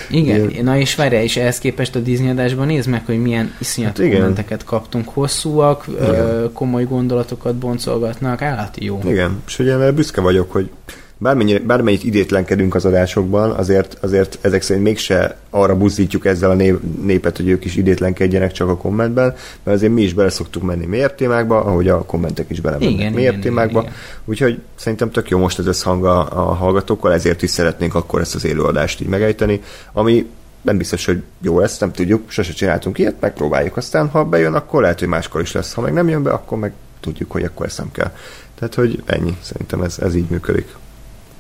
[0.10, 0.64] Igen, ilyen.
[0.64, 4.10] na és várjál, és ehhez képest a Disney adásban nézd meg, hogy milyen iszonyat hát
[4.10, 5.10] kommenteket kaptunk.
[5.10, 6.50] Hosszúak, igen.
[6.54, 9.00] komoly gondolatokat boncolgatnak, állati jó.
[9.06, 10.70] Igen, és ugye büszke vagyok, hogy
[11.18, 17.38] bármennyire, bármennyit idétlenkedünk az adásokban, azért, azért ezek szerint mégse arra buzdítjuk ezzel a népet,
[17.38, 21.16] hogy ők is idétlenkedjenek csak a kommentben, mert azért mi is bele szoktuk menni mélyebb
[21.16, 23.80] témákba, ahogy a kommentek is bele mennek mélyebb témákba.
[23.80, 24.22] Igen, igen.
[24.26, 28.36] Úgyhogy szerintem tök jó most az összhang a, a hallgatókkal, ezért is szeretnénk akkor ezt
[28.36, 29.62] az élőadást így megejteni,
[29.94, 30.26] ami
[30.62, 34.82] nem biztos, hogy jó lesz, nem tudjuk, sose csináltunk ilyet, megpróbáljuk, aztán ha bejön, akkor
[34.82, 37.66] lehet, hogy máskor is lesz, ha meg nem jön be, akkor meg tudjuk, hogy akkor
[37.66, 38.12] ezt nem kell.
[38.56, 40.76] Tehát, hogy ennyi, szerintem ez, ez így működik.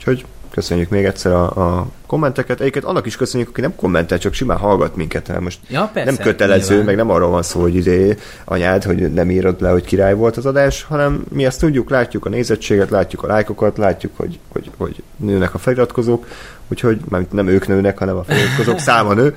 [0.07, 1.43] Úgyhogy köszönjük még egyszer a,
[1.79, 2.61] a kommenteket.
[2.61, 5.27] Egyiket annak is köszönjük, aki nem kommentel, csak simán hallgat minket.
[5.27, 6.85] Mert most Ja, persze, nem kötelező, nyilván.
[6.85, 10.37] meg nem arról van szó, hogy izé anyád, hogy nem írod le, hogy király volt
[10.37, 14.71] az adás, hanem mi ezt tudjuk, látjuk a nézettséget, látjuk a lájkokat, látjuk, hogy, hogy,
[14.77, 16.27] hogy nőnek a feliratkozók,
[16.67, 16.99] úgyhogy
[17.31, 19.35] nem ők nőnek, hanem a feliratkozók száma nő.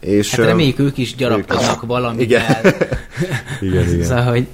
[0.00, 2.24] És, Hát reméljük ők is gyarapodnak valamivel.
[2.24, 2.42] Igen.
[3.70, 4.04] igen, igen.
[4.04, 4.46] Szóval, hogy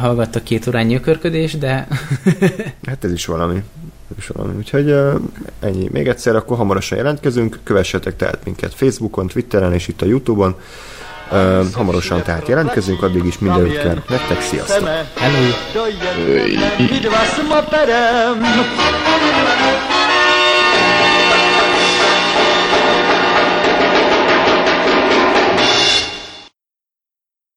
[0.00, 1.86] hallgattak két órán nyökörködés, de
[2.86, 3.62] Hát ez is valami.
[4.32, 4.56] Valami.
[4.56, 5.14] Úgyhogy uh,
[5.60, 5.88] ennyi.
[5.92, 7.58] Még egyszer, akkor hamarosan jelentkezünk.
[7.64, 10.56] Kövessetek tehát minket Facebookon, Twitteren és itt a Youtube-on.
[11.30, 14.40] Uh, hamarosan tehát jelentkezünk, addig is mindenütt kívánok nektek.
[14.40, 14.88] Sziasztok!
[15.14, 15.50] hello!